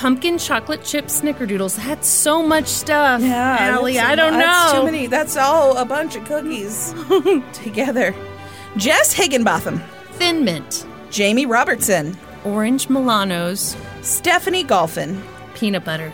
Pumpkin 0.02 0.36
chocolate 0.36 0.82
chip 0.82 1.04
snickerdoodles. 1.04 1.76
That's 1.76 2.08
so 2.08 2.42
much 2.42 2.66
stuff. 2.66 3.20
Yeah, 3.22 3.58
Allie, 3.60 4.00
I 4.00 4.16
don't 4.16 4.36
that's 4.36 4.72
know. 4.72 4.80
Too 4.80 4.84
many. 4.84 5.06
That's 5.06 5.36
all 5.36 5.76
a 5.76 5.84
bunch 5.84 6.16
of 6.16 6.24
cookies 6.24 6.92
together. 7.52 8.12
Jess 8.76 9.12
Higginbotham, 9.12 9.80
Thin 10.14 10.44
mint, 10.44 10.84
Jamie 11.12 11.46
Robertson, 11.46 12.18
orange 12.44 12.88
Milanos, 12.88 13.76
Stephanie 14.02 14.64
Golfin, 14.64 15.22
peanut 15.54 15.84
butter. 15.84 16.12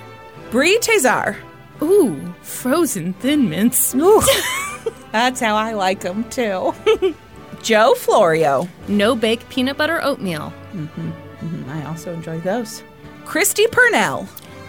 Brie 0.51 0.79
Tezar. 0.81 1.37
Ooh, 1.81 2.35
frozen 2.43 3.15
thin 3.15 3.49
mints. 3.49 3.95
Ooh, 3.95 4.21
That's 5.13 5.41
how 5.41 5.57
I 5.57 5.73
like 5.73 6.01
them 6.01 6.29
too. 6.29 6.75
Joe 7.63 7.95
Florio. 7.95 8.69
No 8.87 9.17
bake 9.17 9.49
peanut 9.49 9.79
butter 9.79 9.99
oatmeal. 10.03 10.53
Mm-hmm, 10.75 11.11
mm-hmm. 11.11 11.71
I 11.71 11.87
also 11.87 12.13
enjoy 12.13 12.39
those. 12.41 12.83
Christy 13.29 13.67
Purnell. 13.67 14.27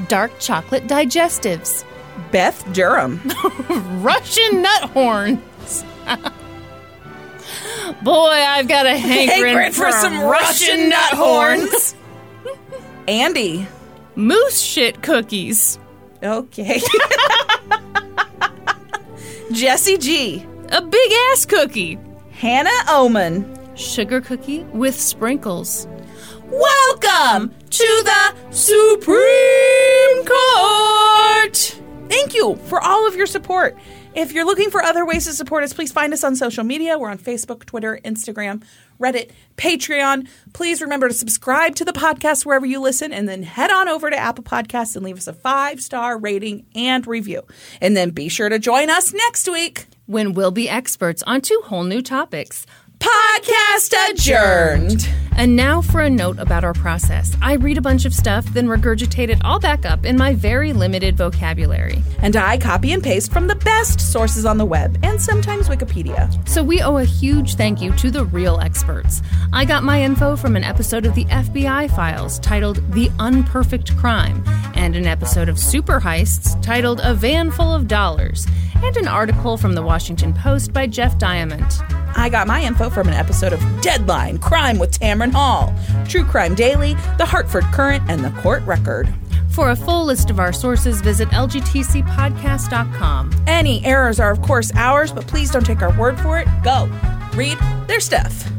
Dark 0.10 0.38
chocolate 0.38 0.86
digestives. 0.86 1.86
Beth 2.30 2.62
Durham. 2.74 3.22
Russian 4.04 4.62
nut 4.62 4.90
horns. 4.90 5.86
Boy, 8.04 8.28
I've 8.28 8.68
got 8.68 8.86
a 8.86 8.98
hankering, 8.98 9.56
Hankering 9.56 9.72
for 9.72 9.90
some 9.94 10.20
Russian 10.20 10.90
nut 10.90 11.14
horns. 11.14 11.96
Andy. 13.08 13.66
Moose 14.16 14.60
shit 14.60 15.02
cookies. 15.02 15.80
Okay. 16.22 16.82
Jesse 19.54 19.98
G. 19.98 20.46
A 20.68 20.82
big 20.82 21.12
ass 21.32 21.46
cookie. 21.46 21.98
Hannah 22.32 22.84
Oman. 22.90 23.76
Sugar 23.78 24.20
cookie 24.20 24.66
with 24.74 25.00
sprinkles. 25.00 25.88
Welcome 26.52 27.54
to 27.70 28.04
the 28.06 28.36
Supreme 28.50 30.26
Court. 30.26 31.80
Thank 32.10 32.34
you 32.34 32.56
for 32.66 32.82
all 32.82 33.08
of 33.08 33.16
your 33.16 33.28
support. 33.28 33.78
If 34.16 34.32
you're 34.32 34.46
looking 34.46 34.72
for 34.72 34.82
other 34.82 35.06
ways 35.06 35.26
to 35.26 35.34
support 35.34 35.64
us, 35.64 35.74
please 35.74 35.92
find 35.92 36.12
us 36.12 36.24
on 36.24 36.36
social 36.36 36.64
media. 36.64 36.98
We're 36.98 37.12
on 37.12 37.20
Facebook, 37.20 37.66
Twitter, 37.66 38.00
Instagram, 38.04 38.64
Reddit, 39.00 39.30
Patreon. 39.58 40.28
Please 40.54 40.82
remember 40.82 41.08
to 41.08 41.14
subscribe 41.14 41.76
to 41.76 41.86
the 41.86 41.94
podcast 41.94 42.48
wherever 42.48 42.66
you 42.66 42.82
listen 42.82 43.14
and 43.14 43.30
then 43.30 43.44
head 43.44 43.70
on 43.70 43.88
over 43.88 44.10
to 44.10 44.18
Apple 44.18 44.44
Podcasts 44.44 44.96
and 44.96 45.06
leave 45.06 45.18
us 45.18 45.28
a 45.28 45.34
five 45.34 45.80
star 45.82 46.18
rating 46.18 46.66
and 46.74 47.06
review. 47.06 47.44
And 47.80 47.96
then 47.96 48.10
be 48.10 48.28
sure 48.28 48.50
to 48.50 48.58
join 48.58 48.90
us 48.90 49.14
next 49.14 49.48
week. 49.48 49.86
When 50.08 50.34
we'll 50.34 50.50
be 50.50 50.68
experts 50.68 51.22
on 51.28 51.42
two 51.42 51.62
whole 51.66 51.84
new 51.84 52.02
topics. 52.02 52.66
Podcast 53.00 54.10
adjourned. 54.10 55.10
And 55.38 55.56
now 55.56 55.82
for 55.82 56.02
a 56.02 56.10
note 56.10 56.38
about 56.38 56.66
our 56.66 56.74
process. 56.74 57.34
I 57.42 57.54
read 57.54 57.78
a 57.78 57.82
bunch 57.82 58.04
of 58.04 58.14
stuff, 58.14 58.46
then 58.48 58.68
regurgitate 58.68 59.30
it 59.30 59.38
all 59.46 59.58
back 59.58 59.86
up 59.86 60.06
in 60.06 60.18
my 60.18 60.34
very 60.34 60.74
limited 60.74 61.16
vocabulary. 61.16 62.04
And 62.22 62.36
I 62.36 62.58
copy 62.58 62.92
and 62.92 63.02
paste 63.02 63.32
from 63.32 63.48
the 63.48 63.56
best 63.56 64.02
sources 64.02 64.46
on 64.46 64.58
the 64.58 64.66
web 64.66 65.00
and 65.02 65.22
sometimes 65.22 65.70
Wikipedia. 65.70 66.30
So 66.46 66.62
we 66.62 66.82
owe 66.82 66.98
a 66.98 67.06
huge 67.06 67.56
thank 67.56 67.82
you 67.82 67.94
to 67.94 68.12
the 68.12 68.26
real 68.26 68.60
experts. 68.60 69.22
I 69.54 69.64
got 69.64 69.86
my 69.86 70.04
info 70.04 70.36
from 70.36 70.58
an 70.58 70.66
episode 70.66 71.06
of 71.06 71.16
the 71.16 71.24
FBI 71.26 71.96
Files 71.96 72.38
titled 72.40 72.78
The 72.92 73.08
Unperfect 73.12 73.96
Crime, 73.98 74.44
and 74.76 74.98
an 74.98 75.08
episode 75.08 75.48
of 75.48 75.58
Super 75.58 76.02
Heists 76.02 76.62
titled 76.62 77.00
A 77.02 77.14
Van 77.14 77.50
Full 77.50 77.74
of 77.74 77.88
Dollars, 77.88 78.46
and 78.76 78.98
an 78.98 79.08
article 79.08 79.56
from 79.56 79.74
the 79.74 79.82
Washington 79.82 80.34
Post 80.34 80.74
by 80.74 80.86
Jeff 80.86 81.18
Diamant. 81.18 81.82
I 82.18 82.28
got 82.28 82.48
my 82.48 82.62
info 82.64 82.89
from 82.90 83.08
an 83.08 83.14
episode 83.14 83.54
of 83.54 83.62
Deadline 83.82 84.40
Crime 84.40 84.80
with 84.80 85.00
Tamron 85.00 85.32
Hall, 85.32 85.72
True 86.08 86.24
Crime 86.24 86.56
Daily, 86.56 86.96
The 87.18 87.26
Hartford 87.26 87.66
Courant, 87.66 88.04
and 88.10 88.24
The 88.24 88.32
Court 88.42 88.64
Record. 88.64 89.14
For 89.50 89.72
a 89.72 89.76
full 89.76 90.06
list 90.06 90.30
of 90.30 90.40
our 90.40 90.54
sources, 90.54 91.02
visit 91.02 91.28
lgtcpodcast.com. 91.30 93.44
Any 93.48 93.84
errors 93.86 94.20
are, 94.20 94.32
of 94.32 94.42
course, 94.42 94.72
ours, 94.76 95.12
but 95.12 95.28
please 95.28 95.52
don't 95.52 95.66
take 95.66 95.82
our 95.82 95.98
word 95.98 96.20
for 96.20 96.40
it. 96.40 96.48
Go 96.64 96.90
read 97.36 97.58
their 97.88 98.00
stuff. 98.00 98.50